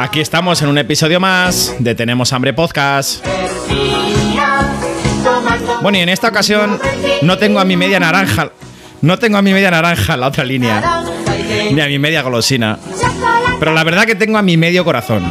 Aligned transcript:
Aquí 0.00 0.20
estamos 0.20 0.62
en 0.62 0.70
un 0.70 0.78
episodio 0.78 1.20
más 1.20 1.74
de 1.78 1.94
Tenemos 1.94 2.32
Hambre 2.32 2.54
Podcast. 2.54 3.22
Bueno, 5.82 5.98
y 5.98 6.00
en 6.00 6.08
esta 6.08 6.28
ocasión 6.28 6.80
no 7.20 7.36
tengo 7.36 7.60
a 7.60 7.66
mi 7.66 7.76
media 7.76 8.00
naranja. 8.00 8.50
No 9.02 9.18
tengo 9.18 9.36
a 9.36 9.42
mi 9.42 9.52
media 9.52 9.70
naranja 9.70 10.16
la 10.16 10.28
otra 10.28 10.42
línea. 10.42 11.04
Ni 11.70 11.78
a 11.82 11.86
mi 11.86 11.98
media 11.98 12.22
golosina. 12.22 12.78
Pero 13.58 13.74
la 13.74 13.84
verdad 13.84 14.06
que 14.06 14.14
tengo 14.14 14.38
a 14.38 14.42
mi 14.42 14.56
medio 14.56 14.86
corazón. 14.86 15.30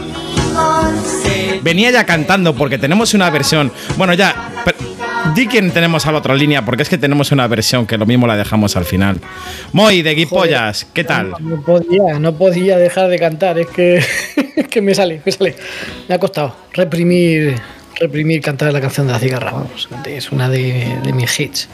Venía 1.63 1.89
ya 1.89 2.05
cantando 2.05 2.53
porque 2.53 2.77
tenemos 2.77 3.15
una 3.15 3.31
versión. 3.31 3.71
Bueno, 3.97 4.13
ya. 4.13 4.51
Di 5.35 5.47
quién 5.47 5.71
tenemos 5.71 6.05
a 6.05 6.11
la 6.11 6.17
otra 6.17 6.33
línea, 6.33 6.65
porque 6.65 6.83
es 6.83 6.89
que 6.89 6.97
tenemos 6.97 7.31
una 7.31 7.47
versión 7.47 7.85
que 7.85 7.97
lo 7.97 8.05
mismo 8.05 8.25
la 8.25 8.35
dejamos 8.35 8.75
al 8.75 8.85
final. 8.85 9.19
Moy, 9.73 10.01
de 10.01 10.15
Guipollas, 10.15 10.85
¿qué 10.93 11.03
tal? 11.03 11.33
No, 11.39 11.61
podía, 11.61 12.19
no 12.19 12.35
podía 12.35 12.77
dejar 12.77 13.09
de 13.09 13.19
cantar, 13.19 13.59
es 13.59 13.67
que, 13.67 14.03
que 14.69 14.81
me 14.81 14.95
sale, 14.95 15.21
me 15.23 15.31
sale. 15.31 15.55
Me 16.07 16.15
ha 16.15 16.19
costado 16.19 16.55
reprimir, 16.73 17.55
reprimir 17.99 18.41
cantar 18.41 18.73
la 18.73 18.81
canción 18.81 19.07
de 19.07 19.13
la 19.13 19.19
cigarra, 19.19 19.51
vamos. 19.51 19.87
Es 20.05 20.31
una 20.31 20.49
de, 20.49 20.97
de 21.03 21.13
mis 21.13 21.39
hits. 21.39 21.69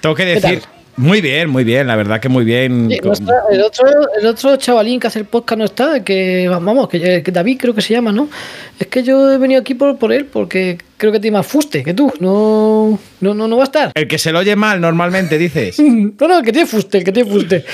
Tengo 0.00 0.14
que 0.14 0.24
decir. 0.24 0.62
Muy 0.96 1.22
bien, 1.22 1.48
muy 1.48 1.64
bien, 1.64 1.86
la 1.86 1.96
verdad 1.96 2.20
que 2.20 2.28
muy 2.28 2.44
bien. 2.44 2.88
Sí, 2.90 3.00
no 3.02 3.12
está, 3.12 3.32
el, 3.50 3.62
otro, 3.62 3.86
el 4.20 4.26
otro 4.26 4.56
chavalín 4.56 5.00
que 5.00 5.06
hace 5.06 5.20
el 5.20 5.24
podcast 5.24 5.58
no 5.58 5.64
está, 5.64 6.04
que 6.04 6.46
vamos, 6.48 6.86
que, 6.88 7.22
que 7.22 7.32
David 7.32 7.58
creo 7.58 7.74
que 7.74 7.80
se 7.80 7.94
llama, 7.94 8.12
¿no? 8.12 8.28
Es 8.78 8.86
que 8.88 9.02
yo 9.02 9.30
he 9.30 9.38
venido 9.38 9.60
aquí 9.60 9.74
por, 9.74 9.96
por 9.98 10.12
él 10.12 10.26
porque 10.26 10.78
creo 10.96 11.12
que 11.12 11.20
tiene 11.20 11.36
más 11.36 11.46
fuste 11.46 11.82
que 11.82 11.94
tú. 11.94 12.12
No, 12.20 12.98
no, 13.20 13.34
no, 13.34 13.48
no 13.48 13.56
va 13.56 13.62
a 13.62 13.64
estar. 13.64 13.92
El 13.94 14.08
que 14.08 14.18
se 14.18 14.32
lo 14.32 14.40
oye 14.40 14.56
mal 14.56 14.80
normalmente, 14.80 15.38
dices. 15.38 15.78
no, 15.80 16.28
no, 16.28 16.38
el 16.38 16.44
que 16.44 16.52
tiene 16.52 16.66
fuste, 16.66 16.98
el 16.98 17.04
que 17.04 17.12
tiene 17.12 17.30
fuste. 17.30 17.64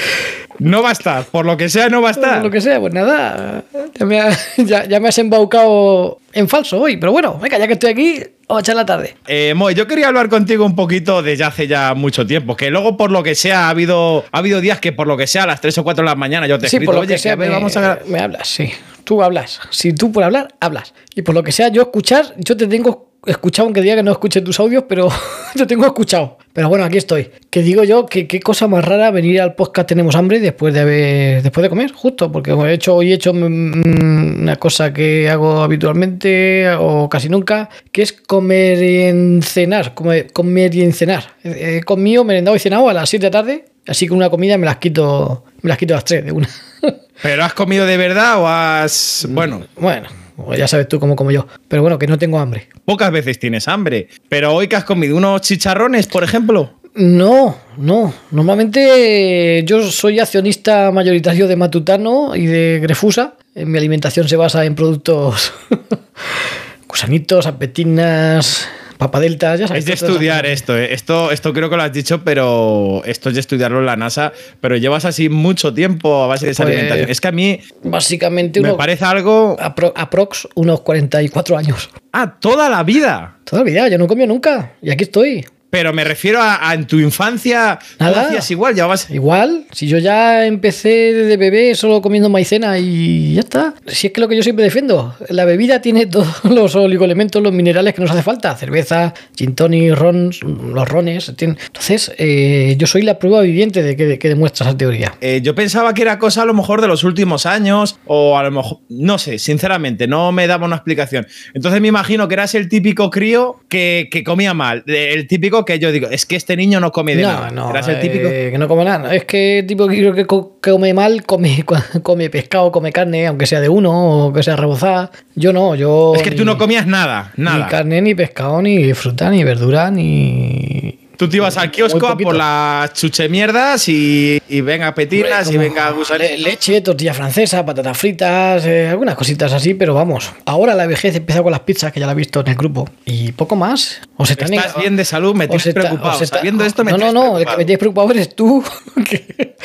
No 0.59 0.83
va 0.83 0.89
a 0.89 0.93
estar, 0.93 1.25
por 1.25 1.47
lo 1.47 1.57
que 1.57 1.69
sea, 1.69 1.89
no 1.89 2.03
va 2.03 2.09
a 2.09 2.13
estar. 2.13 2.35
Por 2.37 2.47
lo 2.47 2.51
que 2.51 2.61
sea, 2.61 2.81
pues 2.81 2.93
nada. 2.93 3.65
Ya 3.99 4.05
me, 4.07 4.21
ha, 4.21 4.31
ya, 4.59 4.87
ya 4.87 4.99
me 5.01 5.09
has 5.09 5.19
embaucado 5.19 6.19
en 6.33 6.49
falso 6.49 6.81
hoy, 6.81 6.97
pero 6.97 7.13
bueno, 7.13 7.39
venga, 7.39 7.59
ya 7.59 7.67
que 7.67 7.75
estoy 7.75 7.91
aquí, 7.91 8.23
vamos 8.49 8.61
a 8.61 8.65
echar 8.65 8.77
la 8.77 8.85
tarde. 8.85 9.17
Eh, 9.29 9.55
Moy, 9.55 9.75
yo 9.75 9.87
quería 9.87 10.09
hablar 10.09 10.29
contigo 10.29 10.67
un 10.67 10.75
poquito 10.75 11.23
desde 11.23 11.45
hace 11.45 11.69
ya 11.69 11.95
mucho 11.95 12.27
tiempo, 12.27 12.57
que 12.57 12.71
luego 12.71 12.97
por 12.97 13.11
lo 13.13 13.23
que 13.23 13.35
sea 13.37 13.67
ha 13.67 13.71
habido, 13.71 14.25
ha 14.33 14.39
habido 14.39 14.61
días 14.61 14.81
que 14.81 14.93
por 14.93 15.07
lo 15.07 15.17
que 15.17 15.27
sea 15.27 15.45
a 15.45 15.47
las 15.47 15.61
3 15.61 15.79
o 15.79 15.85
4 15.85 16.03
de 16.03 16.07
la 16.11 16.17
mañana 16.17 16.47
yo 16.47 16.59
te 16.59 16.67
he 16.67 16.69
Sí, 16.69 16.77
escrito, 16.77 16.89
por 16.91 16.95
lo 16.97 17.01
oye, 17.03 17.15
que 17.15 17.19
sea, 17.19 17.35
que 17.35 17.41
me, 17.41 17.49
vamos 17.51 17.77
a... 17.77 18.01
me 18.07 18.19
hablas, 18.19 18.49
sí. 18.49 18.71
Tú 19.09 19.23
hablas. 19.23 19.59
Si 19.71 19.95
tú 19.95 20.13
por 20.13 20.23
hablar, 20.23 20.49
hablas. 20.61 20.93
Y 21.15 21.23
por 21.23 21.35
lo 21.35 21.43
que 21.43 21.51
sea, 21.51 21.69
yo 21.69 21.81
escuchar, 21.81 22.35
yo 22.37 22.59
te 22.59 22.67
tengo 22.67 23.15
escuchado, 23.25 23.65
aunque 23.65 23.81
diga 23.81 23.97
que 23.97 24.03
no 24.03 24.13
escuche 24.13 24.43
tus 24.43 24.61
audios, 24.61 24.85
pero 24.87 25.09
te 25.57 25.65
tengo 25.65 25.87
escuchado. 25.87 26.37
Pero 26.53 26.69
bueno, 26.69 26.85
aquí 26.85 26.99
estoy. 26.99 27.31
Que 27.49 27.63
digo 27.63 27.85
yo 27.85 28.05
que 28.05 28.27
qué 28.29 28.39
cosa 28.39 28.69
más 28.69 28.85
rara 28.85 29.11
venir 29.11 29.41
al 29.41 29.55
podcast 29.55 29.89
Tenemos 29.89 30.15
Hambre 30.15 30.41
después 30.41 30.75
de 30.75 30.81
haber, 30.81 31.43
después 31.43 31.63
de 31.63 31.71
comer, 31.71 31.91
justo, 31.91 32.31
porque 32.31 32.51
he 32.51 32.73
hecho, 32.75 32.97
hoy 32.97 33.13
he 33.13 33.15
hecho 33.15 33.33
mm, 33.33 34.43
una 34.43 34.57
cosa 34.57 34.93
que 34.93 35.31
hago 35.31 35.63
habitualmente 35.63 36.69
o 36.79 37.09
casi 37.09 37.31
nunca, 37.31 37.71
que 37.91 38.03
es 38.03 38.13
comer 38.13 38.83
y 38.83 39.05
encenar, 39.05 39.95
comer, 39.95 40.31
comer 40.35 40.75
y 40.75 40.83
encenar. 40.83 41.25
He 41.43 41.83
comido, 41.83 42.25
merendado 42.25 42.57
y 42.59 42.61
cenado 42.61 42.91
a 42.91 42.93
las 42.93 43.09
7 43.09 43.25
de 43.25 43.27
la 43.27 43.31
tarde, 43.31 43.65
así 43.89 44.07
que 44.07 44.13
una 44.15 44.31
comida 44.31 44.57
me 44.59 44.67
las 44.67 44.77
quito, 44.77 45.45
me 45.63 45.69
las 45.69 45.79
quito 45.79 45.95
las 45.95 46.05
3 46.05 46.27
de 46.27 46.33
una. 46.33 46.49
¿Pero 47.23 47.45
has 47.45 47.55
comido 47.55 47.85
de 47.87 47.97
verdad 47.97 48.41
o 48.41 48.47
has...? 48.47 49.27
Bueno, 49.31 49.63
Bueno, 49.77 50.09
ya 50.57 50.69
sabes 50.69 50.87
tú 50.89 51.01
cómo 51.01 51.17
como 51.17 51.31
yo. 51.33 51.47
Pero 51.67 51.83
bueno, 51.83 51.99
que 51.99 52.07
no 52.07 52.17
tengo 52.19 52.39
hambre. 52.39 52.69
pocas 52.85 53.11
veces 53.11 53.39
tienes 53.41 53.67
hambre. 53.67 54.09
Pero 54.29 54.55
hoy 54.55 54.69
que 54.69 54.77
has 54.77 54.85
comido 54.85 55.17
unos 55.17 55.41
chicharrones, 55.41 56.07
por 56.07 56.23
ejemplo. 56.23 56.75
No, 56.95 57.57
no. 57.77 58.13
Normalmente 58.31 59.63
yo 59.65 59.83
soy 59.91 60.21
accionista 60.21 60.91
mayoritario 60.91 61.47
de 61.49 61.57
Matutano 61.57 62.35
y 62.37 62.47
de 62.47 62.79
Grefusa. 62.81 63.35
En 63.55 63.71
mi 63.71 63.79
alimentación 63.79 64.29
se 64.29 64.37
basa 64.37 64.65
en 64.65 64.75
productos 64.75 65.53
gusanitos, 66.89 67.47
apetinas, 67.47 68.69
papadeltas, 68.99 69.61
ya 69.61 69.69
sabes. 69.69 69.81
Es 69.81 69.87
de 69.87 69.95
estudiar 69.95 70.45
esto, 70.45 70.77
¿eh? 70.77 70.93
esto, 70.93 71.31
esto 71.31 71.53
creo 71.53 71.71
que 71.71 71.77
lo 71.77 71.83
has 71.83 71.93
dicho, 71.93 72.23
pero 72.25 73.03
esto 73.07 73.29
es 73.31 73.35
de 73.37 73.41
estudiarlo 73.41 73.79
en 73.81 73.87
la 73.87 73.97
NASA. 73.97 74.33
Pero 74.61 74.77
llevas 74.77 75.05
así 75.05 75.29
mucho 75.29 75.73
tiempo 75.73 76.23
a 76.23 76.27
base 76.27 76.47
de 76.47 76.53
esa 76.53 76.65
Pues- 76.65 76.75
alimentación. 76.75 77.11
Es 77.11 77.21
que 77.21 77.29
a 77.29 77.33
mí 77.33 77.61
Básicamente 77.83 78.61
me 78.61 78.69
uno, 78.69 78.77
parece 78.77 79.05
algo... 79.05 79.57
apro- 79.59 79.93
aprox 79.97 80.49
unos 80.55 80.81
44 80.83 81.57
años. 81.57 81.89
Ah, 82.13 82.35
toda 82.39 82.69
la 82.69 82.83
vida. 82.83 83.37
Toda 83.45 83.63
la 83.63 83.71
vida, 83.71 83.89
yo 83.89 83.97
no 83.99 84.07
comí 84.07 84.27
nunca. 84.27 84.73
Y 84.83 84.91
aquí 84.91 85.05
estoy. 85.05 85.47
Pero 85.71 85.93
me 85.93 86.03
refiero 86.05 86.41
a, 86.41 86.69
a 86.71 86.75
en 86.75 86.87
tu 86.87 86.99
infancia. 86.99 87.79
¿no 88.01 88.07
lo 88.09 88.13
Nada. 88.17 88.27
hacías 88.29 88.51
igual, 88.51 88.75
llevabas... 88.75 89.11
Igual, 89.11 89.67
si 89.73 89.87
yo 89.87 89.99
ya 89.99 90.47
empecé 90.47 90.89
de 91.13 91.37
bebé 91.37 91.75
solo 91.75 92.01
comiendo 92.01 92.31
maicena 92.31 92.79
y 92.79 93.35
ya 93.35 93.41
está. 93.41 93.75
Si 93.87 94.07
es 94.07 94.13
que 94.13 94.21
lo 94.21 94.29
que 94.29 94.37
yo 94.37 94.43
siempre 94.43 94.65
defiendo, 94.65 95.15
la 95.29 95.45
bebida 95.45 95.83
tiene 95.83 96.07
todos 96.07 96.43
los 96.45 96.75
oligoelementos, 96.75 97.43
los 97.43 97.53
minerales 97.53 97.93
que 97.95 98.01
nos 98.01 98.11
hace 98.11 98.23
falta. 98.23 98.57
Cerveza, 98.57 99.13
gin 99.37 99.55
tonic, 99.55 99.95
ron, 99.95 100.31
los 100.73 100.89
rones. 100.89 101.33
tienen- 101.37 101.59
Entonces, 101.67 102.13
eh, 102.17 102.75
yo 102.79 102.87
soy 102.87 103.03
la 103.03 103.19
prueba 103.19 103.43
viviente 103.43 103.83
de 103.83 103.95
que, 103.95 104.07
de 104.07 104.19
que 104.19 104.29
demuestra 104.29 104.69
esa 104.69 104.77
teoría. 104.79 105.15
Eh, 105.21 105.41
yo 105.43 105.55
pensaba 105.55 105.93
que 105.93 106.01
era 106.03 106.19
cosa 106.19 106.43
a 106.43 106.45
lo 106.47 106.55
mejor 106.55 106.81
de 106.81 106.89
los 106.89 107.05
últimos 107.05 107.45
años, 107.45 107.99
o 108.07 108.39
a 108.39 108.43
lo 108.43 108.51
mejor, 108.51 108.79
no 108.89 109.19
sé, 109.19 109.39
sinceramente, 109.39 110.07
no 110.07 110.33
me 110.33 110.47
daba 110.47 110.65
una 110.67 110.77
explicación. 110.77 111.27
Entonces 111.53 111.81
me 111.83 111.89
imagino 111.89 112.27
que 112.27 112.35
eras 112.35 112.55
el 112.55 112.69
típico 112.71 113.11
crío 113.11 113.61
que, 113.69 114.09
que 114.11 114.25
comía 114.25 114.55
mal, 114.55 114.83
el 114.87 115.27
típico 115.27 115.58
que 115.65 115.79
yo 115.79 115.91
digo, 115.93 116.09
es 116.11 116.27
que 116.27 116.37
este 116.37 116.57
niño 116.57 116.81
no 116.81 116.93
come 116.93 117.15
de 117.17 117.23
No, 117.23 117.29
nada. 117.33 117.51
no, 117.51 117.71
Eras 117.71 117.89
el 117.89 118.01
típico. 118.01 118.29
eh, 118.29 118.49
que 118.51 118.59
no 118.59 118.69
come 118.69 118.85
nada. 118.85 119.15
Es 119.15 119.25
que 119.25 119.65
tipo 119.67 119.87
que 119.89 119.97
creo 119.99 120.15
que 120.15 120.27
co- 120.27 120.59
que 120.61 120.71
come 120.71 120.93
mal, 120.95 121.25
come, 121.25 121.65
come 122.03 122.31
pescado, 122.31 122.71
come 122.73 122.93
carne, 122.93 123.27
aunque 123.27 123.47
sea 123.47 123.61
de 123.61 123.69
uno 123.69 124.27
o 124.27 124.33
que 124.33 124.43
sea 124.43 124.57
rebozada. 124.57 125.11
Yo 125.35 125.53
no, 125.53 125.75
yo... 125.75 126.13
es 126.17 126.23
que 126.23 126.31
tú 126.33 126.45
no 126.45 126.59
comías 126.59 126.87
nada, 126.87 127.33
nada. 127.37 127.65
Ni 127.65 127.71
carne, 127.71 128.03
ni 128.03 128.15
pescado, 128.15 128.61
ni 128.63 128.93
fruta, 128.95 129.31
ni 129.31 129.45
verdura, 129.45 129.91
ni. 129.91 131.08
Tú 131.19 131.29
te 131.29 131.37
ibas 131.39 131.57
al 131.57 131.71
kiosco 131.73 132.07
a 132.07 132.17
por 132.17 132.37
las 132.37 132.93
chuchemierdas 132.93 133.89
y, 133.89 134.41
y 134.49 134.61
venga 134.61 134.95
petinas 134.95 135.51
y 135.51 135.59
venga 135.59 135.91
gusanito. 135.91 136.31
le- 136.31 136.39
leche, 136.39 136.81
tortilla 136.81 137.13
francesa, 137.13 137.67
patatas 137.67 137.99
fritas, 137.99 138.65
eh, 138.65 138.87
algunas 138.89 139.17
cositas 139.17 139.53
así, 139.53 139.75
pero 139.75 139.95
vamos. 139.95 140.31
Ahora 140.47 140.77
la 140.77 140.87
vejez 140.87 141.17
empieza 141.17 141.43
con 141.43 141.51
las 141.51 141.61
pizzas, 141.63 141.93
que 141.93 141.99
ya 141.99 142.07
la 142.07 142.13
he 142.13 142.15
visto 142.15 142.39
en 142.41 142.47
el 142.49 142.55
grupo. 142.55 142.89
Y 143.05 143.33
poco 143.33 143.57
más. 143.57 144.01
Os 144.17 144.31
están 144.31 144.55
Estás 144.55 144.77
bien 144.77 144.95
de 144.95 145.05
salud, 145.05 145.35
me 145.35 145.49
tienes 145.49 145.75
preocupado. 145.75 146.23
está- 146.23 146.37
Sabiendo 146.39 146.65
esto 146.65 146.85
me 146.85 146.93
No, 146.93 146.99
no, 146.99 147.13
no, 147.13 147.39
el 147.41 147.45
que 147.47 147.57
me 147.57 147.65
tienes 147.65 147.79
preocupado 147.81 148.13
eres 148.13 148.37
tú. 148.37 148.63
que, 149.05 149.57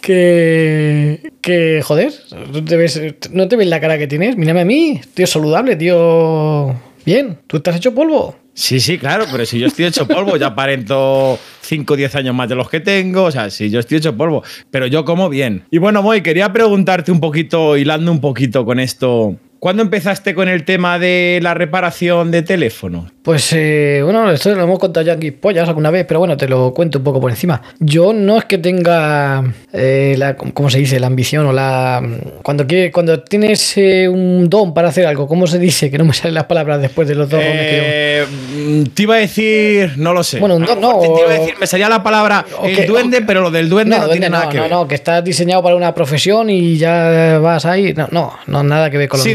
que, 0.00 1.32
que, 1.40 1.80
joder, 1.84 2.12
no 2.52 2.64
te, 2.64 2.76
ves, 2.76 3.00
no 3.30 3.46
te 3.46 3.54
ves 3.56 3.68
la 3.68 3.80
cara 3.80 3.98
que 3.98 4.08
tienes. 4.08 4.36
Mírame 4.36 4.62
a 4.62 4.64
mí, 4.64 5.00
tío 5.14 5.26
saludable, 5.28 5.76
tío. 5.76 6.74
Bien, 7.04 7.38
tú 7.46 7.58
estás 7.58 7.76
hecho 7.76 7.94
polvo. 7.94 8.36
Sí, 8.54 8.80
sí, 8.80 8.98
claro, 8.98 9.24
pero 9.30 9.46
si 9.46 9.58
yo 9.60 9.68
estoy 9.68 9.84
hecho 9.84 10.06
polvo, 10.08 10.36
ya 10.36 10.48
aparento 10.48 11.38
5 11.60 11.94
o 11.94 11.96
10 11.96 12.14
años 12.16 12.34
más 12.34 12.48
de 12.48 12.56
los 12.56 12.68
que 12.68 12.80
tengo, 12.80 13.22
o 13.22 13.30
sea, 13.30 13.50
si 13.50 13.70
yo 13.70 13.78
estoy 13.78 13.98
hecho 13.98 14.16
polvo, 14.16 14.42
pero 14.72 14.88
yo 14.88 15.04
como 15.04 15.28
bien. 15.28 15.64
Y 15.70 15.78
bueno, 15.78 16.02
Moy, 16.02 16.22
quería 16.22 16.52
preguntarte 16.52 17.12
un 17.12 17.20
poquito, 17.20 17.76
hilando 17.76 18.10
un 18.10 18.20
poquito 18.20 18.64
con 18.64 18.80
esto, 18.80 19.36
¿cuándo 19.58 19.82
empezaste 19.82 20.34
con 20.34 20.48
el 20.48 20.64
tema 20.64 20.98
de 20.98 21.38
la 21.42 21.54
reparación 21.54 22.30
de 22.30 22.42
teléfono? 22.42 23.10
Pues 23.22 23.52
eh, 23.52 24.00
bueno, 24.02 24.30
esto 24.30 24.54
lo 24.54 24.62
hemos 24.62 24.78
contado 24.78 25.04
ya 25.04 25.12
en 25.20 25.34
Pollas 25.34 25.68
alguna 25.68 25.90
vez, 25.90 26.06
pero 26.06 26.18
bueno, 26.20 26.36
te 26.36 26.48
lo 26.48 26.72
cuento 26.72 26.98
un 26.98 27.04
poco 27.04 27.20
por 27.20 27.30
encima. 27.30 27.60
Yo 27.78 28.12
no 28.14 28.38
es 28.38 28.46
que 28.46 28.56
tenga 28.56 29.44
eh, 29.72 30.14
la, 30.16 30.34
¿cómo 30.36 30.70
se 30.70 30.78
dice? 30.78 30.98
La 30.98 31.08
ambición 31.08 31.44
o 31.46 31.52
la... 31.52 32.02
Cuando, 32.42 32.66
quiere, 32.66 32.90
cuando 32.90 33.20
tienes 33.22 33.76
eh, 33.76 34.08
un 34.08 34.48
don 34.48 34.72
para 34.72 34.88
hacer 34.88 35.06
algo, 35.06 35.26
¿cómo 35.28 35.46
se 35.46 35.58
dice? 35.58 35.90
Que 35.90 35.98
no 35.98 36.04
me 36.06 36.14
salen 36.14 36.34
las 36.34 36.44
palabras 36.44 36.80
después 36.80 37.06
de 37.06 37.14
los 37.16 37.28
dos 37.28 37.40
que 37.40 37.46
yo... 37.46 37.52
Eh, 37.52 38.84
te 38.94 39.02
iba 39.02 39.16
a 39.16 39.18
decir, 39.18 39.92
no 39.98 40.14
lo 40.14 40.24
sé. 40.24 40.38
Bueno, 40.40 40.56
un 40.56 40.64
don 40.64 40.80
no, 40.80 40.98
Te, 41.00 41.08
te 41.08 41.20
iba 41.20 41.30
a 41.30 41.38
decir, 41.38 41.54
me 41.60 41.66
salía 41.66 41.88
la 41.90 42.02
palabra 42.02 42.46
el 42.64 42.74
que- 42.76 42.86
duende, 42.86 43.18
que- 43.18 43.24
pero 43.26 43.42
lo 43.42 43.50
del 43.50 43.68
duende 43.68 43.90
no, 43.96 44.04
duende 44.06 44.12
tiene 44.20 44.30
nada 44.30 44.48
que 44.48 44.56
no, 44.56 44.62
ver. 44.62 44.72
no, 44.72 44.88
que 44.88 44.94
está 44.94 45.20
diseñado 45.20 45.62
para 45.62 45.76
una 45.76 45.94
profesión 45.94 46.48
y 46.48 46.78
ya 46.78 47.38
vas 47.42 47.66
ahí. 47.66 47.92
No, 47.94 48.08
no, 48.10 48.32
no 48.46 48.62
nada 48.62 48.88
que 48.90 48.96
ver 48.96 49.08
con 49.08 49.18
lo 49.18 49.24
Sí. 49.24 49.34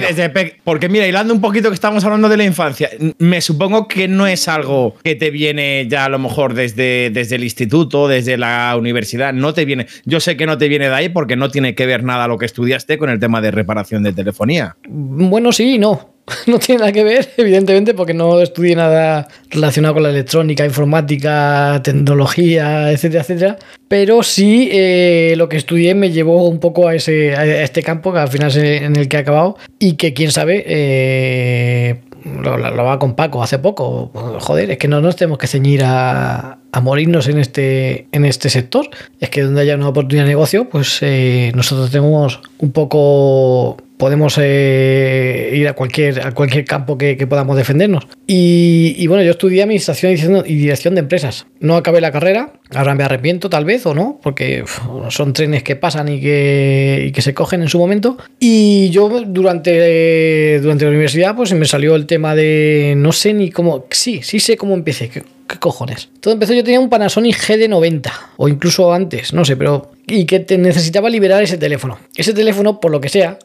Porque 0.63 0.89
mira, 0.89 1.07
hilando 1.07 1.33
un 1.33 1.41
poquito 1.41 1.69
que 1.69 1.75
estamos 1.75 2.03
hablando 2.03 2.29
de 2.29 2.37
la 2.37 2.43
infancia, 2.43 2.89
me 3.17 3.41
supongo 3.41 3.87
que 3.87 4.07
no 4.07 4.27
es 4.27 4.47
algo 4.47 4.95
que 5.03 5.15
te 5.15 5.29
viene 5.29 5.87
ya 5.89 6.05
a 6.05 6.09
lo 6.09 6.19
mejor 6.19 6.53
desde, 6.53 7.09
desde 7.09 7.35
el 7.35 7.43
instituto, 7.43 8.07
desde 8.07 8.37
la 8.37 8.75
universidad, 8.77 9.33
no 9.33 9.53
te 9.53 9.65
viene. 9.65 9.87
Yo 10.05 10.19
sé 10.19 10.37
que 10.37 10.45
no 10.45 10.57
te 10.57 10.67
viene 10.67 10.89
de 10.89 10.95
ahí 10.95 11.09
porque 11.09 11.35
no 11.35 11.49
tiene 11.49 11.75
que 11.75 11.85
ver 11.85 12.03
nada 12.03 12.27
lo 12.27 12.37
que 12.37 12.45
estudiaste 12.45 12.97
con 12.97 13.09
el 13.09 13.19
tema 13.19 13.41
de 13.41 13.51
reparación 13.51 14.03
de 14.03 14.13
telefonía. 14.13 14.75
Bueno, 14.87 15.51
sí 15.51 15.75
y 15.75 15.79
no. 15.79 16.12
no 16.47 16.59
tiene 16.59 16.79
nada 16.79 16.91
que 16.91 17.03
ver, 17.03 17.29
evidentemente, 17.37 17.93
porque 17.93 18.13
no 18.13 18.41
estudié 18.41 18.75
nada 18.75 19.27
relacionado 19.49 19.95
con 19.95 20.03
la 20.03 20.09
electrónica, 20.09 20.65
informática, 20.65 21.81
tecnología, 21.83 22.91
etcétera, 22.91 23.21
etcétera. 23.21 23.57
Pero 23.87 24.23
sí 24.23 24.69
eh, 24.71 25.33
lo 25.37 25.49
que 25.49 25.57
estudié 25.57 25.93
me 25.95 26.11
llevó 26.11 26.47
un 26.47 26.59
poco 26.59 26.87
a, 26.87 26.95
ese, 26.95 27.35
a 27.35 27.63
este 27.63 27.83
campo, 27.83 28.13
que 28.13 28.19
al 28.19 28.29
final 28.29 28.49
es 28.49 28.57
en 28.57 28.95
el 28.95 29.07
que 29.07 29.17
he 29.17 29.19
acabado, 29.19 29.57
y 29.79 29.93
que 29.93 30.13
quién 30.13 30.31
sabe, 30.31 30.63
eh, 30.65 31.99
lo, 32.23 32.83
va 32.83 32.99
con 32.99 33.15
Paco 33.15 33.43
hace 33.43 33.59
poco. 33.59 34.11
Joder, 34.39 34.71
es 34.71 34.77
que 34.77 34.87
no 34.87 35.01
nos 35.01 35.15
tenemos 35.15 35.37
que 35.37 35.47
ceñir 35.47 35.83
a, 35.83 36.57
a 36.71 36.81
morirnos 36.81 37.27
en 37.27 37.37
este, 37.37 38.07
en 38.11 38.25
este 38.25 38.49
sector. 38.49 38.89
Es 39.19 39.29
que 39.29 39.41
donde 39.41 39.61
haya 39.61 39.75
una 39.75 39.89
oportunidad 39.89 40.23
de 40.23 40.29
negocio, 40.29 40.69
pues 40.69 40.99
eh, 41.01 41.51
nosotros 41.55 41.91
tenemos 41.91 42.41
un 42.59 42.71
poco 42.71 43.77
podemos 44.03 44.37
eh, 44.37 45.51
ir 45.53 45.65
a 45.65 45.71
cualquier, 45.71 46.27
a 46.27 46.33
cualquier 46.33 46.65
campo 46.65 46.97
que, 46.97 47.15
podamos 47.25 47.55
defendernos. 47.55 48.05
Y, 48.27 49.07
bueno, 49.07 49.23
yo 49.23 49.31
estudié 49.31 49.63
administración 49.63 50.11
y 50.45 50.55
dirección, 50.55 50.93
de 50.95 50.99
empresas. 50.99 51.45
No 51.61 51.77
acabé 51.77 52.01
la 52.01 52.11
carrera, 52.11 52.51
ahora 52.75 52.95
me 52.95 53.05
arrepiento 53.05 53.49
tal 53.49 53.63
vez 53.63 53.85
o 53.85 53.95
no, 53.95 54.19
porque 54.21 54.65
son 55.07 55.31
trenes 55.31 55.63
que 55.63 55.77
pasan 55.77 56.09
y 56.09 56.19
que, 56.19 57.05
y 57.07 57.11
que 57.13 57.21
se 57.21 57.33
cogen 57.33 57.61
en 57.61 57.69
su 57.69 57.79
momento. 57.79 58.17
Y 58.41 58.89
yo 58.89 59.07
durante, 59.25 60.59
durante 60.59 60.83
la 60.83 60.89
universidad 60.89 61.33
pues 61.33 61.53
me 61.53 61.65
salió 61.65 61.95
el 61.95 62.05
tema 62.05 62.35
de, 62.35 62.95
no 62.97 63.13
sé 63.13 63.33
ni 63.33 63.51
cómo, 63.51 63.85
sí, 63.89 64.19
sí 64.21 64.41
sé 64.41 64.57
cómo 64.57 64.73
empecé. 64.73 65.07
¿Qué, 65.07 65.23
qué 65.47 65.59
cojones? 65.59 66.09
Todo 66.19 66.33
empezó, 66.33 66.51
yo 66.53 66.65
tenía 66.65 66.81
un 66.81 66.89
Panasonic 66.89 67.37
GD90 67.37 68.11
o 68.35 68.49
incluso 68.49 68.91
antes, 68.91 69.33
no 69.33 69.45
sé, 69.45 69.55
pero... 69.55 69.91
Y 70.05 70.25
que 70.25 70.41
te 70.41 70.57
necesitaba 70.57 71.09
liberar 71.09 71.41
ese 71.41 71.57
teléfono. 71.57 71.97
Ese 72.17 72.33
teléfono, 72.33 72.81
por 72.81 72.91
lo 72.91 72.99
que 72.99 73.07
sea, 73.07 73.39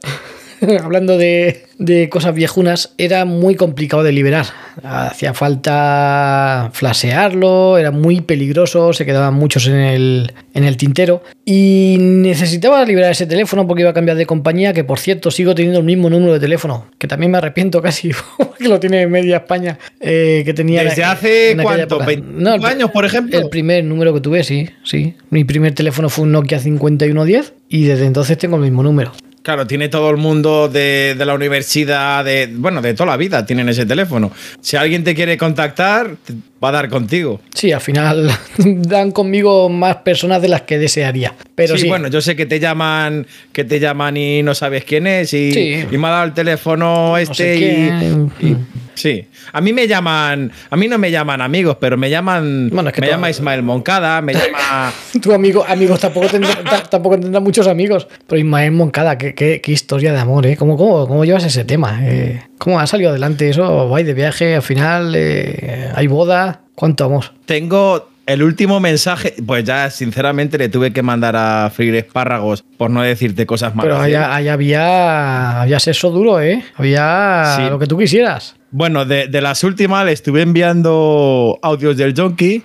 hablando 0.82 1.16
de, 1.16 1.64
de, 1.78 2.08
cosas 2.08 2.34
viejunas, 2.34 2.94
era 2.98 3.24
muy 3.24 3.54
complicado 3.54 4.02
de 4.02 4.12
liberar. 4.12 4.46
Hacía 4.82 5.34
falta 5.34 6.70
flashearlo, 6.72 7.78
era 7.78 7.90
muy 7.90 8.20
peligroso, 8.20 8.92
se 8.92 9.04
quedaban 9.04 9.34
muchos 9.34 9.66
en 9.66 9.76
el, 9.76 10.32
en 10.54 10.64
el 10.64 10.76
tintero. 10.76 11.22
Y 11.44 11.96
necesitaba 11.98 12.84
liberar 12.84 13.12
ese 13.12 13.26
teléfono 13.26 13.66
porque 13.66 13.82
iba 13.82 13.90
a 13.90 13.94
cambiar 13.94 14.16
de 14.16 14.26
compañía, 14.26 14.72
que 14.72 14.84
por 14.84 14.98
cierto 14.98 15.30
sigo 15.30 15.54
teniendo 15.54 15.80
el 15.80 15.84
mismo 15.84 16.10
número 16.10 16.34
de 16.34 16.40
teléfono, 16.40 16.86
que 16.98 17.06
también 17.06 17.32
me 17.32 17.38
arrepiento 17.38 17.80
casi, 17.82 18.10
que 18.58 18.68
lo 18.68 18.80
tiene 18.80 19.06
media 19.06 19.38
España, 19.38 19.78
eh, 20.00 20.42
que 20.44 20.54
tenía... 20.54 20.84
¿Desde 20.84 21.04
hace 21.04 21.56
cuánto? 21.60 22.00
¿20 22.00 22.22
no, 22.22 22.54
el, 22.54 22.64
años, 22.64 22.90
por 22.90 23.04
ejemplo? 23.04 23.38
El 23.38 23.48
primer 23.48 23.84
número 23.84 24.12
que 24.14 24.20
tuve, 24.20 24.44
sí, 24.44 24.68
sí. 24.84 25.14
Mi 25.30 25.44
primer 25.44 25.72
teléfono 25.74 26.08
fue 26.08 26.24
un 26.24 26.32
Nokia 26.32 26.58
5110 26.58 27.52
y 27.68 27.84
desde 27.84 28.06
entonces 28.06 28.38
tengo 28.38 28.56
el 28.56 28.62
mismo 28.62 28.82
número. 28.82 29.12
Claro, 29.48 29.66
tiene 29.66 29.88
todo 29.88 30.10
el 30.10 30.18
mundo 30.18 30.68
de, 30.68 31.14
de, 31.16 31.24
la 31.24 31.32
universidad, 31.32 32.22
de 32.22 32.50
bueno, 32.52 32.82
de 32.82 32.92
toda 32.92 33.06
la 33.06 33.16
vida 33.16 33.46
tienen 33.46 33.66
ese 33.70 33.86
teléfono. 33.86 34.30
Si 34.60 34.76
alguien 34.76 35.04
te 35.04 35.14
quiere 35.14 35.38
contactar, 35.38 36.16
va 36.62 36.68
a 36.68 36.72
dar 36.72 36.90
contigo. 36.90 37.40
Sí, 37.54 37.72
al 37.72 37.80
final 37.80 38.30
dan 38.58 39.10
conmigo 39.10 39.70
más 39.70 39.96
personas 39.96 40.42
de 40.42 40.48
las 40.48 40.62
que 40.62 40.76
desearía. 40.76 41.34
Pero 41.54 41.76
sí, 41.76 41.84
sí. 41.84 41.88
bueno, 41.88 42.08
yo 42.08 42.20
sé 42.20 42.36
que 42.36 42.44
te 42.44 42.60
llaman, 42.60 43.26
que 43.50 43.64
te 43.64 43.80
llaman 43.80 44.18
y 44.18 44.42
no 44.42 44.54
sabes 44.54 44.84
quién 44.84 45.06
es 45.06 45.32
y, 45.32 45.52
sí. 45.52 45.86
y 45.90 45.96
me 45.96 46.08
ha 46.08 46.10
dado 46.10 46.24
el 46.26 46.34
teléfono 46.34 47.16
este 47.16 47.88
no 48.18 48.30
sé 48.36 48.44
y, 48.44 48.48
y, 48.48 48.56
Sí, 48.98 49.24
a 49.52 49.60
mí 49.60 49.72
me 49.72 49.86
llaman, 49.86 50.50
a 50.68 50.76
mí 50.76 50.88
no 50.88 50.98
me 50.98 51.12
llaman 51.12 51.40
amigos, 51.40 51.76
pero 51.80 51.96
me 51.96 52.10
llaman, 52.10 52.68
bueno, 52.72 52.88
es 52.88 52.94
que 52.94 53.00
me 53.00 53.06
llama 53.06 53.30
Ismael 53.30 53.62
Moncada, 53.62 54.20
me 54.20 54.32
llama... 54.34 54.92
tu 55.22 55.32
amigo, 55.32 55.64
amigos, 55.68 56.00
tampoco 56.00 56.26
tendrá, 56.26 56.82
tampoco 56.90 57.20
tendrá 57.20 57.38
muchos 57.38 57.68
amigos, 57.68 58.08
pero 58.26 58.40
Ismael 58.40 58.72
Moncada, 58.72 59.16
qué, 59.16 59.36
qué, 59.36 59.60
qué 59.60 59.70
historia 59.70 60.12
de 60.12 60.18
amor, 60.18 60.46
¿eh? 60.46 60.56
¿Cómo, 60.56 60.76
cómo, 60.76 61.06
cómo 61.06 61.24
llevas 61.24 61.44
ese 61.44 61.64
tema? 61.64 62.00
Eh, 62.02 62.42
¿Cómo 62.58 62.80
ha 62.80 62.88
salido 62.88 63.10
adelante 63.10 63.48
eso? 63.48 63.88
Vais 63.88 64.04
de 64.04 64.14
viaje, 64.14 64.56
al 64.56 64.62
final 64.62 65.14
eh, 65.14 65.92
hay 65.94 66.08
boda, 66.08 66.62
¿cuánto 66.74 67.04
amor? 67.04 67.26
Tengo, 67.46 68.07
el 68.28 68.42
último 68.42 68.78
mensaje, 68.78 69.34
pues 69.44 69.64
ya 69.64 69.88
sinceramente 69.88 70.58
le 70.58 70.68
tuve 70.68 70.92
que 70.92 71.02
mandar 71.02 71.34
a 71.34 71.70
freír 71.74 71.94
espárragos 71.94 72.62
por 72.76 72.90
no 72.90 73.00
decirte 73.00 73.46
cosas 73.46 73.74
malas. 73.74 73.90
Pero 73.90 74.02
allá, 74.02 74.34
allá 74.34 74.52
había, 74.52 75.62
había 75.62 75.80
sexo 75.80 76.10
duro, 76.10 76.38
¿eh? 76.38 76.62
Había 76.76 77.54
sí. 77.56 77.62
lo 77.70 77.78
que 77.78 77.86
tú 77.86 77.96
quisieras. 77.96 78.54
Bueno, 78.70 79.06
de, 79.06 79.28
de, 79.28 79.40
las 79.40 79.64
últimas 79.64 80.04
le 80.04 80.12
estuve 80.12 80.42
enviando 80.42 81.58
audios 81.62 81.96
del 81.96 82.14
Jonky. 82.14 82.62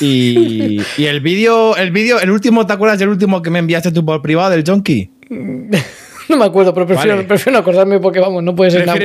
Y, 0.00 0.80
y, 0.96 1.06
el 1.06 1.20
vídeo, 1.20 1.76
el 1.76 1.90
vídeo, 1.90 2.20
el 2.20 2.30
último, 2.30 2.64
¿te 2.64 2.72
acuerdas 2.72 3.00
del 3.00 3.08
último 3.08 3.42
que 3.42 3.50
me 3.50 3.58
enviaste 3.58 3.90
tú 3.90 4.04
por 4.04 4.22
privado 4.22 4.50
del 4.50 4.62
Jonky? 4.64 5.10
No 6.28 6.36
me 6.36 6.44
acuerdo, 6.44 6.74
pero 6.74 6.88
prefiero, 6.88 7.14
vale. 7.14 7.28
prefiero 7.28 7.52
no 7.52 7.58
acordarme 7.60 8.00
porque 8.00 8.18
vamos, 8.18 8.42
no 8.42 8.56
puede 8.56 8.72
ser 8.72 8.84
nada, 8.84 8.98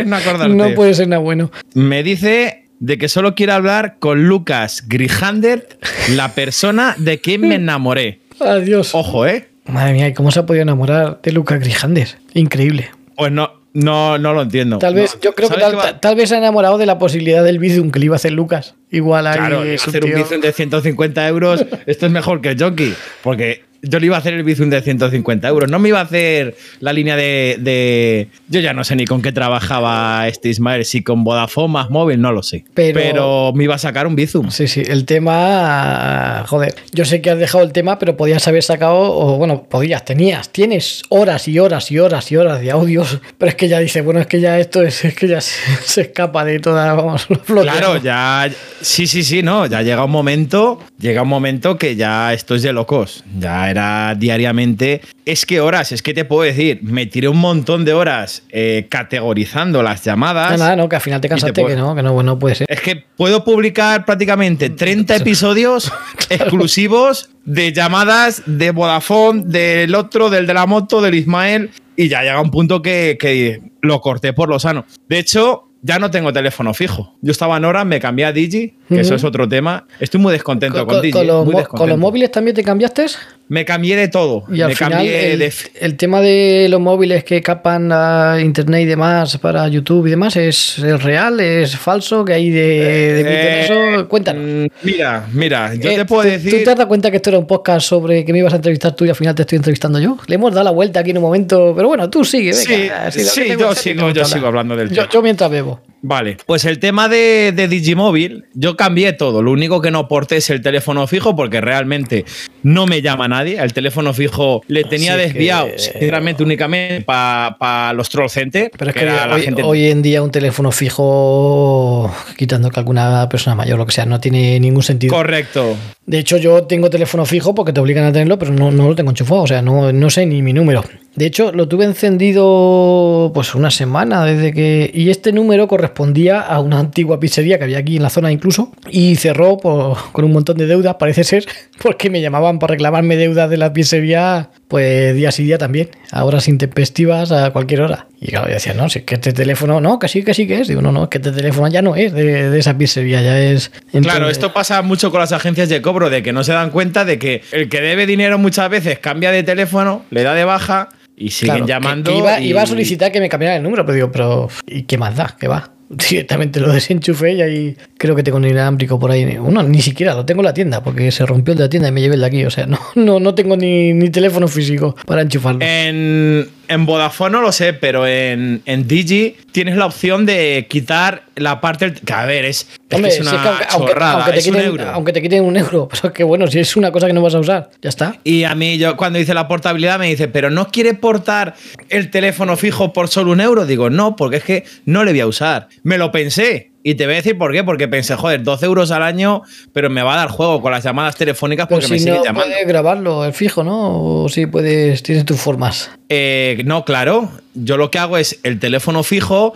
no, 0.47 0.47
no 0.47 0.73
puede 0.73 0.95
ser 0.95 1.07
nada 1.07 1.21
bueno. 1.21 1.51
Me 1.75 2.01
dice 2.01 2.70
de 2.81 2.97
que 2.97 3.07
solo 3.07 3.35
quiero 3.35 3.53
hablar 3.53 3.97
con 3.99 4.27
Lucas 4.27 4.85
Grijander, 4.87 5.77
la 6.15 6.33
persona 6.33 6.95
de 6.97 7.19
quien 7.19 7.41
me 7.41 7.55
enamoré. 7.55 8.21
Adiós. 8.39 8.95
Ojo, 8.95 9.27
¿eh? 9.27 9.47
Madre 9.67 9.93
mía, 9.93 10.13
¿cómo 10.15 10.31
se 10.31 10.39
ha 10.39 10.45
podido 10.47 10.63
enamorar 10.63 11.19
de 11.21 11.31
Lucas 11.31 11.59
Grijander? 11.59 12.17
Increíble. 12.33 12.89
Pues 13.15 13.31
no, 13.31 13.51
no, 13.73 14.17
no 14.17 14.33
lo 14.33 14.41
entiendo. 14.41 14.79
Tal 14.79 14.95
vez, 14.95 15.13
no. 15.13 15.21
yo 15.21 15.35
creo 15.35 15.49
que 15.49 15.57
tal, 15.57 15.71
que 15.73 15.93
tal, 16.01 16.15
vez 16.15 16.29
se 16.29 16.35
ha 16.35 16.37
enamorado 16.39 16.79
de 16.79 16.87
la 16.87 16.97
posibilidad 16.97 17.43
del 17.43 17.59
Bizum 17.59 17.91
que 17.91 17.99
le 17.99 18.05
iba 18.05 18.15
a 18.15 18.17
hacer 18.17 18.31
Lucas. 18.31 18.73
Igual 18.89 19.27
ahí. 19.27 19.37
Claro, 19.37 19.61
hacer 19.61 20.03
un 20.03 20.15
Bizum 20.15 20.41
de 20.41 20.51
150 20.51 21.27
euros, 21.27 21.63
esto 21.85 22.07
es 22.07 22.11
mejor 22.11 22.41
que 22.41 22.49
el 22.49 22.59
Jockey. 22.59 22.95
Porque 23.21 23.63
yo 23.81 23.99
le 23.99 24.05
iba 24.05 24.15
a 24.15 24.19
hacer 24.19 24.33
el 24.33 24.43
Bizum 24.43 24.69
de 24.69 24.81
150 24.81 25.47
euros. 25.47 25.69
No 25.69 25.79
me 25.79 25.89
iba 25.89 25.99
a 25.99 26.03
hacer 26.03 26.55
la 26.79 26.93
línea 26.93 27.15
de, 27.15 27.57
de, 27.59 28.27
Yo 28.47 28.59
ya 28.59 28.73
no 28.73 28.83
sé 28.83 28.95
ni 28.95 29.05
con 29.05 29.21
qué 29.21 29.31
trabajaba 29.31 30.27
este 30.27 30.49
Ismael, 30.49 30.85
si 30.85 31.03
con 31.03 31.23
Vodafone 31.23 31.73
más 31.73 31.89
móvil, 31.89 32.21
no 32.21 32.31
lo 32.31 32.43
sé. 32.43 32.63
Pero, 32.73 32.99
pero 32.99 33.53
me 33.53 33.63
iba 33.63 33.75
a 33.75 33.79
sacar 33.79 34.07
un 34.07 34.15
Bizum. 34.15 34.51
Sí, 34.51 34.67
sí. 34.67 34.83
El 34.85 35.05
tema. 35.05 36.45
Joder. 36.47 36.75
Yo 36.91 37.05
sé 37.05 37.21
que 37.21 37.31
has 37.31 37.39
dejado 37.39 37.63
el 37.63 37.71
tema, 37.71 37.97
pero 37.97 38.15
podías 38.17 38.47
haber 38.47 38.63
sacado. 38.63 38.97
O 38.99 39.37
bueno, 39.37 39.63
podías, 39.63 40.05
tenías. 40.05 40.49
Tienes 40.49 41.01
horas 41.09 41.47
y 41.47 41.57
horas 41.57 41.91
y 41.91 41.99
horas 41.99 42.31
y 42.31 42.37
horas 42.37 42.61
de 42.61 42.71
audios. 42.71 43.19
Pero 43.37 43.49
es 43.49 43.55
que 43.55 43.67
ya 43.67 43.79
dice, 43.79 44.01
bueno, 44.01 44.19
es 44.19 44.27
que 44.27 44.39
ya 44.39 44.59
esto 44.59 44.81
es, 44.81 45.03
es 45.03 45.15
que 45.15 45.27
ya 45.27 45.41
se, 45.41 45.55
se 45.83 46.01
escapa 46.01 46.45
de 46.45 46.59
toda. 46.59 46.93
Vamos, 46.93 47.27
Claro, 47.45 47.97
ya. 47.97 48.49
Sí, 48.81 49.07
sí, 49.07 49.23
sí, 49.23 49.41
no. 49.41 49.65
Ya 49.65 49.81
llega 49.81 50.05
un 50.05 50.11
momento. 50.11 50.79
Llega 50.99 51.23
un 51.23 51.29
momento 51.29 51.77
que 51.77 51.95
ya 51.95 52.33
esto 52.33 52.55
es 52.55 52.61
de 52.61 52.73
locos. 52.73 53.23
Ya 53.39 53.70
era 53.71 54.15
diariamente. 54.15 55.01
Es 55.25 55.45
que 55.45 55.61
horas, 55.61 55.91
es 55.91 56.01
que 56.01 56.13
te 56.13 56.25
puedo 56.25 56.43
decir, 56.43 56.79
me 56.83 57.05
tiré 57.05 57.27
un 57.27 57.37
montón 57.37 57.85
de 57.85 57.93
horas 57.93 58.43
eh, 58.49 58.87
categorizando 58.89 59.81
las 59.83 60.03
llamadas. 60.03 60.51
No, 60.51 60.57
nada, 60.57 60.75
no, 60.75 60.89
que 60.89 60.95
al 60.95 61.01
final 61.01 61.21
te 61.21 61.29
cansaste, 61.29 61.53
te 61.53 61.61
puedo... 61.61 61.75
que 61.75 61.81
no, 61.81 61.95
que 61.95 62.03
no, 62.03 62.21
no 62.23 62.39
puede 62.39 62.55
ser. 62.55 62.67
Es 62.69 62.81
que 62.81 63.03
puedo 63.17 63.43
publicar 63.43 64.05
prácticamente 64.05 64.69
30 64.69 65.15
episodios 65.17 65.91
claro. 66.27 66.43
exclusivos 66.43 67.29
de 67.45 67.73
llamadas 67.73 68.43
de 68.45 68.71
Vodafone, 68.71 69.43
del 69.45 69.95
otro, 69.95 70.29
del 70.29 70.45
de 70.45 70.53
la 70.53 70.65
moto, 70.65 71.01
del 71.01 71.15
Ismael, 71.15 71.71
y 71.95 72.07
ya 72.07 72.21
llega 72.21 72.41
un 72.41 72.51
punto 72.51 72.81
que, 72.81 73.17
que 73.19 73.61
lo 73.81 74.01
corté 74.01 74.33
por 74.33 74.49
lo 74.49 74.59
sano. 74.59 74.85
De 75.07 75.19
hecho, 75.19 75.71
ya 75.81 75.99
no 75.99 76.11
tengo 76.11 76.31
teléfono 76.31 76.73
fijo. 76.73 77.15
Yo 77.21 77.31
estaba 77.31 77.57
en 77.57 77.65
hora, 77.65 77.83
me 77.85 77.99
cambié 77.99 78.25
a 78.25 78.31
Digi, 78.31 78.69
que 78.87 78.93
uh 78.93 78.97
-huh. 78.97 78.99
eso 78.99 79.15
es 79.15 79.23
otro 79.23 79.47
tema. 79.47 79.85
Estoy 79.99 80.19
muy 80.19 80.31
descontento 80.31 80.85
con, 80.85 80.95
con 80.95 81.01
Digi. 81.01 81.11
Con, 81.11 81.27
lo, 81.27 81.43
muy 81.43 81.55
descontento. 81.55 81.77
¿Con 81.77 81.89
los 81.89 81.97
móviles 81.97 82.31
también 82.31 82.55
te 82.55 82.63
cambiaste? 82.63 83.05
Me 83.51 83.65
cambié 83.65 83.97
de 83.97 84.07
todo. 84.07 84.45
Y 84.49 84.61
al 84.61 84.69
me 84.69 84.75
final, 84.75 84.91
cambié 84.93 85.33
el, 85.33 85.39
de... 85.39 85.53
el, 85.81 85.97
tema 85.97 86.21
de 86.21 86.67
los 86.69 86.79
móviles 86.79 87.25
que 87.25 87.41
capan 87.41 87.89
a 87.91 88.37
internet 88.39 88.83
y 88.83 88.85
demás 88.85 89.37
para 89.39 89.67
YouTube 89.67 90.07
y 90.07 90.11
demás, 90.11 90.37
¿es, 90.37 90.79
es 90.79 91.03
real? 91.03 91.37
¿Es 91.41 91.75
falso? 91.75 92.23
¿Que 92.23 92.31
hay 92.31 92.49
de, 92.49 92.61
de 92.61 93.21
Eh, 93.27 93.61
eso? 93.65 94.07
Cuéntanos. 94.07 94.69
Mira, 94.83 95.27
mira, 95.33 95.75
yo 95.75 95.89
Eh, 95.89 95.97
te 95.97 96.05
puedo 96.05 96.21
¿tú- 96.23 96.29
decir. 96.29 96.49
¿Tú 96.49 96.63
te 96.63 96.69
has 96.69 96.77
dado 96.77 96.87
cuenta 96.87 97.11
que 97.11 97.17
esto 97.17 97.29
era 97.29 97.39
un 97.39 97.45
podcast 97.45 97.85
sobre 97.87 98.23
que 98.23 98.31
me 98.31 98.39
ibas 98.39 98.53
a 98.53 98.55
entrevistar 98.55 98.95
tú 98.95 99.03
y 99.03 99.09
al 99.09 99.15
final 99.17 99.35
te 99.35 99.41
estoy 99.41 99.57
entrevistando 99.57 99.99
yo? 99.99 100.17
Le 100.27 100.35
hemos 100.35 100.53
dado 100.53 100.63
la 100.63 100.71
vuelta 100.71 101.01
aquí 101.01 101.09
en 101.09 101.17
un 101.17 101.23
momento, 101.23 101.73
pero 101.75 101.89
bueno, 101.89 102.09
tú 102.09 102.23
sigue, 102.23 102.51
venga. 102.53 103.11
Sí, 103.11 103.19
sí, 103.25 103.41
tengo- 103.49 103.59
yo 103.59 103.75
sigo, 103.75 103.99
yo 103.99 104.07
hablar. 104.07 104.25
sigo 104.27 104.47
hablando 104.47 104.77
del 104.77 104.87
Yo, 104.91 104.95
tema. 105.01 105.09
yo 105.11 105.21
mientras 105.21 105.51
bebo. 105.51 105.81
Vale, 106.03 106.37
pues 106.47 106.65
el 106.65 106.79
tema 106.79 107.07
de, 107.09 107.51
de 107.55 107.67
Digimóvil, 107.67 108.45
yo 108.55 108.75
cambié 108.75 109.13
todo. 109.13 109.43
Lo 109.43 109.51
único 109.51 109.81
que 109.81 109.91
no 109.91 110.07
porté 110.07 110.37
es 110.37 110.49
el 110.49 110.61
teléfono 110.61 111.05
fijo 111.05 111.35
porque 111.35 111.61
realmente 111.61 112.25
no 112.63 112.87
me 112.87 113.03
llama 113.03 113.27
nadie. 113.27 113.59
El 113.61 113.71
teléfono 113.73 114.11
fijo 114.13 114.61
le 114.67 114.83
tenía 114.83 115.15
desviado, 115.15 115.67
que- 115.67 115.77
sinceramente, 115.77 116.41
únicamente 116.43 117.01
para 117.01 117.55
pa 117.59 117.93
los 117.93 118.09
troll 118.09 118.29
center. 118.29 118.71
Pero 118.75 118.89
es 118.89 118.95
que, 118.95 119.03
era 119.03 119.27
la 119.27 119.35
hoy, 119.35 119.41
gente- 119.43 119.61
hoy 119.63 119.85
en 119.91 120.01
día 120.01 120.23
un 120.23 120.31
teléfono 120.31 120.71
fijo, 120.71 122.11
quitando 122.37 122.69
que 122.71 122.79
alguna 122.79 123.27
persona 123.29 123.55
mayor, 123.55 123.77
lo 123.77 123.85
que 123.85 123.91
sea, 123.91 124.05
no 124.05 124.19
tiene 124.19 124.59
ningún 124.59 124.83
sentido. 124.83 125.13
Correcto. 125.13 125.75
De 126.11 126.19
hecho, 126.19 126.35
yo 126.35 126.63
tengo 126.63 126.89
teléfono 126.89 127.25
fijo 127.25 127.55
porque 127.55 127.71
te 127.71 127.79
obligan 127.79 128.03
a 128.03 128.11
tenerlo, 128.11 128.37
pero 128.37 128.51
no, 128.51 128.69
no 128.69 128.89
lo 128.89 128.95
tengo 128.95 129.11
enchufado, 129.11 129.43
o 129.43 129.47
sea, 129.47 129.61
no, 129.61 129.93
no 129.93 130.09
sé 130.09 130.25
ni 130.25 130.41
mi 130.41 130.51
número. 130.51 130.83
De 131.15 131.25
hecho, 131.25 131.53
lo 131.53 131.69
tuve 131.69 131.85
encendido 131.85 133.31
pues 133.33 133.55
una 133.55 133.71
semana 133.71 134.25
desde 134.25 134.51
que... 134.53 134.91
Y 134.93 135.09
este 135.09 135.31
número 135.31 135.67
correspondía 135.69 136.41
a 136.41 136.59
una 136.59 136.79
antigua 136.79 137.19
pizzería 137.19 137.57
que 137.57 137.63
había 137.63 137.77
aquí 137.79 137.95
en 137.97 138.03
la 138.03 138.09
zona 138.09 138.29
incluso 138.31 138.71
y 138.89 139.15
cerró 139.15 139.57
por- 139.57 139.97
con 140.11 140.25
un 140.25 140.33
montón 140.33 140.57
de 140.57 140.67
deudas, 140.67 140.95
parece 140.99 141.23
ser, 141.23 141.45
porque 141.81 142.09
me 142.09 142.21
llamaban 142.21 142.59
para 142.59 142.71
reclamarme 142.73 143.15
deudas 143.15 143.49
de 143.49 143.57
la 143.57 143.71
pizzería 143.71 144.49
pues 144.67 145.15
día 145.15 145.31
sí 145.31 145.43
día 145.45 145.57
también, 145.57 145.89
a 146.11 146.25
horas 146.25 146.47
intempestivas, 146.49 147.31
a 147.31 147.51
cualquier 147.51 147.81
hora. 147.81 148.07
Y 148.23 148.27
claro, 148.27 148.47
yo 148.49 148.53
decía, 148.53 148.75
no, 148.75 148.87
si 148.87 148.99
es 148.99 149.05
que 149.05 149.15
este 149.15 149.33
teléfono, 149.33 149.81
no, 149.81 149.97
que 149.97 150.07
sí, 150.07 150.21
que 150.23 150.35
sí 150.35 150.45
que 150.45 150.61
es. 150.61 150.67
Digo, 150.67 150.81
no, 150.83 150.91
no, 150.91 151.03
es 151.03 151.09
que 151.09 151.17
este 151.17 151.31
teléfono 151.31 151.67
ya 151.69 151.81
no 151.81 151.95
es 151.95 152.13
de, 152.13 152.51
de 152.51 152.59
esa 152.59 152.77
pizzería, 152.77 153.19
ya 153.21 153.39
es. 153.41 153.71
Claro, 154.03 154.29
esto 154.29 154.53
pasa 154.53 154.81
mucho 154.83 155.09
con 155.09 155.19
las 155.21 155.31
agencias 155.31 155.69
de 155.69 155.81
cobro, 155.81 156.11
de 156.11 156.21
que 156.21 156.31
no 156.31 156.43
se 156.43 156.53
dan 156.53 156.69
cuenta 156.69 157.03
de 157.03 157.17
que 157.17 157.41
el 157.51 157.67
que 157.67 157.81
debe 157.81 158.05
dinero 158.05 158.37
muchas 158.37 158.69
veces 158.69 158.99
cambia 158.99 159.31
de 159.31 159.41
teléfono, 159.41 160.05
le 160.11 160.21
da 160.21 160.35
de 160.35 160.45
baja 160.45 160.89
y 161.17 161.31
siguen 161.31 161.55
Claro, 161.55 161.65
que- 161.65 161.69
llamando. 161.71 162.11
que 162.11 162.17
iba, 162.19 162.39
y- 162.39 162.49
iba 162.49 162.61
a 162.61 162.65
solicitar 162.67 163.11
que 163.11 163.19
me 163.19 163.27
cambiara 163.27 163.55
el 163.55 163.63
número, 163.63 163.83
pero 163.85 163.95
digo, 163.95 164.11
pero 164.11 164.49
¿y 164.67 164.83
qué 164.83 164.99
más 164.99 165.15
da? 165.15 165.35
¿Qué 165.39 165.47
va? 165.47 165.71
Directamente 165.91 166.59
lo 166.61 166.71
desenchufé 166.71 167.33
y 167.33 167.41
ahí 167.41 167.77
creo 167.97 168.15
que 168.15 168.23
tengo 168.23 168.37
un 168.37 168.45
inalámbrico 168.45 168.97
por 168.99 169.11
ahí. 169.11 169.25
Uno, 169.37 169.61
ni 169.63 169.81
siquiera 169.81 170.13
lo 170.13 170.25
tengo 170.25 170.39
en 170.41 170.45
la 170.45 170.53
tienda, 170.53 170.81
porque 170.83 171.11
se 171.11 171.25
rompió 171.25 171.51
el 171.53 171.57
de 171.57 171.63
la 171.65 171.69
tienda 171.69 171.89
y 171.89 171.91
me 171.91 171.99
llevé 172.01 172.15
el 172.15 172.21
de 172.21 172.27
aquí. 172.27 172.45
O 172.45 172.49
sea, 172.51 172.65
no, 172.67 172.79
no, 172.95 173.19
no 173.19 173.35
tengo 173.35 173.57
ni, 173.57 173.93
ni 173.93 174.09
teléfono 174.09 174.47
físico 174.47 174.95
para 175.05 175.21
enchufarlo. 175.23 175.59
En, 175.65 176.47
en 176.71 176.85
Vodafone 176.85 177.33
no 177.33 177.41
lo 177.41 177.51
sé, 177.51 177.73
pero 177.73 178.07
en, 178.07 178.61
en 178.65 178.87
Digi 178.87 179.35
tienes 179.51 179.75
la 179.75 179.85
opción 179.85 180.25
de 180.25 180.67
quitar 180.69 181.23
la 181.35 181.59
parte. 181.59 181.93
Que 181.93 182.13
a 182.13 182.25
ver, 182.25 182.45
es, 182.45 182.61
es 182.61 182.79
que 182.89 182.95
Hombre, 182.95 183.09
es 183.09 183.15
si 183.15 183.21
una 183.21 183.31
es 183.31 183.41
que 183.41 183.65
aunque, 183.71 183.91
chorrada, 183.91 184.13
aunque 184.13 184.31
te 184.31 184.39
es 184.39 184.47
un 184.47 184.53
quiten, 184.53 184.67
euro. 184.67 184.89
aunque 184.91 185.13
te 185.13 185.21
quiten 185.21 185.43
un 185.43 185.57
euro, 185.57 185.89
pero 186.01 186.13
que 186.13 186.23
bueno, 186.23 186.47
si 186.47 186.59
es 186.59 186.75
una 186.77 186.91
cosa 186.91 187.07
que 187.07 187.13
no 187.13 187.21
vas 187.21 187.35
a 187.35 187.39
usar, 187.39 187.69
ya 187.81 187.89
está. 187.89 188.15
Y 188.23 188.45
a 188.45 188.55
mí, 188.55 188.77
yo 188.77 188.95
cuando 188.95 189.19
hice 189.19 189.33
la 189.33 189.47
portabilidad, 189.49 189.99
me 189.99 190.07
dice, 190.07 190.29
¿pero 190.29 190.49
no 190.49 190.69
quiere 190.69 190.93
portar 190.93 191.55
el 191.89 192.09
teléfono 192.09 192.55
fijo 192.55 192.93
por 192.93 193.09
solo 193.09 193.31
un 193.31 193.41
euro? 193.41 193.65
Digo, 193.65 193.89
no, 193.89 194.15
porque 194.15 194.37
es 194.37 194.43
que 194.43 194.63
no 194.85 195.03
le 195.03 195.11
voy 195.11 195.21
a 195.21 195.27
usar. 195.27 195.67
Me 195.83 195.97
lo 195.97 196.11
pensé. 196.11 196.70
Y 196.83 196.95
te 196.95 197.05
voy 197.05 197.13
a 197.13 197.17
decir 197.17 197.37
por 197.37 197.51
qué. 197.51 197.63
Porque 197.63 197.87
pensé, 197.87 198.15
joder, 198.15 198.41
12 198.43 198.65
euros 198.65 198.91
al 198.91 199.03
año, 199.03 199.43
pero 199.73 199.89
me 199.89 200.01
va 200.03 200.13
a 200.13 200.17
dar 200.17 200.29
juego 200.29 200.61
con 200.61 200.71
las 200.71 200.83
llamadas 200.83 201.15
telefónicas 201.15 201.67
porque 201.67 201.87
me 201.87 201.97
si 201.97 202.05
siguen 202.05 202.15
no 202.19 202.23
llamando. 202.25 202.49
puedes 202.51 202.67
grabarlo, 202.67 203.25
el 203.25 203.33
fijo, 203.33 203.63
¿no? 203.63 204.23
O 204.23 204.29
si 204.29 204.45
puedes, 204.47 205.03
tienes 205.03 205.25
tus 205.25 205.39
formas. 205.39 205.91
Eh, 206.09 206.61
no, 206.65 206.83
claro. 206.85 207.29
Yo 207.53 207.77
lo 207.77 207.91
que 207.91 207.99
hago 207.99 208.17
es 208.17 208.39
el 208.43 208.59
teléfono 208.59 209.03
fijo 209.03 209.53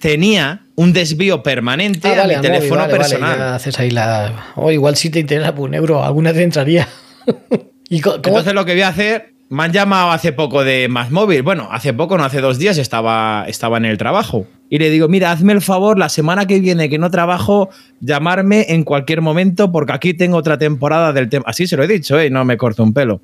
tenía 0.00 0.62
un 0.74 0.92
desvío 0.92 1.42
permanente 1.42 2.08
Ah, 2.08 2.12
a 2.12 2.16
vale, 2.18 2.28
mi 2.28 2.34
al 2.34 2.40
móvil, 2.42 2.52
teléfono 2.52 2.80
vale, 2.82 2.92
vale, 2.92 3.04
personal. 3.08 3.38
ya 3.38 3.54
haces 3.54 3.78
ahí 3.78 3.90
la. 3.90 4.52
O 4.56 4.70
igual 4.70 4.96
si 4.96 5.08
te 5.10 5.20
interesa 5.20 5.54
por 5.54 5.68
un 5.68 5.74
euro, 5.74 6.04
alguna 6.04 6.32
te 6.32 6.42
entraría. 6.42 6.88
¿Y 7.88 8.00
co- 8.00 8.10
cómo- 8.22 8.38
Entonces 8.38 8.54
lo 8.54 8.64
que 8.64 8.72
voy 8.72 8.82
a 8.82 8.88
hacer, 8.88 9.32
me 9.50 9.64
han 9.64 9.72
llamado 9.72 10.10
hace 10.10 10.32
poco 10.32 10.62
de 10.64 10.88
Más 10.88 11.10
Móvil. 11.10 11.42
Bueno, 11.42 11.68
hace 11.70 11.92
poco, 11.94 12.18
no 12.18 12.24
hace 12.24 12.40
dos 12.40 12.58
días, 12.58 12.76
estaba, 12.78 13.44
estaba 13.48 13.78
en 13.78 13.86
el 13.86 13.96
trabajo. 13.98 14.46
Y 14.70 14.78
le 14.78 14.90
digo, 14.90 15.08
mira, 15.08 15.32
hazme 15.32 15.54
el 15.54 15.62
favor, 15.62 15.98
la 15.98 16.10
semana 16.10 16.46
que 16.46 16.60
viene 16.60 16.90
que 16.90 16.98
no 16.98 17.10
trabajo, 17.10 17.70
llamarme 18.00 18.66
en 18.68 18.84
cualquier 18.84 19.22
momento 19.22 19.72
porque 19.72 19.94
aquí 19.94 20.12
tengo 20.12 20.36
otra 20.36 20.58
temporada 20.58 21.14
del 21.14 21.30
tema. 21.30 21.44
Así 21.48 21.66
se 21.66 21.74
lo 21.78 21.84
he 21.84 21.86
dicho, 21.86 22.20
¿eh? 22.20 22.28
No 22.28 22.44
me 22.44 22.58
corto 22.58 22.82
un 22.82 22.92
pelo. 22.92 23.22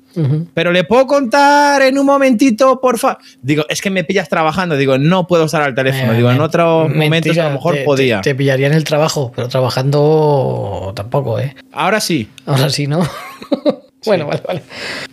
Pero 0.55 0.71
le 0.71 0.85
puedo 0.85 1.05
contar 1.05 1.83
en 1.83 1.99
un 1.99 2.07
momentito, 2.07 2.81
porfa. 2.81 3.19
Digo, 3.43 3.63
es 3.69 3.79
que 3.79 3.91
me 3.91 4.03
pillas 4.03 4.27
trabajando. 4.27 4.75
Digo, 4.75 4.97
no 4.97 5.27
puedo 5.27 5.45
usar 5.45 5.69
el 5.69 5.75
teléfono. 5.75 6.13
Eh, 6.13 6.15
Digo, 6.17 6.31
en 6.31 6.41
otro 6.41 6.89
momento 6.89 7.29
a 7.39 7.43
lo 7.43 7.51
mejor 7.51 7.75
te- 7.75 7.83
podía. 7.83 8.21
Te, 8.21 8.31
te 8.31 8.35
pillaría 8.35 8.65
en 8.65 8.73
el 8.73 8.83
trabajo, 8.83 9.31
pero 9.35 9.47
trabajando 9.47 10.93
tampoco, 10.95 11.39
¿eh? 11.39 11.55
Ahora 11.71 11.99
sí, 11.99 12.27
Ahora 12.47 12.71
sí, 12.71 12.87
¿no? 12.87 13.01
bueno, 14.05 14.27
vale, 14.27 14.41
vale. 14.47 14.61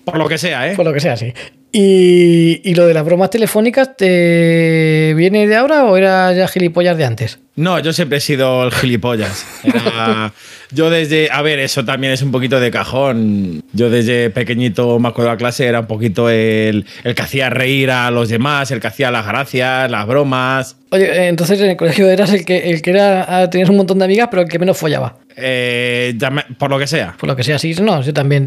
por 0.05 0.19
lo 0.19 0.29
que 0.29 0.39
sea, 0.39 0.71
¿eh? 0.71 0.77
Por 0.77 0.85
lo 0.85 0.93
que 0.93 1.01
sea, 1.01 1.17
sí. 1.17 1.33
Y, 1.75 2.61
y 2.65 2.75
lo 2.75 2.87
de 2.87 2.93
las 2.93 3.03
bromas 3.03 3.31
telefónicas, 3.31 3.97
¿te 3.97 5.15
viene 5.17 5.47
de 5.47 5.57
ahora 5.57 5.85
o 5.87 5.97
era 5.97 6.31
ya 6.35 6.47
gilipollas 6.47 6.99
de 6.99 7.07
antes? 7.07 7.39
No, 7.57 7.79
yo 7.79 7.95
siempre 7.95 8.19
he 8.19 8.21
sido 8.21 8.65
el 8.65 8.73
gilipollas. 8.73 9.47
Era- 9.65 10.35
yo 10.71 10.91
desde. 10.91 11.31
A 11.33 11.41
ver, 11.41 11.59
eso 11.61 11.83
también 11.85 12.13
es 12.13 12.21
un 12.21 12.31
poquito 12.31 12.61
de 12.61 12.71
cajón. 12.71 13.63
Yo 13.73 13.89
desde 13.89 14.29
pequeñito, 14.29 14.99
me 14.99 15.09
acuerdo 15.09 15.31
de 15.31 15.35
la 15.35 15.39
clase, 15.39 15.65
era 15.67 15.81
un 15.81 15.87
poquito 15.87 16.29
el, 16.29 16.85
el 17.05 17.15
que 17.15 17.23
hacía 17.23 17.49
reír 17.49 17.91
a 17.91 18.11
los 18.11 18.29
demás, 18.29 18.71
el 18.71 18.81
que 18.81 18.89
hacía 18.89 19.11
las 19.11 19.27
gracias, 19.27 19.91
las 19.91 20.07
bromas. 20.07 20.77
Oye, 20.91 21.07
eh, 21.07 21.29
entonces 21.29 21.59
en 21.59 21.71
el 21.71 21.77
colegio 21.79 22.07
eras 22.11 22.33
el 22.35 22.45
que, 22.45 22.71
el 22.71 22.83
que 22.83 22.91
era, 22.91 23.25
ah, 23.43 23.49
tenías 23.49 23.71
un 23.71 23.77
montón 23.79 23.99
de 23.99 24.05
amigas, 24.05 24.29
pero 24.31 24.43
el 24.43 24.49
que 24.49 24.59
menos 24.59 24.77
follaba. 24.77 25.17
Eh, 25.37 26.19
por 26.59 26.71
lo 26.71 26.79
que 26.79 26.87
sea. 26.87 27.17
Por 27.19 27.29
lo 27.29 27.37
que 27.37 27.43
sea 27.43 27.57
así, 27.57 27.75
no, 27.75 28.03
yo 28.03 28.13
también, 28.13 28.47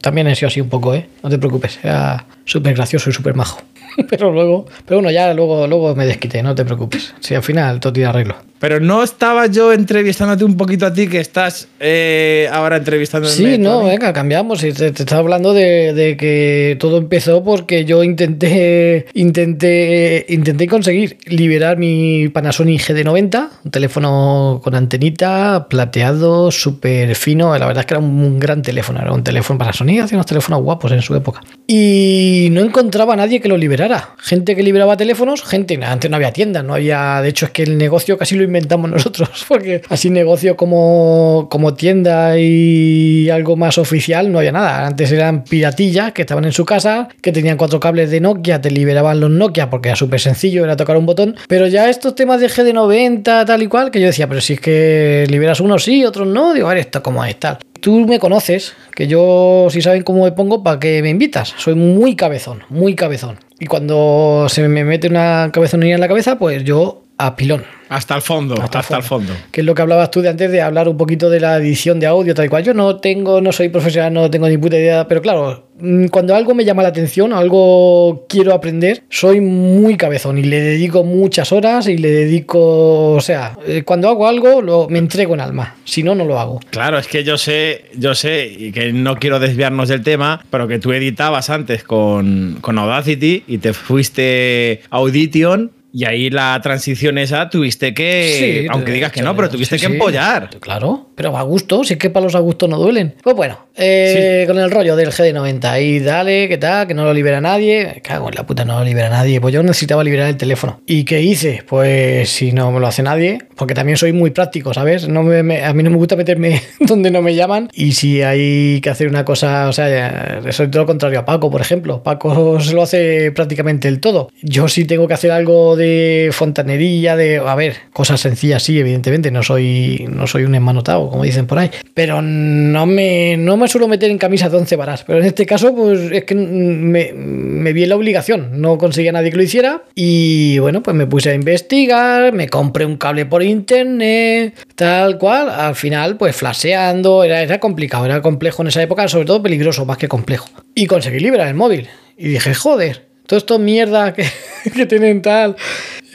también 0.00 0.26
he 0.28 0.34
sido 0.34 0.48
así 0.48 0.60
un 0.60 0.68
poco, 0.68 0.94
¿eh? 0.94 1.08
No 1.22 1.30
te 1.30 1.38
preocupes, 1.38 1.78
era 1.82 2.24
súper 2.44 2.74
gracioso 2.74 3.10
y 3.10 3.12
súper 3.12 3.34
majo. 3.34 3.62
pero 4.08 4.32
luego, 4.32 4.66
pero 4.84 4.98
bueno, 4.98 5.10
ya 5.10 5.32
luego, 5.34 5.66
luego 5.66 5.94
me 5.94 6.06
desquité, 6.06 6.42
no 6.42 6.54
te 6.54 6.64
preocupes. 6.64 7.14
Si 7.20 7.34
al 7.34 7.42
final 7.42 7.80
todo 7.80 7.92
tiene 7.92 8.08
arreglo. 8.08 8.36
Pero 8.58 8.80
no 8.80 9.02
estaba 9.02 9.46
yo 9.46 9.72
entrevistándote 9.72 10.44
un 10.44 10.56
poquito 10.56 10.86
a 10.86 10.92
ti, 10.92 11.08
que 11.08 11.20
estás 11.20 11.68
eh, 11.78 12.48
ahora 12.50 12.76
entrevistándome. 12.76 13.34
Sí, 13.34 13.58
no, 13.58 13.84
venga, 13.84 14.12
cambiamos. 14.12 14.60
Te, 14.60 14.72
te 14.72 14.86
estaba 14.86 15.20
hablando 15.20 15.52
de, 15.52 15.92
de 15.92 16.16
que 16.16 16.76
todo 16.80 16.98
empezó 16.98 17.44
porque 17.44 17.84
yo 17.84 18.02
intenté, 18.02 19.06
intenté, 19.14 20.24
intenté 20.28 20.66
conseguir 20.66 21.18
liberar 21.26 21.76
mi 21.76 22.28
Panasonic 22.28 22.80
GD90, 22.80 23.48
un 23.64 23.70
teléfono 23.70 24.60
con 24.62 24.74
antenita, 24.74 25.66
plateado, 25.68 26.50
súper 26.50 27.14
fino. 27.14 27.56
La 27.58 27.66
verdad 27.66 27.82
es 27.82 27.86
que 27.86 27.94
era 27.94 28.00
un 28.00 28.38
gran 28.38 28.62
teléfono, 28.62 29.00
era 29.00 29.12
un 29.12 29.22
teléfono 29.22 29.58
Panasonic, 29.58 30.02
hacía 30.02 30.16
unos 30.16 30.26
teléfonos 30.26 30.62
guapos 30.62 30.92
en 30.92 31.02
su 31.02 31.14
época. 31.14 31.42
Y 31.66 32.48
no 32.52 32.62
encontraba 32.62 33.14
a 33.14 33.16
nadie 33.16 33.40
que 33.40 33.48
lo 33.48 33.56
liberara. 33.56 34.14
Gente 34.18 34.56
que 34.56 34.62
liberaba 34.62 34.96
teléfonos, 34.96 35.42
gente, 35.42 35.78
antes 35.84 36.10
no 36.10 36.16
había 36.16 36.32
tiendas, 36.32 36.64
no 36.64 36.74
había, 36.74 37.20
de 37.20 37.28
hecho 37.28 37.46
es 37.46 37.50
que 37.52 37.62
el 37.62 37.76
negocio 37.76 38.16
casi 38.16 38.34
lo 38.34 38.45
inventamos 38.46 38.90
nosotros, 38.90 39.44
porque 39.48 39.82
así 39.88 40.10
negocio 40.10 40.56
como, 40.56 41.48
como 41.50 41.74
tienda 41.74 42.38
y 42.38 43.28
algo 43.30 43.56
más 43.56 43.78
oficial 43.78 44.32
no 44.32 44.38
había 44.38 44.52
nada. 44.52 44.86
Antes 44.86 45.12
eran 45.12 45.44
piratillas 45.44 46.12
que 46.12 46.22
estaban 46.22 46.44
en 46.44 46.52
su 46.52 46.64
casa, 46.64 47.08
que 47.20 47.32
tenían 47.32 47.56
cuatro 47.56 47.80
cables 47.80 48.10
de 48.10 48.20
Nokia, 48.20 48.60
te 48.60 48.70
liberaban 48.70 49.20
los 49.20 49.30
Nokia 49.30 49.70
porque 49.70 49.90
era 49.90 49.96
súper 49.96 50.20
sencillo, 50.20 50.64
era 50.64 50.76
tocar 50.76 50.96
un 50.96 51.06
botón. 51.06 51.36
Pero 51.48 51.66
ya 51.66 51.88
estos 51.90 52.14
temas 52.14 52.40
de 52.40 52.48
GD90, 52.48 53.44
tal 53.44 53.62
y 53.62 53.66
cual, 53.66 53.90
que 53.90 54.00
yo 54.00 54.06
decía, 54.06 54.28
pero 54.28 54.40
si 54.40 54.54
es 54.54 54.60
que 54.60 55.26
liberas 55.28 55.60
unos 55.60 55.84
sí, 55.84 56.04
otros 56.04 56.26
no, 56.26 56.54
digo, 56.54 56.68
a 56.68 56.78
esto 56.78 57.02
cómo 57.02 57.24
es 57.24 57.38
tal. 57.38 57.58
Tú 57.80 58.06
me 58.06 58.18
conoces, 58.18 58.74
que 58.94 59.06
yo, 59.06 59.68
si 59.70 59.82
saben 59.82 60.02
cómo 60.02 60.24
me 60.24 60.32
pongo, 60.32 60.62
¿para 60.62 60.78
qué 60.78 61.02
me 61.02 61.10
invitas? 61.10 61.54
Soy 61.58 61.74
muy 61.74 62.16
cabezón, 62.16 62.62
muy 62.68 62.94
cabezón. 62.94 63.38
Y 63.58 63.66
cuando 63.66 64.46
se 64.48 64.66
me 64.68 64.84
mete 64.84 65.08
una 65.08 65.50
cabezonía 65.52 65.94
en 65.94 66.00
la 66.00 66.08
cabeza, 66.08 66.38
pues 66.38 66.64
yo 66.64 67.05
a 67.18 67.36
pilón. 67.36 67.64
Hasta 67.88 68.16
el 68.16 68.22
fondo, 68.22 68.60
hasta, 68.60 68.96
el 68.96 69.02
fondo. 69.04 69.32
Que 69.52 69.60
es 69.60 69.64
lo 69.64 69.72
que 69.74 69.82
hablabas 69.82 70.10
tú 70.10 70.20
de 70.20 70.28
antes 70.28 70.50
de 70.50 70.60
hablar 70.60 70.88
un 70.88 70.96
poquito 70.96 71.30
de 71.30 71.38
la 71.38 71.56
edición 71.56 72.00
de 72.00 72.06
audio, 72.06 72.34
tal 72.34 72.46
y 72.46 72.48
cual. 72.48 72.64
Yo 72.64 72.74
no 72.74 72.96
tengo, 72.96 73.40
no 73.40 73.52
soy 73.52 73.68
profesional, 73.68 74.12
no 74.12 74.28
tengo 74.28 74.48
ni 74.48 74.58
puta 74.58 74.76
idea, 74.76 75.06
pero 75.06 75.22
claro, 75.22 75.68
mm, 75.78 76.06
cuando 76.06 76.34
algo 76.34 76.52
me 76.52 76.64
llama 76.64 76.82
la 76.82 76.88
atención, 76.88 77.32
algo 77.32 78.26
quiero 78.28 78.52
aprender, 78.52 79.04
soy 79.08 79.40
muy 79.40 79.96
cabezón 79.96 80.36
y 80.38 80.42
le 80.42 80.60
dedico 80.60 81.04
muchas 81.04 81.52
horas 81.52 81.86
y 81.86 81.96
le 81.96 82.10
dedico, 82.10 83.12
o 83.12 83.20
sea, 83.20 83.56
eh, 83.64 83.84
cuando 83.84 84.08
hago 84.08 84.26
algo 84.26 84.60
lo, 84.62 84.88
me 84.88 84.98
entrego 84.98 85.34
en 85.34 85.40
alma, 85.40 85.76
si 85.84 86.02
no, 86.02 86.16
no 86.16 86.24
lo 86.24 86.40
hago. 86.40 86.58
Claro, 86.70 86.98
es 86.98 87.06
que 87.06 87.22
yo 87.22 87.38
sé, 87.38 87.84
yo 87.96 88.16
sé, 88.16 88.46
y 88.46 88.72
que 88.72 88.92
no 88.92 89.14
quiero 89.14 89.38
desviarnos 89.38 89.88
del 89.88 90.02
tema, 90.02 90.44
pero 90.50 90.66
que 90.66 90.80
tú 90.80 90.92
editabas 90.92 91.50
antes 91.50 91.84
con, 91.84 92.58
con 92.60 92.78
Audacity 92.78 93.44
y 93.46 93.58
te 93.58 93.72
fuiste 93.72 94.80
a 94.90 94.96
Audition 94.96 95.70
y 95.98 96.04
ahí 96.04 96.28
la 96.28 96.60
transición 96.62 97.16
esa 97.16 97.48
tuviste 97.48 97.94
que, 97.94 98.60
Sí, 98.62 98.66
aunque 98.70 98.92
digas 98.92 99.12
que 99.12 99.22
no, 99.22 99.34
pero 99.34 99.48
tuviste 99.48 99.78
sí, 99.78 99.80
que 99.82 99.86
sí. 99.88 99.92
empollar. 99.94 100.50
Claro, 100.60 101.08
pero 101.14 101.34
a 101.38 101.42
gusto, 101.42 101.84
si 101.84 101.94
es 101.94 101.98
que 101.98 102.10
palos 102.10 102.34
a 102.34 102.40
gusto 102.40 102.68
no 102.68 102.76
duelen. 102.76 103.14
Pues 103.22 103.34
bueno, 103.34 103.66
eh, 103.74 104.44
con 104.46 104.58
el 104.58 104.70
rollo 104.70 104.94
del 104.94 105.08
GD90 105.10 105.82
y 105.82 106.00
dale, 106.00 106.48
¿qué 106.48 106.58
tal? 106.58 106.86
Que 106.86 106.92
no 106.92 107.04
lo 107.04 107.14
libera 107.14 107.40
nadie. 107.40 107.92
Me 107.94 108.02
Cago 108.02 108.28
en 108.28 108.34
la 108.34 108.44
puta, 108.44 108.66
no 108.66 108.78
lo 108.78 108.84
libera 108.84 109.08
nadie. 109.08 109.40
Pues 109.40 109.54
yo 109.54 109.62
necesitaba 109.62 110.04
liberar 110.04 110.28
el 110.28 110.36
teléfono. 110.36 110.82
¿Y 110.86 111.04
qué 111.04 111.22
hice? 111.22 111.62
Pues 111.66 112.28
si 112.28 112.52
no 112.52 112.70
me 112.72 112.78
lo 112.80 112.86
hace 112.86 113.02
nadie, 113.02 113.38
porque 113.56 113.72
también 113.74 113.96
soy 113.96 114.12
muy 114.12 114.30
práctico, 114.32 114.74
¿sabes? 114.74 115.08
No 115.08 115.22
me- 115.22 115.42
me- 115.42 115.64
a 115.64 115.72
mí 115.72 115.82
no 115.82 115.88
me 115.90 115.96
gusta 115.96 116.14
meterme 116.16 116.60
donde 116.80 117.10
no 117.10 117.22
me 117.22 117.34
llaman. 117.34 117.70
Y 117.72 117.92
si 117.92 118.20
hay 118.20 118.80
que 118.82 118.90
hacer 118.90 119.08
una 119.08 119.24
cosa, 119.24 119.68
o 119.68 119.72
sea, 119.72 120.42
soy 120.50 120.68
todo 120.68 120.82
lo 120.82 120.86
contrario 120.86 121.20
a 121.20 121.24
Paco, 121.24 121.50
por 121.50 121.62
ejemplo. 121.62 122.02
Paco 122.02 122.60
se 122.60 122.74
lo 122.74 122.82
hace 122.82 123.32
prácticamente 123.32 123.88
el 123.88 124.00
todo. 124.00 124.28
Yo 124.42 124.68
sí 124.68 124.84
tengo 124.84 125.08
que 125.08 125.14
hacer 125.14 125.30
algo 125.30 125.74
de 125.76 125.85
fontanería, 126.32 127.16
de, 127.16 127.38
a 127.38 127.54
ver, 127.54 127.76
cosas 127.92 128.20
sencillas, 128.20 128.62
sí, 128.62 128.78
evidentemente. 128.78 129.30
No 129.30 129.42
soy, 129.42 130.06
no 130.10 130.26
soy 130.26 130.44
un 130.44 130.54
enmanotado, 130.54 131.10
como 131.10 131.24
dicen 131.24 131.46
por 131.46 131.58
ahí. 131.58 131.70
Pero 131.94 132.22
no 132.22 132.86
me, 132.86 133.36
no 133.36 133.56
me 133.56 133.68
suelo 133.68 133.88
meter 133.88 134.10
en 134.10 134.18
camisas 134.18 134.50
de 134.50 134.58
once 134.58 134.76
varas. 134.76 135.04
Pero 135.04 135.18
en 135.18 135.24
este 135.24 135.46
caso, 135.46 135.74
pues 135.74 136.12
es 136.12 136.24
que 136.24 136.34
me, 136.34 137.72
vi 137.72 137.82
en 137.82 137.88
la 137.88 137.96
obligación. 137.96 138.60
No 138.60 138.78
conseguía 138.78 139.12
nadie 139.12 139.30
que 139.30 139.36
lo 139.36 139.42
hiciera. 139.42 139.82
Y 139.94 140.58
bueno, 140.58 140.82
pues 140.82 140.96
me 140.96 141.06
puse 141.06 141.30
a 141.30 141.34
investigar, 141.34 142.32
me 142.32 142.48
compré 142.48 142.86
un 142.86 142.96
cable 142.96 143.26
por 143.26 143.42
internet, 143.42 144.54
tal 144.74 145.18
cual. 145.18 145.50
Al 145.50 145.74
final, 145.74 146.16
pues 146.16 146.36
flasheando, 146.36 147.24
era, 147.24 147.42
era 147.42 147.60
complicado, 147.60 148.04
era 148.04 148.22
complejo 148.22 148.62
en 148.62 148.68
esa 148.68 148.82
época, 148.82 149.08
sobre 149.08 149.26
todo 149.26 149.42
peligroso, 149.42 149.84
más 149.84 149.98
que 149.98 150.08
complejo. 150.08 150.48
Y 150.74 150.86
conseguí 150.86 151.20
liberar 151.20 151.48
el 151.48 151.54
móvil. 151.54 151.88
Y 152.16 152.28
dije, 152.28 152.54
joder, 152.54 153.06
todo 153.26 153.38
esto 153.38 153.58
mierda 153.58 154.14
que, 154.14 154.24
que 154.74 154.86
tienen 154.86 155.22
tal. 155.22 155.56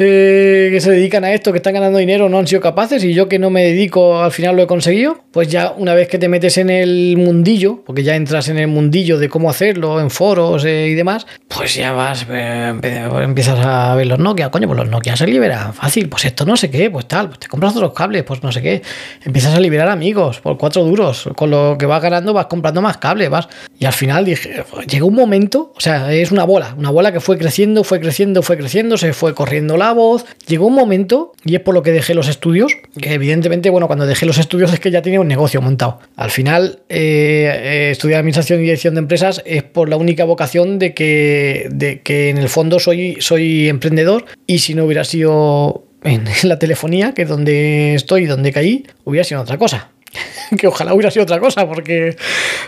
Eh, 0.01 0.69
que 0.71 0.81
se 0.81 0.91
dedican 0.91 1.23
a 1.23 1.33
esto, 1.33 1.51
que 1.51 1.57
están 1.57 1.73
ganando 1.73 1.97
dinero, 1.99 2.27
no 2.29 2.39
han 2.39 2.47
sido 2.47 2.61
capaces 2.61 3.03
y 3.03 3.13
yo 3.13 3.29
que 3.29 3.39
no 3.39 3.49
me 3.49 3.63
dedico 3.63 4.21
al 4.21 4.31
final 4.31 4.55
lo 4.55 4.63
he 4.63 4.67
conseguido, 4.67 5.19
pues 5.31 5.47
ya 5.47 5.73
una 5.77 5.93
vez 5.93 6.07
que 6.07 6.17
te 6.17 6.27
metes 6.27 6.57
en 6.57 6.69
el 6.69 7.15
mundillo, 7.17 7.83
porque 7.85 8.03
ya 8.03 8.15
entras 8.15 8.49
en 8.49 8.57
el 8.57 8.67
mundillo 8.67 9.17
de 9.17 9.29
cómo 9.29 9.49
hacerlo, 9.49 9.99
en 10.01 10.09
foros 10.09 10.65
eh, 10.65 10.87
y 10.87 10.93
demás, 10.95 11.25
pues 11.47 11.75
ya 11.75 11.91
vas, 11.91 12.25
eh, 12.29 12.73
empe- 12.75 13.23
empiezas 13.23 13.65
a 13.65 13.95
ver 13.95 14.07
los 14.07 14.19
Nokia, 14.19 14.49
coño, 14.49 14.67
pues 14.67 14.79
los 14.79 14.89
Nokia 14.89 15.15
se 15.15 15.27
liberan 15.27 15.73
fácil, 15.73 16.09
pues 16.09 16.25
esto 16.25 16.45
no 16.45 16.57
sé 16.57 16.69
qué, 16.69 16.89
pues 16.89 17.07
tal, 17.07 17.27
pues 17.27 17.39
te 17.39 17.47
compras 17.47 17.75
otros 17.75 17.93
cables, 17.93 18.23
pues 18.23 18.41
no 18.43 18.51
sé 18.51 18.61
qué, 18.61 18.81
empiezas 19.23 19.55
a 19.55 19.59
liberar 19.59 19.89
amigos 19.89 20.39
por 20.39 20.57
cuatro 20.57 20.83
duros, 20.83 21.29
con 21.35 21.49
lo 21.51 21.77
que 21.77 21.85
vas 21.85 22.01
ganando 22.01 22.33
vas 22.33 22.47
comprando 22.47 22.81
más 22.81 22.97
cables, 22.97 23.29
vas, 23.29 23.47
y 23.77 23.85
al 23.85 23.93
final 23.93 24.25
dije, 24.25 24.63
llegó 24.87 25.07
un 25.07 25.15
momento, 25.15 25.73
o 25.75 25.79
sea, 25.79 26.11
es 26.13 26.31
una 26.31 26.43
bola, 26.43 26.75
una 26.77 26.89
bola 26.89 27.11
que 27.11 27.19
fue 27.19 27.37
creciendo, 27.37 27.83
fue 27.83 27.99
creciendo, 27.99 28.41
fue 28.41 28.57
creciendo, 28.57 28.97
se 28.97 29.13
fue 29.13 29.33
corriendo 29.33 29.77
la 29.77 29.90
voz, 29.93 30.25
llegó 30.47 30.67
un 30.67 30.75
momento, 30.75 31.33
y 31.43 31.55
es 31.55 31.61
por 31.61 31.73
lo 31.73 31.83
que 31.83 31.91
dejé 31.91 32.13
los 32.13 32.27
estudios, 32.27 32.73
que 32.99 33.13
evidentemente, 33.13 33.69
bueno, 33.69 33.87
cuando 33.87 34.05
dejé 34.05 34.25
los 34.25 34.37
estudios 34.37 34.73
es 34.73 34.79
que 34.79 34.91
ya 34.91 35.01
tenía 35.01 35.21
un 35.21 35.27
negocio 35.27 35.61
montado. 35.61 35.99
Al 36.15 36.31
final, 36.31 36.79
eh, 36.89 37.51
eh, 37.53 37.89
estudiar 37.91 38.19
administración 38.19 38.59
y 38.59 38.63
dirección 38.63 38.95
de 38.95 38.99
empresas 38.99 39.41
es 39.45 39.63
por 39.63 39.89
la 39.89 39.97
única 39.97 40.25
vocación 40.25 40.79
de 40.79 40.93
que, 40.93 41.67
de 41.71 42.01
que 42.01 42.29
en 42.29 42.37
el 42.37 42.49
fondo 42.49 42.79
soy, 42.79 43.17
soy 43.19 43.69
emprendedor 43.69 44.25
y 44.47 44.59
si 44.59 44.73
no 44.73 44.85
hubiera 44.85 45.03
sido 45.03 45.85
en 46.03 46.25
la 46.43 46.59
telefonía, 46.59 47.13
que 47.13 47.23
es 47.23 47.29
donde 47.29 47.95
estoy, 47.95 48.25
donde 48.25 48.51
caí, 48.51 48.85
hubiera 49.03 49.23
sido 49.23 49.41
otra 49.41 49.57
cosa. 49.57 49.89
que 50.57 50.67
ojalá 50.67 50.93
hubiera 50.93 51.11
sido 51.11 51.23
otra 51.23 51.39
cosa, 51.39 51.67
porque, 51.67 52.15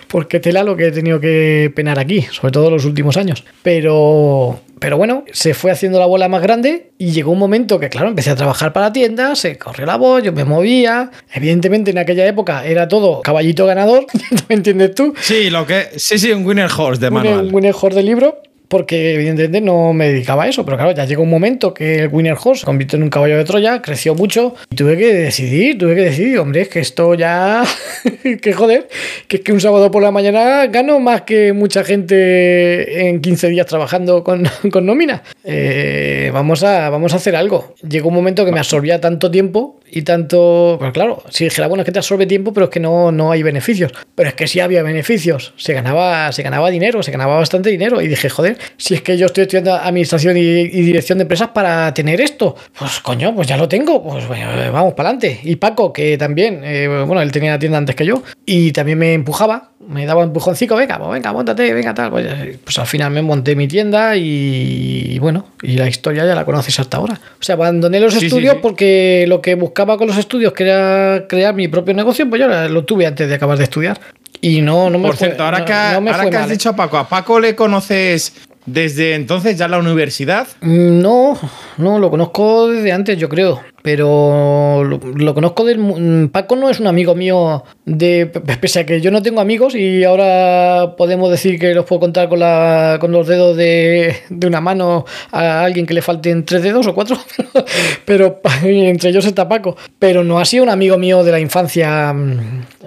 porque 0.08 0.40
tela 0.40 0.64
lo 0.64 0.76
que 0.76 0.88
he 0.88 0.92
tenido 0.92 1.20
que 1.20 1.72
penar 1.76 2.00
aquí, 2.00 2.22
sobre 2.32 2.52
todo 2.52 2.70
los 2.70 2.86
últimos 2.86 3.18
años. 3.18 3.44
Pero, 3.62 4.60
pero 4.80 4.98
bueno, 4.98 5.26
se 5.32 5.54
fue 5.54 5.72
haciendo 5.72 6.00
la 6.00 6.06
bola 6.06 6.28
más 6.28 6.42
grande 6.42 6.92
y 6.98 7.12
llegó 7.12 7.32
un 7.32 7.40
momento 7.40 7.80
que, 7.80 7.90
claro, 7.90 8.10
empecé 8.10 8.32
a 8.32 8.36
trabajar 8.36 8.74
para 8.74 8.94
tiendas, 8.94 9.40
se 9.40 9.58
corrió 9.58 9.86
la 9.86 9.98
voz, 9.98 10.24
yo 10.24 10.34
me 10.34 10.46
movía. 10.46 11.12
Evidentemente, 11.34 11.92
en 11.92 11.98
aquella 11.98 12.26
época 12.28 12.66
era 12.66 12.88
todo 12.88 13.22
caballito 13.22 13.66
ganador, 13.66 14.06
¿me 14.50 14.56
entiendes 14.56 14.96
tú? 14.96 15.14
Sí, 15.20 15.50
lo 15.50 15.66
que. 15.66 15.88
Sí, 15.98 16.18
sí, 16.18 16.32
un 16.32 16.46
winner 16.46 16.70
horse 16.76 17.02
de 17.02 17.12
manual. 17.12 17.48
un 17.48 17.56
winner 17.56 17.76
horse 17.80 17.98
de 17.98 18.04
libro. 18.04 18.42
Porque 18.74 19.14
evidentemente 19.14 19.62
no 19.62 19.94
me 19.94 20.08
dedicaba 20.08 20.46
a 20.46 20.48
eso, 20.48 20.66
pero 20.66 20.78
claro, 20.78 20.94
ya 20.94 21.06
llegó 21.06 21.22
un 21.22 21.30
momento 21.30 21.76
que 21.76 22.00
el 22.00 22.08
Winner 22.08 22.34
Horse 22.44 22.62
se 22.62 22.66
convirtió 22.66 22.98
en 22.98 23.04
un 23.04 23.12
caballo 23.12 23.38
de 23.38 23.44
Troya, 23.44 23.84
creció 23.84 24.16
mucho 24.16 24.56
y 24.72 24.76
tuve 24.76 24.98
que 24.98 25.14
decidir, 25.14 25.78
tuve 25.78 25.94
que 25.94 26.02
decidir, 26.02 26.40
hombre, 26.40 26.62
es 26.62 26.70
que 26.70 26.80
esto 26.80 27.14
ya, 27.14 27.64
que 28.42 28.54
joder, 28.54 28.88
que 29.28 29.38
es 29.38 29.44
que 29.44 29.54
un 29.54 29.62
sábado 29.62 29.92
por 29.92 30.02
la 30.02 30.10
mañana 30.10 30.66
gano 30.66 31.00
más 31.00 31.22
que 31.22 31.54
mucha 31.54 31.84
gente 31.84 33.10
en 33.10 33.22
15 33.22 33.50
días 33.50 33.68
trabajando 33.68 34.24
con, 34.24 34.50
con 34.72 34.88
nómina. 34.88 35.22
Eh, 35.44 36.32
vamos, 36.34 36.64
a, 36.64 36.90
vamos 36.90 37.14
a 37.14 37.18
hacer 37.18 37.36
algo. 37.36 37.76
Llegó 37.88 38.10
un 38.10 38.16
momento 38.16 38.44
que 38.44 38.52
me 38.52 38.58
absorbía 38.58 39.00
tanto 39.00 39.30
tiempo 39.30 39.80
y 39.96 40.02
tanto, 40.02 40.78
pues 40.80 40.92
claro, 40.92 41.22
si 41.30 41.44
dijera, 41.44 41.68
bueno, 41.68 41.84
es 41.84 41.86
que 41.86 41.92
te 41.92 42.00
absorbe 42.00 42.26
tiempo, 42.26 42.52
pero 42.52 42.64
es 42.64 42.70
que 42.72 42.80
no, 42.80 43.12
no 43.12 43.32
hay 43.32 43.44
beneficios. 43.44 43.92
Pero 44.16 44.30
es 44.30 44.34
que 44.34 44.48
sí 44.48 44.60
había 44.60 44.82
beneficios, 44.82 45.54
se 45.58 45.74
ganaba, 45.74 46.32
se 46.32 46.42
ganaba 46.42 46.72
dinero, 46.72 47.04
se 47.04 47.12
ganaba 47.12 47.36
bastante 47.36 47.70
dinero 47.70 48.02
y 48.02 48.08
dije, 48.08 48.28
joder, 48.28 48.58
si 48.78 48.96
es 48.96 49.02
que 49.02 49.18
yo 49.18 49.28
estoy 49.28 49.44
estudiando 49.44 49.74
administración 49.74 50.38
y, 50.38 50.42
y 50.42 50.82
dirección 50.82 51.18
de 51.18 51.24
empresas 51.24 51.50
para 51.50 51.94
tener 51.94 52.22
esto, 52.22 52.56
pues 52.78 53.00
coño, 53.02 53.34
pues 53.36 53.48
ya 53.48 53.58
lo 53.58 53.68
tengo, 53.68 54.04
pues 54.04 54.28
bueno, 54.28 54.48
vamos 54.72 54.94
para 54.94 55.10
adelante. 55.10 55.40
Y 55.44 55.56
Paco, 55.58 55.92
que 55.94 56.18
también, 56.18 56.62
eh, 56.64 56.88
bueno, 57.06 57.22
él 57.22 57.32
tenía 57.32 57.52
la 57.52 57.60
tienda 57.60 57.78
antes 57.78 57.96
que 57.96 58.06
yo 58.06 58.24
y 58.46 58.72
también 58.72 58.98
me 58.98 59.14
empujaba, 59.14 59.70
me 59.88 60.06
daba 60.06 60.22
un 60.22 60.28
empujoncito, 60.28 60.76
venga, 60.78 60.98
pues 60.98 61.12
venga, 61.12 61.34
montate, 61.34 61.74
venga, 61.74 61.94
tal. 61.94 62.10
Pues, 62.10 62.26
eh, 62.28 62.58
pues 62.64 62.78
al 62.80 62.88
final 62.88 63.12
me 63.12 63.22
monté 63.22 63.56
mi 63.56 63.68
tienda 63.68 64.16
y, 64.16 65.08
y 65.10 65.20
bueno, 65.20 65.48
y 65.62 65.74
la 65.78 65.88
historia 65.90 66.26
ya 66.26 66.36
la 66.36 66.46
conoces 66.46 66.80
hasta 66.80 66.98
ahora. 66.98 67.14
O 67.40 67.44
sea, 67.44 67.56
abandoné 67.56 68.00
los 68.00 68.14
Sí, 68.14 68.26
estudios 68.26 68.54
sí. 68.56 68.60
porque 68.62 69.26
lo 69.28 69.42
que 69.42 69.56
buscaba 69.56 69.98
con 69.98 70.08
los 70.08 70.18
estudios, 70.18 70.54
que 70.54 70.64
era 70.64 71.26
crear 71.28 71.54
mi 71.54 71.68
propio 71.68 71.94
negocio, 71.94 72.30
pues 72.30 72.40
yo 72.42 72.48
lo 72.48 72.86
tuve 72.86 73.06
antes 73.08 73.28
de 73.28 73.36
acabar 73.36 73.58
de 73.58 73.66
estudiar. 73.66 74.00
Y 74.40 74.62
no, 74.62 74.90
no 74.90 74.98
me 75.00 75.08
Por 75.08 75.18
fue- 75.18 75.28
cierto, 75.28 75.44
ahora 75.44 75.60
no- 75.60 75.66
que, 75.66 75.74
no 75.74 76.02
me 76.02 76.12
ahora 76.12 76.24
fue 76.24 76.32
que 76.32 76.38
has 76.38 76.42
mal, 76.44 76.50
¿eh? 76.50 76.54
dicho 76.54 76.70
a 76.70 76.76
Paco, 76.76 76.98
¿a 76.98 77.08
Paco 77.08 77.40
le 77.40 77.56
conoces 77.56 78.34
desde 78.66 79.16
entonces 79.16 79.58
ya 79.58 79.68
la 79.68 79.80
universidad? 79.80 80.48
Mm, 80.62 81.02
No, 81.02 81.38
no, 81.78 82.00
lo 82.00 82.10
conozco 82.10 82.68
desde 82.70 82.92
antes, 82.92 83.18
yo 83.18 83.30
creo. 83.30 83.62
Pero 83.84 84.82
lo, 84.86 85.34
conozco 85.34 85.66
del. 85.66 85.78
mm, 85.78 86.30
Paco 86.30 86.56
no 86.56 86.70
es 86.70 86.80
un 86.80 86.88
amigo 86.88 87.16
mío 87.16 87.66
de. 87.86 88.28
Pese 88.62 88.80
a 88.80 88.86
que 88.86 89.02
yo 89.02 89.12
no 89.12 89.22
tengo 89.22 89.42
amigos 89.42 89.76
y 89.76 90.06
ahora 90.06 90.96
podemos 90.98 91.30
decir 91.30 91.60
que 91.60 91.74
los 91.74 91.84
puedo 91.86 92.00
contar 92.00 92.30
con, 92.30 92.40
la, 92.40 92.98
con 93.02 93.12
los 93.12 93.28
dedos 93.28 93.58
de, 93.58 94.16
de 94.30 94.48
una 94.48 94.62
mano 94.62 95.06
a 95.32 95.66
alguien 95.66 95.86
que 95.86 95.94
le 95.94 96.02
falten 96.02 96.46
tres 96.46 96.64
dedos 96.64 96.88
o 96.88 96.96
cuatro. 96.96 97.18
Pero, 98.06 98.40
entre 98.64 99.10
ellos 99.10 99.26
está 99.26 99.50
Paco. 99.50 99.76
Pero 100.00 100.24
no 100.24 100.40
ha 100.40 100.46
sido 100.46 100.64
un 100.64 100.70
amigo 100.70 100.98
mío 100.98 101.22
de 101.26 101.32
la 101.34 101.42
infancia. 101.42 102.16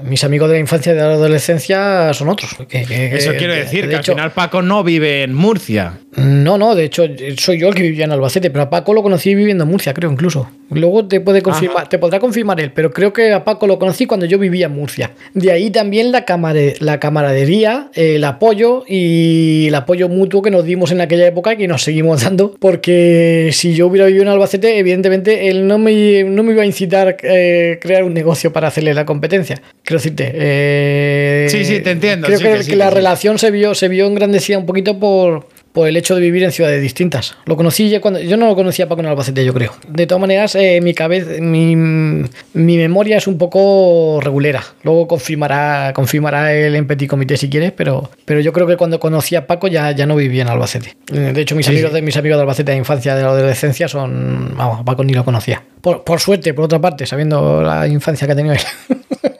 Mis 0.02 0.24
amigos 0.24 0.48
de 0.48 0.54
la 0.56 0.61
infancia 0.61 0.92
y 0.92 0.94
de 0.96 1.00
la 1.02 1.12
adolescencia 1.14 2.12
son 2.14 2.28
otros. 2.28 2.50
que- 2.68 2.85
que- 2.85 3.16
Eso 3.16 3.32
quiero 3.38 3.54
de- 3.54 3.61
decir 3.61 3.85
de 3.87 3.94
que 3.94 3.96
hecho- 3.96 4.12
al 4.12 4.16
final 4.18 4.32
Paco 4.32 4.62
no 4.62 4.82
vive 4.85 5.22
en 5.22 5.35
Murcia. 5.35 5.98
no, 6.16 6.56
no, 6.59 6.74
de 6.74 6.85
hecho 6.85 7.04
soy 7.38 7.59
yo 7.61 7.68
el 7.68 7.74
que 7.74 7.82
vivía 7.82 8.04
en 8.04 8.12
Albacete, 8.12 8.50
pero 8.50 8.62
a 8.64 8.70
Paco 8.70 8.92
lo 8.94 9.02
conocí 9.02 9.35
viviendo 9.35 9.64
en 9.64 9.70
Murcia, 9.70 9.92
creo 9.94 10.11
incluso. 10.11 10.48
Luego 10.70 11.06
te 11.06 11.20
puede 11.20 11.42
confirmar, 11.42 11.88
te 11.88 11.98
podrá 11.98 12.18
confirmar 12.18 12.59
él, 12.61 12.72
pero 12.72 12.90
creo 12.90 13.12
que 13.12 13.32
a 13.32 13.44
Paco 13.44 13.66
lo 13.66 13.78
conocí 13.78 14.06
cuando 14.06 14.26
yo 14.26 14.38
vivía 14.38 14.66
en 14.66 14.72
Murcia. 14.72 15.12
De 15.35 15.52
ahí 15.52 15.70
también 15.70 16.11
la, 16.12 16.24
camare- 16.24 16.74
la 16.80 16.98
camaradería, 16.98 17.90
el 17.94 18.24
apoyo 18.24 18.82
y 18.88 19.66
el 19.68 19.74
apoyo 19.74 20.09
mutuo 20.09 20.42
que 20.42 20.50
nos 20.50 20.64
dimos 20.64 20.90
en 20.90 21.00
aquella 21.00 21.26
época 21.26 21.52
y 21.52 21.56
que 21.56 21.68
nos 21.68 21.82
seguimos 21.82 22.22
dando, 22.24 22.54
porque 22.61 23.50
si 23.52 23.74
yo 23.74 23.87
hubiera 23.87 24.06
vivido 24.06 24.22
en 24.24 24.28
Albacete, 24.30 24.78
evidentemente 24.78 25.48
él 25.48 25.66
no 25.68 25.78
me, 25.78 26.24
no 26.24 26.42
me 26.42 26.52
iba 26.52 26.62
a 26.62 26.66
incitar 26.66 27.09
a 27.09 27.16
eh, 27.22 27.78
crear 27.80 28.02
un 28.04 28.14
negocio 28.14 28.52
para 28.52 28.68
hacerle 28.68 28.92
la 28.94 29.04
competencia. 29.04 29.61
Quiero 29.87 29.99
decirte, 29.99 30.33
eh, 30.35 31.46
Sí, 31.49 31.64
sí, 31.64 31.81
te 31.81 31.92
entiendo, 31.92 32.27
Creo 32.27 32.38
sí 32.38 32.44
que, 32.44 32.53
que 32.55 32.62
sí, 32.64 32.70
que 32.70 32.77
la 32.77 32.88
sí. 32.88 32.94
relación 32.94 33.38
se 33.38 33.53
vio, 33.53 33.72
se 33.75 33.87
vio 33.88 34.07
engrandecida 34.07 34.59
un 34.59 34.66
poquito 34.66 34.99
por, 34.99 35.46
por 35.72 35.87
el 35.87 35.96
hecho 35.96 36.16
de 36.16 36.20
vivir 36.22 36.42
en 36.42 36.51
ciudades 36.51 36.83
distintas. 36.83 37.37
Lo 37.44 37.57
conocí 37.57 37.88
ya 37.88 38.01
cuando. 38.01 38.18
Yo 38.20 38.37
no 38.37 38.46
lo 38.49 38.57
conocía 38.57 38.87
a 38.87 38.88
Paco 38.88 39.03
en 39.03 39.07
Albacete, 39.07 39.44
yo 39.44 39.55
creo. 39.55 39.75
De 39.87 40.09
todas 40.09 40.20
maneras, 40.20 40.57
eh, 40.57 40.81
mi 40.83 40.92
cabeza, 40.92 41.40
mi, 41.40 41.77
mi 41.77 42.77
memoria 42.77 43.16
es 43.18 43.29
un 43.29 43.38
poco 43.38 44.18
regulera. 44.20 44.64
Luego 44.83 45.07
confirmará, 45.07 45.92
confirmará 45.94 46.53
el 46.53 46.75
en 46.75 46.88
petit 46.88 47.09
comité 47.09 47.37
si 47.37 47.49
quieres, 47.49 47.70
pero, 47.70 48.11
pero 48.25 48.40
yo 48.40 48.53
creo 48.53 48.66
que 48.66 48.77
cuando 48.77 48.99
conocí 48.99 49.37
a 49.37 49.46
Paco 49.46 49.68
ya, 49.68 49.92
ya 49.92 50.05
no 50.07 50.16
vivía 50.16 50.42
en 50.42 50.49
Albacete. 50.49 50.96
Eh, 51.12 51.31
De 51.33 51.42
hecho, 51.42 51.55
mis 51.55 51.64
Sí, 51.66 51.70
amigos 51.70 51.92
de 51.92 52.03
mis 52.03 52.16
amigos 52.16 52.38
de 52.38 52.42
Albacete 52.42 52.72
de 52.72 52.79
infancia, 52.79 53.14
de 53.14 53.22
la 53.22 53.29
adolescencia, 53.29 53.87
son. 53.87 54.51
Vamos, 54.57 54.85
Paco 54.85 55.05
ni 55.05 55.12
lo 55.14 55.25
conocía. 55.25 55.62
Por, 55.81 56.03
por 56.03 56.18
suerte, 56.18 56.55
por 56.55 56.64
otra 56.64 56.81
parte, 56.81 57.07
sabiendo 57.07 57.62
la 57.62 57.87
infancia 57.87 58.27
que 58.27 58.33
ha 58.33 58.37
tenido 58.37 58.55
él. 58.55 58.61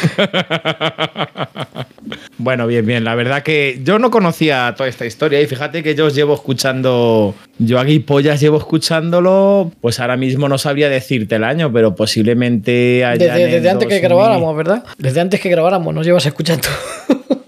Bueno, 2.38 2.66
bien, 2.66 2.86
bien. 2.86 3.04
La 3.04 3.14
verdad 3.14 3.42
que 3.42 3.80
yo 3.84 3.98
no 3.98 4.10
conocía 4.10 4.74
toda 4.76 4.88
esta 4.88 5.04
historia 5.04 5.40
y 5.42 5.46
fíjate 5.46 5.82
que 5.82 5.94
yo 5.94 6.06
os 6.06 6.14
llevo 6.14 6.32
escuchando, 6.34 7.34
yo 7.58 7.78
aquí 7.78 7.98
pollas 7.98 8.40
llevo 8.40 8.56
escuchándolo, 8.56 9.70
pues 9.82 10.00
ahora 10.00 10.16
mismo 10.16 10.48
no 10.48 10.56
sabría 10.56 10.88
decirte 10.88 11.36
el 11.36 11.44
año, 11.44 11.70
pero 11.70 11.94
posiblemente 11.94 13.04
allá 13.04 13.34
Desde, 13.34 13.46
desde 13.56 13.70
antes 13.70 13.88
que 13.88 13.94
2000. 13.96 14.08
grabáramos, 14.08 14.56
¿verdad? 14.56 14.84
Desde 14.96 15.20
antes 15.20 15.38
que 15.38 15.50
grabáramos, 15.50 15.94
nos 15.94 16.06
llevas 16.06 16.24
escuchando. 16.24 16.66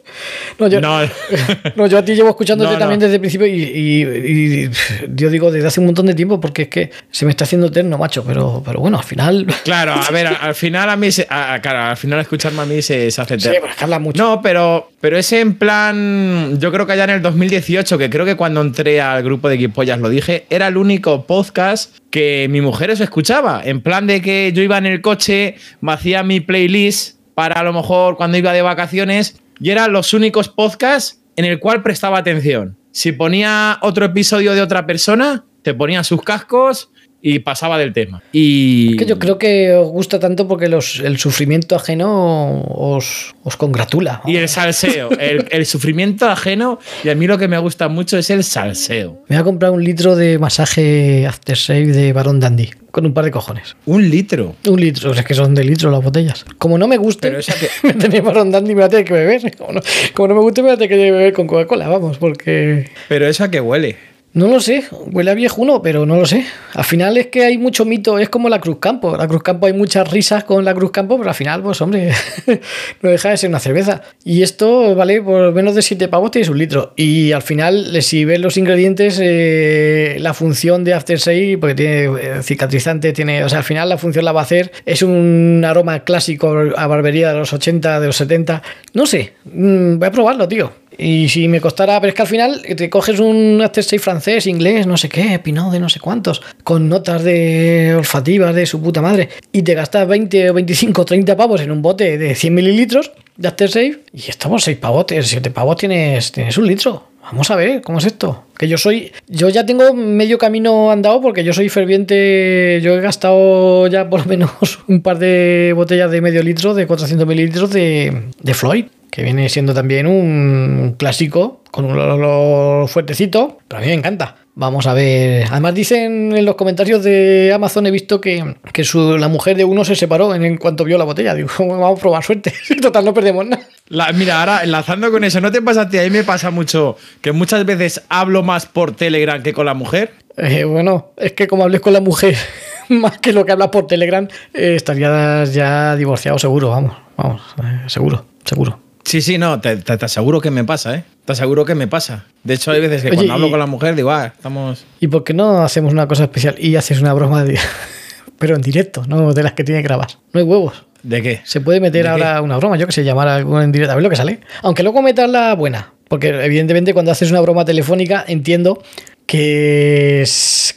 no, 0.59 0.69
yo, 0.69 0.81
No. 0.81 1.01
no, 1.77 1.87
yo 1.87 1.99
a 1.99 2.05
ti 2.05 2.15
llevo 2.15 2.31
escuchándote 2.31 2.73
No, 2.73 2.79
también 2.79 3.01
desde 3.01 3.15
el 3.15 3.21
principio 3.21 3.47
y, 3.47 3.63
y- 3.63 4.63
y, 4.65 4.69
pff, 4.69 5.03
yo 5.15 5.31
digo 5.31 5.51
desde 5.51 5.69
hace 5.69 5.81
un 5.81 5.87
montón 5.87 6.07
de 6.07 6.15
tiempo 6.15 6.41
porque 6.41 6.63
es 6.63 6.69
que 6.69 6.91
se 7.11 7.25
me 7.25 7.31
está 7.31 7.45
haciendo 7.45 7.67
eterno, 7.69 7.99
macho. 7.99 8.25
Pero, 8.25 8.63
pero 8.65 8.81
bueno, 8.81 8.99
al 8.99 9.05
final. 9.05 9.47
Claro, 9.65 9.95
a 9.95 10.11
ver, 10.11 10.27
al 10.27 10.55
final 10.55 10.91
a 10.91 10.97
mí, 10.97 11.11
se- 11.11 11.27
a- 11.29 11.59
claro, 11.63 11.91
al 11.91 11.97
final 11.97 12.21
escucharme 12.21 12.63
a 12.63 12.67
mí 12.67 12.83
se, 12.83 13.11
se 13.11 13.21
hace 13.21 13.39
Sí, 13.39 13.49
eterno. 13.49 13.69
pero 13.77 13.87
es 13.89 13.93
que 13.93 13.99
mucho. 13.99 14.23
No, 14.23 14.41
pero, 14.43 14.91
pero 15.01 15.17
ese 15.19 15.41
en 15.41 15.55
plan, 15.55 16.59
yo 16.61 16.73
creo 16.73 16.87
que 16.87 16.93
allá 16.93 17.05
en 17.05 17.11
el 17.11 17.23
2018, 17.23 17.99
que 17.99 18.11
creo 18.11 18.25
que 18.25 18.37
cuando 18.37 18.61
entré 18.61 19.01
al 19.01 19.23
grupo 19.23 19.49
de 19.49 19.57
Guipollas 19.57 19.99
lo 19.99 20.09
dije, 20.09 20.47
era 20.51 20.69
el 20.69 20.77
único 20.77 21.25
podcast 21.27 21.97
que 22.11 22.47
mi 22.51 22.61
mujer 22.61 22.91
os 22.91 23.01
escuchaba. 23.01 23.63
En 23.65 23.81
plan 23.81 24.07
de 24.07 24.21
que 24.21 24.53
yo 24.55 24.63
iba 24.63 24.79
en 24.79 24.87
el 24.87 25.01
coche, 25.01 25.57
me 25.81 25.93
hacía 25.93 26.23
mi 26.23 26.41
playlist 26.41 27.17
para 27.35 27.61
a 27.61 27.63
lo 27.63 27.73
mejor 27.73 28.17
cuando 28.17 28.37
iba 28.37 28.53
de 28.53 28.61
vacaciones 28.63 29.41
y 29.63 29.71
eran 29.71 29.93
los 29.93 30.13
únicos 30.13 30.49
podcasts 30.49 31.23
en 31.37 31.45
el 31.45 31.61
cual 31.61 31.83
prestaba 31.83 32.19
atención. 32.19 32.77
Si 32.91 33.13
ponía 33.13 33.79
otro 33.81 34.05
episodio 34.05 34.55
de 34.55 34.61
otra 34.61 34.87
persona, 34.87 35.45
te 35.63 35.73
ponía 35.73 36.03
sus 36.03 36.21
cascos 36.23 36.91
y 37.25 37.39
pasaba 37.39 37.79
del 37.79 37.93
tema. 37.93 38.23
Y 38.33 38.93
Es 38.93 38.99
que 38.99 39.07
yo 39.07 39.19
creo 39.19 39.39
que 39.39 39.73
os 39.75 39.89
gusta 39.89 40.19
tanto 40.19 40.49
porque 40.49 40.69
los, 40.69 40.99
el 41.01 41.19
sufrimiento 41.19 41.77
ajeno 41.77 42.63
os, 42.63 43.35
os 43.45 43.57
congratula. 43.57 44.23
Y 44.27 44.37
el 44.37 44.49
salseo, 44.49 45.11
el, 45.19 45.47
el 45.51 45.65
sufrimiento 45.67 46.29
ajeno, 46.29 46.79
y 47.05 47.09
a 47.11 47.15
mí 47.15 47.27
lo 47.27 47.39
que 47.39 47.47
me 47.49 47.59
gusta 47.59 47.89
mucho 47.89 48.19
es 48.19 48.29
el 48.31 48.43
salseo. 48.45 49.23
Me 49.29 49.37
voy 49.37 49.41
a 49.41 49.45
comprar 49.45 49.71
un 49.71 49.85
litro 49.85 50.17
de 50.17 50.39
masaje 50.39 51.27
aftershave 51.27 51.87
de 51.87 52.13
Barón 52.13 52.41
Dandy 52.41 52.71
con 52.91 53.07
un 53.07 53.15
par 53.15 53.25
de 53.25 53.31
cojones. 53.31 53.75
Un 53.87 54.11
litro. 54.11 54.55
Un 54.67 54.81
litro, 54.81 55.13
es 55.15 55.25
que 55.25 55.33
son 55.35 55.55
de 55.55 55.65
litro 55.65 55.91
las 55.91 56.03
botellas. 56.03 56.45
Como 56.59 56.77
no 56.77 56.87
me 56.89 56.97
guste, 56.99 57.29
Pero 57.29 57.39
esa 57.39 57.55
que- 57.55 57.69
me 57.87 57.95
tenéis 57.95 58.23
Barón 58.23 58.51
Dandy 58.51 58.73
y 58.73 58.75
me 58.75 58.81
la 58.83 58.89
tenéis 58.89 59.07
que 59.09 59.15
beber. 59.15 59.57
Como 59.57 59.73
no, 59.73 59.81
como 60.15 60.29
no 60.29 60.35
me 60.35 60.41
guste, 60.41 60.63
me 60.63 60.69
la 60.69 60.77
tenéis 60.77 60.91
que 61.01 61.11
beber 61.11 61.33
con 61.33 61.47
Coca-Cola, 61.47 61.89
vamos, 61.89 62.19
porque. 62.19 62.91
Pero 63.09 63.27
esa 63.29 63.51
que 63.51 63.61
huele. 63.61 63.97
No 64.35 64.49
lo 64.49 64.61
sé, 64.61 64.85
huele 65.13 65.31
a 65.31 65.35
viejuno, 65.35 65.83
pero 65.83 66.07
no 66.07 66.17
lo 66.17 66.25
sé. 66.25 66.47
Al 66.73 66.85
final 66.85 67.19
es 67.19 67.27
que 67.27 67.45
hay 67.45 67.59
mucho 67.59 67.85
mito, 67.85 68.19
es 68.19 68.31
como 68.31 68.49
la 68.49 68.61
Cruz 68.61 68.79
Campo. 68.79 69.15
La 69.15 69.29
Cruz 69.29 69.43
Campo 69.43 69.67
hay 69.67 69.75
muchas 69.75 70.11
risas 70.11 70.45
con 70.45 70.65
la 70.65 70.73
Cruz 70.73 70.91
Campo, 70.91 71.19
pero 71.19 71.29
al 71.29 71.35
final, 71.35 71.63
pues 71.63 71.83
hombre, 71.83 72.13
no 73.03 73.11
deja 73.11 73.29
de 73.29 73.37
ser 73.37 73.51
una 73.51 73.59
cerveza. 73.59 74.01
Y 74.25 74.41
esto 74.41 74.95
vale 74.95 75.21
por 75.21 75.53
menos 75.53 75.75
de 75.75 75.83
7 75.83 76.09
pavos, 76.09 76.31
tienes 76.31 76.49
un 76.49 76.57
litro. 76.57 76.95
Y 76.97 77.33
al 77.33 77.43
final, 77.43 78.01
si 78.01 78.25
ves 78.25 78.41
los 78.41 78.57
ingredientes, 78.57 79.21
eh, 79.23 80.17
la 80.19 80.33
función 80.33 80.83
de 80.83 80.95
After 80.95 81.21
Sale, 81.21 81.59
porque 81.59 81.75
tiene 81.75 82.05
eh, 82.05 82.43
cicatrizante, 82.43 83.13
tiene, 83.13 83.45
o 83.45 83.51
sea, 83.51 83.59
al 83.59 83.65
final 83.65 83.91
la 83.91 83.99
función 83.99 84.25
la 84.25 84.33
va 84.33 84.41
a 84.41 84.45
hacer, 84.45 84.73
es 84.87 85.03
un 85.03 85.63
aroma 85.67 86.05
clásico 86.05 86.57
a 86.75 86.87
barbería 86.87 87.33
de 87.33 87.39
los 87.39 87.53
80, 87.53 88.01
de 88.01 88.07
los 88.07 88.17
70. 88.17 88.63
No 88.95 89.05
sé, 89.05 89.35
mm, 89.45 89.99
voy 89.99 90.09
a 90.09 90.11
probarlo, 90.11 90.49
tío. 90.49 90.82
Y 90.99 91.29
si 91.29 91.49
me 91.49 91.61
costara, 91.61 92.01
pero 92.01 92.11
es 92.11 92.15
que 92.15 92.23
al 92.23 92.29
final 92.29 92.63
te 92.77 92.91
coges 92.91 93.19
un 93.19 93.61
After 93.63 93.83
francés, 93.99 94.47
inglés, 94.47 94.87
no 94.87 94.97
sé 94.97 95.09
qué, 95.09 95.39
Pinot 95.39 95.73
de 95.73 95.81
no 95.81 95.89
sé 95.89 96.01
cuántos, 96.01 96.43
con 96.65 96.89
notas 96.89 97.23
de 97.23 97.95
olfativas 97.97 98.55
de 98.55 98.67
su 98.67 98.81
puta 98.81 99.03
madre, 99.03 99.29
y 99.53 99.63
te 99.63 99.75
gastas 99.75 100.07
20 100.07 100.51
o 100.51 100.55
25 100.55 101.05
30 101.05 101.37
pavos 101.37 101.61
en 101.61 101.71
un 101.71 101.83
bote 101.83 102.19
de 102.19 102.35
100 102.35 102.55
mililitros 102.55 103.13
de 103.37 103.49
After 103.49 103.71
y 104.13 104.29
estamos 104.29 104.65
6 104.65 104.77
pavotes, 104.79 105.29
7 105.29 105.51
pavos 105.51 105.77
tienes, 105.77 106.33
tienes 106.33 106.57
un 106.59 106.67
litro. 106.67 107.12
Vamos 107.23 107.51
a 107.51 107.57
ver, 107.57 107.83
¿cómo 107.83 107.99
es 107.99 108.07
esto? 108.07 108.45
Que 108.59 108.69
yo 108.69 108.77
soy. 108.79 109.13
Yo 109.29 109.49
ya 109.49 109.65
tengo 109.65 109.95
medio 109.95 110.39
camino 110.39 110.91
andado 110.91 111.21
porque 111.21 111.45
yo 111.45 111.53
soy 111.53 111.69
ferviente. 111.69 112.81
Yo 112.83 112.95
he 112.95 113.01
gastado 113.01 113.87
ya 113.87 114.11
por 114.11 114.21
lo 114.21 114.27
menos 114.27 114.81
un 114.89 115.03
par 115.03 115.19
de 115.19 115.73
botellas 115.75 116.11
de 116.11 116.21
medio 116.21 116.43
litro, 116.43 116.75
de 116.75 116.87
400 116.87 117.27
mililitros 117.27 117.71
de, 117.71 118.31
de 118.41 118.55
Floyd 118.55 118.87
que 119.13 119.23
viene 119.23 119.51
siendo 119.51 119.75
también 119.75 120.07
un 120.07 120.95
clásico 120.97 121.61
con 121.71 121.85
un 121.85 121.99
olor 121.99 122.89
fuertecito, 122.89 123.59
pero 123.69 123.79
a 123.79 123.83
mí 123.83 123.89
me 123.89 123.93
encanta. 123.93 124.37
Vamos 124.55 124.87
a 124.87 124.93
ver. 124.93 125.47
Además 125.51 125.75
dicen 125.75 126.37
en 126.37 126.45
los 126.45 126.57
comentarios 126.57 127.03
de 127.03 127.53
Amazon 127.55 127.87
he 127.87 127.91
visto 127.91 128.21
que, 128.21 128.55
que 128.73 128.85
la 129.19 129.29
mujer 129.29 129.57
de 129.57 129.65
uno 129.65 129.83
se 129.85 129.97
separó 129.97 130.35
en, 130.35 130.59
cuanto 130.59 130.85
vio 130.85 130.99
la 130.99 131.05
botella. 131.05 131.35
Digo, 131.35 131.49
vamos 131.59 131.99
a 131.99 132.01
probar 132.01 132.23
suerte. 132.23 132.53
Total, 132.83 133.05
no 133.05 133.15
perdemos 133.15 133.47
nada. 133.47 134.13
mira, 134.13 134.41
ahora 134.41 134.63
enlazando 134.63 135.11
con 135.11 135.25
eso, 135.25 135.41
¿no 135.41 135.51
te 135.51 135.63
pasa 135.63 135.83
a 135.83 135.89
ti? 135.89 135.99
A 135.99 136.03
mí 136.03 136.11
me 136.11 136.25
pasa 136.25 136.51
mucho 136.51 136.97
que 137.23 137.33
muchas 137.33 137.65
veces 137.65 138.03
hablo 138.11 138.43
más 138.43 138.67
por 138.67 138.95
Telegram 138.95 139.43
que 139.43 139.55
con 139.55 139.65
la 139.65 139.75
mujer. 139.75 140.13
Eh, 140.37 140.65
bueno, 140.65 141.13
es 141.17 141.33
que 141.33 141.47
como 141.47 141.65
hables 141.65 141.81
con 141.81 141.95
la 141.95 142.01
mujer 142.01 142.37
más 142.89 143.19
que 143.19 143.33
lo 143.33 143.47
que 143.47 143.53
hablas 143.53 143.69
por 143.69 143.87
Telegram, 143.87 144.29
eh, 144.53 144.75
estarías 144.77 145.53
ya 145.55 145.97
divorciado 145.97 146.39
seguro, 146.39 146.71
vamos, 146.71 146.95
vamos, 147.17 147.43
eh, 147.63 147.85
seguro, 147.87 148.27
seguro. 148.45 148.79
Sí, 149.05 149.21
sí, 149.21 149.39
no, 149.39 149.61
te, 149.61 149.83
aseguro 150.01 150.41
que 150.41 150.51
me 150.51 150.65
pasa, 150.65 150.95
¿eh? 150.97 151.05
Te 151.25 151.33
aseguro 151.33 151.65
que 151.65 151.75
me 151.75 151.87
pasa. 151.87 152.25
De 152.45 152.55
hecho, 152.55 152.71
hay 152.71 152.81
veces 152.81 153.03
que 153.03 153.11
cuando 153.11 153.33
hablo 153.33 153.51
con 153.51 153.59
la 153.59 153.67
mujer 153.67 153.95
digo, 153.95 154.11
ah, 154.11 154.27
estamos. 154.27 154.85
¿Y 155.01 155.09
por 155.09 155.25
qué 155.25 155.35
no 155.35 155.63
hacemos 155.63 155.93
una 155.93 156.07
cosa 156.09 156.25
especial 156.25 156.55
y 156.59 156.77
haces 156.77 157.01
una 157.01 157.13
broma, 157.13 157.45
de... 157.45 157.59
pero 158.39 158.57
en 158.57 158.63
directo, 158.63 159.05
no 159.07 159.33
de 159.33 159.43
las 159.43 159.53
que 159.53 159.65
tiene 159.65 159.81
que 159.83 159.89
grabar? 159.89 160.09
No 160.33 160.41
hay 160.41 160.47
huevos. 160.47 160.85
¿De 161.03 161.21
qué? 161.21 161.41
Se 161.45 161.61
puede 161.61 161.81
meter 161.81 162.07
ahora 162.07 162.41
una 162.43 162.57
broma, 162.59 162.77
yo 162.77 162.87
que 162.87 162.93
sé, 162.93 163.03
llamar 163.03 163.29
a 163.29 163.39
en 163.41 163.73
directo, 163.73 163.93
a 163.93 163.97
ver 163.97 164.05
lo 164.05 164.11
que 164.11 164.17
sale. 164.17 164.41
Aunque 164.63 164.83
luego 164.83 165.03
metas 165.03 165.29
la 165.29 165.55
buena, 165.55 165.93
porque 166.09 166.29
evidentemente 166.29 166.93
cuando 166.93 167.11
haces 167.11 167.31
una 167.31 167.41
broma 167.41 167.65
telefónica 167.65 168.25
entiendo 168.27 168.83
que 169.27 170.25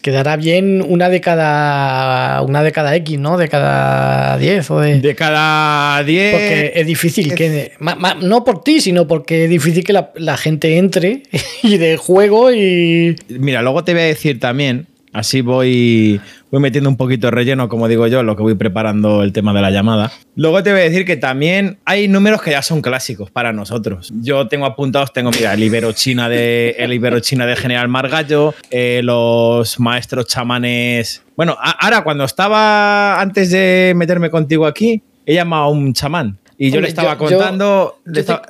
quedará 0.01 0.37
bien 0.37 0.83
una 0.87 1.09
de 1.09 1.19
cada 1.21 2.41
una 2.41 2.63
de 2.63 2.71
cada 2.71 2.95
X, 2.95 3.19
¿no? 3.19 3.37
De 3.37 3.47
cada 3.47 4.37
10 4.37 4.71
o 4.71 4.79
de... 4.79 5.01
de 5.01 5.15
cada 5.15 6.03
10. 6.03 6.33
Porque 6.33 6.71
es 6.75 6.87
difícil 6.87 7.33
que 7.35 7.73
no 8.21 8.43
por 8.43 8.63
ti, 8.63 8.81
sino 8.81 9.07
porque 9.07 9.45
es 9.45 9.49
difícil 9.49 9.83
que 9.83 9.93
la, 9.93 10.11
la 10.15 10.37
gente 10.37 10.77
entre 10.77 11.23
y 11.63 11.77
de 11.77 11.97
juego 11.97 12.53
y 12.53 13.15
Mira, 13.29 13.61
luego 13.61 13.83
te 13.83 13.93
voy 13.93 14.03
a 14.03 14.05
decir 14.05 14.39
también 14.39 14.87
Así 15.15 15.39
voy, 15.39 16.19
voy 16.51 16.59
metiendo 16.59 16.89
un 16.89 16.97
poquito 16.97 17.27
de 17.27 17.31
relleno, 17.31 17.69
como 17.69 17.87
digo 17.87 18.05
yo, 18.07 18.21
lo 18.21 18.35
que 18.35 18.43
voy 18.43 18.55
preparando 18.55 19.23
el 19.23 19.31
tema 19.31 19.53
de 19.53 19.61
la 19.61 19.71
llamada. 19.71 20.11
Luego 20.35 20.61
te 20.61 20.73
voy 20.73 20.81
a 20.81 20.83
decir 20.83 21.05
que 21.05 21.15
también 21.15 21.77
hay 21.85 22.09
números 22.09 22.41
que 22.41 22.51
ya 22.51 22.61
son 22.61 22.81
clásicos 22.81 23.31
para 23.31 23.53
nosotros. 23.53 24.11
Yo 24.21 24.49
tengo 24.49 24.65
apuntados, 24.65 25.13
tengo, 25.13 25.31
mira, 25.31 25.53
el 25.53 25.63
Ibero 25.63 25.93
China 25.93 26.27
de, 26.27 26.75
el 26.79 26.91
Ibero 26.91 27.21
China 27.21 27.45
de 27.45 27.55
General 27.55 27.87
Margallo, 27.87 28.53
eh, 28.71 28.99
los 29.05 29.79
maestros 29.79 30.27
chamanes. 30.27 31.23
Bueno, 31.37 31.55
ahora 31.59 32.03
cuando 32.03 32.25
estaba, 32.25 33.21
antes 33.21 33.51
de 33.51 33.93
meterme 33.95 34.29
contigo 34.29 34.65
aquí, 34.65 35.01
he 35.25 35.33
llamado 35.33 35.63
a 35.63 35.69
un 35.69 35.93
chamán 35.93 36.37
y 36.57 36.71
yo 36.71 36.81
le 36.81 36.87
estaba 36.87 37.17
contando, 37.17 37.95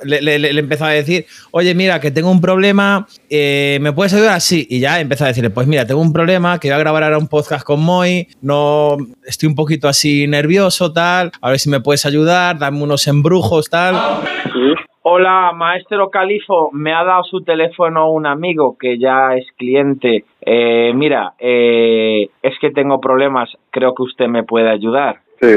le, 0.04 0.20
le, 0.38 0.58
empezaba 0.58 0.90
a 0.90 0.94
decir, 0.94 1.26
oye, 1.50 1.74
mira, 1.74 2.00
que 2.00 2.10
tengo 2.10 2.30
un 2.30 2.40
problema, 2.40 3.06
eh, 3.28 3.78
¿me 3.80 3.92
puedes 3.92 4.14
ayudar? 4.14 4.40
Sí. 4.40 4.66
Y 4.70 4.80
ya 4.80 5.00
empezó 5.00 5.24
a 5.24 5.28
decirle, 5.28 5.50
pues 5.50 5.66
mira, 5.66 5.86
tengo 5.86 6.00
un 6.00 6.12
problema, 6.12 6.58
que 6.60 6.68
voy 6.68 6.76
a 6.76 6.78
grabar 6.78 7.02
ahora 7.02 7.18
un 7.18 7.28
podcast 7.28 7.64
con 7.64 7.82
Moy, 7.82 8.28
no, 8.40 8.96
estoy 9.24 9.48
un 9.48 9.54
poquito 9.54 9.88
así 9.88 10.26
nervioso, 10.28 10.92
tal, 10.92 11.32
a 11.40 11.50
ver 11.50 11.58
si 11.58 11.68
me 11.68 11.80
puedes 11.80 12.06
ayudar, 12.06 12.58
dame 12.58 12.82
unos 12.82 13.06
embrujos, 13.08 13.68
tal. 13.68 13.96
Hola, 15.02 15.52
maestro 15.54 16.10
Califo, 16.10 16.70
me 16.72 16.92
ha 16.92 17.04
dado 17.04 17.22
su 17.24 17.42
teléfono 17.42 18.10
un 18.10 18.26
amigo 18.26 18.76
que 18.78 18.98
ya 18.98 19.34
es 19.36 19.46
cliente. 19.56 20.24
Eh, 20.40 20.92
mira, 20.94 21.34
eh, 21.38 22.28
es 22.42 22.58
que 22.60 22.70
tengo 22.70 23.00
problemas, 23.00 23.48
creo 23.70 23.94
que 23.94 24.02
usted 24.02 24.26
me 24.26 24.42
puede 24.42 24.68
ayudar. 24.68 25.20
Sí. 25.40 25.54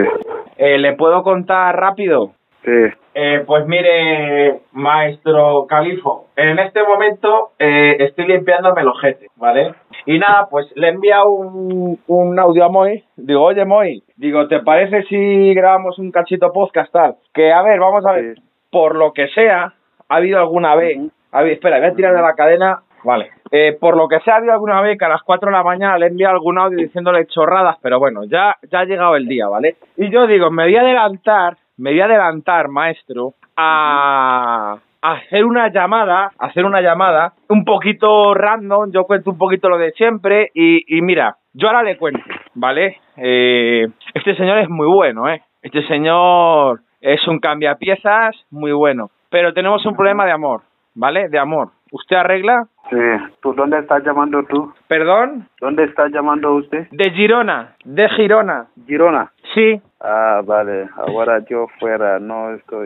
¿Le 0.59 0.93
puedo 0.93 1.23
contar 1.23 1.75
rápido? 1.75 2.33
Sí. 2.63 2.71
Eh, 3.13 3.43
pues 3.45 3.65
mire, 3.67 4.61
maestro 4.71 5.65
Califo, 5.67 6.27
en 6.35 6.59
este 6.59 6.83
momento 6.83 7.51
eh, 7.57 7.97
estoy 7.99 8.27
limpiándome 8.27 8.81
el 8.81 8.87
ojete, 8.87 9.27
¿vale? 9.35 9.73
Y 10.05 10.19
nada, 10.19 10.47
pues 10.49 10.67
le 10.75 10.89
enviado 10.89 11.29
un, 11.29 11.99
un 12.07 12.39
audio 12.39 12.65
a 12.65 12.69
Moy. 12.69 13.03
Digo, 13.15 13.43
oye 13.43 13.65
Moy, 13.65 14.03
digo, 14.15 14.47
¿te 14.47 14.59
parece 14.59 15.03
si 15.03 15.53
grabamos 15.53 15.99
un 15.99 16.11
cachito 16.11 16.51
podcast 16.53 16.91
tal? 16.91 17.15
Que 17.33 17.51
a 17.51 17.61
ver, 17.61 17.79
vamos 17.79 18.05
a 18.05 18.13
ver, 18.13 18.35
por 18.71 18.95
lo 18.95 19.13
que 19.13 19.27
sea, 19.29 19.73
ha 20.07 20.15
habido 20.15 20.39
alguna 20.39 20.75
vez, 20.75 20.99
a 21.31 21.41
ver, 21.41 21.53
espera, 21.53 21.79
voy 21.79 21.87
a 21.87 21.95
tirar 21.95 22.15
de 22.15 22.21
la 22.21 22.35
cadena, 22.35 22.83
vale. 23.03 23.31
Eh, 23.51 23.77
por 23.79 23.97
lo 23.97 24.07
que 24.07 24.19
sea, 24.19 24.35
ha 24.35 24.37
habido 24.37 24.53
alguna 24.53 24.81
vez 24.81 24.97
que 24.97 25.05
a 25.05 25.09
las 25.09 25.23
4 25.23 25.49
de 25.49 25.57
la 25.57 25.63
mañana 25.63 25.97
le 25.97 26.07
enviado 26.07 26.35
algún 26.35 26.59
audio 26.59 26.77
diciéndole 26.77 27.25
chorradas, 27.25 27.77
pero 27.81 27.99
bueno, 27.99 28.23
ya, 28.25 28.55
ya 28.71 28.79
ha 28.81 28.85
llegado 28.85 29.15
el 29.15 29.27
día, 29.27 29.47
¿vale? 29.47 29.77
Y 29.97 30.09
yo 30.09 30.27
digo, 30.27 30.51
me 30.51 30.63
voy 30.63 30.75
a 30.75 30.81
adelantar 30.81 31.57
me 31.79 31.91
voy 31.91 32.01
a 32.01 32.05
adelantar, 32.05 32.67
maestro, 32.67 33.33
a 33.55 34.77
hacer 35.01 35.45
una 35.45 35.69
llamada, 35.69 36.31
hacer 36.37 36.65
una 36.65 36.81
llamada 36.81 37.33
un 37.47 37.63
poquito 37.63 38.33
random, 38.33 38.91
yo 38.91 39.05
cuento 39.05 39.31
un 39.31 39.37
poquito 39.37 39.69
lo 39.69 39.77
de 39.77 39.91
siempre 39.91 40.51
y, 40.53 41.01
mira, 41.01 41.37
yo 41.53 41.67
ahora 41.67 41.83
le 41.83 41.97
cuento, 41.97 42.21
¿vale? 42.53 42.97
Eh, 43.15 43.87
este 44.13 44.35
señor 44.35 44.59
es 44.59 44.69
muy 44.69 44.87
bueno, 44.87 45.29
¿eh? 45.29 45.41
Este 45.61 45.85
señor 45.87 46.81
es 46.99 47.25
un 47.27 47.39
cambiapiezas 47.39 48.35
muy 48.51 48.73
bueno, 48.73 49.09
pero 49.29 49.53
tenemos 49.53 49.85
un 49.85 49.95
problema 49.95 50.25
de 50.25 50.31
amor, 50.31 50.61
¿vale? 50.95 51.29
De 51.29 51.39
amor. 51.39 51.69
¿Usted 51.91 52.15
arregla? 52.15 52.67
Sí. 52.89 52.97
¿Tú 53.41 53.54
dónde 53.54 53.80
estás 53.80 54.04
llamando 54.04 54.43
tú? 54.43 54.73
¿Perdón? 54.88 55.47
¿Dónde 55.60 55.84
está 55.86 56.08
llamando 56.10 56.56
usted? 56.56 56.88
De 56.91 57.12
Girona, 57.12 57.75
de 57.84 58.10
Girona. 58.10 58.67
¿Girona? 58.88 59.32
Sí. 59.54 59.82
Ah, 60.02 60.41
vale. 60.43 60.88
Ahora 60.95 61.39
yo 61.49 61.67
fuera, 61.80 62.19
no 62.19 62.54
estoy. 62.54 62.86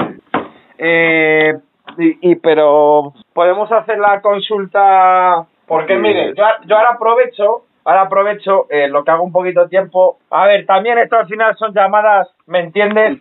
Eh, 0.78 1.54
y, 1.98 2.36
pero 2.36 3.14
podemos 3.34 3.72
hacer 3.72 4.00
la 4.00 4.22
consulta 4.22 5.46
porque 5.68 5.98
mire, 5.98 6.34
yo, 6.36 6.44
yo 6.66 6.78
ahora 6.78 6.92
aprovecho 6.96 7.64
ahora 7.86 8.02
aprovecho 8.04 8.68
eh, 8.70 8.88
lo 8.88 9.04
que 9.04 9.12
hago 9.12 9.24
un 9.24 9.32
poquito 9.32 9.62
de 9.62 9.70
tiempo. 9.70 10.18
A 10.30 10.48
ver, 10.48 10.66
también 10.66 10.98
esto 10.98 11.18
al 11.18 11.28
final 11.28 11.56
son 11.58 11.74
llamadas, 11.74 12.30
¿me 12.48 12.60
entiendes? 12.60 13.20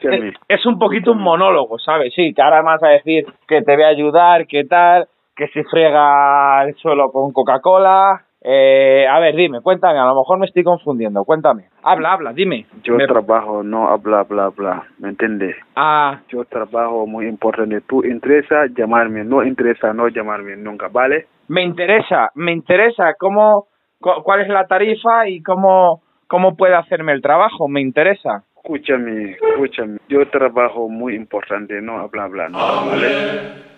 Es, 0.49 0.64
un 0.66 0.79
poquito 0.79 1.12
un 1.12 1.23
monólogo, 1.23 1.79
¿sabes? 1.79 2.12
Sí, 2.14 2.33
que 2.35 2.42
ahora 2.42 2.62
más 2.62 2.83
a 2.83 2.88
decir 2.88 3.27
que 3.49 3.62
te 3.62 3.75
voy 3.75 3.85
a 3.85 3.88
ayudar, 3.88 4.47
que 4.47 4.64
tal, 4.64 5.09
que 5.42 5.48
se 5.48 5.64
frega 5.64 6.64
el 6.64 6.76
suelo 6.76 7.11
con 7.11 7.33
Coca-Cola. 7.33 8.22
Eh, 8.44 9.07
a 9.09 9.18
ver, 9.18 9.35
dime, 9.35 9.61
cuéntame, 9.61 9.98
a 9.98 10.05
lo 10.05 10.14
mejor 10.14 10.38
me 10.38 10.46
estoy 10.46 10.62
confundiendo, 10.62 11.24
cuéntame. 11.24 11.64
Habla, 11.83 12.12
habla, 12.12 12.33
dime. 12.33 12.66
Yo 12.83 12.96
trabajo, 13.07 13.62
no 13.62 13.88
habla, 13.88 14.22
bla, 14.22 14.50
bla, 14.50 14.85
¿me 14.98 15.09
entiendes? 15.09 15.57
Ah. 15.74 16.20
Yo 16.28 16.44
trabajo 16.44 17.07
muy 17.07 17.26
importante. 17.26 17.81
Tú 17.83 18.05
interesa 18.05 18.66
llamarme, 18.76 19.24
no 19.24 19.44
interesa 19.44 19.92
no 19.92 20.09
llamarme 20.09 20.57
nunca, 20.57 20.88
¿vale? 20.88 21.26
Me 21.48 21.62
interesa, 21.62 22.31
me 22.37 22.52
interesa 22.52 23.14
cómo, 23.18 23.66
cuál 24.00 24.42
es 24.42 24.48
la 24.48 24.66
tarifa 24.66 25.28
y 25.28 25.42
cómo, 25.42 26.02
cómo 26.28 26.57
puede 26.57 26.74
hacerme 26.74 27.12
el 27.12 27.22
trabajo, 27.22 27.66
me 27.68 27.81
interesa. 27.81 28.44
Escúchame, 28.57 29.33
escúchame. 29.33 29.98
Yo 30.09 30.28
trabajo 30.28 30.88
muy 30.88 31.16
importante, 31.16 31.81
no 31.81 31.98
habla, 31.98 32.28
bla, 32.28 32.48
no, 32.48 32.59
¿vale? 32.59 33.71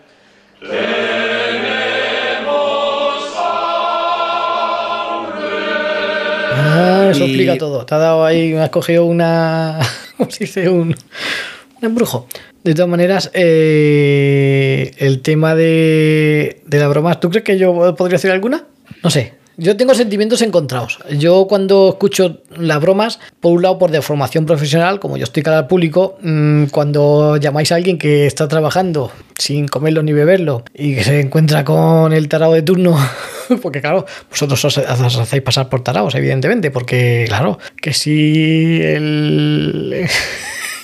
Ah, 6.56 7.08
eso 7.10 7.24
explica 7.24 7.58
todo. 7.58 7.84
Te 7.84 7.94
ha 7.94 7.98
dado 7.98 8.24
ahí, 8.24 8.52
me 8.52 8.60
has 8.60 8.70
cogido 8.70 9.04
una. 9.04 9.78
¿Cómo 10.16 10.30
se 10.30 10.44
dice? 10.44 10.68
Un, 10.68 10.88
un 10.88 11.84
embrujo. 11.84 12.28
De 12.62 12.74
todas 12.74 12.88
maneras, 12.88 13.30
eh, 13.34 14.92
el 14.98 15.20
tema 15.20 15.54
de, 15.54 16.62
de 16.64 16.78
la 16.78 16.88
broma, 16.88 17.20
¿tú 17.20 17.28
crees 17.28 17.44
que 17.44 17.58
yo 17.58 17.94
podría 17.94 18.16
hacer 18.16 18.30
alguna? 18.30 18.64
No 19.02 19.10
sé. 19.10 19.34
Yo 19.56 19.76
tengo 19.76 19.94
sentimientos 19.94 20.42
encontrados. 20.42 20.98
Yo 21.16 21.46
cuando 21.48 21.90
escucho 21.90 22.42
las 22.56 22.80
bromas, 22.80 23.20
por 23.40 23.52
un 23.52 23.62
lado 23.62 23.78
por 23.78 23.90
deformación 23.90 24.46
profesional, 24.46 24.98
como 24.98 25.16
yo 25.16 25.24
estoy 25.24 25.42
cara 25.42 25.58
al 25.58 25.66
público, 25.66 26.18
mm, 26.22 26.66
cuando 26.66 27.36
llamáis 27.36 27.70
a 27.70 27.76
alguien 27.76 27.98
que 27.98 28.26
está 28.26 28.48
trabajando 28.48 29.12
sin 29.38 29.68
comerlo 29.68 30.02
ni 30.02 30.12
beberlo 30.12 30.64
y 30.74 30.96
que 30.96 31.04
se 31.04 31.20
encuentra 31.20 31.64
con 31.64 32.12
el 32.12 32.28
tarado 32.28 32.54
de 32.54 32.62
turno, 32.62 32.96
porque 33.62 33.80
claro, 33.80 34.06
vosotros 34.28 34.64
os, 34.64 34.78
hacéis 34.78 35.42
pasar 35.42 35.68
por 35.68 35.82
tarados, 35.82 36.14
evidentemente, 36.14 36.70
porque 36.70 37.24
claro, 37.28 37.58
que 37.80 37.92
si 37.92 38.80
el, 38.82 40.08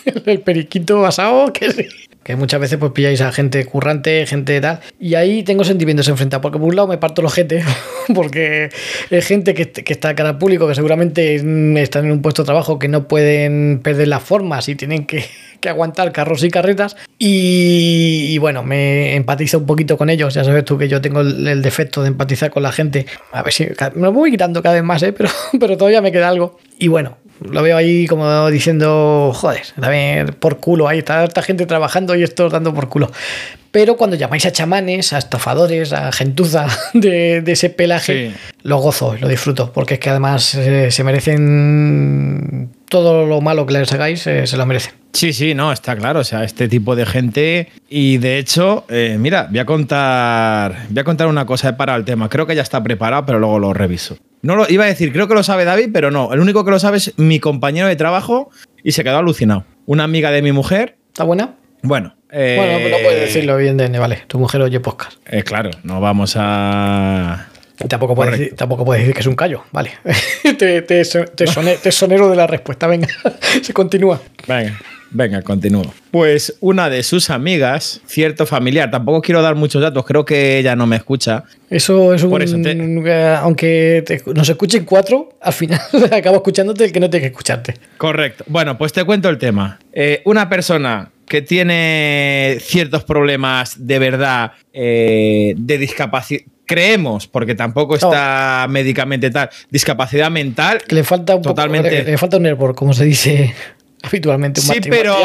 el 0.26 0.40
periquito 0.40 1.04
asado, 1.06 1.52
que 1.52 1.72
sí. 1.72 1.86
Que 2.22 2.36
muchas 2.36 2.60
veces 2.60 2.78
pues 2.78 2.92
pilláis 2.92 3.20
a 3.22 3.32
gente 3.32 3.64
currante, 3.64 4.26
gente 4.26 4.60
tal. 4.60 4.80
Y 4.98 5.14
ahí 5.14 5.42
tengo 5.42 5.64
sentimientos 5.64 6.08
enfrentados. 6.08 6.42
Porque 6.42 6.58
por 6.58 6.68
un 6.68 6.76
lado 6.76 6.88
me 6.88 6.98
parto 6.98 7.22
los 7.22 7.32
gente. 7.32 7.64
Porque 8.14 8.70
es 9.10 9.26
gente 9.26 9.54
que, 9.54 9.70
que 9.70 9.92
está 9.92 10.14
cara 10.14 10.30
al 10.30 10.38
público, 10.38 10.68
que 10.68 10.74
seguramente 10.74 11.36
están 11.82 12.04
en 12.04 12.12
un 12.12 12.22
puesto 12.22 12.42
de 12.42 12.46
trabajo 12.46 12.78
que 12.78 12.88
no 12.88 13.08
pueden 13.08 13.80
perder 13.82 14.08
las 14.08 14.22
formas 14.22 14.68
y 14.68 14.74
tienen 14.74 15.06
que, 15.06 15.24
que 15.60 15.68
aguantar 15.68 16.10
carros 16.12 16.42
y 16.42 16.50
carretas. 16.50 16.96
Y, 17.18 18.36
bueno, 18.38 18.62
me 18.62 19.14
empatizo 19.14 19.58
un 19.58 19.66
poquito 19.66 19.96
con 19.96 20.10
ellos. 20.10 20.34
Ya 20.34 20.44
sabes 20.44 20.64
tú 20.64 20.78
que 20.78 20.88
yo 20.88 21.00
tengo 21.00 21.20
el, 21.20 21.62
defecto 21.62 22.02
de 22.02 22.08
empatizar 22.08 22.50
con 22.50 22.62
la 22.62 22.72
gente. 22.72 23.06
A 23.32 23.42
ver 23.42 23.52
si 23.52 23.68
me 23.94 24.08
voy 24.08 24.30
quitando 24.30 24.62
cada 24.62 24.74
vez 24.74 24.84
más, 24.84 25.02
¿eh? 25.02 25.12
pero, 25.16 25.28
pero 25.58 25.76
todavía 25.76 26.00
me 26.00 26.10
queda 26.10 26.28
algo. 26.28 26.58
Y 26.78 26.88
bueno, 26.88 27.18
lo 27.40 27.62
veo 27.62 27.76
ahí 27.76 28.06
como 28.06 28.50
diciendo, 28.50 29.32
joder, 29.34 29.62
también 29.80 30.26
por 30.38 30.58
culo, 30.58 30.88
ahí 30.88 30.98
está 30.98 31.24
esta 31.24 31.42
gente 31.42 31.66
trabajando 31.66 32.14
y 32.14 32.22
esto 32.22 32.48
dando 32.48 32.74
por 32.74 32.88
culo. 32.88 33.10
Pero 33.72 33.96
cuando 33.96 34.16
llamáis 34.16 34.44
a 34.46 34.52
chamanes, 34.52 35.12
a 35.12 35.18
estafadores, 35.18 35.92
a 35.92 36.10
gentuza 36.12 36.66
de, 36.94 37.40
de 37.40 37.52
ese 37.52 37.70
pelaje, 37.70 38.30
Sí. 38.30 38.36
lo 38.64 38.78
gozo 38.78 39.16
y 39.16 39.20
lo 39.20 39.28
disfruto, 39.28 39.72
porque 39.72 39.94
es 39.94 40.00
que 40.00 40.10
además 40.10 40.54
eh, 40.56 40.90
se 40.90 41.04
merecen 41.04 42.70
todo 42.88 43.26
lo 43.26 43.40
malo 43.40 43.66
que 43.66 43.74
les 43.74 43.92
hagáis, 43.92 44.26
eh, 44.26 44.46
se 44.46 44.56
lo 44.56 44.66
merecen. 44.66 44.94
Sí, 45.12 45.32
sí, 45.32 45.54
no, 45.54 45.72
está 45.72 45.96
claro. 45.96 46.20
O 46.20 46.24
sea, 46.24 46.44
este 46.44 46.68
tipo 46.68 46.94
de 46.96 47.04
gente. 47.06 47.68
Y 47.88 48.18
de 48.18 48.38
hecho, 48.38 48.84
eh, 48.88 49.16
mira, 49.18 49.46
voy 49.50 49.58
a 49.58 49.64
contar. 49.66 50.86
Voy 50.88 51.00
a 51.00 51.04
contar 51.04 51.26
una 51.28 51.46
cosa, 51.46 51.68
he 51.68 51.72
parado 51.72 51.98
el 51.98 52.04
tema. 52.04 52.28
Creo 52.28 52.46
que 52.46 52.54
ya 52.54 52.62
está 52.62 52.82
preparado, 52.82 53.26
pero 53.26 53.38
luego 53.38 53.58
lo 53.58 53.72
reviso. 53.72 54.16
No 54.42 54.56
lo 54.56 54.66
iba 54.68 54.84
a 54.84 54.86
decir, 54.86 55.12
creo 55.12 55.28
que 55.28 55.34
lo 55.34 55.42
sabe 55.42 55.64
David, 55.64 55.90
pero 55.92 56.10
no. 56.10 56.32
El 56.32 56.40
único 56.40 56.64
que 56.64 56.70
lo 56.70 56.78
sabe 56.78 56.96
es 56.98 57.12
mi 57.18 57.40
compañero 57.40 57.88
de 57.88 57.96
trabajo 57.96 58.50
y 58.82 58.92
se 58.92 59.04
quedó 59.04 59.18
alucinado. 59.18 59.64
Una 59.86 60.04
amiga 60.04 60.30
de 60.30 60.42
mi 60.42 60.52
mujer. 60.52 60.96
¿Está 61.08 61.24
buena? 61.24 61.56
Bueno. 61.82 62.14
Eh, 62.32 62.54
Bueno, 62.56 62.88
no 62.96 63.02
puedes 63.02 63.20
decirlo 63.20 63.56
bien 63.56 63.76
de 63.76 63.88
vale. 63.98 64.22
Tu 64.26 64.38
mujer 64.38 64.62
oye 64.62 64.80
podcast. 64.80 65.14
eh, 65.26 65.42
claro, 65.42 65.70
no 65.82 66.00
vamos 66.00 66.34
a. 66.36 67.46
Y 67.82 67.88
tampoco 67.88 68.14
puedes, 68.14 68.38
decir, 68.38 68.56
tampoco 68.56 68.84
puedes 68.84 69.02
decir 69.02 69.14
que 69.14 69.20
es 69.20 69.26
un 69.26 69.34
callo, 69.36 69.64
vale. 69.72 69.92
te, 70.58 70.82
te, 70.82 70.82
te, 71.04 71.46
sone- 71.46 71.76
te 71.82 71.90
sonero 71.90 72.28
de 72.28 72.36
la 72.36 72.46
respuesta, 72.46 72.86
venga, 72.86 73.08
se 73.62 73.72
continúa. 73.72 74.20
Venga, 74.46 74.78
venga, 75.10 75.40
continúo. 75.40 75.90
Pues 76.10 76.58
una 76.60 76.90
de 76.90 77.02
sus 77.02 77.30
amigas, 77.30 78.02
cierto 78.04 78.44
familiar, 78.44 78.90
tampoco 78.90 79.22
quiero 79.22 79.40
dar 79.40 79.54
muchos 79.54 79.80
datos, 79.80 80.04
creo 80.04 80.26
que 80.26 80.58
ella 80.58 80.76
no 80.76 80.86
me 80.86 80.96
escucha. 80.96 81.44
Eso 81.70 82.12
es 82.12 82.22
un. 82.22 82.28
Por 82.28 82.42
eso 82.42 82.58
te- 82.62 82.72
eh, 82.72 83.36
Aunque 83.40 84.04
nos 84.34 84.46
escuchen 84.50 84.84
cuatro, 84.84 85.30
al 85.40 85.54
final 85.54 85.80
acabo 86.12 86.36
escuchándote 86.36 86.84
el 86.84 86.92
que 86.92 87.00
no 87.00 87.08
tiene 87.08 87.22
que 87.22 87.28
escucharte. 87.28 87.76
Correcto. 87.96 88.44
Bueno, 88.48 88.76
pues 88.76 88.92
te 88.92 89.04
cuento 89.04 89.30
el 89.30 89.38
tema. 89.38 89.78
Eh, 89.94 90.20
una 90.26 90.50
persona 90.50 91.10
que 91.30 91.42
tiene 91.42 92.58
ciertos 92.60 93.04
problemas 93.04 93.86
de 93.86 94.00
verdad 94.00 94.50
eh, 94.72 95.54
de 95.56 95.78
discapacidad. 95.78 96.42
Creemos, 96.66 97.28
porque 97.28 97.54
tampoco 97.54 97.94
está 97.94 98.66
médicamente 98.68 99.30
tal, 99.30 99.48
discapacidad 99.70 100.28
mental. 100.28 100.82
Que 100.88 100.96
le 100.96 101.04
falta 101.04 101.36
un 101.36 101.42
Totalmente. 101.42 101.88
poco. 101.88 102.02
Le, 102.04 102.10
le 102.10 102.18
falta 102.18 102.36
un 102.36 102.46
hervor, 102.46 102.74
como 102.74 102.92
se 102.94 103.04
dice 103.04 103.54
habitualmente. 104.02 104.60
Un 104.60 104.66
Sí, 104.66 104.80
pero. 104.88 105.16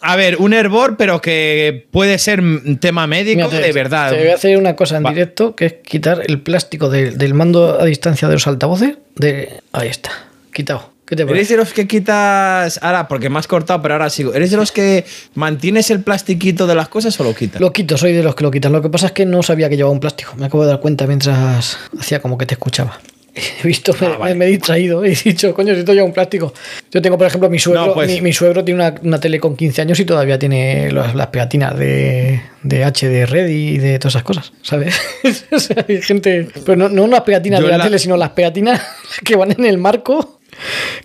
A 0.00 0.16
ver, 0.16 0.36
un 0.38 0.54
hervor, 0.54 0.96
pero 0.96 1.20
que 1.20 1.86
puede 1.90 2.18
ser 2.18 2.40
un 2.40 2.78
tema 2.78 3.06
médico 3.06 3.46
Mira, 3.48 3.60
te- 3.60 3.66
de 3.66 3.72
verdad. 3.72 4.10
Te 4.10 4.18
voy 4.20 4.28
a 4.28 4.34
hacer 4.36 4.56
una 4.56 4.74
cosa 4.74 4.96
en 4.96 5.04
Va. 5.04 5.10
directo, 5.10 5.54
que 5.54 5.66
es 5.66 5.72
quitar 5.84 6.22
el 6.26 6.40
plástico 6.40 6.88
del, 6.88 7.18
del 7.18 7.34
mando 7.34 7.78
a 7.78 7.84
distancia 7.84 8.26
de 8.28 8.34
los 8.34 8.46
altavoces. 8.46 8.96
De... 9.16 9.50
Ahí 9.72 9.88
está, 9.88 10.10
quitado. 10.52 10.92
¿Qué 11.12 11.16
te 11.16 11.30
¿Eres 11.30 11.50
de 11.50 11.58
los 11.58 11.74
que 11.74 11.86
quitas. 11.86 12.78
Ahora, 12.82 13.06
porque 13.06 13.28
me 13.28 13.38
has 13.38 13.46
cortado, 13.46 13.82
pero 13.82 13.92
ahora 13.92 14.08
sigo. 14.08 14.32
¿Eres 14.32 14.50
de 14.50 14.56
los 14.56 14.72
que 14.72 15.04
mantienes 15.34 15.90
el 15.90 16.00
plastiquito 16.02 16.66
de 16.66 16.74
las 16.74 16.88
cosas 16.88 17.20
o 17.20 17.24
lo 17.24 17.34
quitas? 17.34 17.60
Lo 17.60 17.70
quito, 17.70 17.98
soy 17.98 18.14
de 18.14 18.22
los 18.22 18.34
que 18.34 18.44
lo 18.44 18.50
quitan. 18.50 18.72
Lo 18.72 18.80
que 18.80 18.88
pasa 18.88 19.08
es 19.08 19.12
que 19.12 19.26
no 19.26 19.42
sabía 19.42 19.68
que 19.68 19.76
llevaba 19.76 19.92
un 19.92 20.00
plástico. 20.00 20.32
Me 20.38 20.46
acabo 20.46 20.62
de 20.64 20.70
dar 20.70 20.80
cuenta 20.80 21.06
mientras 21.06 21.76
hacía 22.00 22.20
como 22.22 22.38
que 22.38 22.46
te 22.46 22.54
escuchaba. 22.54 22.98
He 23.62 23.66
visto, 23.66 23.94
me, 24.00 24.06
Ah, 24.06 24.16
vale. 24.18 24.34
me 24.36 24.46
he 24.46 24.48
distraído. 24.52 25.04
He 25.04 25.10
dicho, 25.14 25.52
coño, 25.52 25.74
si 25.74 25.80
esto 25.80 25.92
lleva 25.92 26.06
un 26.06 26.14
plástico. 26.14 26.54
Yo 26.90 27.02
tengo, 27.02 27.18
por 27.18 27.26
ejemplo, 27.26 27.50
mi 27.50 27.58
suegro. 27.58 27.88
No, 27.88 27.92
pues- 27.94 28.10
mi, 28.10 28.22
mi 28.22 28.32
suegro 28.32 28.64
tiene 28.64 28.80
una, 28.82 28.94
una 29.02 29.20
tele 29.20 29.38
con 29.38 29.54
15 29.54 29.82
años 29.82 30.00
y 30.00 30.06
todavía 30.06 30.38
tiene 30.38 30.90
los- 30.92 31.14
las 31.14 31.26
pegatinas 31.26 31.78
de, 31.78 32.40
de 32.62 32.84
HD 32.86 33.26
Red 33.26 33.48
y 33.48 33.76
de 33.76 33.98
todas 33.98 34.14
esas 34.14 34.22
cosas, 34.24 34.52
¿sabes? 34.62 34.94
O 35.52 35.58
sea, 35.60 35.84
hay 35.86 36.00
gente. 36.00 36.48
Pero 36.64 36.76
no, 36.76 36.88
no 36.88 37.06
las 37.06 37.20
pegatinas 37.20 37.60
Yo 37.60 37.66
de 37.66 37.72
la, 37.72 37.76
la- 37.78 37.84
tele, 37.84 37.98
sino 37.98 38.16
las 38.16 38.30
pegatinas 38.30 38.80
que 39.24 39.36
van 39.36 39.50
en 39.52 39.66
el 39.66 39.76
marco. 39.76 40.38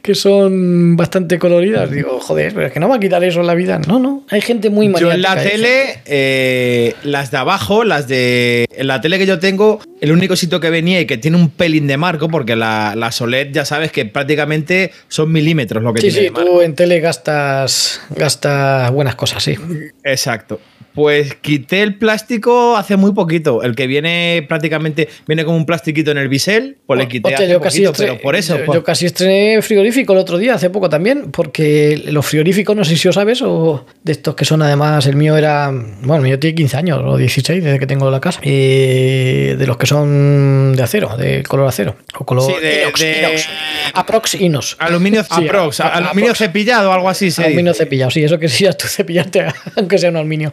Que 0.02 0.16
son 0.16 0.96
bastante 0.96 1.40
coloridas. 1.40 1.90
Digo, 1.92 2.20
joder, 2.20 2.54
pero 2.54 2.68
es 2.68 2.74
que 2.74 2.80
no 2.80 2.88
va 2.90 2.98
a 2.98 3.00
quitar 3.00 3.24
eso 3.24 3.42
en 3.42 3.48
la 3.48 3.56
vida. 3.56 3.80
No, 3.88 4.00
no. 4.00 4.24
Hay 4.30 4.42
gente 4.42 4.70
muy 4.70 4.88
Yo 5.00 5.12
en 5.12 5.22
la 5.22 5.30
maniática, 5.30 5.52
tele, 5.56 6.00
eh, 6.06 6.96
las 7.04 7.32
de 7.32 7.38
abajo, 7.38 7.84
las 7.84 8.08
de. 8.08 8.66
En 8.76 8.88
la 8.88 9.02
tele 9.02 9.18
que 9.18 9.26
yo 9.26 9.40
tengo, 9.40 9.80
el 10.02 10.12
único 10.12 10.36
sitio 10.36 10.60
que 10.60 10.70
venía 10.70 11.00
y 11.02 11.06
que 11.06 11.18
tiene 11.18 11.38
un 11.38 11.50
pelín 11.50 11.88
de 11.88 11.98
marco, 11.98 12.30
porque 12.30 12.56
la, 12.56 12.94
la 12.96 13.12
OLED 13.20 13.50
ya 13.52 13.66
sabes 13.66 13.92
que 13.92 14.06
prácticamente 14.06 14.92
son 15.08 15.32
milímetros 15.32 15.84
lo 15.84 15.94
que 15.94 16.02
Sí, 16.02 16.10
tiene 16.10 16.28
sí, 16.28 16.34
marco. 16.34 16.50
tú 16.52 16.62
en 16.62 16.76
tele 16.76 17.00
gastas, 17.00 18.02
gastas 18.16 18.92
buenas 18.92 19.16
cosas, 19.16 19.44
sí. 19.44 19.56
Exacto. 20.04 20.60
Pues 20.98 21.36
quité 21.36 21.84
el 21.84 21.94
plástico 21.96 22.76
hace 22.76 22.98
muy 22.98 23.14
poquito. 23.14 23.62
El 23.62 23.76
que 23.76 23.86
viene 23.86 24.44
prácticamente, 24.50 25.08
viene 25.28 25.46
como 25.46 25.56
un 25.56 25.68
plastiquito 25.68 26.10
en 26.10 26.18
el 26.18 26.28
bisel, 26.28 26.78
pues 26.88 26.98
le 27.00 27.08
quité 27.08 27.30
Hostia, 27.30 27.46
hace 27.46 27.54
yo 27.54 27.62
casi 27.62 27.84
poquito, 27.86 27.94
pero 28.04 28.18
por 28.20 28.36
eso. 28.36 28.58
Yo, 28.58 28.66
por- 28.66 28.76
yo 28.76 28.84
casi 28.84 29.06
estrené 29.06 29.62
frigorífico 29.62 30.14
el 30.14 30.20
otro 30.20 30.40
día, 30.40 30.56
hace 30.56 30.72
poco 30.72 30.90
también, 30.90 31.30
porque 31.32 32.02
los 32.08 32.26
frigoríficos, 32.26 32.76
no 32.76 32.84
sé 32.84 32.98
si 32.98 33.08
os 33.08 33.14
sabes, 33.14 33.44
o 33.44 33.86
de 34.04 34.12
estos 34.12 34.34
que 34.34 34.44
son 34.44 34.64
además, 34.64 35.06
el 35.06 35.16
mío 35.16 35.38
era, 35.38 35.70
bueno, 35.70 36.16
el 36.16 36.22
mío 36.24 36.40
tiene 36.40 36.56
15 36.56 36.78
años 36.78 37.00
o 37.06 37.16
16 37.16 37.64
desde 37.64 37.78
que 37.78 37.86
tengo 37.86 38.10
la 38.10 38.20
casa, 38.20 38.40
eh, 38.42 39.56
de 39.56 39.68
los 39.68 39.78
que 39.78 39.86
son 39.86 40.74
de 40.76 40.82
acero, 40.82 41.16
de 41.16 41.44
color 41.44 41.68
acero, 41.68 41.96
o 42.18 42.26
color 42.26 42.52
Sí, 42.56 42.60
de- 42.60 42.82
inox, 42.82 43.00
de- 43.00 43.20
inox. 43.20 43.48
aprox 43.94 44.34
inos. 44.36 44.76
Aluminio 44.80 45.24
Sí, 45.24 45.46
aprox, 45.46 45.80
aluminio 45.82 46.32
aprox. 46.32 46.40
cepillado 46.40 46.90
o 46.90 46.94
algo 46.94 47.08
así. 47.08 47.30
se 47.30 47.44
Aluminio 47.44 47.74
dice. 47.74 47.84
cepillado, 47.84 48.10
sí, 48.10 48.24
eso 48.24 48.40
que 48.40 48.50
sí, 48.50 48.66
tú 48.78 48.88
cepillarte, 48.88 49.46
aunque 49.76 50.00
sea 50.00 50.10
un 50.10 50.18
aluminio. 50.18 50.52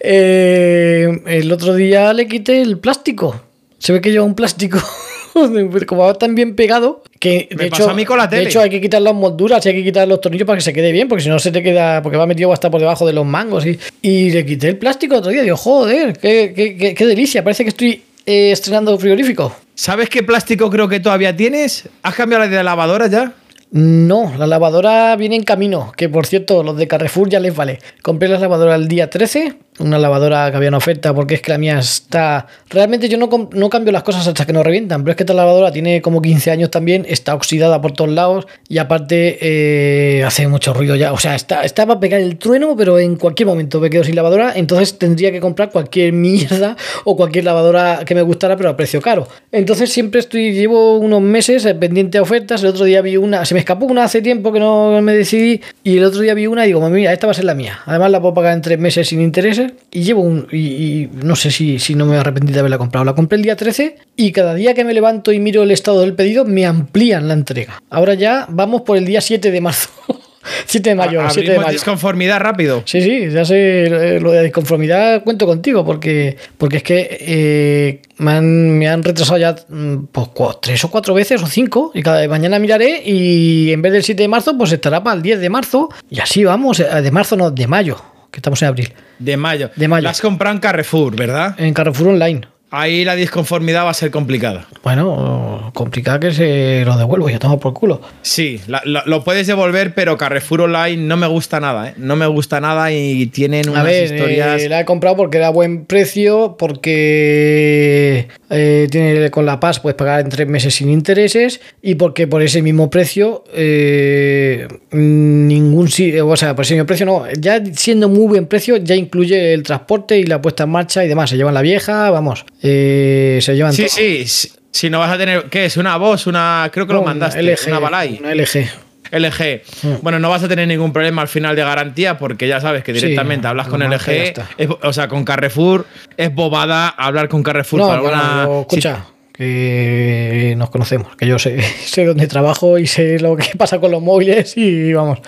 Eh, 0.00 1.08
el 1.26 1.52
otro 1.52 1.74
día 1.74 2.12
le 2.12 2.26
quité 2.26 2.62
el 2.62 2.78
plástico. 2.78 3.40
Se 3.78 3.92
ve 3.92 4.00
que 4.00 4.10
lleva 4.10 4.24
un 4.24 4.34
plástico. 4.34 4.78
Como 5.86 6.02
va 6.06 6.14
tan 6.14 6.34
bien 6.34 6.56
pegado 6.56 7.02
que 7.20 7.46
de 7.50 7.56
Me 7.56 7.64
hecho, 7.66 7.76
pasó 7.78 7.90
a 7.90 7.94
mí 7.94 8.06
con 8.06 8.16
la 8.16 8.26
tele. 8.28 8.42
de 8.42 8.48
hecho 8.48 8.60
hay 8.60 8.70
que 8.70 8.80
quitar 8.80 9.02
las 9.02 9.12
molduras 9.14 9.64
hay 9.66 9.74
que 9.74 9.84
quitar 9.84 10.08
los 10.08 10.18
tornillos 10.22 10.46
para 10.46 10.56
que 10.56 10.62
se 10.64 10.72
quede 10.72 10.92
bien, 10.92 11.08
porque 11.08 11.22
si 11.24 11.28
no 11.28 11.38
se 11.38 11.50
te 11.50 11.62
queda, 11.62 12.00
porque 12.02 12.16
va 12.16 12.26
metido 12.26 12.50
hasta 12.54 12.70
por 12.70 12.80
debajo 12.80 13.06
de 13.06 13.12
los 13.12 13.26
mangos 13.26 13.66
y, 13.66 13.78
y 14.00 14.30
le 14.30 14.46
quité 14.46 14.68
el 14.68 14.78
plástico 14.78 15.14
el 15.14 15.18
otro 15.20 15.30
día. 15.32 15.42
Digo, 15.42 15.56
joder, 15.58 16.16
qué, 16.18 16.54
qué- 16.56 16.76
qué- 16.76 16.94
qué 16.94 17.06
delicia, 17.06 17.44
parece 17.44 17.64
que 17.64 17.68
estoy 17.68 18.02
eh, 18.24 18.50
estrenando 18.52 18.98
frigorífico. 18.98 19.54
¿Sabes 19.74 20.08
qué 20.08 20.22
plástico 20.22 20.70
creo 20.70 20.88
que 20.88 21.00
todavía 21.00 21.36
tienes? 21.36 21.86
¿Has 22.02 22.14
cambiado 22.14 22.44
la 22.44 22.50
de 22.50 22.62
lavadora 22.64 23.06
ya? 23.08 23.34
No, 23.72 24.32
la 24.38 24.46
lavadora 24.46 25.16
viene 25.16 25.36
en 25.36 25.42
camino, 25.42 25.92
que 25.96 26.08
por 26.08 26.24
cierto, 26.26 26.62
los 26.62 26.76
de 26.78 26.86
Carrefour 26.88 27.28
ya 27.28 27.40
les 27.40 27.54
vale. 27.54 27.80
Compré 28.00 28.28
la 28.28 28.38
lavadora 28.38 28.74
el 28.76 28.88
día 28.88 29.10
13, 29.10 29.52
una 29.78 29.98
lavadora 29.98 30.50
que 30.50 30.56
había 30.56 30.68
en 30.68 30.74
oferta 30.74 31.14
porque 31.14 31.34
es 31.34 31.42
que 31.42 31.50
la 31.50 31.58
mía 31.58 31.78
está... 31.78 32.46
Realmente 32.70 33.08
yo 33.08 33.18
no, 33.18 33.28
no 33.52 33.70
cambio 33.70 33.92
las 33.92 34.02
cosas 34.02 34.26
hasta 34.26 34.46
que 34.46 34.52
no 34.52 34.62
revientan, 34.62 35.02
pero 35.02 35.12
es 35.12 35.16
que 35.16 35.22
esta 35.22 35.34
lavadora 35.34 35.70
tiene 35.70 36.00
como 36.00 36.22
15 36.22 36.50
años 36.50 36.70
también, 36.70 37.04
está 37.08 37.34
oxidada 37.34 37.80
por 37.80 37.92
todos 37.92 38.10
lados 38.10 38.46
y 38.68 38.78
aparte 38.78 39.38
eh, 39.40 40.24
hace 40.24 40.48
mucho 40.48 40.72
ruido 40.72 40.96
ya. 40.96 41.12
O 41.12 41.18
sea, 41.18 41.34
está, 41.34 41.64
está 41.64 41.86
para 41.86 42.00
pegar 42.00 42.20
el 42.20 42.38
trueno, 42.38 42.74
pero 42.76 42.98
en 42.98 43.16
cualquier 43.16 43.46
momento 43.46 43.80
me 43.80 43.90
quedo 43.90 44.04
sin 44.04 44.16
lavadora, 44.16 44.52
entonces 44.56 44.98
tendría 44.98 45.30
que 45.30 45.40
comprar 45.40 45.70
cualquier 45.70 46.12
mierda 46.12 46.76
o 47.04 47.16
cualquier 47.16 47.44
lavadora 47.44 48.00
que 48.04 48.14
me 48.14 48.22
gustara, 48.22 48.56
pero 48.56 48.70
a 48.70 48.76
precio 48.76 49.00
caro. 49.00 49.28
Entonces 49.52 49.92
siempre 49.92 50.20
estoy, 50.20 50.52
llevo 50.52 50.98
unos 50.98 51.20
meses 51.20 51.64
eh, 51.66 51.74
pendiente 51.74 52.18
a 52.18 52.22
ofertas, 52.22 52.62
el 52.62 52.68
otro 52.68 52.84
día 52.84 53.02
vi 53.02 53.16
una, 53.16 53.44
se 53.44 53.54
me 53.54 53.60
escapó 53.60 53.86
una 53.86 54.04
hace 54.04 54.22
tiempo 54.22 54.52
que 54.52 54.60
no 54.60 55.00
me 55.02 55.14
decidí 55.14 55.60
y 55.84 55.98
el 55.98 56.04
otro 56.04 56.20
día 56.20 56.34
vi 56.34 56.46
una 56.46 56.64
y 56.64 56.68
digo, 56.68 56.88
mira, 56.88 57.12
esta 57.12 57.26
va 57.26 57.32
a 57.32 57.34
ser 57.34 57.44
la 57.44 57.54
mía. 57.54 57.80
Además 57.86 58.10
la 58.10 58.20
puedo 58.20 58.34
pagar 58.34 58.54
en 58.54 58.62
tres 58.62 58.78
meses 58.78 59.08
sin 59.08 59.20
intereses 59.20 59.65
y 59.90 60.02
llevo 60.02 60.22
un, 60.22 60.46
y, 60.52 60.58
y 60.58 61.10
no 61.22 61.36
sé 61.36 61.50
si, 61.50 61.78
si 61.78 61.94
no 61.94 62.06
me 62.06 62.16
arrepentí 62.16 62.52
de 62.52 62.60
haberla 62.60 62.78
comprado. 62.78 63.04
La 63.04 63.14
compré 63.14 63.36
el 63.36 63.42
día 63.42 63.56
13 63.56 63.96
y 64.16 64.32
cada 64.32 64.54
día 64.54 64.74
que 64.74 64.84
me 64.84 64.94
levanto 64.94 65.32
y 65.32 65.38
miro 65.38 65.62
el 65.62 65.70
estado 65.70 66.00
del 66.00 66.14
pedido 66.14 66.44
me 66.44 66.66
amplían 66.66 67.28
la 67.28 67.34
entrega. 67.34 67.82
Ahora 67.90 68.14
ya 68.14 68.46
vamos 68.48 68.82
por 68.82 68.96
el 68.96 69.04
día 69.06 69.20
7 69.20 69.50
de 69.50 69.60
marzo. 69.60 69.90
7 70.66 70.90
de 70.90 70.94
mayo, 70.94 71.20
7 71.28 71.40
de 71.40 71.46
Abrimos 71.46 71.64
mayo. 71.64 71.72
disconformidad 71.72 72.40
rápido. 72.40 72.82
Sí, 72.84 73.00
sí, 73.02 73.30
ya 73.30 73.44
sé, 73.44 73.84
eh, 73.86 74.20
lo 74.20 74.30
de 74.32 74.44
disconformidad 74.44 75.22
cuento 75.24 75.46
contigo, 75.46 75.84
porque, 75.84 76.36
porque 76.56 76.78
es 76.78 76.82
que 76.82 77.18
eh, 77.20 78.02
me, 78.18 78.32
han, 78.32 78.78
me 78.78 78.88
han 78.88 79.02
retrasado 79.02 79.38
ya 79.38 79.56
mm, 79.68 80.06
pues, 80.12 80.28
tres 80.60 80.84
o 80.84 80.90
cuatro 80.90 81.14
veces 81.14 81.42
o 81.42 81.46
cinco, 81.46 81.90
y 81.94 82.02
cada 82.02 82.26
mañana 82.28 82.58
miraré 82.58 83.02
y 83.04 83.72
en 83.72 83.82
vez 83.82 83.92
del 83.92 84.04
7 84.04 84.22
de 84.22 84.28
marzo, 84.28 84.56
pues 84.56 84.72
estará 84.72 85.02
para 85.02 85.16
el 85.16 85.22
10 85.22 85.40
de 85.40 85.50
marzo, 85.50 85.88
y 86.10 86.20
así 86.20 86.44
vamos, 86.44 86.80
eh, 86.80 86.84
de 87.02 87.10
marzo 87.10 87.36
no, 87.36 87.50
de 87.50 87.66
mayo, 87.66 88.00
que 88.36 88.40
estamos 88.40 88.60
en 88.60 88.68
abril, 88.68 88.92
De 89.18 89.34
mayo. 89.38 89.70
De 89.76 89.88
mayo. 89.88 90.02
La 90.04 90.10
has 90.10 90.20
comprado 90.20 90.54
en 90.54 90.60
Carrefour, 90.60 91.16
¿verdad? 91.16 91.54
en 91.58 91.72
Carrefour 91.72 92.08
Online. 92.08 92.42
Ahí 92.78 93.04
la 93.04 93.16
disconformidad 93.16 93.84
va 93.86 93.90
a 93.90 93.94
ser 93.94 94.10
complicada. 94.10 94.66
Bueno, 94.82 95.70
complicado 95.74 96.20
que 96.20 96.32
se 96.32 96.82
lo 96.84 96.96
devuelvo, 96.96 97.30
ya 97.30 97.38
tomo 97.38 97.58
por 97.58 97.72
culo. 97.72 98.00
Sí, 98.22 98.60
la- 98.66 98.82
la- 98.84 99.02
lo 99.06 99.24
puedes 99.24 99.46
devolver, 99.46 99.94
pero 99.94 100.16
Carrefour 100.18 100.62
Online 100.62 100.96
no 101.02 101.16
me 101.16 101.26
gusta 101.26 101.58
nada, 101.58 101.88
¿eh? 101.88 101.94
No 101.96 102.16
me 102.16 102.26
gusta 102.26 102.60
nada 102.60 102.92
y 102.92 103.26
tienen 103.28 103.68
A 103.68 103.72
unas 103.72 103.84
ver, 103.84 104.04
historias. 104.12 104.62
eh, 104.62 104.68
la 104.68 104.80
he 104.80 104.84
comprado 104.84 105.16
porque 105.16 105.38
era 105.38 105.48
buen 105.50 105.86
precio, 105.86 106.56
porque 106.58 108.28
eh, 108.50 108.86
tiene 108.90 109.30
con 109.30 109.46
la 109.46 109.58
PAS 109.60 109.80
puedes 109.80 109.96
pagar 109.96 110.20
en 110.20 110.28
tres 110.28 110.46
meses 110.48 110.74
sin 110.74 110.90
intereses 110.90 111.60
y 111.82 111.94
porque 111.96 112.26
por 112.26 112.42
ese 112.42 112.62
mismo 112.62 112.90
precio 112.90 113.44
eh, 113.54 114.68
ningún 114.92 115.88
si- 115.88 116.18
o 116.18 116.36
sea, 116.36 116.54
por 116.54 116.64
ese 116.64 116.74
mismo 116.74 116.86
precio 116.86 117.06
no, 117.06 117.24
ya 117.38 117.62
siendo 117.74 118.08
muy 118.08 118.26
buen 118.28 118.46
precio 118.46 118.76
ya 118.76 118.94
incluye 118.94 119.52
el 119.54 119.62
transporte 119.62 120.18
y 120.18 120.24
la 120.24 120.40
puesta 120.40 120.64
en 120.64 120.70
marcha 120.70 121.04
y 121.04 121.08
demás. 121.08 121.30
Se 121.30 121.36
llevan 121.36 121.54
la 121.54 121.62
vieja, 121.62 122.10
vamos, 122.10 122.44
eh, 122.68 123.38
se 123.40 123.54
llevan 123.54 123.72
Sí, 123.72 123.82
todo. 123.82 123.88
sí, 123.96 124.26
sí. 124.26 124.52
Si 124.70 124.90
no 124.90 124.98
vas 124.98 125.10
a 125.10 125.16
tener. 125.18 125.44
¿Qué 125.44 125.64
es? 125.64 125.76
¿Una 125.76 125.96
voz? 125.96 126.26
Una. 126.26 126.68
Creo 126.72 126.86
que 126.86 126.92
lo 126.92 127.00
Una 127.00 127.10
mandaste. 127.12 127.42
LG, 127.42 127.68
una 127.68 127.78
Balay. 127.78 128.18
Una 128.20 128.34
LG. 128.34 128.68
LG. 129.12 129.62
Mm. 129.82 129.88
Bueno, 130.02 130.18
no 130.18 130.28
vas 130.28 130.42
a 130.42 130.48
tener 130.48 130.66
ningún 130.68 130.92
problema 130.92 131.22
al 131.22 131.28
final 131.28 131.54
de 131.56 131.62
garantía 131.62 132.18
porque 132.18 132.46
ya 132.48 132.60
sabes 132.60 132.82
que 132.84 132.92
Sí, 132.92 133.00
directamente 133.00 133.46
hablas 133.46 133.68
con 133.68 133.80
LG. 133.82 134.34
es- 134.58 134.68
o 134.82 134.92
sea, 134.92 135.08
con 135.08 135.24
Carrefour 135.24 135.86
es 136.16 136.34
bobada 136.34 136.88
hablar 136.88 137.28
con 137.28 137.42
Carrefour 137.42 137.80
No, 137.80 137.86
para 137.86 137.98
alguna. 138.00 138.40
pero 138.42 138.60
escucha, 138.62 139.06
que 139.36 140.54
nos 140.56 140.70
conocemos, 140.70 141.14
que 141.16 141.26
yo 141.26 141.38
sé, 141.38 141.60
sé 141.84 142.04
dónde 142.04 142.26
trabajo 142.26 142.78
y 142.78 142.86
sé 142.86 143.18
lo 143.18 143.36
que 143.36 143.50
pasa 143.58 143.78
con 143.78 143.90
los 143.90 144.02
móviles 144.02 144.56
y 144.56 144.92
vamos, 144.92 145.18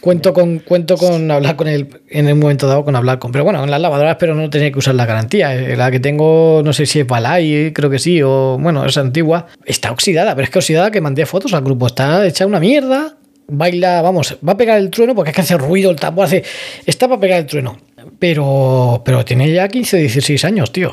cuento 0.00 0.32
con 0.32 0.58
cuento 0.58 0.96
con 0.96 1.30
hablar 1.30 1.56
con 1.56 1.68
él 1.68 1.88
en 2.08 2.28
el 2.28 2.34
momento 2.34 2.66
dado 2.66 2.84
con 2.84 2.96
hablar 2.96 3.18
con, 3.18 3.32
pero 3.32 3.44
bueno, 3.44 3.62
en 3.62 3.70
las 3.70 3.80
lavadoras 3.80 4.16
pero 4.18 4.34
no 4.34 4.50
tenía 4.50 4.72
que 4.72 4.78
usar 4.78 4.94
la 4.94 5.06
garantía, 5.06 5.54
Eh, 5.54 5.76
la 5.76 5.90
que 5.90 6.00
tengo 6.00 6.62
no 6.64 6.72
sé 6.72 6.86
si 6.86 7.00
es 7.00 7.06
Balay, 7.06 7.72
creo 7.72 7.90
que 7.90 7.98
sí 7.98 8.20
o 8.22 8.58
bueno, 8.58 8.84
es 8.84 8.96
antigua, 8.96 9.46
está 9.64 9.92
oxidada, 9.92 10.34
pero 10.34 10.44
es 10.44 10.50
que 10.50 10.58
oxidada 10.58 10.90
que 10.90 11.00
mandé 11.00 11.26
fotos 11.26 11.52
al 11.54 11.62
grupo, 11.62 11.86
está 11.86 12.26
hecha 12.26 12.46
una 12.46 12.60
mierda. 12.60 13.16
Baila, 13.48 14.00
vamos, 14.02 14.38
va 14.46 14.52
a 14.52 14.56
pegar 14.56 14.78
el 14.78 14.88
trueno 14.88 15.14
porque 15.14 15.30
es 15.30 15.34
que 15.34 15.42
hace 15.42 15.58
ruido 15.58 15.90
el 15.90 15.96
tambor, 15.96 16.24
hace. 16.24 16.42
Está 16.86 17.08
para 17.08 17.20
pegar 17.20 17.40
el 17.40 17.46
trueno. 17.46 17.76
Pero, 18.18 19.02
pero 19.04 19.24
tiene 19.24 19.52
ya 19.52 19.68
15 19.68 19.96
o 19.96 20.00
16 20.00 20.44
años, 20.44 20.72
tío. 20.72 20.92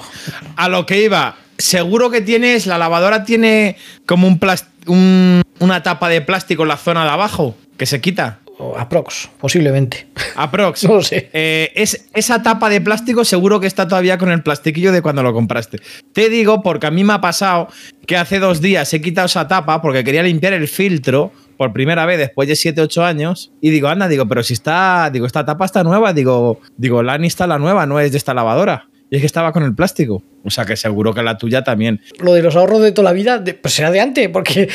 A 0.56 0.68
lo 0.68 0.86
que 0.86 1.02
iba, 1.04 1.38
seguro 1.60 2.10
que 2.10 2.22
tienes. 2.22 2.66
La 2.66 2.78
lavadora 2.80 3.24
tiene 3.24 3.76
como 4.08 4.28
un, 4.28 4.40
un- 4.88 5.44
una 5.60 5.84
tapa 5.84 6.10
de 6.10 6.22
plástico 6.22 6.64
en 6.64 6.70
la 6.70 6.78
zona 6.78 7.04
de 7.04 7.12
abajo 7.12 7.56
que 7.78 7.86
se 7.86 8.02
quita. 8.02 8.40
O 8.62 8.78
aprox, 8.78 9.30
posiblemente. 9.40 10.08
Aprox. 10.36 10.84
No 10.88 10.96
lo 10.96 11.02
sé. 11.04 11.30
Eh, 11.32 11.72
es, 11.76 12.08
esa 12.14 12.44
tapa 12.44 12.68
de 12.70 12.82
plástico 12.82 13.24
seguro 13.24 13.62
que 13.62 13.68
está 13.68 13.88
todavía 13.88 14.18
con 14.18 14.30
el 14.32 14.44
plastiquillo 14.44 14.92
de 14.92 15.02
cuando 15.02 15.24
lo 15.24 15.32
compraste. 15.34 15.80
Te 16.12 16.28
digo 16.28 16.62
porque 16.62 16.88
a 16.88 16.92
mí 16.92 17.06
me 17.06 17.14
ha 17.14 17.22
pasado 17.22 17.70
que 18.06 18.18
hace 18.18 18.40
dos 18.40 18.60
días 18.60 18.94
he 18.94 19.00
quitado 19.00 19.28
esa 19.28 19.48
tapa 19.48 19.82
porque 19.82 20.04
quería 20.04 20.24
limpiar 20.24 20.52
el 20.52 20.68
filtro 20.68 21.32
por 21.56 21.72
primera 21.72 22.06
vez 22.06 22.18
después 22.18 22.50
de 22.50 22.58
7, 22.58 22.82
8 22.82 23.06
años. 23.06 23.52
Y 23.62 23.70
digo, 23.70 23.88
anda, 23.88 24.10
digo, 24.10 24.26
pero 24.28 24.44
si 24.44 24.54
está, 24.56 25.10
digo, 25.10 25.26
esta 25.26 25.46
tapa 25.46 25.64
está 25.64 25.84
nueva. 25.86 26.12
Digo, 26.12 26.60
digo, 26.76 27.02
la 27.02 27.16
está 27.16 27.48
la 27.48 27.60
nueva, 27.60 27.86
no 27.86 27.98
es 28.02 28.12
de 28.12 28.18
esta 28.18 28.34
lavadora. 28.34 28.89
Y 29.12 29.16
es 29.16 29.22
que 29.22 29.26
estaba 29.26 29.52
con 29.52 29.64
el 29.64 29.74
plástico. 29.74 30.22
O 30.44 30.50
sea 30.52 30.66
que 30.66 30.76
seguro 30.76 31.14
que 31.14 31.24
la 31.24 31.38
tuya 31.38 31.64
también. 31.64 32.00
Lo 32.20 32.34
de 32.34 32.42
los 32.44 32.56
ahorros 32.56 32.82
de 32.82 32.92
toda 32.92 33.06
la 33.10 33.14
vida, 33.14 33.38
de- 33.40 33.54
pues 33.56 33.74
será 33.74 33.90
de 33.92 34.00
antes, 34.00 34.30
porque, 34.30 34.70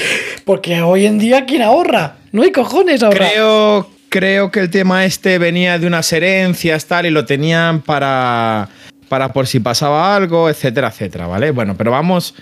porque 0.45 0.81
hoy 0.83 1.07
en 1.07 1.19
día, 1.19 1.45
¿quién 1.47 1.63
ahorra? 1.63 2.17
No 2.33 2.43
hay 2.43 2.51
cojones 2.53 3.03
ahorrar. 3.03 3.31
Creo, 3.31 3.91
creo 4.09 4.51
que 4.51 4.61
el 4.61 4.71
tema 4.71 5.05
este 5.05 5.39
venía 5.39 5.79
de 5.79 5.87
unas 5.87 6.13
herencias, 6.13 6.87
tal, 6.87 7.07
y 7.07 7.11
lo 7.11 7.25
tenían 7.25 7.81
para, 7.83 8.69
para 9.09 9.33
por 9.33 9.47
si 9.47 9.61
pasaba 9.61 10.17
algo, 10.17 10.49
etcétera, 10.51 10.89
etcétera, 10.89 11.27
¿vale? 11.29 11.51
Bueno, 11.53 11.77
pero 11.77 11.91
vamos 11.93 12.35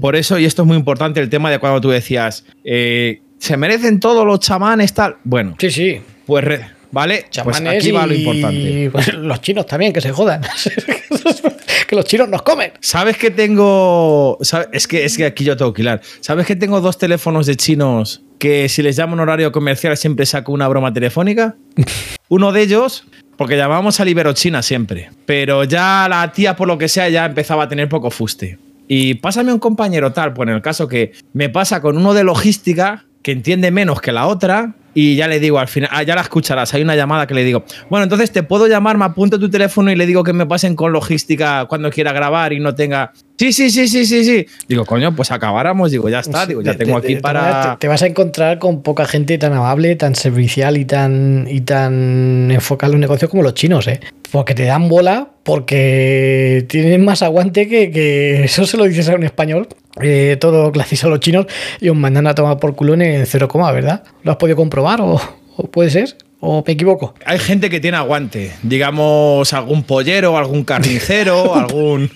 por 0.00 0.16
eso, 0.16 0.38
y 0.38 0.46
esto 0.46 0.62
es 0.62 0.66
muy 0.68 0.78
importante, 0.78 1.20
el 1.20 1.28
tema 1.28 1.50
de 1.50 1.58
cuando 1.58 1.78
tú 1.80 1.90
decías, 1.90 2.46
eh, 2.64 3.20
¿se 3.38 3.58
merecen 3.58 4.00
todos 4.00 4.24
los 4.26 4.40
chamanes, 4.40 4.94
tal? 4.94 5.16
Bueno, 5.24 5.56
Sí, 5.58 5.70
sí. 5.70 6.00
pues, 6.24 6.42
re- 6.42 6.70
¿vale? 6.94 7.18
Pues 7.22 7.30
Chamanes 7.30 7.82
aquí 7.82 7.90
va 7.90 8.06
lo 8.06 8.14
y- 8.14 8.18
importante. 8.18 8.88
pues 8.92 9.12
los 9.14 9.40
chinos 9.42 9.66
también, 9.66 9.92
que 9.92 10.00
se 10.00 10.12
jodan. 10.12 10.40
que 11.88 11.96
los 11.96 12.04
chinos 12.04 12.28
nos 12.28 12.42
comen. 12.42 12.72
¿Sabes 12.80 13.16
que 13.18 13.30
tengo. 13.30 14.38
Es, 14.72 14.86
que, 14.86 15.04
es 15.04 15.16
que 15.16 15.26
aquí 15.26 15.44
yo 15.44 15.56
tengo 15.56 15.72
que 15.72 15.82
hilar. 15.82 16.00
¿Sabes 16.20 16.46
que 16.46 16.56
tengo 16.56 16.80
dos 16.80 16.96
teléfonos 16.96 17.46
de 17.46 17.56
chinos 17.56 18.22
que 18.38 18.68
si 18.68 18.82
les 18.82 18.96
llamo 18.96 19.14
en 19.14 19.20
horario 19.20 19.52
comercial 19.52 19.96
siempre 19.96 20.24
saco 20.24 20.52
una 20.52 20.68
broma 20.68 20.92
telefónica? 20.92 21.56
Uno 22.28 22.52
de 22.52 22.62
ellos, 22.62 23.04
porque 23.36 23.56
llamábamos 23.56 24.00
a 24.00 24.08
Iberochina 24.08 24.62
siempre. 24.62 25.10
Pero 25.26 25.64
ya 25.64 26.06
la 26.08 26.32
tía, 26.32 26.56
por 26.56 26.68
lo 26.68 26.78
que 26.78 26.88
sea, 26.88 27.08
ya 27.08 27.26
empezaba 27.26 27.64
a 27.64 27.68
tener 27.68 27.88
poco 27.88 28.10
fuste. 28.10 28.58
Y 28.86 29.14
pásame 29.14 29.52
un 29.52 29.58
compañero 29.58 30.12
tal, 30.12 30.32
pues 30.32 30.48
en 30.48 30.54
el 30.54 30.62
caso 30.62 30.88
que 30.88 31.12
me 31.32 31.48
pasa 31.48 31.80
con 31.80 31.96
uno 31.96 32.14
de 32.14 32.22
logística 32.24 33.04
que 33.22 33.32
entiende 33.32 33.70
menos 33.70 34.00
que 34.00 34.12
la 34.12 34.26
otra. 34.26 34.74
Y 34.94 35.16
ya 35.16 35.26
le 35.28 35.40
digo 35.40 35.58
al 35.58 35.66
final, 35.68 35.90
ah, 35.92 36.02
ya 36.04 36.14
la 36.14 36.20
escucharás, 36.20 36.72
hay 36.72 36.82
una 36.82 36.94
llamada 36.94 37.26
que 37.26 37.34
le 37.34 37.42
digo, 37.44 37.64
bueno, 37.90 38.04
entonces 38.04 38.30
te 38.30 38.42
puedo 38.44 38.66
llamar, 38.68 38.96
me 38.96 39.04
apunto 39.04 39.38
tu 39.40 39.50
teléfono 39.50 39.90
y 39.90 39.96
le 39.96 40.06
digo 40.06 40.22
que 40.22 40.32
me 40.32 40.46
pasen 40.46 40.76
con 40.76 40.92
logística 40.92 41.64
cuando 41.66 41.90
quiera 41.90 42.12
grabar 42.12 42.52
y 42.52 42.60
no 42.60 42.74
tenga... 42.74 43.12
Sí, 43.36 43.52
sí, 43.52 43.68
sí, 43.70 43.88
sí, 43.88 44.06
sí, 44.06 44.24
sí. 44.24 44.46
Digo, 44.68 44.86
coño, 44.86 45.14
pues 45.16 45.32
acabáramos, 45.32 45.90
digo, 45.90 46.08
ya 46.08 46.20
está, 46.20 46.46
digo, 46.46 46.62
ya 46.62 46.76
Te- 46.76 46.84
tengo 46.84 47.00
te- 47.00 47.08
aquí 47.14 47.16
para... 47.16 47.72
Te, 47.72 47.78
te 47.80 47.88
vas 47.88 48.02
a 48.02 48.06
encontrar 48.06 48.60
con 48.60 48.82
poca 48.82 49.04
gente 49.06 49.36
tan 49.38 49.52
amable, 49.52 49.96
tan 49.96 50.14
servicial 50.14 50.76
y 50.76 50.84
tan, 50.84 51.48
y 51.50 51.62
tan 51.62 52.50
enfocada 52.52 52.88
en 52.90 52.92
los 52.92 53.00
negocios 53.00 53.28
como 53.30 53.42
los 53.42 53.54
chinos, 53.54 53.88
¿eh? 53.88 53.98
Porque 54.30 54.54
te 54.54 54.62
dan 54.64 54.88
bola, 54.88 55.30
porque 55.42 56.64
tienen 56.68 57.04
más 57.04 57.22
aguante 57.22 57.68
que, 57.68 57.90
que 57.90 58.44
eso 58.44 58.64
se 58.66 58.76
lo 58.76 58.84
dices 58.84 59.08
a 59.08 59.14
un 59.16 59.24
español. 59.24 59.68
Eh, 60.00 60.36
todo 60.40 60.72
hacéis 60.80 61.04
a 61.04 61.08
los 61.08 61.20
chinos 61.20 61.46
y 61.80 61.88
os 61.88 61.96
mandan 61.96 62.26
a 62.26 62.34
tomar 62.34 62.58
por 62.58 62.74
culo 62.74 62.94
en 62.94 63.26
cero 63.26 63.48
coma, 63.48 63.70
¿verdad? 63.72 64.02
¿Lo 64.22 64.32
has 64.32 64.36
podido 64.36 64.56
comprobar 64.56 65.00
o, 65.00 65.20
o 65.56 65.70
puede 65.70 65.90
ser? 65.90 66.16
¿O 66.40 66.62
me 66.66 66.72
equivoco? 66.74 67.14
Hay 67.24 67.38
gente 67.38 67.70
que 67.70 67.80
tiene 67.80 67.96
aguante, 67.96 68.52
digamos, 68.62 69.52
algún 69.52 69.84
pollero, 69.84 70.36
algún 70.36 70.64
carnicero, 70.64 71.54
algún... 71.56 72.10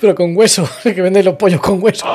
Pero 0.00 0.14
con 0.14 0.36
hueso, 0.36 0.68
que 0.82 1.02
venden 1.02 1.24
los 1.24 1.34
pollos 1.34 1.60
con 1.60 1.82
hueso. 1.82 2.06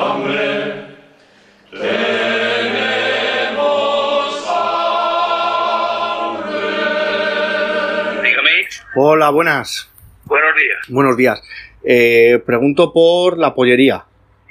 Hola, 8.94 9.30
buenas. 9.30 9.88
Buenos 10.24 10.50
días. 10.54 10.78
Buenos 10.88 11.16
días. 11.16 11.42
Eh, 11.82 12.42
pregunto 12.44 12.92
por 12.92 13.38
la 13.38 13.54
pollería. 13.54 14.04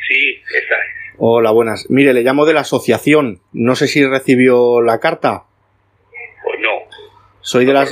Sí, 0.08 0.42
esa 0.50 0.76
es. 0.76 1.16
Hola, 1.18 1.52
buenas. 1.52 1.86
Mire, 1.90 2.14
le 2.14 2.24
llamo 2.24 2.46
de 2.46 2.54
la 2.54 2.62
asociación. 2.62 3.42
No 3.54 3.76
sé 3.76 3.88
si 3.88 4.06
recibió 4.06 4.82
la 4.82 5.00
carta. 5.00 5.44
Pues 6.44 6.60
no. 6.60 6.70
Soy 7.42 7.66
de 7.66 7.74
la, 7.74 7.88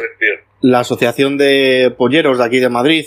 la 0.62 0.80
asociación 0.80 1.38
de 1.38 1.94
polleros 1.98 2.38
de 2.40 2.46
aquí 2.46 2.60
de 2.60 2.70
Madrid. 2.70 3.06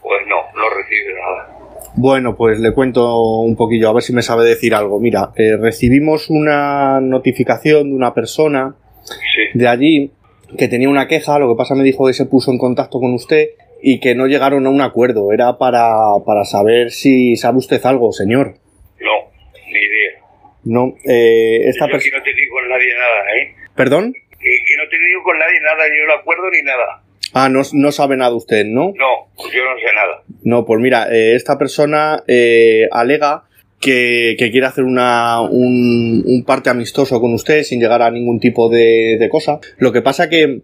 Pues 0.00 0.20
no, 0.28 0.36
no 0.54 0.70
recibe 0.70 1.14
nada. 1.14 1.54
Bueno, 1.96 2.36
pues 2.36 2.60
le 2.60 2.72
cuento 2.72 3.20
un 3.40 3.56
poquillo, 3.56 3.88
a 3.88 3.92
ver 3.92 4.02
si 4.04 4.12
me 4.12 4.22
sabe 4.22 4.44
decir 4.44 4.74
algo. 4.74 5.00
Mira, 5.00 5.32
eh, 5.36 5.56
recibimos 5.56 6.30
una 6.30 7.00
notificación 7.00 7.90
de 7.90 7.96
una 7.96 8.14
persona 8.14 8.76
Sí. 9.02 9.58
de 9.58 9.66
allí 9.68 10.12
que 10.56 10.68
tenía 10.68 10.88
una 10.88 11.08
queja, 11.08 11.38
lo 11.38 11.48
que 11.48 11.56
pasa 11.56 11.74
me 11.74 11.82
dijo 11.82 12.06
que 12.06 12.12
se 12.12 12.26
puso 12.26 12.50
en 12.52 12.58
contacto 12.58 13.00
con 13.00 13.14
usted 13.14 13.48
y 13.82 14.00
que 14.00 14.14
no 14.14 14.26
llegaron 14.26 14.66
a 14.66 14.70
un 14.70 14.80
acuerdo. 14.80 15.32
Era 15.32 15.58
para, 15.58 15.90
para 16.26 16.44
saber 16.44 16.90
si 16.90 17.36
sabe 17.36 17.58
usted 17.58 17.84
algo, 17.84 18.12
señor. 18.12 18.54
No, 19.00 19.30
ni 19.66 19.78
idea. 19.78 20.24
No, 20.64 20.94
eh, 21.04 21.68
esta 21.68 21.86
Yo 21.86 21.92
que 21.92 21.92
persona... 21.92 22.18
no 22.18 22.24
te 22.24 22.34
digo 22.34 22.54
con 22.54 22.68
nadie 22.68 22.94
nada, 22.94 23.20
¿eh? 23.36 23.54
¿Perdón? 23.74 24.12
Que, 24.12 24.48
que 24.66 24.76
no 24.76 24.88
te 24.90 24.98
digo 24.98 25.22
con 25.24 25.38
nadie 25.38 25.60
nada, 25.62 25.88
ni 25.88 26.00
un 26.00 26.10
acuerdo 26.20 26.50
ni 26.50 26.62
nada. 26.62 27.02
Ah, 27.34 27.48
no, 27.48 27.60
no 27.74 27.92
sabe 27.92 28.16
nada 28.16 28.34
usted, 28.34 28.64
¿no? 28.64 28.92
No, 28.96 29.28
pues 29.36 29.52
yo 29.52 29.62
no 29.62 29.78
sé 29.78 29.94
nada. 29.94 30.22
No, 30.44 30.64
pues 30.64 30.80
mira, 30.80 31.08
eh, 31.14 31.34
esta 31.34 31.58
persona 31.58 32.22
eh, 32.26 32.88
alega 32.90 33.44
que, 33.80 34.34
que 34.38 34.50
quiere 34.50 34.66
hacer 34.66 34.84
una, 34.84 35.42
un, 35.42 36.24
un 36.26 36.44
parte 36.44 36.70
amistoso 36.70 37.20
con 37.20 37.34
usted 37.34 37.62
sin 37.64 37.80
llegar 37.80 38.00
a 38.02 38.10
ningún 38.10 38.40
tipo 38.40 38.68
de, 38.70 39.18
de 39.20 39.28
cosa. 39.28 39.60
Lo 39.76 39.92
que 39.92 40.00
pasa 40.02 40.28
que 40.30 40.62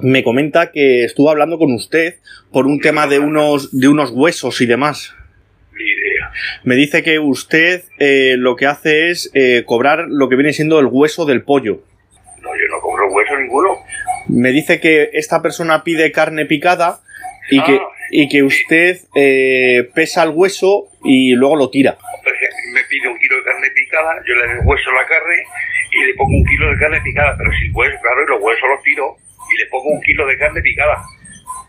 me 0.00 0.22
comenta 0.22 0.70
que 0.70 1.04
estuvo 1.04 1.30
hablando 1.30 1.58
con 1.58 1.72
usted 1.72 2.16
por 2.52 2.66
un 2.66 2.80
tema 2.80 3.06
de 3.06 3.18
unos, 3.18 3.78
de 3.78 3.88
unos 3.88 4.10
huesos 4.10 4.60
y 4.60 4.66
demás. 4.66 5.14
Ni 5.72 5.84
idea. 5.84 6.30
Me 6.64 6.76
dice 6.76 7.02
que 7.02 7.18
usted 7.18 7.84
eh, 7.98 8.36
lo 8.38 8.56
que 8.56 8.66
hace 8.66 9.10
es 9.10 9.30
eh, 9.34 9.64
cobrar 9.66 10.06
lo 10.08 10.28
que 10.28 10.36
viene 10.36 10.52
siendo 10.52 10.78
el 10.78 10.86
hueso 10.86 11.24
del 11.24 11.42
pollo. 11.42 11.82
No, 12.42 12.50
yo 12.54 12.68
no 12.70 12.80
cobro 12.80 13.10
hueso 13.12 13.36
ninguno. 13.38 13.76
Me 14.28 14.52
dice 14.52 14.80
que 14.80 15.10
esta 15.14 15.42
persona 15.42 15.84
pide 15.84 16.12
carne 16.12 16.46
picada 16.46 17.00
y 17.50 17.62
que, 17.62 17.76
Ah, 17.76 17.88
y 18.10 18.28
que 18.28 18.42
usted 18.42 18.98
eh, 19.14 19.88
pesa 19.94 20.22
el 20.22 20.30
hueso 20.30 20.88
y 21.04 21.34
luego 21.34 21.56
lo 21.56 21.70
tira. 21.70 21.96
Me 22.72 22.84
pide 22.84 23.08
un 23.08 23.18
kilo 23.18 23.36
de 23.36 23.42
carne 23.42 23.70
picada, 23.70 24.14
yo 24.26 24.34
le 24.34 24.60
hueso 24.64 24.90
la 24.92 25.06
carne 25.06 25.42
y 25.90 26.06
le 26.06 26.14
pongo 26.14 26.36
un 26.36 26.44
kilo 26.44 26.70
de 26.70 26.78
carne 26.78 27.00
picada, 27.02 27.34
pero 27.36 27.50
sin 27.52 27.74
hueso, 27.74 27.96
claro, 28.02 28.22
y 28.22 28.30
los 28.30 28.42
huesos 28.42 28.68
los 28.68 28.82
tiro 28.82 29.16
y 29.50 29.58
le 29.58 29.66
pongo 29.66 29.88
un 29.90 30.00
kilo 30.02 30.26
de 30.26 30.38
carne 30.38 30.60
picada. 30.62 31.04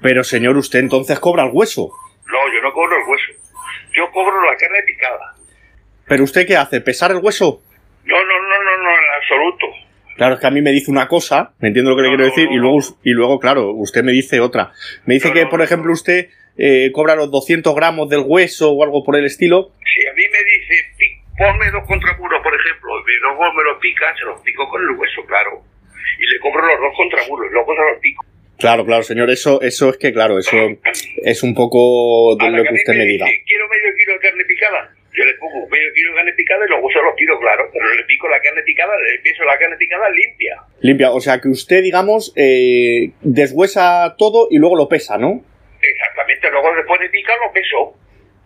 Pero 0.01 0.23
señor, 0.23 0.57
usted 0.57 0.79
entonces 0.79 1.19
cobra 1.19 1.43
el 1.43 1.51
hueso. 1.53 1.91
No, 2.27 2.53
yo 2.53 2.61
no 2.61 2.71
cobro 2.73 2.95
el 2.97 3.03
hueso. 3.07 3.31
Yo 3.93 4.09
cobro 4.11 4.41
la 4.49 4.55
carne 4.57 4.81
picada. 4.85 5.35
¿Pero 6.07 6.23
usted 6.23 6.47
qué 6.47 6.55
hace? 6.57 6.81
¿Pesar 6.81 7.11
el 7.11 7.17
hueso? 7.17 7.61
No, 8.05 8.15
no, 8.15 8.39
no, 8.41 8.63
no, 8.63 8.83
no, 8.83 8.89
en 8.89 9.21
absoluto. 9.21 9.65
Claro, 10.15 10.33
es 10.35 10.41
que 10.41 10.47
a 10.47 10.51
mí 10.51 10.61
me 10.61 10.71
dice 10.71 10.91
una 10.91 11.07
cosa, 11.07 11.53
me 11.59 11.67
entiendo 11.69 11.91
lo 11.91 11.97
que 11.97 12.01
le 12.03 12.09
quiero 12.09 12.25
decir, 12.25 12.47
no, 12.49 12.53
y 12.53 12.57
luego, 12.57 12.79
y 13.03 13.11
luego, 13.11 13.39
claro, 13.39 13.71
usted 13.71 14.03
me 14.03 14.11
dice 14.11 14.39
otra. 14.41 14.73
Me 15.05 15.13
dice 15.13 15.31
que, 15.31 15.45
por 15.45 15.61
ejemplo, 15.61 15.93
usted 15.93 16.29
eh, 16.57 16.91
cobra 16.91 17.15
los 17.15 17.31
200 17.31 17.73
gramos 17.73 18.09
del 18.09 18.23
hueso 18.25 18.71
o 18.71 18.83
algo 18.83 19.03
por 19.05 19.15
el 19.15 19.25
estilo. 19.25 19.71
Si 19.79 20.05
a 20.07 20.13
mí 20.13 20.23
me 20.29 20.43
dice, 20.43 20.75
"Pi- 20.97 21.21
ponme 21.37 21.71
dos 21.71 21.87
contramuros, 21.87 22.41
por 22.43 22.53
ejemplo, 22.53 22.89
y 22.99 23.21
luego 23.21 23.53
me 23.53 23.63
los 23.63 23.79
pica, 23.79 24.13
se 24.17 24.25
los 24.25 24.41
pico 24.41 24.67
con 24.69 24.81
el 24.81 24.89
hueso, 24.97 25.23
claro. 25.25 25.61
Y 26.19 26.27
le 26.27 26.39
cobro 26.39 26.65
los 26.67 26.79
dos 26.79 26.93
contramuros, 26.95 27.51
luego 27.51 27.73
se 27.73 27.81
los 27.81 27.99
pico. 28.01 28.25
Claro, 28.59 28.85
claro, 28.85 29.03
señor, 29.03 29.29
eso, 29.29 29.61
eso 29.61 29.89
es 29.89 29.97
que, 29.97 30.11
claro, 30.11 30.37
eso 30.37 30.57
es 31.23 31.43
un 31.43 31.55
poco 31.55 32.35
de 32.35 32.51
lo 32.51 32.63
que 32.63 32.73
usted 32.73 32.93
me 32.93 33.05
dice, 33.05 33.23
diga. 33.23 33.25
quiero 33.47 33.69
medio 33.69 33.95
kilo 33.95 34.13
de 34.13 34.19
carne 34.19 34.43
picada. 34.43 34.91
Yo 35.15 35.23
le 35.23 35.33
pongo 35.35 35.65
medio 35.69 35.87
kilo 35.93 36.11
de 36.11 36.15
carne 36.17 36.33
picada 36.33 36.65
y 36.65 36.69
luego 36.69 36.89
se 36.91 37.01
los 37.01 37.15
tiro, 37.15 37.39
claro. 37.39 37.69
Pero 37.71 37.85
le 37.95 38.03
pico 38.03 38.27
la 38.27 38.39
carne 38.41 38.61
picada, 38.63 38.91
le 38.99 39.19
piso 39.19 39.45
la 39.45 39.57
carne 39.57 39.77
picada 39.77 40.09
limpia. 40.09 40.55
Limpia, 40.81 41.11
o 41.11 41.21
sea 41.21 41.39
que 41.39 41.47
usted, 41.47 41.81
digamos, 41.81 42.33
eh, 42.35 43.11
deshuesa 43.21 44.15
todo 44.17 44.49
y 44.51 44.57
luego 44.57 44.75
lo 44.75 44.89
pesa, 44.89 45.17
¿no? 45.17 45.41
Exactamente, 45.81 46.51
luego 46.51 46.75
después 46.75 46.99
de 46.99 47.09
picar 47.09 47.37
lo 47.45 47.53
peso. 47.53 47.93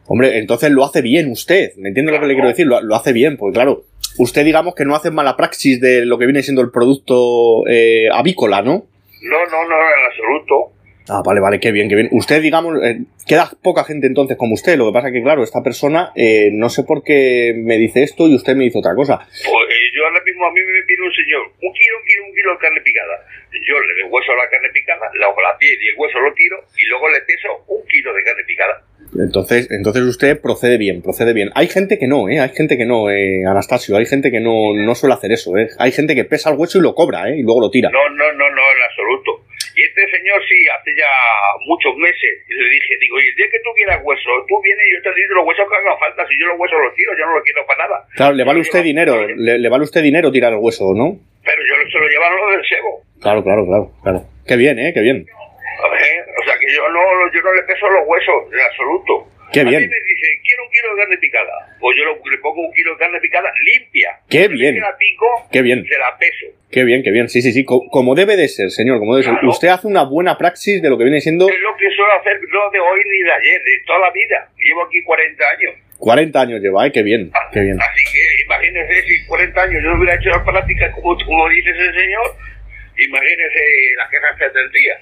Hombre, 0.06 0.38
entonces 0.38 0.70
lo 0.70 0.86
hace 0.86 1.02
bien 1.02 1.32
usted, 1.32 1.72
¿me 1.78 1.88
entiende 1.88 2.12
lo 2.12 2.20
que 2.20 2.28
le 2.28 2.34
quiero 2.34 2.50
decir? 2.50 2.68
Lo, 2.68 2.82
lo 2.82 2.94
hace 2.96 3.14
bien, 3.14 3.38
porque 3.38 3.56
claro, 3.56 3.86
usted 4.18 4.46
digamos 4.46 4.76
que 4.76 4.86
no 4.86 4.96
hace 4.96 5.12
mala 5.12 5.36
praxis 5.36 5.80
de 5.80 6.06
lo 6.06 6.18
que 6.18 6.26
viene 6.26 6.44
siendo 6.44 6.62
el 6.62 6.72
producto 6.72 7.68
eh, 7.68 8.08
avícola, 8.12 8.62
¿no? 8.62 8.86
No, 9.22 9.46
no, 9.46 9.70
no, 9.70 9.76
en 9.76 10.06
absoluto. 10.06 10.74
Ah, 11.10 11.22
vale, 11.26 11.42
vale, 11.42 11.60
qué 11.60 11.72
bien, 11.72 11.90
qué 11.90 11.96
bien. 11.96 12.08
Usted, 12.12 12.42
digamos, 12.42 12.80
eh, 12.82 13.04
queda 13.28 13.52
poca 13.62 13.84
gente 13.84 14.08
entonces 14.08 14.38
como 14.38 14.54
usted. 14.54 14.78
Lo 14.78 14.88
que 14.88 14.94
pasa 14.94 15.12
que, 15.12 15.22
claro, 15.22 15.44
esta 15.44 15.62
persona, 15.62 16.12
eh, 16.16 16.50
no 16.54 16.70
sé 16.70 16.84
por 16.84 17.04
qué 17.04 17.54
me 17.56 17.78
dice 17.78 18.04
esto 18.04 18.28
y 18.28 18.36
usted 18.36 18.56
me 18.56 18.64
dice 18.64 18.80
otra 18.80 18.96
cosa. 18.96 19.20
Pues 19.20 19.68
eh, 19.68 19.88
yo 19.96 20.06
ahora 20.06 20.24
mismo 20.24 20.46
a 20.48 20.52
mí 20.52 20.62
me 20.62 20.84
pide 20.84 21.04
un 21.04 21.14
señor 21.14 21.44
un 21.44 21.74
kilo, 21.74 21.96
un 22.00 22.06
kilo, 22.08 22.24
un 22.28 22.36
kilo 22.36 22.52
de 22.54 22.58
carne 22.60 22.82
picada. 22.82 23.16
Yo 23.52 23.76
le 23.80 24.04
deshueso 24.04 24.32
la 24.36 24.48
carne 24.50 24.70
picada, 24.74 25.12
la, 25.20 25.28
la 25.28 25.58
piel 25.60 25.78
y 25.80 25.88
el 25.90 25.96
hueso 25.98 26.20
lo 26.20 26.34
tiro 26.34 26.58
y 26.78 26.88
luego 26.88 27.10
le 27.10 27.22
peso 27.22 27.50
un 27.68 27.84
kilo 27.88 28.14
de 28.14 28.24
carne 28.24 28.44
picada. 28.48 28.76
Entonces, 29.20 29.70
entonces 29.72 30.04
usted 30.04 30.40
procede 30.42 30.78
bien, 30.78 31.02
procede 31.02 31.34
bien. 31.34 31.50
Hay 31.56 31.68
gente 31.68 32.00
que 32.00 32.08
no, 32.08 32.30
¿eh? 32.30 32.40
Hay 32.40 32.50
gente 32.50 32.78
que 32.78 32.86
no, 32.86 33.10
eh, 33.10 33.46
Anastasio. 33.46 33.98
Hay 33.98 34.06
gente 34.06 34.32
que 34.32 34.40
no, 34.40 34.74
no 34.74 34.96
suele 34.96 35.16
hacer 35.16 35.32
eso, 35.32 35.58
¿eh? 35.58 35.70
Hay 35.78 35.92
gente 35.92 36.16
que 36.16 36.26
pesa 36.26 36.50
el 36.50 36.58
hueso 36.58 36.80
y 36.80 36.82
lo 36.82 36.96
cobra, 36.96 37.30
¿eh? 37.30 37.38
Y 37.38 37.44
luego 37.44 37.62
lo 37.62 37.70
tira. 37.70 37.90
No, 37.92 38.10
no, 38.10 38.32
no, 38.34 38.50
no, 38.50 38.62
en 38.62 38.82
absoluto. 38.90 39.46
Y 39.76 39.82
este 39.82 40.06
señor 40.06 40.38
sí, 40.48 40.58
hace 40.70 40.92
ya 40.96 41.10
muchos 41.66 41.98
meses, 41.98 42.46
y 42.48 42.54
le 42.54 42.70
dije, 42.70 42.94
digo, 43.02 43.20
y 43.20 43.26
el 43.26 43.36
día 43.36 43.48
que 43.50 43.58
tú 43.66 43.70
quieras 43.76 44.02
hueso, 44.04 44.30
tú 44.48 44.62
vienes 44.62 44.86
y 44.86 44.94
yo 44.94 45.02
te 45.02 45.10
digo 45.18 45.34
los 45.34 45.48
huesos 45.48 45.66
que 45.66 45.76
hagan 45.76 45.98
falta, 45.98 46.22
si 46.30 46.38
yo 46.38 46.46
los 46.46 46.60
huesos 46.60 46.78
los 46.78 46.94
tiro, 46.94 47.12
yo 47.18 47.26
no 47.26 47.34
los 47.34 47.44
quiero 47.44 47.66
para 47.66 47.88
nada. 47.88 47.98
Claro, 48.14 48.34
le 48.38 48.44
vale 48.44 48.60
usted 48.62 48.84
dinero, 48.84 49.26
le, 49.26 49.58
le 49.58 49.70
vale 49.70 49.84
usted 49.84 50.04
dinero 50.04 50.32
tirar 50.32 50.54
el 50.54 50.60
hueso, 50.62 50.94
¿no? 50.94 51.18
Pero 51.42 51.58
yo 51.58 51.74
se 51.90 51.98
lo 51.98 52.08
llevaron 52.08 52.38
lo 52.38 52.52
del 52.54 52.66
sebo. 52.70 53.02
Claro, 53.20 53.44
claro, 53.44 53.66
claro, 53.66 53.92
claro. 54.04 54.20
Qué 54.46 54.56
bien, 54.58 54.78
¿eh? 54.78 54.94
Qué 54.94 55.02
bien. 55.02 55.26
A 55.26 55.90
ver, 55.90 56.22
que 56.66 56.74
yo 56.76 56.88
no, 56.90 57.00
yo 57.34 57.42
no 57.42 57.54
le 57.54 57.64
peso 57.64 57.90
los 57.90 58.04
huesos, 58.08 58.54
en 58.54 58.60
absoluto. 58.60 59.28
Qué 59.52 59.60
A 59.62 59.64
bien. 59.66 59.82
mí 59.82 59.88
me 59.88 59.96
dice, 60.08 60.28
quiero 60.44 60.64
un 60.64 60.70
kilo 60.72 60.96
de 60.96 61.02
carne 61.04 61.18
picada. 61.18 61.54
Pues 61.80 61.96
yo 61.96 62.04
le 62.32 62.38
pongo 62.40 62.62
un 62.66 62.74
kilo 62.74 62.94
de 62.94 62.98
carne 62.98 63.20
picada 63.20 63.52
limpia. 63.72 64.10
Qué 64.28 64.48
bien. 64.48 64.74
Se 64.74 64.82
la 64.82 64.98
pico, 64.98 65.26
Qué 65.52 65.62
bien. 65.62 65.86
se 65.86 65.98
la 66.00 66.18
peso. 66.18 66.48
Qué 66.72 66.84
bien, 66.84 67.04
qué 67.04 67.12
bien. 67.12 67.30
Sí, 67.30 67.42
sí, 67.44 67.52
sí. 67.52 67.64
Co- 67.64 67.86
como 67.92 68.16
debe 68.16 68.36
de 68.36 68.48
ser, 68.48 68.72
señor, 68.72 68.98
como 68.98 69.14
debe 69.14 69.26
ser. 69.26 69.34
Claro. 69.34 69.50
Usted 69.50 69.68
hace 69.68 69.86
una 69.86 70.04
buena 70.06 70.40
praxis 70.40 70.82
de 70.82 70.90
lo 70.90 70.98
que 70.98 71.04
viene 71.04 71.22
siendo 71.22 71.48
Es 71.48 71.60
lo 71.60 71.76
que 71.78 71.86
suelo 71.92 72.14
hacer 72.20 72.40
no 72.50 72.72
de 72.72 72.80
hoy 72.80 73.00
ni 73.06 73.20
de 73.22 73.32
ayer, 73.32 73.62
de 73.62 73.72
toda 73.86 74.00
la 74.00 74.12
vida. 74.12 74.50
Llevo 74.58 74.86
aquí 74.86 75.04
40 75.04 75.44
años. 75.50 75.74
40 76.00 76.42
años 76.42 76.60
lleva, 76.60 76.88
¿eh? 76.88 76.92
Qué 76.92 77.04
bien, 77.04 77.32
qué 77.54 77.62
bien. 77.62 77.78
Así 77.80 78.04
que 78.12 78.44
imagínese 78.46 79.04
si 79.08 79.26
40 79.28 79.62
años 79.62 79.84
yo 79.84 79.90
no 79.92 79.98
hubiera 80.00 80.16
hecho 80.16 80.30
la 80.32 80.44
práctica 80.44 80.92
como, 80.94 81.16
como 81.26 81.48
dice 81.50 81.70
ese 81.70 81.94
señor, 81.94 82.26
imagínese 82.98 83.62
las 83.98 84.10
quejas 84.10 84.38
que 84.38 84.50
tendría. 84.50 84.96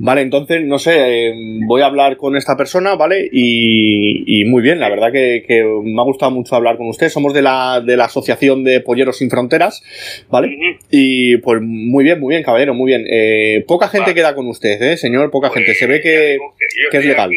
Vale, 0.00 0.20
entonces, 0.22 0.62
no 0.64 0.78
sé, 0.78 0.94
eh, 1.28 1.32
voy 1.66 1.82
a 1.82 1.86
hablar 1.86 2.16
con 2.18 2.36
esta 2.36 2.56
persona, 2.56 2.94
¿vale? 2.94 3.28
Y, 3.32 4.40
y 4.40 4.44
muy 4.44 4.62
bien, 4.62 4.78
la 4.78 4.88
verdad 4.88 5.10
que, 5.10 5.42
que 5.46 5.64
me 5.82 6.00
ha 6.00 6.04
gustado 6.04 6.30
mucho 6.30 6.54
hablar 6.54 6.76
con 6.76 6.86
usted. 6.88 7.08
Somos 7.08 7.34
de 7.34 7.42
la, 7.42 7.80
de 7.84 7.96
la 7.96 8.04
Asociación 8.04 8.62
de 8.62 8.80
Polleros 8.80 9.18
Sin 9.18 9.28
Fronteras, 9.28 9.82
¿vale? 10.30 10.56
Y 10.90 11.38
pues 11.38 11.60
muy 11.62 12.04
bien, 12.04 12.20
muy 12.20 12.32
bien, 12.34 12.44
caballero, 12.44 12.74
muy 12.74 12.92
bien. 12.92 13.04
Eh, 13.10 13.64
poca 13.66 13.88
gente 13.88 14.10
Vale. 14.10 14.14
queda 14.14 14.34
con 14.36 14.46
usted, 14.46 14.80
¿eh, 14.80 14.96
señor? 14.96 15.30
Poca 15.32 15.50
gente. 15.50 15.74
Se 15.74 15.86
ve 15.86 15.98
Pues, 15.98 16.02
que, 16.04 16.36
yo 16.84 16.90
que 16.90 16.96
es 16.98 17.04
legal. 17.04 17.30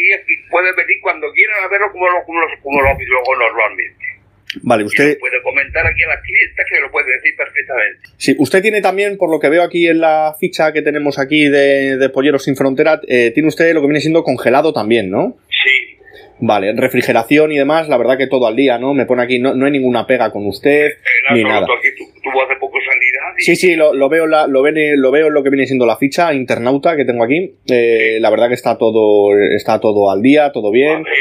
pueden 0.52 0.76
venir 0.76 0.98
cuando 1.02 1.28
quieran 1.34 1.64
a 1.64 1.68
verlo 1.68 1.92
como 1.92 2.06
lo, 2.08 2.24
como 2.26 2.40
lo, 2.42 2.54
como 2.62 2.82
lo 2.82 2.90
normalmente. 3.48 4.06
Vale, 4.64 4.84
usted, 4.84 5.14
lo 5.14 5.20
puede 5.20 5.42
comentar 5.44 5.86
aquí 5.88 6.04
a 6.04 6.08
las 6.08 6.22
clientas 6.22 6.66
que 6.70 6.82
lo 6.82 6.92
puede 6.92 7.12
decir 7.14 7.34
perfectamente. 7.38 8.00
sí, 8.18 8.36
usted 8.38 8.62
tiene 8.62 8.82
también, 8.82 9.18
por 9.18 9.30
lo 9.32 9.40
que 9.40 9.50
veo 9.50 9.64
aquí 9.64 9.88
en 9.88 10.00
la 10.02 10.36
ficha 10.40 10.74
que 10.74 10.82
tenemos 10.82 11.20
aquí 11.20 11.48
de, 11.48 11.98
de 11.98 12.10
Polleros 12.10 12.44
Sin 12.44 12.56
Fronteras, 12.56 13.00
eh, 13.08 13.32
tiene 13.34 13.48
usted 13.50 13.74
lo 13.74 13.82
que 13.82 13.88
viene 13.88 14.02
siendo 14.02 14.24
congelado 14.24 14.74
también, 14.74 15.10
¿no? 15.10 15.38
Sí. 15.50 15.98
Vale, 16.44 16.74
refrigeración 16.74 17.52
y 17.52 17.58
demás, 17.58 17.88
la 17.88 17.98
verdad 17.98 18.18
que 18.18 18.26
todo 18.26 18.48
al 18.48 18.56
día, 18.56 18.80
¿no? 18.80 18.96
Me 18.96 19.06
pone 19.06 19.22
aquí, 19.22 19.38
no, 19.38 19.54
no 19.54 19.68
hay 19.68 19.72
ninguna 19.72 20.08
pega 20.08 20.32
con 20.32 20.48
usted, 20.48 20.88
En 21.30 21.36
ni 21.38 21.44
nada. 21.44 21.60
aquí 21.68 21.90
tu- 21.96 22.22
tuvo 22.24 22.44
hace 22.44 22.56
poco 22.60 22.80
sanidad. 22.80 23.38
y- 23.38 23.44
Sí, 23.44 23.56
sí, 23.56 23.76
lo, 23.76 23.94
lo 23.94 24.10
veo, 24.10 24.26
la- 24.26 24.48
lo, 24.48 24.64
ven- 24.64 25.00
lo 25.00 25.12
veo 25.12 25.28
en 25.28 25.34
lo 25.36 25.44
que 25.44 25.52
viene 25.52 25.68
siendo 25.68 25.86
la 25.86 25.98
ficha 25.98 26.34
internauta 26.34 26.96
que 26.96 27.06
tengo 27.06 27.24
aquí. 27.24 27.54
Eh, 27.70 28.18
la 28.20 28.32
verdad 28.32 28.48
que 28.48 28.56
está 28.56 28.76
todo, 28.78 29.38
está 29.56 29.80
todo 29.80 30.10
al 30.10 30.24
día, 30.24 30.52
todo 30.52 30.72
bien. 30.72 31.04
Vale. 31.04 31.16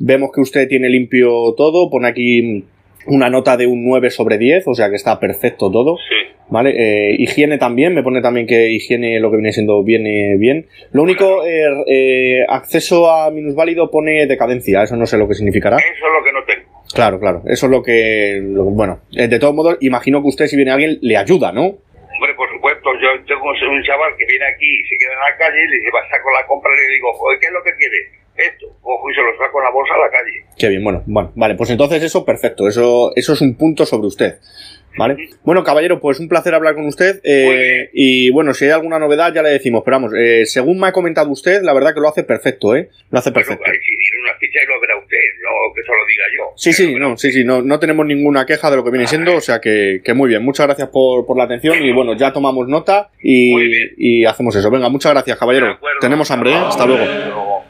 Vemos 0.00 0.30
que 0.34 0.40
usted 0.40 0.66
tiene 0.68 0.88
limpio 0.88 1.54
todo, 1.56 1.88
pone 1.90 2.08
aquí 2.08 2.64
una 3.06 3.28
nota 3.30 3.56
de 3.56 3.66
un 3.66 3.84
9 3.84 4.10
sobre 4.10 4.38
10, 4.38 4.64
o 4.66 4.74
sea 4.74 4.88
que 4.90 4.96
está 4.96 5.20
perfecto 5.20 5.70
todo. 5.70 5.96
Sí. 5.98 6.26
¿Vale? 6.48 6.74
Eh, 6.74 7.14
higiene 7.18 7.58
también, 7.58 7.94
me 7.94 8.02
pone 8.02 8.20
también 8.20 8.44
que 8.46 8.70
higiene 8.70 9.20
lo 9.20 9.30
que 9.30 9.36
viene 9.36 9.52
siendo 9.52 9.84
viene 9.84 10.36
bien. 10.36 10.66
Lo 10.90 11.02
único, 11.04 11.44
eh, 11.46 11.62
eh, 11.86 12.44
acceso 12.48 13.08
a 13.08 13.30
minusválido 13.30 13.88
pone 13.88 14.26
decadencia, 14.26 14.82
eso 14.82 14.96
no 14.96 15.06
sé 15.06 15.16
lo 15.16 15.28
que 15.28 15.34
significará. 15.34 15.76
Eso 15.76 15.86
es 16.06 16.12
lo 16.12 16.24
que 16.24 16.32
no 16.32 16.42
tengo. 16.44 16.82
Claro, 16.92 17.20
claro, 17.20 17.42
eso 17.46 17.66
es 17.66 17.70
lo 17.70 17.82
que, 17.84 18.40
lo- 18.42 18.64
bueno, 18.64 18.98
eh, 19.16 19.28
de 19.28 19.38
todos 19.38 19.54
modos, 19.54 19.76
imagino 19.80 20.20
que 20.22 20.28
usted 20.28 20.46
si 20.46 20.56
viene 20.56 20.72
alguien 20.72 20.98
le 21.02 21.16
ayuda, 21.16 21.52
¿no? 21.52 21.62
Hombre, 21.66 22.34
por 22.36 22.50
supuesto, 22.50 22.90
yo 23.00 23.08
tengo 23.28 23.46
un 23.46 23.82
chaval 23.84 24.10
que 24.18 24.26
viene 24.26 24.44
aquí 24.50 24.66
y 24.66 24.82
se 24.90 24.96
queda 24.98 25.12
en 25.14 25.20
la 25.30 25.36
calle 25.38 25.56
y 25.62 25.68
le 25.70 25.76
dice, 25.76 25.90
saco 26.10 26.30
la 26.34 26.44
compra 26.48 26.72
y 26.74 26.82
le 26.88 26.94
digo, 26.94 27.08
"Oye, 27.14 27.38
¿qué 27.40 27.46
es 27.46 27.52
lo 27.52 27.62
que 27.62 27.70
quiere? 27.78 27.98
Esto. 28.52 28.66
Cojo 28.80 29.10
y 29.10 29.14
se 29.14 29.20
lo 29.22 29.30
saco 29.36 29.58
en 29.58 29.64
la 29.64 29.70
bolsa 29.70 29.94
a 29.94 29.98
la 29.98 30.10
calle. 30.10 30.44
Qué 30.58 30.68
bien, 30.68 30.82
bueno, 30.84 31.02
bueno, 31.06 31.32
vale, 31.34 31.54
pues 31.54 31.70
entonces 31.70 32.02
eso 32.02 32.24
perfecto, 32.24 32.66
eso, 32.68 33.12
eso 33.16 33.32
es 33.34 33.40
un 33.40 33.54
punto 33.56 33.84
sobre 33.86 34.06
usted. 34.08 34.38
¿Vale? 34.98 35.14
Bueno, 35.44 35.62
caballero, 35.62 36.00
pues 36.00 36.18
un 36.18 36.28
placer 36.28 36.52
hablar 36.52 36.74
con 36.74 36.84
usted. 36.84 37.20
eh, 37.22 37.90
y 37.92 38.28
bueno, 38.30 38.52
si 38.52 38.64
hay 38.64 38.72
alguna 38.72 38.98
novedad 38.98 39.32
ya 39.32 39.40
le 39.40 39.50
decimos, 39.50 39.82
pero 39.84 39.98
vamos, 39.98 40.12
eh, 40.18 40.44
según 40.46 40.80
me 40.80 40.88
ha 40.88 40.92
comentado 40.92 41.30
usted, 41.30 41.62
la 41.62 41.72
verdad 41.72 41.94
que 41.94 42.00
lo 42.00 42.08
hace 42.08 42.24
perfecto, 42.24 42.74
¿eh? 42.74 42.88
Lo 43.10 43.18
hace 43.20 43.30
Bueno, 43.30 43.46
perfecto. 43.46 43.70
ir 43.70 44.20
una 44.20 44.34
ficha 44.40 44.58
y 44.60 44.66
lo 44.66 44.80
verá 44.80 44.98
usted, 44.98 45.16
no 45.44 45.74
que 45.74 45.82
se 45.82 45.88
lo 45.88 46.06
diga 46.06 46.24
yo. 46.36 46.52
Sí, 46.56 46.72
sí, 46.72 46.94
no, 46.96 47.16
sí, 47.16 47.30
sí, 47.30 47.44
no, 47.44 47.62
no 47.62 47.78
tenemos 47.78 48.04
ninguna 48.04 48.44
queja 48.44 48.68
de 48.68 48.76
lo 48.78 48.84
que 48.84 48.90
viene 48.90 49.06
siendo, 49.06 49.36
o 49.36 49.40
sea 49.40 49.60
que, 49.60 50.00
que 50.04 50.12
muy 50.12 50.28
bien. 50.28 50.44
Muchas 50.44 50.66
gracias 50.66 50.88
por, 50.88 51.24
por 51.24 51.36
la 51.38 51.44
atención 51.44 51.80
y 51.84 51.92
bueno, 51.92 52.16
ya 52.16 52.32
tomamos 52.32 52.66
nota 52.66 53.10
y, 53.22 53.54
y 53.96 54.24
hacemos 54.24 54.56
eso. 54.56 54.72
Venga, 54.72 54.88
muchas 54.88 55.12
gracias, 55.12 55.38
caballero. 55.38 55.78
Tenemos 56.00 56.28
hambre, 56.32 56.50
¿eh? 56.50 56.56
Hasta 56.56 56.84
luego. 56.84 57.69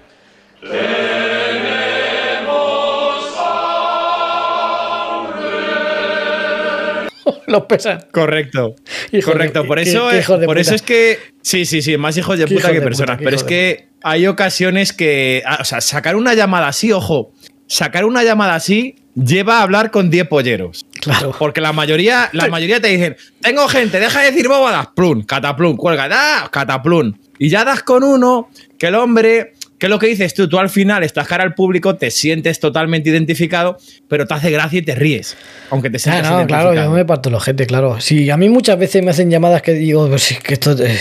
Los 7.47 7.65
pesan. 7.65 8.05
Correcto. 8.13 8.77
Hijo 9.13 9.31
de- 9.31 9.33
Correcto. 9.33 9.65
Por 9.67 9.77
qué- 9.83 9.83
eso, 9.91 10.09
qué 10.11 10.19
hijos 10.19 10.41
de 10.41 10.47
por 10.47 10.55
puta. 10.57 10.61
eso 10.61 10.75
es 10.75 10.83
que. 10.83 11.19
Sí, 11.43 11.65
sí, 11.67 11.83
sí, 11.83 11.97
más 11.97 12.17
hijos 12.17 12.39
de 12.39 12.45
Qué 12.45 12.55
puta 12.55 12.61
hijos 12.69 12.71
que 12.73 12.81
de 12.81 12.85
personas. 12.85 13.17
puta, 13.19 13.25
pero 13.25 13.37
es 13.37 13.45
que 13.45 13.89
hay 14.03 14.27
ocasiones 14.27 14.93
que. 14.93 15.43
ah, 15.45 15.59
O 15.61 15.65
sea, 15.65 15.81
sacar 15.81 16.17
una 16.17 16.35
llamada 16.35 16.69
así, 16.69 16.93
ojo. 16.93 17.33
Sacar 17.67 18.05
una 18.05 18.23
llamada 18.25 18.55
así 18.55 18.97
lleva 19.15 19.59
a 19.59 19.63
hablar 19.63 19.91
con 19.91 20.11
10 20.11 20.27
polleros. 20.29 20.87
Claro. 21.01 21.35
Porque 21.39 21.61
la 21.61 21.73
mayoría, 21.73 22.29
la 22.33 22.49
mayoría 22.49 22.81
te 22.81 22.89
dicen, 22.89 23.17
tengo 23.41 23.67
gente, 23.69 23.99
deja 24.01 24.21
de 24.21 24.31
decir 24.33 24.49
bobadas, 24.49 24.89
plum, 24.95 25.23
cataplum, 25.25 25.77
cuelga, 25.77 26.09
da, 26.09 26.49
cataplum. 26.53 27.15
Y 27.39 27.49
ya 27.49 27.65
das 27.65 27.83
con 27.83 28.03
uno 28.05 28.51
que 28.79 28.89
el 28.89 28.95
hombre 28.97 29.55
¿Qué 29.81 29.87
es 29.87 29.91
lo 29.91 29.99
que 29.99 30.07
dices 30.07 30.35
tú? 30.35 30.47
Tú 30.49 30.59
al 30.59 30.69
final 30.69 31.03
estás 31.03 31.27
cara 31.27 31.43
al 31.43 31.55
público, 31.55 31.97
te 31.97 32.11
sientes 32.13 32.61
totalmente 32.61 33.09
identificado, 33.11 33.79
pero 34.09 34.27
te 34.27 34.35
hace 34.35 34.51
gracia 34.51 34.79
y 34.79 34.83
te 34.83 34.95
ríes, 34.95 35.37
aunque 35.71 35.89
te 35.91 35.97
Ah, 35.97 36.01
sientas 36.01 36.23
no, 36.31 36.37
identificado. 36.37 36.73
claro, 36.73 36.89
yo 36.91 36.95
me 36.95 37.05
parto 37.07 37.31
los 37.31 37.43
gente, 37.43 37.67
claro. 37.67 37.99
Sí, 38.01 38.29
a 38.31 38.37
mí 38.37 38.49
muchas 38.51 38.79
veces 38.79 39.03
me 39.03 39.11
hacen 39.11 39.31
llamadas 39.31 39.63
que 39.63 39.73
digo, 39.73 40.07
pues 40.09 40.33
es 40.33 40.41
que 40.41 40.55
esto 40.55 40.73
es, 40.85 41.01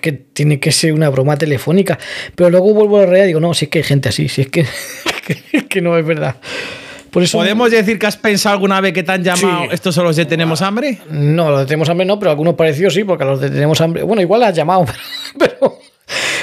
que 0.00 0.12
tiene 0.12 0.58
que 0.58 0.72
ser 0.72 0.92
una 0.94 1.10
broma 1.10 1.36
telefónica. 1.36 1.98
Pero 2.34 2.48
luego 2.50 2.72
vuelvo 2.72 2.96
a 2.96 3.00
la 3.00 3.06
realidad 3.06 3.24
y 3.24 3.28
digo, 3.28 3.40
no, 3.40 3.52
si 3.54 3.66
es 3.66 3.70
que 3.70 3.78
hay 3.80 3.84
gente 3.84 4.08
así, 4.08 4.28
si 4.28 4.40
es 4.40 4.48
que, 4.48 4.60
es 5.52 5.64
que 5.64 5.80
no 5.82 5.96
es 5.98 6.06
verdad. 6.06 6.36
Por 7.10 7.22
eso. 7.22 7.38
¿Podemos 7.38 7.70
decir 7.70 7.96
que 7.98 8.06
has 8.06 8.16
pensado 8.16 8.54
alguna 8.54 8.80
vez 8.80 8.92
que 8.92 9.02
te 9.04 9.12
han 9.12 9.22
llamado 9.22 9.64
Sí. 9.64 9.68
estos 9.70 9.94
son 9.94 10.04
los 10.04 10.16
de 10.16 10.24
Tenemos 10.24 10.62
Hambre? 10.62 10.98
No, 11.10 11.50
los 11.50 11.60
de 11.60 11.66
Tenemos 11.66 11.88
Hambre 11.88 12.06
no, 12.06 12.18
pero 12.18 12.30
algunos 12.32 12.54
parecidos 12.54 12.94
sí, 12.94 13.04
porque 13.04 13.22
a 13.22 13.26
los 13.26 13.40
de 13.40 13.50
Tenemos 13.50 13.80
Hambre. 13.80 14.02
Bueno, 14.02 14.20
igual 14.22 14.40
las 14.40 14.48
has 14.50 14.56
llamado, 14.56 14.84
pero, 15.38 15.52
pero, 15.60 15.78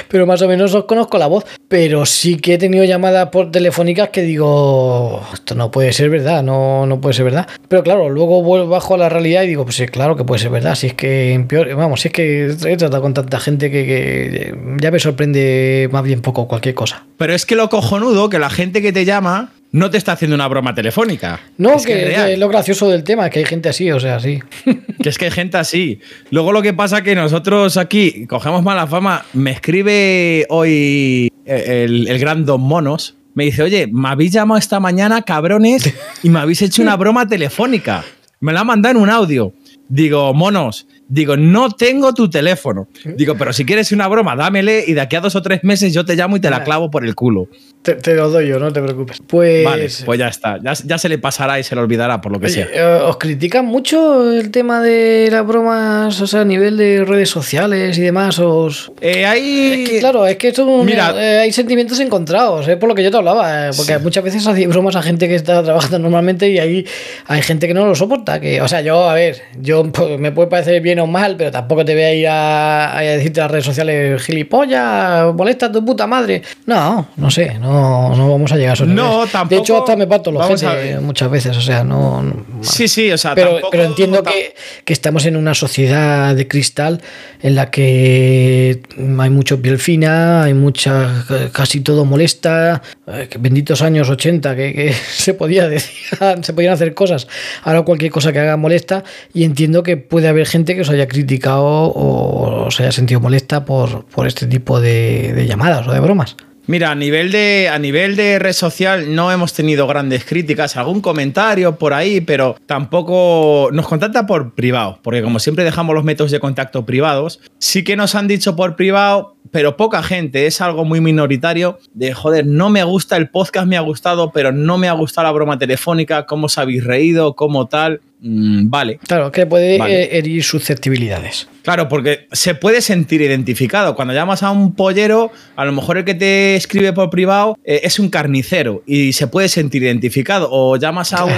pero 0.08 0.26
más 0.26 0.42
o 0.42 0.48
menos 0.48 0.74
os 0.74 0.84
conozco 0.84 1.18
la 1.18 1.26
voz. 1.26 1.44
Pero 1.68 2.04
sí 2.04 2.36
que 2.36 2.54
he 2.54 2.58
tenido 2.58 2.84
llamadas 2.84 3.30
por 3.30 3.50
telefónicas 3.50 4.10
que 4.10 4.22
digo, 4.22 5.22
esto 5.32 5.54
no 5.54 5.70
puede 5.70 5.92
ser 5.92 6.10
verdad, 6.10 6.42
no, 6.42 6.86
no 6.86 7.00
puede 7.00 7.14
ser 7.14 7.24
verdad. 7.24 7.46
Pero 7.68 7.82
claro, 7.82 8.10
luego 8.10 8.42
vuelvo 8.42 8.68
bajo 8.68 8.94
a 8.94 8.98
la 8.98 9.08
realidad 9.08 9.42
y 9.44 9.48
digo, 9.48 9.64
pues 9.64 9.82
claro 9.90 10.16
que 10.16 10.24
puede 10.24 10.40
ser 10.40 10.50
verdad. 10.50 10.74
Si 10.74 10.88
es 10.88 10.94
que 10.94 11.32
en 11.32 11.46
peor, 11.46 11.74
vamos, 11.74 12.02
si 12.02 12.08
es 12.08 12.14
que 12.14 12.46
he 12.46 12.76
tratado 12.76 13.00
con 13.00 13.14
tanta 13.14 13.40
gente 13.40 13.70
que 13.70 14.54
ya 14.80 14.90
me 14.90 14.98
sorprende 14.98 15.88
más 15.90 16.02
bien 16.02 16.20
poco 16.20 16.46
cualquier 16.46 16.74
cosa. 16.74 17.06
Pero 17.16 17.34
es 17.34 17.46
que 17.46 17.56
lo 17.56 17.68
cojonudo 17.68 18.28
que 18.28 18.38
la 18.38 18.50
gente 18.50 18.82
que 18.82 18.92
te 18.92 19.04
llama 19.04 19.52
no 19.72 19.90
te 19.90 19.96
está 19.96 20.12
haciendo 20.12 20.34
una 20.34 20.46
broma 20.48 20.74
telefónica. 20.74 21.40
No, 21.56 21.74
es 21.76 21.86
que, 21.86 22.32
es 22.32 22.38
lo 22.38 22.48
gracioso 22.48 22.88
del 22.90 23.04
tema, 23.04 23.30
que 23.30 23.40
hay 23.40 23.44
gente 23.46 23.70
así, 23.70 23.90
o 23.90 23.98
sea, 23.98 24.20
sí. 24.20 24.40
Que 25.02 25.08
es 25.08 25.18
que 25.18 25.24
hay 25.24 25.30
gente 25.30 25.56
así. 25.56 25.98
Luego 26.30 26.52
lo 26.52 26.62
que 26.62 26.74
pasa 26.74 26.98
es 26.98 27.02
que 27.02 27.14
nosotros 27.14 27.76
aquí 27.76 28.26
cogemos 28.26 28.62
mala 28.62 28.86
fama. 28.86 29.24
Me 29.32 29.50
escribe 29.50 30.46
hoy 30.50 31.32
el, 31.44 32.06
el 32.06 32.18
gran 32.18 32.44
Don 32.44 32.60
Monos. 32.60 33.16
Me 33.34 33.44
dice, 33.44 33.62
oye, 33.62 33.88
me 33.90 34.10
habéis 34.10 34.32
llamado 34.32 34.58
esta 34.58 34.78
mañana, 34.78 35.22
cabrones, 35.22 35.92
y 36.22 36.28
me 36.28 36.38
habéis 36.38 36.60
hecho 36.60 36.82
una 36.82 36.96
broma 36.96 37.26
telefónica. 37.26 38.04
Me 38.40 38.52
la 38.52 38.60
ha 38.60 38.64
mandado 38.64 38.96
en 38.96 39.02
un 39.02 39.08
audio. 39.08 39.54
Digo, 39.88 40.32
monos, 40.32 40.86
digo, 41.06 41.36
no 41.36 41.70
tengo 41.70 42.14
tu 42.14 42.30
teléfono. 42.30 42.88
Digo, 43.04 43.36
pero 43.36 43.52
si 43.52 43.64
quieres 43.66 43.92
una 43.92 44.08
broma, 44.08 44.34
dámele 44.34 44.84
y 44.86 44.94
de 44.94 45.02
aquí 45.02 45.16
a 45.16 45.20
dos 45.20 45.36
o 45.36 45.42
tres 45.42 45.62
meses 45.64 45.92
yo 45.92 46.04
te 46.04 46.16
llamo 46.16 46.38
y 46.38 46.40
te 46.40 46.48
la 46.48 46.64
clavo 46.64 46.90
por 46.90 47.04
el 47.04 47.14
culo. 47.14 47.48
Te, 47.82 47.94
te 47.94 48.14
lo 48.14 48.30
doy 48.30 48.46
yo, 48.46 48.60
no 48.60 48.72
te 48.72 48.80
preocupes. 48.80 49.20
Pues. 49.26 49.64
Vale, 49.64 49.88
pues 50.04 50.18
ya 50.18 50.28
está. 50.28 50.58
Ya, 50.62 50.72
ya 50.84 50.98
se 50.98 51.08
le 51.08 51.18
pasará 51.18 51.58
y 51.58 51.64
se 51.64 51.74
le 51.74 51.80
olvidará 51.80 52.20
por 52.20 52.30
lo 52.30 52.38
que 52.38 52.48
sea. 52.48 52.66
Oye, 52.66 52.78
eh, 52.78 53.00
¿Os 53.02 53.16
critican 53.16 53.66
mucho 53.66 54.32
el 54.32 54.52
tema 54.52 54.80
de 54.80 55.28
las 55.32 55.44
bromas, 55.44 56.20
o 56.20 56.26
sea, 56.28 56.42
a 56.42 56.44
nivel 56.44 56.76
de 56.76 57.04
redes 57.04 57.28
sociales 57.28 57.98
y 57.98 58.02
demás? 58.02 58.38
Os... 58.38 58.92
Eh, 59.00 59.26
hay... 59.26 59.82
Es 59.82 59.90
que, 59.90 59.98
claro, 59.98 60.26
es 60.28 60.36
que 60.36 60.48
esto, 60.48 60.84
Mira. 60.84 61.12
eh, 61.16 61.40
hay 61.40 61.52
sentimientos 61.52 61.98
encontrados, 61.98 62.68
es 62.68 62.76
por 62.76 62.88
lo 62.88 62.94
que 62.94 63.02
yo 63.02 63.10
te 63.10 63.16
hablaba, 63.16 63.68
eh, 63.68 63.70
porque 63.76 63.98
muchas 63.98 64.22
veces 64.22 64.46
hacéis 64.46 64.68
bromas 64.68 64.94
a 64.94 65.02
gente 65.02 65.26
que 65.26 65.34
está 65.34 65.60
trabajando 65.64 65.98
normalmente 65.98 66.48
y 66.48 66.60
ahí 66.60 66.86
hay 67.26 67.42
gente 67.42 67.66
que 67.66 67.74
no 67.74 67.86
lo 67.86 67.96
soporta. 67.96 68.40
Que, 68.40 68.60
o 68.62 68.68
sea, 68.68 68.80
yo, 68.80 69.10
a 69.10 69.14
ver, 69.14 69.42
yo 69.60 69.90
pues, 69.90 70.20
me 70.20 70.30
puede 70.30 70.48
parecer 70.48 70.80
bien 70.82 71.00
o 71.00 71.08
mal, 71.08 71.34
pero 71.36 71.50
tampoco 71.50 71.84
te 71.84 71.94
voy 71.94 72.04
a 72.04 72.14
ir 72.14 72.28
a, 72.28 72.96
a 72.96 73.00
decirte 73.00 73.40
a 73.40 73.44
las 73.44 73.50
redes 73.50 73.64
sociales, 73.64 74.22
gilipollas, 74.22 75.34
molesta 75.34 75.66
a 75.66 75.72
tu 75.72 75.84
puta 75.84 76.06
madre. 76.06 76.42
No, 76.66 77.08
no 77.16 77.28
sé, 77.28 77.58
no, 77.58 77.71
no 77.72 78.30
vamos 78.30 78.52
a 78.52 78.56
llegar 78.56 78.70
a 78.70 78.74
esos 78.74 78.88
No, 78.88 79.10
niveles. 79.12 79.32
tampoco- 79.32 79.54
De 79.54 79.60
hecho, 79.62 79.76
hasta 79.78 79.96
me 79.96 80.06
parto 80.06 80.30
los 80.32 80.46
gente 80.46 80.66
ver. 80.66 81.00
muchas 81.00 81.30
veces, 81.30 81.56
o 81.56 81.60
sea, 81.60 81.84
no. 81.84 82.22
no- 82.22 82.44
Sí, 82.62 82.88
sí, 82.88 83.10
o 83.10 83.18
sea, 83.18 83.34
pero, 83.34 83.50
tampoco- 83.52 83.70
pero 83.70 83.84
entiendo 83.84 84.22
que, 84.22 84.54
que 84.84 84.92
estamos 84.92 85.26
en 85.26 85.36
una 85.36 85.54
sociedad 85.54 86.34
de 86.34 86.46
cristal 86.48 87.00
en 87.42 87.54
la 87.54 87.70
que 87.70 88.80
hay 89.18 89.30
mucho 89.30 89.60
piel 89.60 89.78
fina, 89.78 90.44
hay 90.44 90.54
mucha, 90.54 91.24
casi 91.52 91.80
todo 91.80 92.04
molesta, 92.04 92.82
eh, 93.06 93.26
que 93.30 93.38
benditos 93.38 93.82
años 93.82 94.08
80 94.10 94.54
que, 94.56 94.72
que 94.72 94.92
se 95.12 95.34
podía 95.34 95.68
decir, 95.68 96.18
se 96.42 96.52
podían 96.52 96.72
hacer 96.74 96.94
cosas, 96.94 97.26
ahora 97.64 97.82
cualquier 97.82 98.10
cosa 98.12 98.32
que 98.32 98.38
haga 98.40 98.56
molesta 98.56 99.04
y 99.34 99.44
entiendo 99.44 99.82
que 99.82 99.96
puede 99.96 100.28
haber 100.28 100.46
gente 100.46 100.74
que 100.74 100.82
os 100.82 100.90
haya 100.90 101.08
criticado 101.08 101.62
o 101.64 102.66
os 102.66 102.80
haya 102.80 102.92
sentido 102.92 103.20
molesta 103.20 103.64
por, 103.64 104.04
por 104.06 104.26
este 104.26 104.46
tipo 104.46 104.80
de, 104.80 105.32
de 105.32 105.46
llamadas 105.46 105.86
o 105.86 105.92
de 105.92 106.00
bromas. 106.00 106.36
Mira, 106.66 106.92
a 106.92 106.94
nivel, 106.94 107.32
de, 107.32 107.68
a 107.72 107.78
nivel 107.80 108.14
de 108.14 108.38
red 108.38 108.52
social 108.52 109.14
no 109.14 109.32
hemos 109.32 109.52
tenido 109.52 109.88
grandes 109.88 110.24
críticas, 110.24 110.76
algún 110.76 111.00
comentario 111.00 111.76
por 111.76 111.92
ahí, 111.92 112.20
pero 112.20 112.54
tampoco 112.66 113.70
nos 113.72 113.88
contacta 113.88 114.26
por 114.26 114.54
privado, 114.54 115.00
porque 115.02 115.22
como 115.22 115.40
siempre 115.40 115.64
dejamos 115.64 115.94
los 115.94 116.04
métodos 116.04 116.30
de 116.30 116.38
contacto 116.38 116.86
privados, 116.86 117.40
sí 117.58 117.82
que 117.82 117.96
nos 117.96 118.14
han 118.14 118.28
dicho 118.28 118.54
por 118.54 118.76
privado, 118.76 119.34
pero 119.50 119.76
poca 119.76 120.04
gente, 120.04 120.46
es 120.46 120.60
algo 120.60 120.84
muy 120.84 121.00
minoritario, 121.00 121.78
de 121.94 122.14
joder, 122.14 122.46
no 122.46 122.70
me 122.70 122.84
gusta 122.84 123.16
el 123.16 123.28
podcast, 123.28 123.66
me 123.66 123.76
ha 123.76 123.80
gustado, 123.80 124.30
pero 124.30 124.52
no 124.52 124.78
me 124.78 124.88
ha 124.88 124.92
gustado 124.92 125.26
la 125.26 125.32
broma 125.32 125.58
telefónica, 125.58 126.26
cómo 126.26 126.46
os 126.46 126.58
habéis 126.58 126.84
reído, 126.84 127.34
cómo 127.34 127.66
tal. 127.66 128.00
Mm, 128.24 128.70
vale, 128.70 129.00
Claro, 129.06 129.32
que 129.32 129.46
puede 129.46 129.78
Vale. 129.78 130.02
eh, 130.04 130.18
herir 130.18 130.44
susceptibilidades. 130.44 131.48
Claro, 131.62 131.88
porque 131.88 132.28
se 132.30 132.54
puede 132.54 132.80
sentir 132.80 133.20
identificado. 133.20 133.96
Cuando 133.96 134.14
llamas 134.14 134.44
a 134.44 134.52
un 134.52 134.74
pollero, 134.76 135.32
a 135.56 135.64
lo 135.64 135.72
mejor 135.72 135.98
el 135.98 136.04
que 136.04 136.14
te 136.14 136.54
escribe 136.54 136.92
por 136.92 137.10
privado 137.10 137.58
eh, 137.64 137.80
es 137.82 137.98
un 137.98 138.10
carnicero 138.10 138.84
y 138.86 139.12
se 139.12 139.26
puede 139.26 139.48
sentir 139.48 139.82
identificado. 139.82 140.48
O 140.52 140.76
llamas 140.76 141.12
a 141.12 141.24
un, 141.24 141.32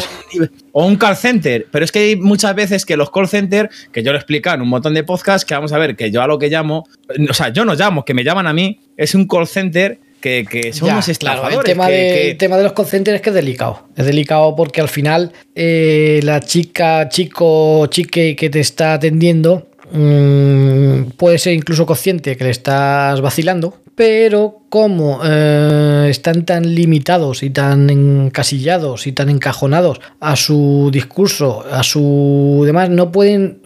o 0.72 0.87
un 0.87 0.97
call 0.97 1.16
center. 1.16 1.66
Pero 1.70 1.87
es 1.87 1.91
que 1.93 2.01
hay 2.01 2.16
muchas 2.16 2.55
veces 2.55 2.85
que 2.85 2.99
los 2.99 3.11
call 3.11 3.28
centers, 3.28 3.89
que 3.91 4.03
yo 4.03 4.12
lo 4.12 4.18
he 4.18 4.20
explicado 4.20 4.57
en 4.57 4.62
un 4.62 4.68
montón 4.68 4.93
de 4.93 5.05
podcasts, 5.05 5.47
que 5.47 5.55
vamos 5.55 5.72
a 5.72 5.78
ver, 5.78 5.97
que 5.97 6.11
yo 6.11 6.20
a 6.20 6.26
lo 6.26 6.39
que 6.39 6.51
llamo, 6.51 6.85
o 7.30 7.35
sea, 7.35 7.49
yo 7.49 7.64
no 7.64 7.74
llamo, 7.74 8.05
que 8.05 8.12
me 8.12 8.24
llaman 8.24 8.47
a 8.47 8.53
mí, 8.53 8.78
es 8.99 9.14
un 9.14 9.26
call 9.26 9.47
center 9.47 9.99
que, 10.25 10.47
que 10.51 10.72
son 10.72 10.89
Ya, 10.89 10.95
unos 10.95 11.18
claro, 11.18 11.51
el, 11.51 11.62
tema 11.64 11.87
que- 11.87 11.93
de, 11.93 11.99
que- 12.14 12.31
el 12.31 12.37
tema 12.39 12.57
de 12.57 12.62
los 12.62 12.72
call 12.72 12.87
centers 12.87 13.16
es 13.16 13.20
que 13.20 13.29
es 13.29 13.35
delicado. 13.35 13.89
Es 13.95 14.07
delicado 14.07 14.57
porque 14.57 14.81
al 14.81 14.89
final 14.89 15.33
eh, 15.55 16.20
la 16.22 16.41
chica, 16.41 17.11
chico, 17.11 17.87
chique 17.89 18.35
que 18.35 18.49
te 18.49 18.61
está 18.61 18.95
atendiendo 18.95 19.68
mm, 19.93 21.11
puede 21.18 21.37
ser 21.39 21.53
incluso 21.53 21.85
consciente 21.85 22.37
que 22.39 22.45
le 22.45 22.51
estás 22.51 23.20
vacilando, 23.20 23.75
pero 23.95 24.62
como 24.70 25.20
eh, 25.25 26.07
están 26.09 26.47
tan 26.47 26.75
limitados 26.75 27.43
y 27.43 27.51
tan 27.51 27.91
encasillados 27.91 29.07
y 29.07 29.12
tan 29.12 29.29
encajonados 29.29 30.01
a 30.20 30.37
su 30.37 30.89
discurso, 30.91 31.64
a 31.70 31.83
su 31.83 32.62
demás, 32.64 32.89
no 32.89 33.12
pueden 33.12 33.59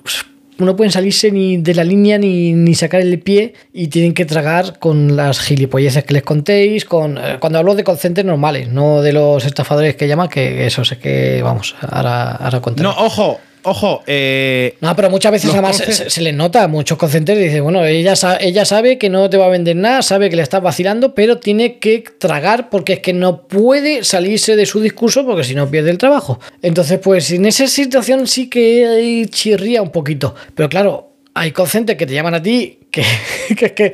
no 0.58 0.76
pueden 0.76 0.92
salirse 0.92 1.30
ni 1.30 1.56
de 1.56 1.74
la 1.74 1.84
línea 1.84 2.18
ni, 2.18 2.52
ni 2.52 2.74
sacar 2.74 3.00
el 3.00 3.18
pie 3.20 3.54
y 3.72 3.88
tienen 3.88 4.14
que 4.14 4.24
tragar 4.24 4.78
con 4.78 5.16
las 5.16 5.40
gilipolleces 5.40 6.04
que 6.04 6.14
les 6.14 6.22
contéis. 6.22 6.84
Con, 6.84 7.18
eh, 7.18 7.36
cuando 7.40 7.58
hablo 7.58 7.74
de 7.74 7.84
call 7.84 7.98
centers 7.98 8.26
normales, 8.26 8.68
no 8.68 9.02
de 9.02 9.12
los 9.12 9.44
estafadores 9.44 9.96
que 9.96 10.08
llaman, 10.08 10.28
que 10.28 10.66
eso 10.66 10.84
sé 10.84 10.98
que, 10.98 11.40
vamos, 11.42 11.76
ahora, 11.80 12.32
ahora. 12.32 12.60
No, 12.76 12.90
ojo, 12.90 13.40
ojo. 13.68 14.02
eh, 14.06 14.74
No, 14.80 14.94
pero 14.96 15.10
muchas 15.10 15.32
veces 15.32 15.50
además 15.52 15.76
se, 15.76 16.10
se 16.10 16.20
les 16.22 16.34
nota 16.34 16.62
a 16.64 16.68
muchos 16.68 16.98
y 17.38 17.44
dicen, 17.44 17.62
bueno, 17.62 17.84
ella, 17.84 18.14
ella 18.40 18.64
sabe 18.64 18.98
que 18.98 19.08
no 19.08 19.28
te 19.30 19.36
va 19.36 19.46
a 19.46 19.50
vender 19.50 19.76
nada, 19.76 20.02
sabe 20.02 20.30
que 20.30 20.36
le 20.36 20.42
estás 20.42 20.62
vacilando, 20.62 21.14
pero 21.14 21.38
tiene 21.38 21.78
que 21.78 22.04
tragar 22.18 22.70
porque 22.70 22.94
es 22.94 23.00
que 23.00 23.12
no 23.12 23.42
puede 23.42 24.04
salirse 24.04 24.56
de 24.56 24.66
su 24.66 24.80
discurso 24.80 25.24
porque 25.26 25.44
si 25.44 25.54
no 25.54 25.70
pierde 25.70 25.90
el 25.90 25.98
trabajo. 25.98 26.40
Entonces, 26.62 26.98
pues 26.98 27.30
en 27.30 27.46
esa 27.46 27.66
situación 27.66 28.26
sí 28.26 28.48
que 28.48 29.26
chirría 29.30 29.82
un 29.82 29.90
poquito. 29.90 30.34
Pero 30.54 30.68
claro, 30.68 31.12
hay 31.38 31.52
centers 31.66 31.96
que 31.96 32.06
te 32.06 32.14
llaman 32.14 32.34
a 32.34 32.42
ti 32.42 32.78
que, 32.90 33.04
que, 33.56 33.74
que, 33.74 33.92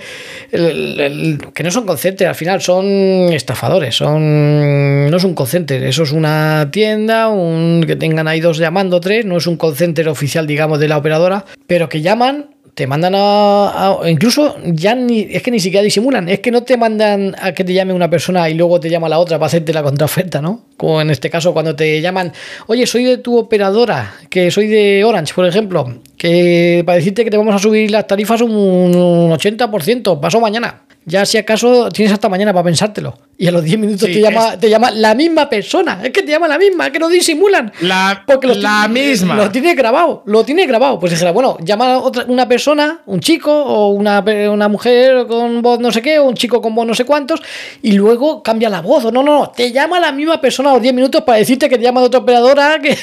que 0.51 1.63
no 1.63 1.71
son 1.71 1.99
centers, 1.99 2.29
al 2.29 2.35
final 2.35 2.61
son 2.63 2.87
estafadores, 3.33 3.95
son 3.97 5.11
no 5.11 5.17
es 5.17 5.25
un 5.25 5.35
call 5.35 5.47
center, 5.47 5.83
eso 5.85 6.05
es 6.05 6.13
una 6.13 6.69
tienda, 6.71 7.29
un 7.29 7.85
que 7.87 7.97
tengan 7.97 8.29
ahí 8.29 8.41
dos 8.41 8.59
llamando, 8.59 9.01
tres, 9.01 9.25
no 9.25 9.37
es 9.37 9.47
un 9.47 9.57
call 9.57 9.75
center 9.75 10.09
oficial, 10.09 10.47
digamos, 10.47 10.79
de 10.79 10.89
la 10.89 10.97
operadora, 10.97 11.45
pero 11.67 11.89
que 11.89 12.01
llaman, 12.01 12.54
te 12.75 12.89
mandan 12.89 13.15
a, 13.17 14.01
incluso 14.07 14.57
ya 14.65 14.95
ni 14.95 15.21
es 15.31 15.43
que 15.43 15.51
ni 15.51 15.61
siquiera 15.61 15.83
disimulan, 15.83 16.29
es 16.29 16.41
que 16.41 16.51
no 16.51 16.65
te 16.65 16.77
mandan 16.77 17.37
a 17.41 17.53
que 17.53 17.63
te 17.63 17.73
llame 17.73 17.93
una 17.93 18.11
persona 18.11 18.49
y 18.49 18.55
luego 18.55 18.81
te 18.81 18.91
llama 18.91 19.09
la 19.09 19.19
otra 19.19 19.39
para 19.39 19.47
hacerte 19.47 19.73
la 19.73 19.83
contraoferta, 19.83 20.43
¿no? 20.43 20.63
Como 20.77 21.01
en 21.01 21.11
este 21.11 21.31
caso 21.31 21.53
cuando 21.53 21.77
te 21.77 22.01
llaman, 22.01 22.33
oye, 22.67 22.87
soy 22.87 23.05
de 23.05 23.19
tu 23.19 23.39
operadora, 23.39 24.15
que 24.29 24.51
soy 24.51 24.67
de 24.67 25.05
Orange, 25.05 25.35
por 25.35 25.47
ejemplo, 25.47 26.01
que 26.17 26.83
para 26.85 26.97
decirte 26.97 27.25
que 27.25 27.31
te 27.31 27.37
vamos 27.37 27.55
a 27.55 27.59
subir 27.61 27.91
las 27.91 28.07
tarifas 28.07 28.41
un, 28.41 28.51
un 28.51 29.31
80%, 29.31 30.19
paso 30.21 30.41
mañana. 30.41 30.84
Ya 31.07 31.27
si 31.27 31.37
acaso 31.39 31.89
tienes 31.91 32.13
hasta 32.13 32.29
mañana 32.29 32.53
para 32.53 32.65
pensártelo. 32.65 33.19
Y 33.37 33.49
a 33.49 33.51
los 33.51 33.65
10 33.65 33.79
minutos 33.81 34.07
Sí, 34.07 34.15
te, 34.15 34.21
llama, 34.21 34.53
es- 34.55 34.61
te 34.61 34.71
llama 34.71 34.91
la 34.93 35.15
misma 35.15 35.49
persona. 35.51 36.01
Es 36.05 36.11
que 36.13 36.23
te 36.23 36.31
llama 36.31 36.47
la 36.49 36.57
misma, 36.57 36.87
es 36.87 36.93
que 36.93 36.99
no 37.01 37.09
disimulan. 37.09 37.73
La, 37.81 38.23
Porque 38.27 38.47
la 38.47 38.87
misma. 38.89 39.35
Lo 39.35 39.51
tiene 39.51 39.75
grabado, 39.75 40.23
lo 40.27 40.45
tiene 40.45 40.67
grabado. 40.67 40.99
Pues 41.01 41.13
dijera, 41.13 41.33
bueno, 41.33 41.59
llama 41.65 41.95
a 41.95 41.99
otra, 41.99 42.25
una 42.29 42.47
persona, 42.49 43.01
un 43.07 43.21
chico 43.21 43.53
o 43.53 43.89
una, 43.91 44.25
una 44.51 44.69
mujer 44.69 45.27
con 45.27 45.63
voz 45.63 45.81
no 45.81 45.91
sé 45.91 46.01
qué, 46.01 46.19
o 46.21 46.25
un 46.25 46.35
chico 46.35 46.63
con 46.63 46.75
voz 46.75 46.87
no 46.87 46.95
sé 46.95 47.05
cuántos, 47.05 47.43
y 47.83 47.93
luego 47.93 48.43
cambia 48.43 48.69
la 48.71 48.81
voz. 48.81 49.05
O 49.07 49.11
no, 49.13 49.23
no, 49.23 49.41
no, 49.41 49.51
te 49.51 49.73
llama 49.73 49.99
la 49.99 50.13
misma 50.13 50.41
persona 50.41 50.71
a 50.71 50.75
los 50.75 50.83
10 50.83 50.95
minutos 50.95 51.23
para 51.23 51.39
decirte 51.39 51.69
que 51.69 51.77
te 51.77 51.83
llama 51.83 52.01
de 52.01 52.07
otra 52.07 52.21
operadora, 52.21 52.79
que 52.81 52.97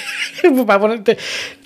para 0.66 0.80
ponerte, 0.80 1.18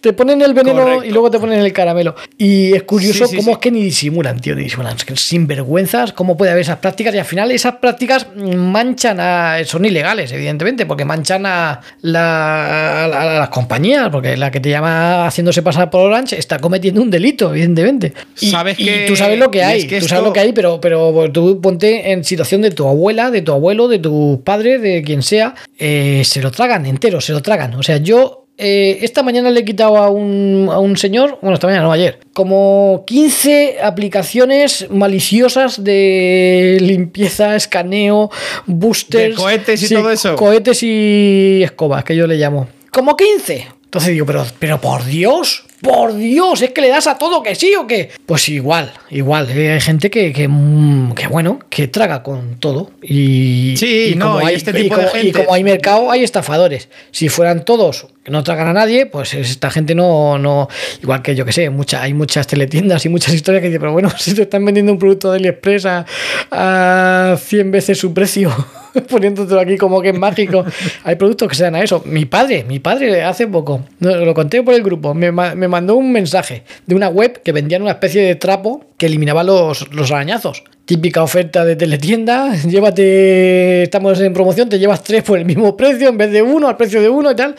te 0.01 0.13
ponen 0.13 0.41
el 0.41 0.53
veneno 0.53 0.81
Correcto. 0.83 1.05
y 1.05 1.11
luego 1.11 1.29
te 1.31 1.39
ponen 1.39 1.59
el 1.59 1.71
caramelo. 1.71 2.15
Y 2.37 2.73
es 2.73 2.83
curioso 2.83 3.25
Sí, 3.25 3.31
sí, 3.31 3.37
cómo 3.37 3.51
es 3.53 3.57
que 3.59 3.71
ni 3.71 3.83
disimulan, 3.83 4.39
tío, 4.39 4.55
ni 4.55 4.63
disimulan. 4.63 4.95
Es 4.95 5.05
que 5.05 5.15
sinvergüenzas, 5.15 6.13
cómo 6.25 6.35
puede 6.37 6.51
haber 6.51 6.61
esas 6.63 6.77
prácticas 6.79 7.13
y 7.13 7.19
al 7.19 7.25
final 7.25 7.51
esas 7.51 7.75
prácticas 7.75 8.25
manchan 8.35 9.19
a. 9.19 9.59
son 9.65 9.85
ilegales, 9.85 10.31
evidentemente, 10.31 10.87
porque 10.87 11.05
manchan 11.05 11.45
a, 11.45 11.81
la- 12.01 13.03
a 13.05 13.07
la- 13.07 13.21
a 13.21 13.39
las 13.41 13.49
compañías, 13.49 14.09
porque 14.09 14.35
la 14.35 14.49
que 14.49 14.59
te 14.59 14.71
llama 14.71 15.27
haciéndose 15.27 15.61
pasar 15.61 15.91
por 15.91 16.01
Orange 16.01 16.37
está 16.39 16.57
cometiendo 16.57 16.99
un 17.01 17.11
delito, 17.11 17.51
evidentemente. 17.51 18.13
Y, 18.41 18.49
Sabes 18.49 18.79
y 18.79 18.85
que- 18.85 19.05
tú 19.07 19.15
sabes 19.15 19.37
lo 19.37 19.51
que 19.51 19.63
hay, 19.63 19.81
es 19.81 19.85
que 19.85 19.99
tú 19.99 20.07
sabes 20.07 20.23
lo 20.25 20.33
que 20.33 20.39
hay, 20.39 20.51
pero, 20.51 20.81
pero 20.81 21.31
tú 21.31 21.61
ponte 21.61 22.11
en 22.11 22.23
situación 22.23 22.61
de 22.63 22.71
tu 22.71 22.87
abuela, 22.87 23.29
de 23.29 23.43
tu 23.43 23.51
abuelo, 23.51 23.87
de 23.87 23.99
tus 23.99 24.39
padres, 24.39 24.81
de 24.81 25.03
quien 25.03 25.21
sea, 25.21 25.53
eh, 25.77 26.23
se 26.25 26.41
lo 26.41 26.49
tragan 26.49 26.85
entero, 26.87 27.21
se 27.21 27.33
lo 27.33 27.41
tragan. 27.43 27.75
O 27.75 27.83
sea, 27.83 27.97
yo 27.97 28.44
eh, 28.57 28.99
esta 29.01 29.21
mañana 29.23 29.51
le 29.51 29.59
he 29.61 29.65
quitado 29.65 29.97
a 29.97 30.09
un, 30.09 30.69
a 30.71 30.79
un 30.79 30.95
señor, 30.97 31.39
bueno, 31.41 31.55
esta 31.55 31.67
mañana, 31.67 31.83
no 31.85 31.91
ayer, 31.91 32.19
como 32.33 33.03
15 33.05 33.77
aplicaciones 33.83 34.87
maliciosas 34.89 35.83
de 35.83 36.77
limpieza, 36.81 37.55
escaneo, 37.55 38.29
boosters. 38.65 39.35
De 39.35 39.41
cohetes 39.41 39.83
y 39.83 39.87
sí, 39.87 39.93
todo 39.95 40.11
eso. 40.11 40.35
Cohetes 40.35 40.81
y 40.83 41.61
escobas, 41.63 42.03
que 42.03 42.15
yo 42.15 42.27
le 42.27 42.35
llamo. 42.35 42.67
Como 42.91 43.15
15. 43.17 43.67
Entonces 43.85 44.11
digo, 44.13 44.25
pero, 44.25 44.45
pero 44.59 44.81
por 44.81 45.05
Dios, 45.05 45.63
por 45.81 46.13
Dios, 46.15 46.61
es 46.61 46.71
que 46.71 46.81
le 46.81 46.89
das 46.89 47.07
a 47.07 47.17
todo 47.17 47.41
que 47.43 47.55
sí 47.55 47.73
o 47.75 47.87
qué. 47.87 48.09
Pues 48.25 48.49
igual, 48.49 48.91
igual. 49.09 49.47
eh, 49.51 49.71
Hay 49.73 49.79
gente 49.79 50.09
que, 50.09 50.33
que, 50.33 50.47
mm, 50.49 51.13
que, 51.13 51.27
bueno, 51.27 51.59
que 51.69 51.87
traga 51.87 52.21
con 52.21 52.55
todo. 52.59 52.91
Y, 53.01 53.75
Sí, 53.77 54.11
y 54.13 54.15
no, 54.15 54.33
como 54.33 54.41
y 54.41 54.45
hay, 54.49 54.55
este 54.55 54.71
y 54.71 54.83
tipo 54.83 54.97
de 54.97 55.05
como- 55.05 55.17
y 55.17 55.21
gente- 55.23 55.39
como 55.45 55.53
hay 55.53 55.63
mercado, 55.63 56.11
hay 56.11 56.23
estafadores. 56.25 56.89
Si 57.11 57.29
fueran 57.29 57.63
todos 57.63 58.07
que 58.25 58.31
no 58.31 58.43
tragan 58.43 58.67
a 58.67 58.73
nadie, 58.73 59.05
pues 59.05 59.35
esta 59.35 59.69
gente 59.69 59.93
no, 59.93 60.39
no 60.39 60.67
igual 61.03 61.21
que 61.21 61.35
yo 61.35 61.45
que 61.45 61.51
sé, 61.51 61.69
mucha, 61.69 62.01
hay 62.01 62.15
muchas 62.15 62.47
teletiendas 62.47 63.05
y 63.05 63.09
muchas 63.09 63.35
historias 63.35 63.61
que 63.61 63.67
dicen, 63.67 63.79
pero 63.79 63.93
bueno, 63.93 64.09
si 64.17 64.33
te 64.33 64.41
están 64.41 64.65
vendiendo 64.65 64.91
un 64.91 64.97
producto 64.97 65.31
de 65.31 65.37
AliExpress 65.37 65.85
a, 65.85 66.05
a 66.49 67.37
100 67.37 67.69
veces 67.69 67.99
su 67.99 68.15
precio, 68.15 68.51
poniéndotelo 69.09 69.59
aquí 69.59 69.77
como 69.77 70.01
que 70.01 70.09
es 70.09 70.17
mágico, 70.17 70.65
hay 71.03 71.15
productos 71.17 71.49
que 71.49 71.55
se 71.55 71.65
dan 71.65 71.75
a 71.75 71.83
eso. 71.83 72.01
Mi 72.03 72.25
padre, 72.25 72.63
mi 72.63 72.79
padre 72.79 73.23
hace 73.23 73.45
poco, 73.45 73.81
no, 73.99 74.15
lo 74.15 74.33
conté 74.33 74.63
por 74.63 74.73
el 74.73 74.81
grupo, 74.81 75.13
me, 75.13 75.31
me 75.31 75.67
mandó 75.67 75.95
un 75.95 76.11
mensaje 76.11 76.63
de 76.87 76.95
una 76.95 77.09
web 77.09 77.43
que 77.43 77.51
vendían 77.51 77.83
una 77.83 77.91
especie 77.91 78.23
de 78.23 78.33
trapo 78.33 78.85
que 78.97 79.05
eliminaba 79.05 79.43
los, 79.43 79.93
los 79.93 80.11
arañazos. 80.11 80.63
Típica 80.85 81.23
oferta 81.23 81.65
de 81.65 81.75
teletienda, 81.75 82.55
llévate, 82.67 83.81
estamos 83.81 84.19
en 84.21 84.33
promoción, 84.33 84.69
te 84.69 84.77
llevas 84.77 85.03
tres 85.03 85.23
por 85.23 85.39
el 85.39 85.45
mismo 85.45 85.75
precio 85.75 86.09
en 86.09 86.17
vez 86.17 86.31
de 86.31 86.43
uno, 86.43 86.67
al 86.67 86.77
precio 86.77 87.01
de 87.01 87.09
uno 87.09 87.31
y 87.31 87.35
tal. 87.35 87.55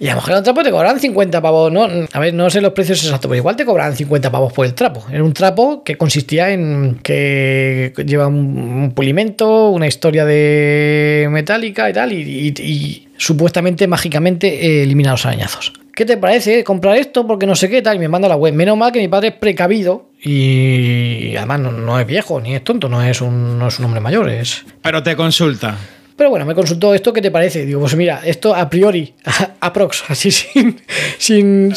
Y 0.00 0.08
a 0.08 0.10
lo 0.10 0.16
mejor 0.16 0.32
en 0.32 0.38
el 0.38 0.42
trapo 0.42 0.62
te 0.64 0.72
cobran 0.72 0.98
50 0.98 1.40
pavos, 1.40 1.70
¿no? 1.70 1.86
A 2.12 2.18
ver, 2.18 2.34
no 2.34 2.50
sé 2.50 2.60
los 2.60 2.72
precios 2.72 3.00
exactos, 3.04 3.28
pero 3.28 3.36
igual 3.36 3.54
te 3.54 3.64
cobran 3.64 3.94
50 3.94 4.28
pavos 4.28 4.52
por 4.52 4.66
el 4.66 4.74
trapo. 4.74 5.04
Era 5.12 5.22
un 5.22 5.32
trapo 5.32 5.84
que 5.84 5.96
consistía 5.96 6.50
en 6.50 6.98
que 7.00 7.92
lleva 8.04 8.26
un, 8.26 8.58
un 8.58 8.90
pulimento, 8.90 9.70
una 9.70 9.86
historia 9.86 10.24
de 10.24 11.28
metálica 11.30 11.88
y 11.88 11.92
tal, 11.92 12.12
y, 12.12 13.06
supuestamente 13.16 13.86
mágicamente 13.86 14.82
elimina 14.82 15.12
los 15.12 15.24
arañazos. 15.24 15.72
¿Qué 15.94 16.04
te 16.04 16.16
parece 16.16 16.64
comprar 16.64 16.96
esto? 16.96 17.24
Porque 17.24 17.46
no 17.46 17.54
sé 17.54 17.70
qué 17.70 17.80
tal. 17.80 17.94
Y 17.94 17.98
me 18.00 18.08
manda 18.08 18.26
a 18.26 18.30
la 18.30 18.36
web. 18.36 18.52
Menos 18.52 18.76
mal 18.76 18.90
que 18.90 18.98
mi 18.98 19.06
padre 19.06 19.28
es 19.28 19.34
precavido 19.34 20.06
y 20.24 21.36
además 21.36 21.60
no, 21.60 21.70
no 21.72 22.00
es 22.00 22.06
viejo 22.06 22.40
ni 22.40 22.54
es 22.54 22.64
tonto, 22.64 22.88
no 22.88 23.02
es 23.02 23.20
un, 23.20 23.58
no 23.58 23.68
es 23.68 23.78
un 23.78 23.84
hombre 23.84 24.00
mayor, 24.00 24.28
es, 24.30 24.64
Pero 24.82 25.02
te 25.02 25.14
consulta. 25.16 25.76
pero 26.16 26.30
bueno, 26.30 26.46
me 26.46 26.54
consultó 26.54 26.94
esto, 26.94 27.12
¿qué 27.12 27.20
te 27.20 27.30
parece? 27.30 27.66
Digo, 27.66 27.80
pues 27.80 27.94
mira, 27.94 28.22
esto 28.24 28.54
a 28.54 28.70
priori, 28.70 29.12
aprox, 29.60 30.04
así 30.08 30.30
sin, 30.30 30.80
sin, 31.18 31.74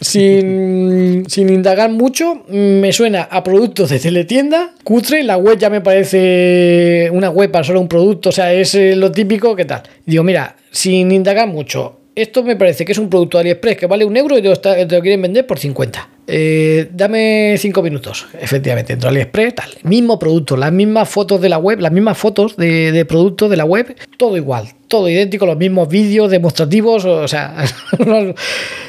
sin, 0.00 1.24
sin 1.26 1.48
indagar 1.48 1.90
mucho, 1.90 2.44
me 2.48 2.92
suena 2.92 3.22
a 3.30 3.42
productos 3.42 3.88
de 3.88 3.98
teletienda, 3.98 4.74
cutre, 4.84 5.22
la 5.22 5.38
web 5.38 5.58
ya 5.58 5.70
me 5.70 5.80
parece 5.80 7.08
una 7.12 7.30
web 7.30 7.50
para 7.50 7.64
solo 7.64 7.80
un 7.80 7.88
producto, 7.88 8.28
o 8.28 8.32
sea, 8.32 8.52
es 8.52 8.74
eh, 8.74 8.96
lo 8.96 9.10
típico, 9.10 9.56
¿qué 9.56 9.64
tal? 9.64 9.82
Digo, 10.04 10.22
mira, 10.24 10.56
sin 10.70 11.10
indagar 11.10 11.48
mucho, 11.48 11.97
esto 12.22 12.42
me 12.42 12.56
parece 12.56 12.84
que 12.84 12.92
es 12.92 12.98
un 12.98 13.08
producto 13.08 13.38
de 13.38 13.42
AliExpress 13.42 13.76
que 13.76 13.86
vale 13.86 14.04
un 14.04 14.16
euro 14.16 14.36
y 14.36 14.42
te 14.42 14.48
lo, 14.48 15.00
quieren 15.00 15.22
vender 15.22 15.46
por 15.46 15.58
50. 15.58 16.08
Eh, 16.26 16.88
dame 16.92 17.56
cinco 17.58 17.82
minutos. 17.82 18.26
Efectivamente, 18.40 18.92
entro 18.92 19.08
a 19.08 19.12
AliExpress, 19.12 19.54
tal. 19.54 19.70
Mismo 19.84 20.18
producto, 20.18 20.56
las 20.56 20.72
mismas 20.72 21.08
fotos 21.08 21.40
de 21.40 21.48
la 21.48 21.58
web, 21.58 21.80
las 21.80 21.92
mismas 21.92 22.18
fotos 22.18 22.56
de, 22.56 22.92
de 22.92 23.04
producto 23.04 23.48
de 23.48 23.56
la 23.56 23.64
web, 23.64 23.96
todo 24.16 24.36
igual, 24.36 24.68
todo 24.88 25.08
idéntico, 25.08 25.46
los 25.46 25.56
mismos 25.56 25.88
vídeos 25.88 26.30
demostrativos, 26.30 27.04
o 27.04 27.28
sea, 27.28 27.64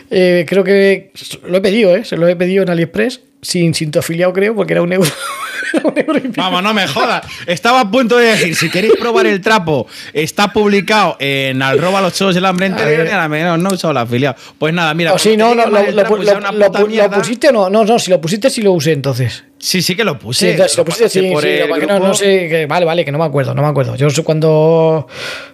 eh, 0.09 0.45
creo 0.47 0.63
que 0.63 1.11
lo 1.47 1.57
he 1.57 1.61
pedido, 1.61 1.95
¿eh? 1.95 2.03
Se 2.05 2.17
lo 2.17 2.27
he 2.27 2.35
pedido 2.35 2.63
en 2.63 2.69
AliExpress, 2.69 3.21
sin, 3.41 3.73
sin 3.73 3.91
tu 3.91 3.99
afiliado 3.99 4.33
creo, 4.33 4.55
porque 4.55 4.73
era 4.73 4.81
un 4.81 4.91
euro. 4.91 5.09
Y. 5.73 6.31
Vamos, 6.35 6.63
no 6.63 6.73
me 6.73 6.87
jodas. 6.87 7.23
Estaba 7.45 7.81
a 7.81 7.91
punto 7.91 8.17
de 8.17 8.27
decir, 8.27 8.55
si 8.55 8.69
queréis 8.69 8.93
probar 8.99 9.25
el 9.27 9.41
trapo, 9.41 9.87
está 10.13 10.51
publicado 10.53 11.15
en 11.19 11.61
arroba 11.61 12.01
los 12.01 12.13
chos 12.13 12.35
del 12.35 12.45
hambre 12.45 12.67
A. 12.67 13.43
No, 13.43 13.57
no, 13.57 13.57
no 13.57 13.69
he 13.69 13.73
usado 13.73 13.93
la 13.93 14.01
afiliado. 14.01 14.35
Pues 14.57 14.73
nada, 14.73 14.93
mira. 14.93 15.13
O 15.13 15.19
cuando 15.19 15.37
no, 15.37 15.55
no, 15.55 15.65
lo, 15.65 15.71
lo- 15.71 15.89
y 15.89 15.91
lo- 15.91 16.03
lo- 16.59 17.11
pusiste 17.17 17.49
o 17.49 17.51
no? 17.51 17.69
No, 17.69 17.85
no, 17.85 17.99
si 17.99 18.11
lo 18.11 18.21
pusiste, 18.21 18.49
sí 18.49 18.61
lo 18.61 18.71
usé 18.73 18.93
entonces. 18.93 19.43
Sí, 19.59 19.81
sí 19.81 19.95
que 19.95 20.05
lo 20.05 20.13
Sí, 20.13 20.19
puse. 20.19 20.51
entonces, 20.51 20.77
lo 20.77 20.85
pusiste, 20.85 21.09
sí, 21.09 21.29
por 21.31 21.43
sí, 21.43 21.49
el 21.49 21.87
no, 21.87 21.99
no 21.99 22.13
sé, 22.13 22.47
que, 22.47 22.65
vale, 22.65 22.85
vale, 22.85 23.03
que 23.03 23.11
no 23.11 23.17
me 23.17 23.25
acuerdo, 23.25 23.53
no 23.53 23.61
me 23.61 23.67
acuerdo. 23.67 23.95
Yo 23.95 24.07
cuando, 24.23 25.05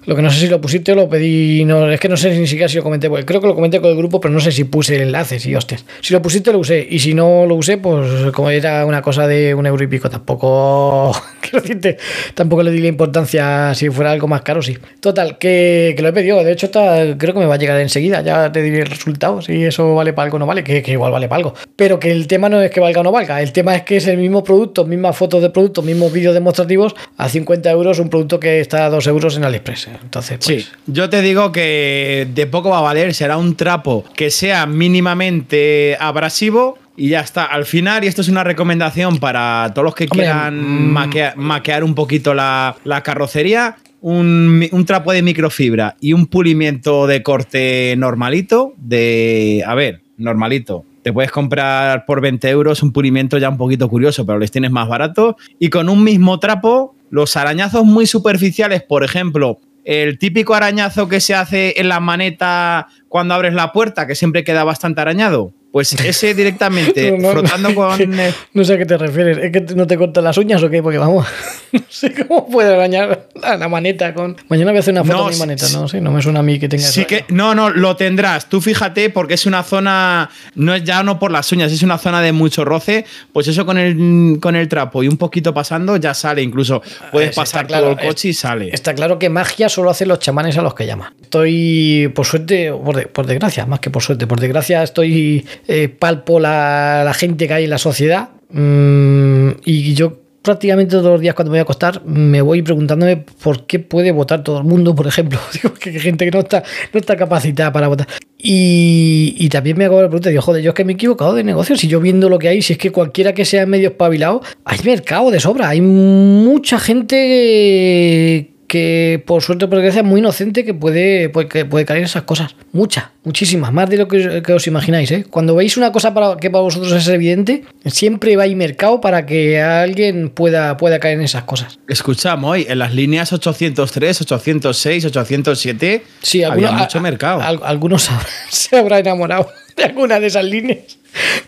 lo 0.05 0.15
que 0.15 0.21
no 0.21 0.29
sé 0.29 0.39
si 0.41 0.47
lo 0.47 0.61
pusiste 0.61 0.91
o 0.91 0.95
lo 0.95 1.09
pedí, 1.09 1.65
no, 1.65 1.89
es 1.91 1.99
que 1.99 2.07
no 2.07 2.15
sé 2.15 2.37
ni 2.37 2.45
siquiera 2.45 2.69
si 2.69 2.77
lo 2.77 2.83
comenté, 2.83 3.09
porque 3.09 3.25
creo 3.25 3.41
que 3.41 3.47
lo 3.47 3.55
comenté 3.55 3.81
con 3.81 3.89
el 3.89 3.97
grupo, 3.97 4.19
pero 4.19 4.31
no 4.33 4.39
sé 4.39 4.51
si 4.51 4.63
puse 4.65 4.95
el 4.95 5.01
enlace, 5.03 5.39
sí, 5.39 5.55
hostias. 5.55 5.85
Si 6.01 6.13
lo 6.13 6.21
pusiste 6.21 6.51
lo 6.51 6.59
usé, 6.59 6.85
y 6.87 6.99
si 6.99 7.13
no 7.15 7.45
lo 7.47 7.55
usé, 7.55 7.77
pues 7.77 8.31
como 8.31 8.51
era 8.51 8.85
una 8.85 9.01
cosa 9.01 9.27
de 9.27 9.55
un 9.55 9.65
euro 9.65 9.83
y 9.83 9.87
pico, 9.87 10.07
tampoco, 10.09 11.11
decirte, 11.51 11.97
tampoco 12.35 12.61
le 12.61 12.71
di 12.71 12.79
la 12.81 12.87
importancia 12.89 13.73
si 13.73 13.89
fuera 13.89 14.11
algo 14.11 14.27
más 14.27 14.43
caro, 14.43 14.61
sí. 14.61 14.77
Total, 14.99 15.37
que, 15.39 15.93
que 15.95 16.03
lo 16.03 16.09
he 16.09 16.13
pedido, 16.13 16.43
de 16.43 16.51
hecho 16.51 16.67
está, 16.67 17.17
creo 17.17 17.33
que 17.33 17.39
me 17.39 17.47
va 17.47 17.55
a 17.55 17.57
llegar 17.57 17.79
enseguida, 17.79 18.21
ya 18.21 18.51
te 18.51 18.61
diré 18.61 18.81
el 18.81 18.87
resultado, 18.87 19.41
si 19.41 19.63
eso 19.63 19.95
vale 19.95 20.13
para 20.13 20.25
algo 20.25 20.35
o 20.35 20.39
no 20.39 20.45
vale, 20.45 20.63
que, 20.63 20.83
que 20.83 20.91
igual 20.91 21.11
vale 21.11 21.27
para 21.27 21.37
algo. 21.37 21.53
Pero 21.75 21.99
que 21.99 22.11
el 22.11 22.27
tema 22.27 22.49
no 22.49 22.61
es 22.61 22.69
que 22.69 22.79
valga 22.79 23.01
o 23.01 23.03
no 23.03 23.11
valga, 23.11 23.41
el 23.41 23.51
tema 23.51 23.75
es 23.75 23.81
que 23.83 23.94
es 23.95 24.07
el 24.07 24.17
mismo 24.17 24.43
producto, 24.43 24.85
mismas 24.85 25.15
fotos 25.17 25.41
de 25.41 25.49
producto, 25.49 25.81
mismos 25.81 26.11
vídeos 26.11 26.33
demostrativos, 26.33 26.95
a 27.17 27.29
50 27.29 27.69
euros 27.71 27.99
un 27.99 28.09
producto 28.09 28.39
que 28.39 28.59
está 28.59 28.85
a 28.85 28.89
2 28.89 29.07
euros 29.07 29.37
en 29.37 29.43
AliExpress. 29.45 29.89
Entonces, 30.03 30.39
pues, 30.45 30.65
Sí, 30.65 30.69
yo 30.87 31.09
te 31.09 31.21
digo 31.21 31.51
que 31.51 32.27
de 32.33 32.47
poco 32.47 32.69
va 32.69 32.79
a 32.79 32.81
valer, 32.81 33.13
será 33.13 33.37
un 33.37 33.55
trapo 33.55 34.03
que 34.15 34.29
sea 34.31 34.65
mínimamente 34.65 35.97
abrasivo 35.99 36.77
y 36.97 37.09
ya 37.09 37.19
está. 37.21 37.45
Al 37.45 37.65
final, 37.65 38.03
y 38.03 38.07
esto 38.07 38.21
es 38.21 38.29
una 38.29 38.43
recomendación 38.43 39.17
para 39.19 39.71
todos 39.73 39.85
los 39.85 39.95
que 39.95 40.05
Hombre, 40.05 40.19
quieran 40.25 40.89
mm. 40.91 40.93
maquea- 40.97 41.33
maquear 41.35 41.83
un 41.83 41.95
poquito 41.95 42.33
la, 42.33 42.75
la 42.83 43.01
carrocería, 43.03 43.77
un, 44.01 44.65
un 44.71 44.85
trapo 44.85 45.11
de 45.11 45.21
microfibra 45.21 45.95
y 45.99 46.13
un 46.13 46.27
pulimiento 46.27 47.07
de 47.07 47.23
corte 47.23 47.95
normalito, 47.97 48.73
de, 48.77 49.63
a 49.65 49.73
ver, 49.75 50.01
normalito. 50.17 50.85
Te 51.05 51.13
puedes 51.13 51.29
comprar 51.29 52.07
por 52.07 52.19
20 52.19 52.49
euros 52.49 52.81
un 52.81 52.91
pulimiento 52.91 53.37
ya 53.37 53.47
un 53.49 53.57
poquito 53.57 53.87
curioso, 53.87 54.25
pero 54.25 54.39
les 54.39 54.49
tienes 54.49 54.71
más 54.71 54.87
barato. 54.87 55.37
Y 55.59 55.69
con 55.69 55.87
un 55.87 56.03
mismo 56.03 56.39
trapo, 56.39 56.95
los 57.11 57.37
arañazos 57.37 57.85
muy 57.85 58.07
superficiales, 58.07 58.81
por 58.81 59.03
ejemplo, 59.03 59.59
el 59.83 60.17
típico 60.17 60.55
arañazo 60.55 61.07
que 61.07 61.19
se 61.19 61.35
hace 61.35 61.79
en 61.79 61.89
la 61.89 61.99
maneta 61.99 62.87
cuando 63.07 63.35
abres 63.35 63.53
la 63.53 63.71
puerta, 63.71 64.07
que 64.07 64.15
siempre 64.15 64.43
queda 64.43 64.63
bastante 64.63 64.99
arañado. 64.99 65.53
Pues 65.75 65.91
ese 66.05 66.33
directamente, 66.33 67.11
No, 67.11 67.17
no, 67.17 67.31
frotando 67.31 67.75
con... 67.75 67.99
no 68.53 68.63
sé 68.63 68.75
a 68.75 68.77
qué 68.77 68.85
te 68.85 68.97
refieres. 68.97 69.37
¿Es 69.39 69.51
que 69.51 69.75
no 69.75 69.85
te 69.85 69.97
cortan 69.97 70.23
las 70.23 70.37
uñas 70.37 70.63
o 70.63 70.69
qué? 70.69 70.81
Porque 70.81 70.97
vamos, 70.97 71.27
no 71.73 71.81
sé 71.89 72.13
cómo 72.13 72.47
puede 72.47 72.73
arañar 72.73 73.27
la, 73.35 73.57
la 73.57 73.67
maneta 73.67 74.13
con. 74.13 74.37
Mañana 74.47 74.71
voy 74.71 74.77
a 74.77 74.79
hacer 74.79 74.93
una 74.93 75.03
foto 75.03 75.25
de 75.25 75.33
mi 75.33 75.37
maneta, 75.39 75.65
sí- 75.65 75.75
no 75.75 75.89
sé, 75.89 75.99
no 75.99 76.11
me 76.11 76.21
suena 76.21 76.39
a 76.39 76.43
mí 76.43 76.59
que 76.59 76.69
tenga 76.69 76.85
Sí 76.85 77.03
que, 77.03 77.25
no, 77.27 77.53
no, 77.53 77.71
lo 77.71 77.97
tendrás. 77.97 78.47
Tú 78.47 78.61
fíjate, 78.61 79.09
porque 79.09 79.33
es 79.33 79.45
una 79.45 79.63
zona, 79.63 80.29
no 80.55 80.73
es 80.75 80.85
ya 80.85 81.03
no 81.03 81.19
por 81.19 81.29
las 81.31 81.51
uñas, 81.51 81.73
es 81.73 81.83
una 81.83 81.97
zona 81.97 82.21
de 82.21 82.31
mucho 82.31 82.63
roce. 82.63 83.03
Pues 83.33 83.49
eso 83.49 83.65
con 83.65 83.77
el, 83.77 84.37
con 84.41 84.55
el 84.55 84.69
trapo 84.69 85.03
y 85.03 85.09
un 85.09 85.17
poquito 85.17 85.53
pasando 85.53 85.97
ya 85.97 86.13
sale. 86.13 86.41
Incluso 86.41 86.81
puedes 87.11 87.35
pasar 87.35 87.67
claro, 87.67 87.87
todo 87.91 87.99
el 87.99 88.07
coche 88.07 88.29
y 88.29 88.33
sale. 88.33 88.69
Está 88.73 88.93
claro 88.95 89.19
que 89.19 89.27
magia 89.29 89.67
solo 89.67 89.89
hacen 89.89 90.07
los 90.07 90.19
chamanes 90.19 90.57
a 90.57 90.61
los 90.61 90.73
que 90.73 90.85
llaman. 90.85 91.13
Estoy, 91.21 92.09
por 92.15 92.25
suerte, 92.25 92.71
por, 92.71 92.95
de- 92.95 93.07
por 93.07 93.25
desgracia, 93.25 93.65
más 93.65 93.81
que 93.81 93.89
por 93.89 94.01
suerte, 94.01 94.25
por 94.25 94.39
desgracia 94.39 94.81
estoy, 94.83 95.45
eh, 95.67 95.89
palpo 95.89 96.39
la, 96.39 97.03
la 97.03 97.13
gente 97.13 97.47
que 97.47 97.53
hay 97.53 97.63
en 97.65 97.69
la 97.69 97.77
sociedad 97.77 98.29
mm, 98.51 99.49
y 99.65 99.93
yo 99.93 100.25
prácticamente 100.45 100.91
todos 100.91 101.05
los 101.05 101.21
días 101.21 101.33
cuando 101.33 101.49
me 101.51 101.55
voy 101.55 101.59
a 101.59 101.63
acostar 101.63 102.05
me 102.05 102.41
voy 102.41 102.61
preguntándome 102.61 103.17
por 103.17 103.65
qué 103.65 103.79
puede 103.79 104.11
votar 104.11 104.43
todo 104.43 104.59
el 104.59 104.63
mundo, 104.63 104.95
por 104.95 105.07
ejemplo. 105.07 105.39
Digo 105.53 105.73
que 105.73 105.89
hay 105.89 105.99
gente 105.99 106.23
que 106.25 106.31
no 106.31 106.39
está, 106.39 106.63
no 106.93 106.99
está 106.99 107.17
capacitada 107.17 107.73
para 107.73 107.87
votar. 107.87 108.07
Y, 108.37 109.35
y 109.39 109.49
también 109.49 109.75
me 109.77 109.85
hago 109.85 110.01
la 110.01 110.07
pregunta, 110.07 110.29
digo, 110.29 110.43
joder, 110.43 110.61
yo 110.61 110.69
es 110.69 110.75
que 110.75 110.85
me 110.85 110.93
he 110.93 110.95
equivocado 110.95 111.33
de 111.33 111.43
negocio. 111.43 111.75
Si 111.75 111.87
yo 111.87 111.99
viendo 111.99 112.29
lo 112.29 112.37
que 112.37 112.47
hay, 112.47 112.61
si 112.61 112.73
es 112.73 112.79
que 112.79 112.91
cualquiera 112.91 113.33
que 113.33 113.43
sea 113.43 113.65
medio 113.65 113.89
espabilado, 113.89 114.41
hay 114.65 114.77
mercado 114.85 115.31
de 115.31 115.39
sobra. 115.39 115.69
Hay 115.69 115.81
mucha 115.81 116.77
gente 116.79 118.54
que 118.75 119.23
por 119.25 119.41
suerte 119.41 119.65
o 119.65 119.69
por 119.69 119.77
desgracia 119.79 120.01
es 120.01 120.05
muy 120.07 120.19
inocente 120.19 120.65
que 120.65 120.73
puede, 120.73 121.29
puede, 121.29 121.47
que 121.47 121.63
puede 121.65 121.85
caer 121.85 121.99
en 121.99 122.05
esas 122.05 122.23
cosas. 122.23 122.55
Muchas, 122.73 123.05
muchísimas, 123.23 123.71
más 123.71 123.89
de 123.89 123.95
lo 123.97 124.07
que, 124.09 124.41
que 124.45 124.53
os 124.53 124.67
imagináis. 124.67 125.09
¿eh? 125.11 125.25
Cuando 125.29 125.55
veis 125.55 125.77
una 125.77 125.91
cosa 125.93 126.13
para, 126.13 126.35
que 126.37 126.49
para 126.49 126.61
vosotros 126.61 126.91
es 126.91 127.07
evidente, 127.07 127.63
siempre 127.85 128.35
va 128.35 128.43
a 128.43 128.47
mercado 128.47 128.99
para 128.99 129.25
que 129.25 129.61
alguien 129.61 130.29
pueda, 130.29 130.75
pueda 130.75 130.99
caer 130.99 131.17
en 131.19 131.23
esas 131.23 131.43
cosas. 131.43 131.79
Escuchamos 131.87 132.51
hoy, 132.51 132.65
en 132.67 132.79
las 132.79 132.93
líneas 132.93 133.31
803, 133.31 134.21
806, 134.21 135.05
807, 135.05 136.03
Sí, 136.21 136.43
había 136.43 136.67
algunos, 136.67 136.81
mucho 136.87 136.97
a- 136.97 137.01
mercado. 137.01 137.41
a- 137.41 137.47
algunos 137.69 138.09
se 138.49 138.77
habrá 138.77 138.99
enamorado 138.99 139.47
de 139.77 139.83
alguna 139.85 140.19
de 140.19 140.27
esas 140.27 140.43
líneas. 140.45 140.97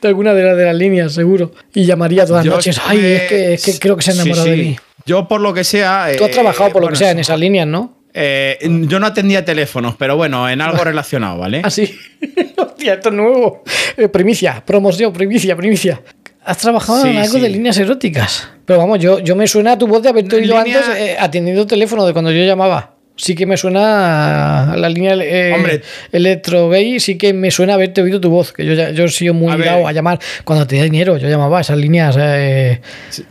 De 0.02 0.08
alguna 0.08 0.34
de 0.34 0.44
las, 0.44 0.56
de 0.58 0.64
las 0.66 0.76
líneas, 0.76 1.12
seguro. 1.14 1.52
Y 1.74 1.84
llamaría 1.86 2.26
todas 2.26 2.46
las 2.46 2.46
Yo 2.46 2.56
noches. 2.56 2.80
Ay, 2.88 3.00
es 3.04 3.22
que, 3.24 3.54
es 3.56 3.64
que 3.66 3.80
creo 3.80 3.98
que 3.98 4.02
se 4.04 4.12
ha 4.12 4.14
Sí, 4.14 4.20
enamorado 4.22 4.46
sí. 4.46 4.52
de 4.52 4.58
mí. 4.58 4.78
Yo, 5.08 5.28
por 5.28 5.42
lo 5.42 5.54
que 5.54 5.64
sea. 5.64 6.10
Tú 6.18 6.24
has 6.26 6.30
eh, 6.30 6.34
trabajado 6.34 6.70
por 6.72 6.82
lo 6.82 6.88
bueno, 6.88 6.92
que 6.94 6.98
sea 7.00 7.12
en 7.12 7.20
esas 7.20 7.40
líneas, 7.40 7.66
¿no? 7.66 7.96
eh, 8.14 8.58
yo 8.88 9.00
no 9.00 9.06
atendía 9.08 9.46
teléfonos, 9.46 9.96
pero 9.98 10.16
bueno, 10.18 10.50
en 10.50 10.60
algo 10.62 10.84
relacionado, 10.84 11.38
¿vale? 11.40 11.62
Así. 11.64 11.98
Hostia, 12.58 12.96
esto 12.96 13.10
es 13.10 13.16
nuevo. 13.16 13.64
Eh, 13.96 14.08
primicia, 14.10 14.64
promoción, 14.66 15.12
primicia, 15.14 15.56
primicia. 15.56 16.02
Has 16.44 16.58
trabajado 16.58 17.02
Sí, 17.04 17.10
en 17.10 17.18
algo 17.18 17.34
sí. 17.36 17.40
de 17.42 17.50
líneas 17.50 17.78
eróticas. 17.78 18.48
Pero 18.66 18.80
vamos, 18.80 19.00
yo, 19.00 19.20
yo 19.20 19.36
me 19.36 19.48
suena 19.48 19.74
a 19.74 19.78
tu 19.78 19.86
voz 19.88 20.02
de 20.02 20.10
haberte 20.10 20.36
oído 20.38 20.62
línea- 20.64 20.80
antes 20.80 20.96
eh, 20.98 21.18
atendiendo 21.20 21.68
teléfono 21.68 22.06
de 22.06 22.14
cuando 22.14 22.32
yo 22.32 22.44
llamaba. 22.44 22.96
Sí 23.20 23.34
que 23.36 23.46
me 23.48 23.58
suena 23.58 24.74
a 24.74 24.78
la 24.78 24.90
línea 24.90 25.16
eh, 25.20 25.82
electro 26.12 26.70
gay, 26.70 27.00
sí 27.00 27.18
que 27.18 27.34
me 27.34 27.50
suena 27.52 27.74
haberte 27.74 28.02
oído 28.02 28.22
tu 28.22 28.30
voz, 28.30 28.54
que 28.54 28.64
yo, 28.64 28.74
yo 28.74 29.06
he 29.06 29.10
sido 29.10 29.34
muy 29.34 29.52
A 29.52 29.56
ver. 29.56 29.66
dado 29.66 29.88
a 29.88 29.92
llamar 29.92 30.20
cuando 30.44 30.68
tenía 30.68 30.84
dinero, 30.84 31.18
yo 31.18 31.28
llamaba 31.28 31.58
a 31.58 31.62
esas 31.62 31.78
líneas 31.80 32.16
eh, 32.20 32.80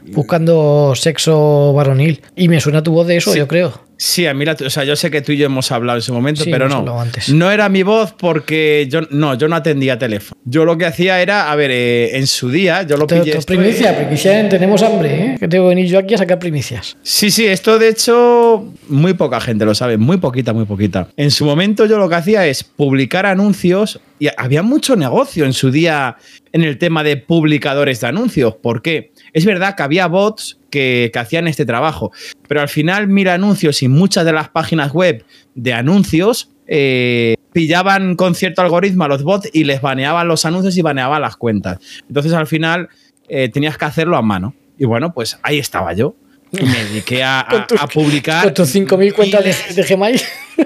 buscando 0.09 0.93
sexo 0.97 1.73
varonil 1.73 2.21
y 2.35 2.49
me 2.49 2.61
suena 2.61 2.83
tu 2.83 2.93
voz 2.93 3.07
de 3.07 3.17
eso, 3.19 3.33
Sí. 3.33 3.39
yo 3.39 3.47
creo. 3.49 3.81
Sí, 3.99 4.27
a 4.27 4.35
mí, 4.35 4.45
la- 4.45 4.53
o 4.65 4.71
sea, 4.71 4.85
yo 4.85 4.95
sé 4.97 5.11
que 5.11 5.23
tú 5.23 5.33
y 5.33 5.39
yo 5.39 5.47
hemos 5.47 5.73
hablado 5.73 5.97
en 5.97 6.03
ese 6.03 6.13
momento, 6.13 6.45
Sí, 6.45 6.51
pero 6.51 6.69
no. 6.69 7.01
antes. 7.01 7.29
No 7.31 7.51
era 7.51 7.69
mi 7.69 7.83
voz 7.83 8.13
porque 8.13 8.87
yo 8.91 9.01
no, 9.11 9.35
yo 9.35 9.49
no 9.49 9.57
atendía 9.57 9.99
teléfono. 9.99 10.39
Yo 10.45 10.65
lo 10.65 10.77
que 10.77 10.85
hacía 10.87 11.21
era, 11.23 11.51
a 11.51 11.57
ver, 11.57 11.71
eh, 11.73 12.17
en 12.19 12.27
su 12.27 12.51
día, 12.51 12.83
yo 12.83 12.97
lo 12.97 13.07
pillé. 13.07 13.39
esto, 13.39 13.47
primicia, 13.47 13.93
eh, 13.93 13.95
primicia, 14.05 14.39
en 14.39 14.49
tenemos 14.49 14.83
hambre, 14.83 15.15
¿eh? 15.25 15.37
que 15.39 15.49
tengo 15.49 15.65
que 15.65 15.69
venir 15.71 15.87
yo 15.87 15.99
aquí 15.99 16.15
a 16.15 16.19
sacar 16.19 16.39
primicias. 16.39 16.97
Sí, 17.03 17.31
sí, 17.31 17.47
esto 17.47 17.79
de 17.79 17.89
hecho 17.89 18.73
muy 18.89 19.15
poca 19.15 19.41
gente 19.41 19.65
lo 19.65 19.75
sabe, 19.75 19.97
muy 19.97 20.19
poquita, 20.19 20.53
muy 20.53 20.65
poquita. 20.67 21.09
En 21.17 21.31
su 21.31 21.45
momento 21.45 21.87
yo 21.87 21.99
lo 21.99 22.09
que 22.09 22.15
hacía 22.17 22.47
es 22.47 22.65
publicar 22.65 23.25
anuncios 23.27 24.01
y 24.19 24.29
había 24.37 24.63
mucho 24.63 24.97
negocio 24.97 25.45
en 25.45 25.53
su 25.53 25.71
día 25.71 26.17
en 26.53 26.63
el 26.65 26.79
tema 26.79 27.03
de 27.05 27.17
publicadores 27.19 28.01
de 28.01 28.07
anuncios. 28.07 28.55
¿Por 28.63 28.81
qué? 28.83 29.13
Es 29.37 29.45
verdad 29.45 29.75
que 29.77 29.83
había 29.83 30.07
bots 30.07 30.59
que, 30.71 31.11
que 31.13 31.19
hacían 31.19 31.47
este 31.47 31.67
trabajo, 31.67 32.11
pero 32.49 32.63
al 32.63 32.71
final 32.71 33.07
mira 33.09 33.35
anuncios 33.35 33.83
y 33.83 33.89
muchas 33.89 34.25
de 34.25 34.33
las 34.33 34.49
páginas 34.49 34.93
web 34.93 35.25
de 35.55 35.75
anuncios 35.75 36.49
eh, 36.67 37.35
pillaban 37.53 38.17
con 38.17 38.35
cierto 38.35 38.63
algoritmo 38.63 39.05
a 39.05 39.09
los 39.09 39.23
bots 39.23 39.51
y 39.53 39.65
les 39.65 39.83
baneaban 39.83 40.27
los 40.27 40.47
anuncios 40.47 40.75
y 40.79 40.81
baneaban 40.83 41.21
las 41.21 41.37
cuentas. 41.37 41.79
Entonces 42.09 42.33
al 42.33 42.47
final 42.47 42.89
eh, 43.29 43.51
tenías 43.51 43.77
que 43.77 43.85
hacerlo 43.85 44.17
a 44.17 44.23
mano. 44.23 44.55
Y 44.79 44.87
bueno, 44.87 45.13
pues 45.13 45.39
ahí 45.43 45.59
estaba 45.59 45.93
yo. 45.93 46.15
Y 46.53 46.65
me 46.65 46.85
dediqué 46.85 47.23
a, 47.23 47.41
a- 47.47 47.47
Con 47.49 47.67
tus- 47.67 47.81
a 47.83 47.87
publicar. 47.89 48.45
Con 48.45 48.55
tus 48.55 48.75
5.000 48.75 49.13
cuentas 49.15 49.45
de, 49.45 49.83
de 49.83 49.83
Gmail. 49.87 50.21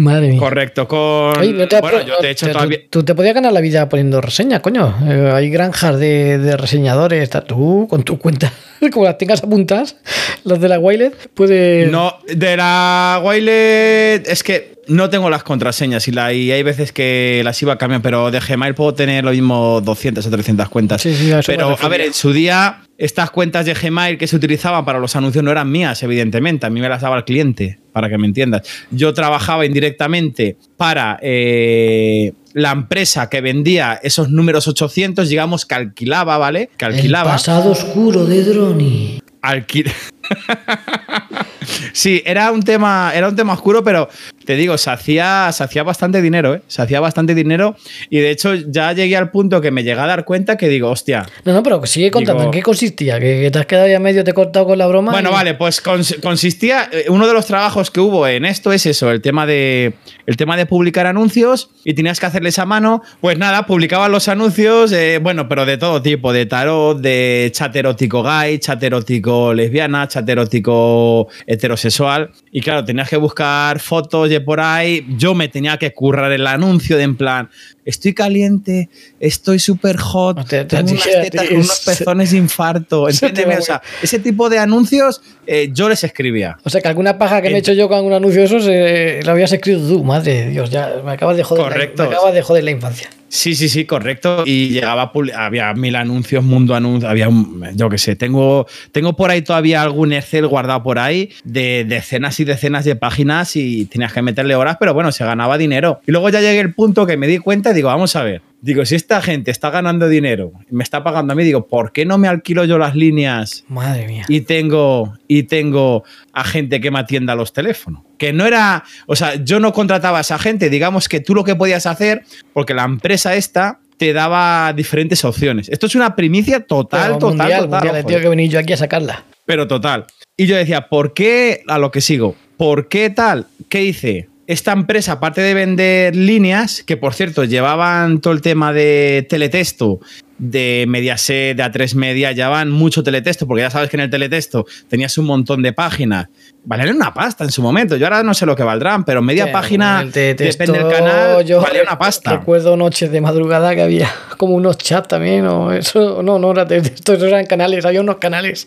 Madre 0.00 0.28
mía. 0.28 0.38
Correcto, 0.38 0.88
con. 0.88 1.38
Oye, 1.38 1.52
no 1.52 1.68
te- 1.68 1.80
bueno, 1.80 2.00
yo 2.02 2.18
de 2.20 2.30
hecho 2.30 2.46
tú- 2.46 2.52
todavía. 2.52 2.78
Tú, 2.88 3.02
te 3.04 3.14
podías 3.14 3.34
ganar 3.34 3.52
la 3.52 3.60
vida 3.60 3.88
poniendo 3.88 4.20
reseñas, 4.20 4.60
coño. 4.60 4.94
Eh, 5.06 5.30
hay 5.34 5.50
granjas 5.50 5.98
de, 5.98 6.38
de 6.38 6.56
reseñadores. 6.56 7.22
está 7.22 7.42
tú 7.44 7.86
con 7.88 8.02
tu 8.02 8.18
cuenta. 8.18 8.52
Como 8.92 9.04
las 9.04 9.18
tengas 9.18 9.42
apuntadas, 9.44 9.96
las 10.44 10.60
de 10.60 10.68
la 10.68 10.78
Wilet, 10.78 11.14
puedes. 11.34 11.90
No, 11.90 12.14
de 12.26 12.56
la 12.56 13.20
Wilet 13.22 14.26
es 14.26 14.42
que 14.42 14.79
no 14.90 15.08
tengo 15.08 15.30
las 15.30 15.42
contraseñas 15.42 16.06
y, 16.08 16.12
la, 16.12 16.32
y 16.32 16.50
hay 16.52 16.62
veces 16.62 16.92
que 16.92 17.40
las 17.44 17.60
iba 17.62 17.72
a 17.72 17.78
cambiar, 17.78 18.02
pero 18.02 18.30
de 18.30 18.40
Gmail 18.40 18.74
puedo 18.74 18.92
tener 18.94 19.24
lo 19.24 19.30
mismo 19.30 19.80
200 19.80 20.26
o 20.26 20.30
300 20.30 20.68
cuentas. 20.68 21.00
Sí, 21.02 21.14
sí, 21.14 21.32
pero 21.46 21.76
a 21.80 21.88
ver, 21.88 22.00
en 22.02 22.12
su 22.12 22.32
día, 22.32 22.82
estas 22.98 23.30
cuentas 23.30 23.64
de 23.66 23.74
Gmail 23.74 24.18
que 24.18 24.26
se 24.26 24.36
utilizaban 24.36 24.84
para 24.84 24.98
los 24.98 25.16
anuncios 25.16 25.42
no 25.44 25.50
eran 25.50 25.70
mías, 25.70 26.02
evidentemente. 26.02 26.66
A 26.66 26.70
mí 26.70 26.80
me 26.80 26.88
las 26.88 27.00
daba 27.02 27.16
el 27.16 27.24
cliente, 27.24 27.78
para 27.92 28.08
que 28.08 28.18
me 28.18 28.26
entiendas. 28.26 28.62
Yo 28.90 29.14
trabajaba 29.14 29.64
indirectamente 29.64 30.56
para 30.76 31.18
eh, 31.22 32.32
la 32.52 32.72
empresa 32.72 33.28
que 33.30 33.40
vendía 33.40 33.98
esos 34.02 34.28
números 34.30 34.66
800, 34.68 35.28
digamos 35.28 35.66
que 35.66 35.74
alquilaba, 35.76 36.36
¿vale? 36.38 36.68
Que 36.76 36.84
El 36.86 36.94
alquilaba. 36.94 37.32
pasado 37.32 37.70
oscuro 37.70 38.26
de 38.26 38.44
Droni. 38.44 39.22
Alquil- 39.42 39.90
sí, 41.92 42.22
era 42.24 42.50
un 42.52 42.62
tema, 42.62 43.12
era 43.14 43.28
un 43.28 43.36
tema 43.36 43.52
oscuro, 43.54 43.82
pero 43.82 44.08
te 44.50 44.56
digo, 44.56 44.76
se 44.78 44.90
hacía, 44.90 45.48
se 45.52 45.62
hacía 45.62 45.84
bastante 45.84 46.20
dinero, 46.20 46.54
¿eh? 46.56 46.62
Se 46.66 46.82
hacía 46.82 46.98
bastante 46.98 47.36
dinero 47.36 47.76
y 48.10 48.18
de 48.18 48.30
hecho 48.32 48.52
ya 48.56 48.92
llegué 48.92 49.16
al 49.16 49.30
punto 49.30 49.60
que 49.60 49.70
me 49.70 49.84
llegué 49.84 50.00
a 50.00 50.06
dar 50.06 50.24
cuenta 50.24 50.56
que 50.56 50.68
digo, 50.68 50.90
hostia. 50.90 51.24
No, 51.44 51.52
no, 51.52 51.62
pero 51.62 51.86
sigue 51.86 52.10
contando. 52.10 52.40
Digo- 52.42 52.52
¿En 52.52 52.58
qué 52.58 52.62
consistía? 52.62 53.20
¿Que, 53.20 53.48
te 53.52 53.58
has 53.60 53.66
quedado 53.66 53.86
ya 53.86 54.00
medio 54.00 54.24
te 54.24 54.32
he 54.32 54.34
cortado 54.34 54.66
con 54.66 54.76
la 54.76 54.88
broma? 54.88 55.12
Bueno, 55.12 55.30
y- 55.30 55.32
vale, 55.32 55.54
pues 55.54 55.80
cons- 55.84 56.18
consistía, 56.20 56.88
eh, 56.92 57.04
uno 57.10 57.28
de 57.28 57.32
los 57.32 57.46
trabajos 57.46 57.92
que 57.92 58.00
hubo 58.00 58.26
en 58.26 58.44
esto 58.44 58.72
es 58.72 58.86
eso, 58.86 59.12
el 59.12 59.20
tema 59.20 59.46
de 59.46 59.92
el 60.26 60.36
tema 60.36 60.56
de 60.56 60.66
publicar 60.66 61.06
anuncios 61.06 61.70
y 61.84 61.94
tenías 61.94 62.18
que 62.18 62.26
hacerles 62.26 62.58
a 62.58 62.66
mano, 62.66 63.02
pues 63.20 63.38
nada, 63.38 63.66
publicaban 63.66 64.10
los 64.10 64.26
anuncios, 64.26 64.90
eh, 64.92 65.18
bueno, 65.22 65.48
pero 65.48 65.64
de 65.66 65.76
todo 65.78 66.02
tipo, 66.02 66.32
de 66.32 66.46
tarot, 66.46 66.98
de 67.00 67.50
chat 67.52 67.74
erótico 67.76 68.22
gay, 68.24 68.58
chat 68.58 68.82
erótico 68.82 69.54
lesbiana, 69.54 70.08
chat 70.08 70.28
erótico 70.28 71.28
heterosexual 71.46 72.30
y 72.52 72.60
claro, 72.60 72.84
tenías 72.84 73.08
que 73.08 73.16
buscar 73.16 73.78
fotos 73.78 74.28
de 74.28 74.40
por 74.40 74.60
ahí, 74.60 75.06
yo 75.16 75.34
me 75.34 75.48
tenía 75.48 75.76
que 75.78 75.92
currar 75.92 76.32
el 76.32 76.46
anuncio 76.46 76.96
de 76.96 77.04
en 77.04 77.16
plan, 77.16 77.50
estoy 77.84 78.14
caliente, 78.14 78.88
estoy 79.18 79.58
súper 79.58 79.96
hot, 79.96 80.46
tengo 80.48 80.90
unas 80.92 81.02
te- 81.04 81.20
tetas 81.22 81.42
te- 81.42 81.48
con 81.48 81.56
unos 81.58 81.80
pezones 81.80 82.30
de 82.30 82.36
infarto, 82.38 83.08
entiéndeme, 83.10 83.56
o 83.58 83.62
sea, 83.62 83.82
ese 84.02 84.18
tipo 84.18 84.48
de 84.50 84.58
anuncios 84.58 85.20
eh, 85.46 85.70
yo 85.72 85.88
les 85.88 86.04
escribía. 86.04 86.58
O 86.64 86.70
sea, 86.70 86.80
que 86.80 86.88
alguna 86.88 87.18
paja 87.18 87.42
que 87.42 87.50
me 87.50 87.56
he 87.56 87.58
hecho 87.58 87.72
yo 87.72 87.88
con 87.88 87.96
algún 87.98 88.12
anuncio 88.12 88.40
de 88.40 88.46
esos 88.46 88.64
eh, 88.68 89.20
lo 89.24 89.32
habías 89.32 89.52
escrito 89.52 89.80
tú. 89.86 90.04
Madre 90.04 90.44
de 90.44 90.50
Dios, 90.50 90.70
ya 90.70 90.94
me 91.04 91.12
acabas 91.12 91.36
de 91.36 91.42
joder. 91.44 91.64
la- 91.64 91.70
Correcto. 91.72 92.02
me 92.04 92.08
acabas 92.08 92.34
de 92.34 92.42
joder 92.42 92.64
la 92.64 92.70
infancia. 92.70 93.10
Sí, 93.32 93.54
sí, 93.54 93.68
sí, 93.68 93.84
correcto. 93.84 94.42
Y 94.44 94.70
llegaba, 94.70 95.12
había 95.36 95.72
mil 95.74 95.94
anuncios, 95.94 96.42
mundo 96.42 96.74
anuncios, 96.74 97.08
había, 97.08 97.28
un- 97.28 97.64
yo 97.76 97.88
qué 97.88 97.96
sé, 97.98 98.16
tengo, 98.16 98.66
tengo 98.90 99.14
por 99.14 99.30
ahí 99.30 99.42
todavía 99.42 99.82
algún 99.82 100.12
Excel 100.12 100.46
guardado 100.48 100.82
por 100.82 100.98
ahí 100.98 101.30
de 101.44 101.84
decenas 101.84 102.40
y 102.40 102.44
decenas 102.44 102.84
de 102.84 102.96
páginas 102.96 103.54
y 103.54 103.84
tenías 103.86 104.12
que 104.12 104.20
meterle 104.22 104.56
horas, 104.56 104.76
pero 104.80 104.94
bueno, 104.94 105.12
se 105.12 105.24
ganaba 105.24 105.58
dinero. 105.58 106.00
Y 106.08 106.12
luego 106.12 106.28
ya 106.28 106.40
llegué 106.40 106.58
al 106.60 106.74
punto 106.74 107.06
que 107.06 107.16
me 107.16 107.28
di 107.28 107.38
cuenta 107.38 107.69
y 107.70 107.74
digo, 107.74 107.88
vamos 107.88 108.14
a 108.16 108.22
ver, 108.22 108.42
digo, 108.60 108.84
si 108.84 108.94
esta 108.94 109.20
gente 109.22 109.50
está 109.50 109.70
ganando 109.70 110.08
dinero 110.08 110.52
me 110.70 110.82
está 110.82 111.02
pagando 111.02 111.32
a 111.32 111.36
mí, 111.36 111.44
digo, 111.44 111.66
¿por 111.66 111.92
qué 111.92 112.04
no 112.04 112.18
me 112.18 112.28
alquilo 112.28 112.64
yo 112.64 112.78
las 112.78 112.94
líneas 112.94 113.64
Madre 113.68 114.06
mía. 114.06 114.24
y 114.28 114.42
tengo, 114.42 115.14
y 115.28 115.44
tengo 115.44 116.04
a 116.32 116.44
gente 116.44 116.80
que 116.80 116.90
me 116.90 116.98
atienda 116.98 117.34
los 117.34 117.52
teléfonos. 117.52 118.02
Que 118.18 118.32
no 118.32 118.44
era, 118.46 118.84
o 119.06 119.16
sea, 119.16 119.36
yo 119.36 119.60
no 119.60 119.72
contrataba 119.72 120.18
a 120.18 120.20
esa 120.22 120.38
gente, 120.38 120.68
digamos 120.70 121.08
que 121.08 121.20
tú 121.20 121.34
lo 121.34 121.44
que 121.44 121.56
podías 121.56 121.86
hacer, 121.86 122.22
porque 122.52 122.74
la 122.74 122.84
empresa 122.84 123.34
esta 123.34 123.80
te 123.96 124.12
daba 124.12 124.72
diferentes 124.72 125.24
opciones. 125.24 125.68
Esto 125.68 125.86
es 125.86 125.94
una 125.94 126.16
primicia 126.16 126.60
total, 126.60 127.02
Pero 127.02 127.18
total, 127.18 127.36
mundial, 127.38 127.60
total. 127.64 127.80
mundial, 127.84 128.04
tenido 128.04 128.20
que 128.22 128.28
venir 128.28 128.50
yo 128.50 128.58
aquí 128.58 128.72
a 128.72 128.76
sacarla. 128.76 129.24
pero 129.44 129.66
total. 129.68 130.06
Y 130.36 130.46
yo 130.46 130.56
decía, 130.56 130.88
¿por 130.88 131.12
qué 131.12 131.62
a 131.68 131.78
lo 131.78 131.90
que 131.90 132.00
sigo? 132.00 132.34
¿Por 132.56 132.88
qué 132.88 133.10
tal? 133.10 133.46
¿Qué 133.68 133.84
hice? 133.84 134.28
Esta 134.50 134.72
empresa, 134.72 135.12
aparte 135.12 135.42
de 135.42 135.54
vender 135.54 136.16
líneas, 136.16 136.82
que 136.82 136.96
por 136.96 137.14
cierto 137.14 137.44
llevaban 137.44 138.20
todo 138.20 138.32
el 138.32 138.40
tema 138.40 138.72
de 138.72 139.24
teletexto, 139.28 140.00
de 140.38 140.86
Mediaset, 140.88 141.56
de 141.56 141.62
A3 141.62 141.94
Media, 141.94 142.32
llevaban 142.32 142.68
mucho 142.68 143.04
teletexto, 143.04 143.46
porque 143.46 143.62
ya 143.62 143.70
sabes 143.70 143.88
que 143.90 143.96
en 143.96 144.00
el 144.00 144.10
teletexto 144.10 144.66
tenías 144.88 145.16
un 145.18 145.26
montón 145.26 145.62
de 145.62 145.72
páginas. 145.72 146.26
Valían 146.64 146.96
una 146.96 147.14
pasta 147.14 147.44
en 147.44 147.52
su 147.52 147.62
momento. 147.62 147.96
Yo 147.96 148.06
ahora 148.06 148.24
no 148.24 148.34
sé 148.34 148.44
lo 148.44 148.56
que 148.56 148.64
valdrán, 148.64 149.04
pero 149.04 149.22
media 149.22 149.52
página, 149.52 150.04
depende 150.04 150.56
del 150.56 150.88
canal, 150.88 151.44
yo 151.44 151.60
valía 151.60 151.82
una 151.82 151.96
pasta. 151.96 152.38
Recuerdo 152.38 152.76
noches 152.76 153.12
de 153.12 153.20
madrugada 153.20 153.72
que 153.76 153.82
había 153.82 154.10
como 154.36 154.56
unos 154.56 154.78
chats 154.78 155.06
también, 155.06 155.46
o 155.46 155.72
eso, 155.72 156.24
no, 156.24 156.40
no 156.40 156.50
era 156.50 156.64
de 156.64 156.80
texto, 156.80 157.12
eso 157.12 157.26
eran 157.26 157.46
canales, 157.46 157.84
había 157.84 158.00
unos 158.00 158.16
canales. 158.16 158.66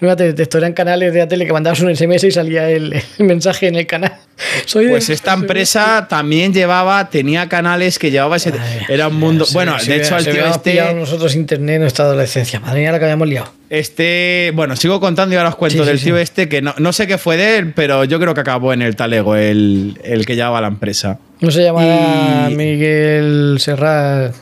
De 0.00 0.32
texto, 0.32 0.56
eran 0.56 0.72
canales 0.72 1.12
de 1.12 1.18
la 1.18 1.28
tele 1.28 1.44
que 1.44 1.52
mandabas 1.52 1.80
un 1.80 1.94
SMS 1.94 2.24
y 2.24 2.30
salía 2.30 2.70
el, 2.70 2.94
el 3.18 3.24
mensaje 3.26 3.66
en 3.68 3.76
el 3.76 3.86
canal. 3.86 4.14
Soy 4.64 4.86
de- 4.86 4.90
Pues 4.92 5.10
esta 5.10 5.34
empresa 5.34 6.06
también 6.08 6.54
llevaba, 6.54 7.10
tenía 7.10 7.46
canales 7.50 7.98
que 7.98 8.10
llevaba 8.10 8.36
ese. 8.36 8.52
Era 8.88 9.08
un 9.08 9.16
mundo. 9.16 9.44
se- 9.44 9.52
bueno, 9.52 9.78
se 9.78 9.92
de 9.92 9.96
hecho, 10.02 10.16
al 10.16 10.24
tío 10.24 10.46
este. 10.46 10.94
nosotros 10.94 11.34
internet 11.34 11.74
en 11.76 11.80
nuestra 11.82 12.06
adolescencia. 12.06 12.58
Madre 12.60 12.80
mía, 12.80 12.92
la 12.92 12.98
que 12.98 13.04
habíamos 13.04 13.28
liado. 13.28 13.52
Este, 13.68 14.50
bueno, 14.54 14.74
sigo 14.76 14.98
contando 15.00 15.34
y 15.34 15.38
ahora 15.38 15.50
os 15.50 15.56
cuento 15.56 15.82
Sí, 15.84 15.88
del 15.88 15.98
sí. 15.98 16.06
tío 16.06 16.16
este 16.18 16.48
que 16.48 16.62
no, 16.62 16.74
no 16.78 16.92
sé 16.94 17.06
qué 17.06 17.18
fue 17.18 17.36
de 17.36 17.58
él, 17.58 17.72
pero 17.74 18.04
yo 18.04 18.18
creo 18.18 18.32
que 18.34 18.40
acabó 18.40 18.72
en 18.72 18.80
el 18.82 18.96
talego, 18.96 19.36
el, 19.36 19.98
el 20.02 20.24
que 20.24 20.34
llevaba 20.34 20.60
la 20.62 20.68
empresa. 20.68 21.18
No 21.40 21.50
se 21.50 21.62
llama 21.62 22.48
Y- 22.50 22.54
Miguel 22.54 23.56
Serrat. 23.60 24.34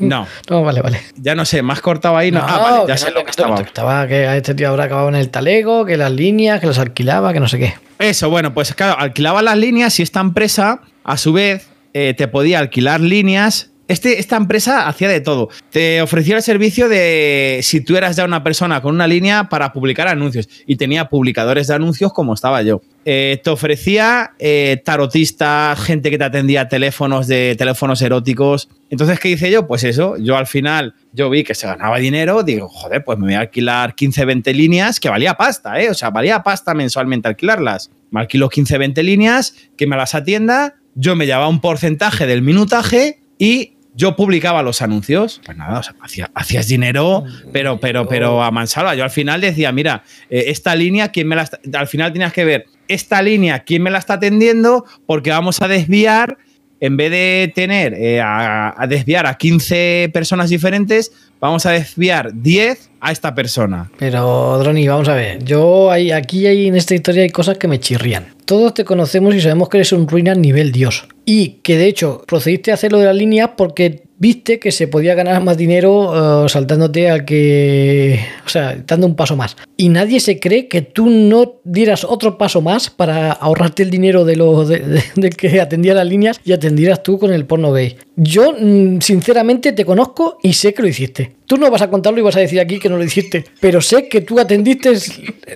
No, 0.00 0.26
No, 0.50 0.62
vale, 0.62 0.80
vale. 0.82 1.00
ya 1.16 1.34
no 1.34 1.44
sé, 1.44 1.62
más 1.62 1.80
cortado 1.80 2.16
ahí. 2.16 2.30
No, 2.30 2.40
ah, 2.42 2.58
vale, 2.58 2.84
ya 2.88 2.96
sé 2.96 3.08
no- 3.10 3.18
lo 3.20 3.24
que 3.24 3.30
estaba. 3.30 3.60
estaba. 3.60 4.06
Que 4.08 4.26
a 4.26 4.36
este 4.36 4.54
tío 4.54 4.68
habrá 4.68 4.84
acabado 4.84 5.08
en 5.08 5.14
el 5.14 5.30
talego, 5.30 5.84
que 5.84 5.96
las 5.96 6.10
líneas, 6.12 6.60
que 6.60 6.66
los 6.66 6.78
alquilaba, 6.78 7.32
que 7.32 7.40
no 7.40 7.48
sé 7.48 7.58
qué. 7.58 7.74
Eso, 7.98 8.30
bueno, 8.30 8.54
pues 8.54 8.74
claro, 8.74 8.98
alquilaba 8.98 9.42
las 9.42 9.56
líneas 9.58 9.98
y 10.00 10.02
esta 10.02 10.20
empresa, 10.20 10.80
a 11.04 11.16
su 11.16 11.32
vez, 11.32 11.68
eh, 11.92 12.14
te 12.16 12.28
podía 12.28 12.58
alquilar 12.58 13.00
líneas. 13.00 13.66
Este, 13.88 14.20
esta 14.20 14.36
empresa 14.36 14.86
hacía 14.86 15.08
de 15.08 15.20
todo. 15.20 15.48
Te 15.70 16.00
ofrecía 16.00 16.36
el 16.36 16.42
servicio 16.42 16.88
de 16.88 17.58
si 17.64 17.80
tú 17.80 17.96
eras 17.96 18.14
ya 18.14 18.24
una 18.24 18.44
persona 18.44 18.80
con 18.80 18.94
una 18.94 19.08
línea 19.08 19.48
para 19.48 19.72
publicar 19.72 20.06
anuncios. 20.06 20.48
Y 20.64 20.76
tenía 20.76 21.08
publicadores 21.08 21.66
de 21.66 21.74
anuncios 21.74 22.12
como 22.12 22.32
estaba 22.34 22.62
yo. 22.62 22.82
Eh, 23.06 23.40
te 23.42 23.48
ofrecía 23.50 24.32
eh, 24.38 24.82
tarotistas, 24.84 25.80
gente 25.80 26.10
que 26.10 26.18
te 26.18 26.24
atendía 26.24 26.68
teléfonos 26.68 27.26
de 27.26 27.54
teléfonos 27.56 28.02
eróticos. 28.02 28.68
Entonces, 28.90 29.18
¿qué 29.18 29.30
hice 29.30 29.50
yo? 29.50 29.66
Pues 29.66 29.84
eso, 29.84 30.16
yo 30.18 30.36
al 30.36 30.46
final, 30.46 30.94
yo 31.12 31.30
vi 31.30 31.42
que 31.42 31.54
se 31.54 31.66
ganaba 31.66 31.98
dinero, 31.98 32.42
digo, 32.42 32.68
joder, 32.68 33.02
pues 33.02 33.18
me 33.18 33.24
voy 33.26 33.34
a 33.34 33.40
alquilar 33.40 33.94
15, 33.94 34.24
20 34.26 34.52
líneas, 34.54 35.00
que 35.00 35.08
valía 35.08 35.34
pasta, 35.34 35.80
¿eh? 35.80 35.88
O 35.90 35.94
sea, 35.94 36.10
valía 36.10 36.42
pasta 36.42 36.74
mensualmente 36.74 37.26
alquilarlas. 37.28 37.90
Me 38.10 38.20
alquilo 38.20 38.48
15, 38.50 38.76
20 38.78 39.02
líneas, 39.02 39.54
que 39.78 39.86
me 39.86 39.96
las 39.96 40.14
atienda, 40.14 40.74
yo 40.94 41.16
me 41.16 41.24
llevaba 41.26 41.48
un 41.48 41.60
porcentaje 41.60 42.26
del 42.26 42.42
minutaje 42.42 43.20
y 43.38 43.74
yo 43.94 44.14
publicaba 44.14 44.62
los 44.62 44.82
anuncios. 44.82 45.40
Pues 45.44 45.56
nada, 45.56 45.78
o 45.80 45.82
sea, 45.82 45.94
hacía- 46.00 46.30
hacías 46.34 46.68
dinero, 46.68 47.24
pero, 47.52 47.80
pero, 47.80 48.06
pero 48.06 48.42
a 48.42 48.50
mansalva. 48.50 48.94
Yo 48.94 49.04
al 49.04 49.10
final 49.10 49.40
decía, 49.40 49.72
mira, 49.72 50.04
eh, 50.28 50.44
esta 50.48 50.74
línea, 50.76 51.08
¿quién 51.10 51.26
me 51.28 51.34
la 51.36 51.42
está-?" 51.42 51.58
Al 51.78 51.86
final 51.88 52.12
tenías 52.12 52.32
que 52.32 52.44
ver 52.44 52.66
esta 52.90 53.22
línea, 53.22 53.60
quién 53.60 53.82
me 53.82 53.90
la 53.90 53.98
está 53.98 54.14
atendiendo, 54.14 54.84
porque 55.06 55.30
vamos 55.30 55.62
a 55.62 55.68
desviar, 55.68 56.38
en 56.80 56.96
vez 56.96 57.10
de 57.10 57.52
tener, 57.54 57.94
eh, 57.94 58.20
a, 58.20 58.74
desviar 58.88 59.26
a 59.26 59.36
15 59.36 60.10
personas 60.12 60.50
diferentes, 60.50 61.12
vamos 61.40 61.66
a 61.66 61.70
desviar 61.70 62.32
10 62.34 62.90
a 63.00 63.12
esta 63.12 63.34
persona. 63.34 63.90
Pero, 63.98 64.58
Droni, 64.58 64.88
vamos 64.88 65.08
a 65.08 65.14
ver. 65.14 65.44
Yo, 65.44 65.90
hay, 65.90 66.10
aquí 66.10 66.46
hay, 66.46 66.68
en 66.68 66.76
esta 66.76 66.94
historia 66.94 67.22
hay 67.22 67.30
cosas 67.30 67.58
que 67.58 67.68
me 67.68 67.78
chirrían. 67.78 68.34
Todos 68.44 68.74
te 68.74 68.84
conocemos 68.84 69.34
y 69.34 69.40
sabemos 69.40 69.68
que 69.68 69.78
eres 69.78 69.92
un 69.92 70.08
ruina 70.08 70.34
nivel 70.34 70.72
Dios. 70.72 71.06
Y 71.24 71.60
que 71.62 71.76
de 71.76 71.86
hecho 71.86 72.24
procediste 72.26 72.70
a 72.70 72.74
hacerlo 72.74 72.98
de 72.98 73.06
las 73.06 73.16
líneas 73.16 73.50
porque 73.56 74.09
viste 74.20 74.60
que 74.60 74.70
se 74.70 74.86
podía 74.86 75.14
ganar 75.14 75.42
más 75.42 75.56
dinero 75.56 76.44
eh, 76.44 76.48
saltándote 76.48 77.10
al 77.10 77.24
que. 77.24 78.20
O 78.46 78.48
sea, 78.48 78.76
dando 78.86 79.06
un 79.06 79.16
paso 79.16 79.34
más. 79.34 79.56
Y 79.76 79.88
nadie 79.88 80.20
se 80.20 80.38
cree 80.38 80.68
que 80.68 80.82
tú 80.82 81.08
no 81.08 81.60
dieras 81.64 82.04
otro 82.04 82.36
paso 82.38 82.60
más 82.60 82.90
para 82.90 83.32
ahorrarte 83.32 83.82
el 83.82 83.90
dinero 83.90 84.24
de 84.24 84.36
lo 84.36 84.64
de, 84.66 85.02
que 85.36 85.60
atendía 85.60 85.94
las 85.94 86.06
líneas 86.06 86.40
y 86.44 86.52
atendieras 86.52 87.02
tú 87.02 87.18
con 87.18 87.32
el 87.32 87.46
porno 87.46 87.72
gay. 87.72 87.96
Yo, 88.14 88.52
mm, 88.52 89.00
sinceramente, 89.00 89.72
te 89.72 89.86
conozco 89.86 90.38
y 90.42 90.52
sé 90.52 90.74
que 90.74 90.82
lo 90.82 90.88
hiciste. 90.88 91.36
Tú 91.46 91.56
no 91.56 91.70
vas 91.70 91.82
a 91.82 91.90
contarlo 91.90 92.20
y 92.20 92.22
vas 92.22 92.36
a 92.36 92.40
decir 92.40 92.60
aquí 92.60 92.78
que 92.78 92.90
no 92.90 92.98
lo 92.98 93.02
hiciste, 93.02 93.44
pero 93.58 93.80
sé 93.80 94.06
que 94.06 94.20
tú 94.20 94.38
atendiste 94.38 94.92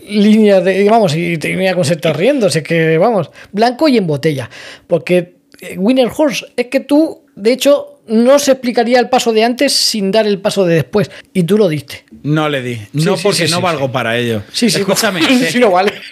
líneas 0.09 0.65
de. 0.65 0.89
Vamos, 0.89 1.15
y 1.15 1.37
te 1.37 1.55
cómo 1.73 1.85
se 1.85 1.95
está 1.95 2.15
riendo, 2.15 2.49
sé 2.49 2.63
que, 2.63 2.97
vamos, 2.97 3.31
blanco 3.53 3.89
y 3.89 3.99
en 3.99 4.07
botella. 4.07 4.49
Porque 4.87 5.35
eh, 5.61 5.77
Winner 5.77 6.09
Horse, 6.17 6.47
es 6.57 6.67
que 6.67 6.81
tú, 6.81 7.25
de 7.37 7.53
hecho, 7.53 7.94
no 8.07 8.39
se 8.39 8.53
explicaría 8.53 8.99
el 9.01 9.09
paso 9.09 9.33
de 9.33 9.45
antes 9.45 9.73
sin 9.73 10.11
dar 10.13 10.27
el 10.27 10.39
paso 10.41 10.65
de 10.65 10.75
después. 10.75 11.11
Y 11.33 11.45
tú 11.45 11.57
lo 11.59 11.69
diste. 11.69 12.05
No 12.23 12.49
le 12.49 12.63
di. 12.63 12.81
No 12.93 13.17
sí, 13.17 13.23
porque 13.23 13.47
sí, 13.47 13.53
no 13.53 13.61
valgo 13.61 13.91
para 13.93 14.17
ello. 14.19 14.43
Sí, 14.53 14.71
sí, 14.71 14.81
Escúchame. 14.81 15.21
sí, 15.51 15.59
no 15.59 15.71
vale. 15.71 15.93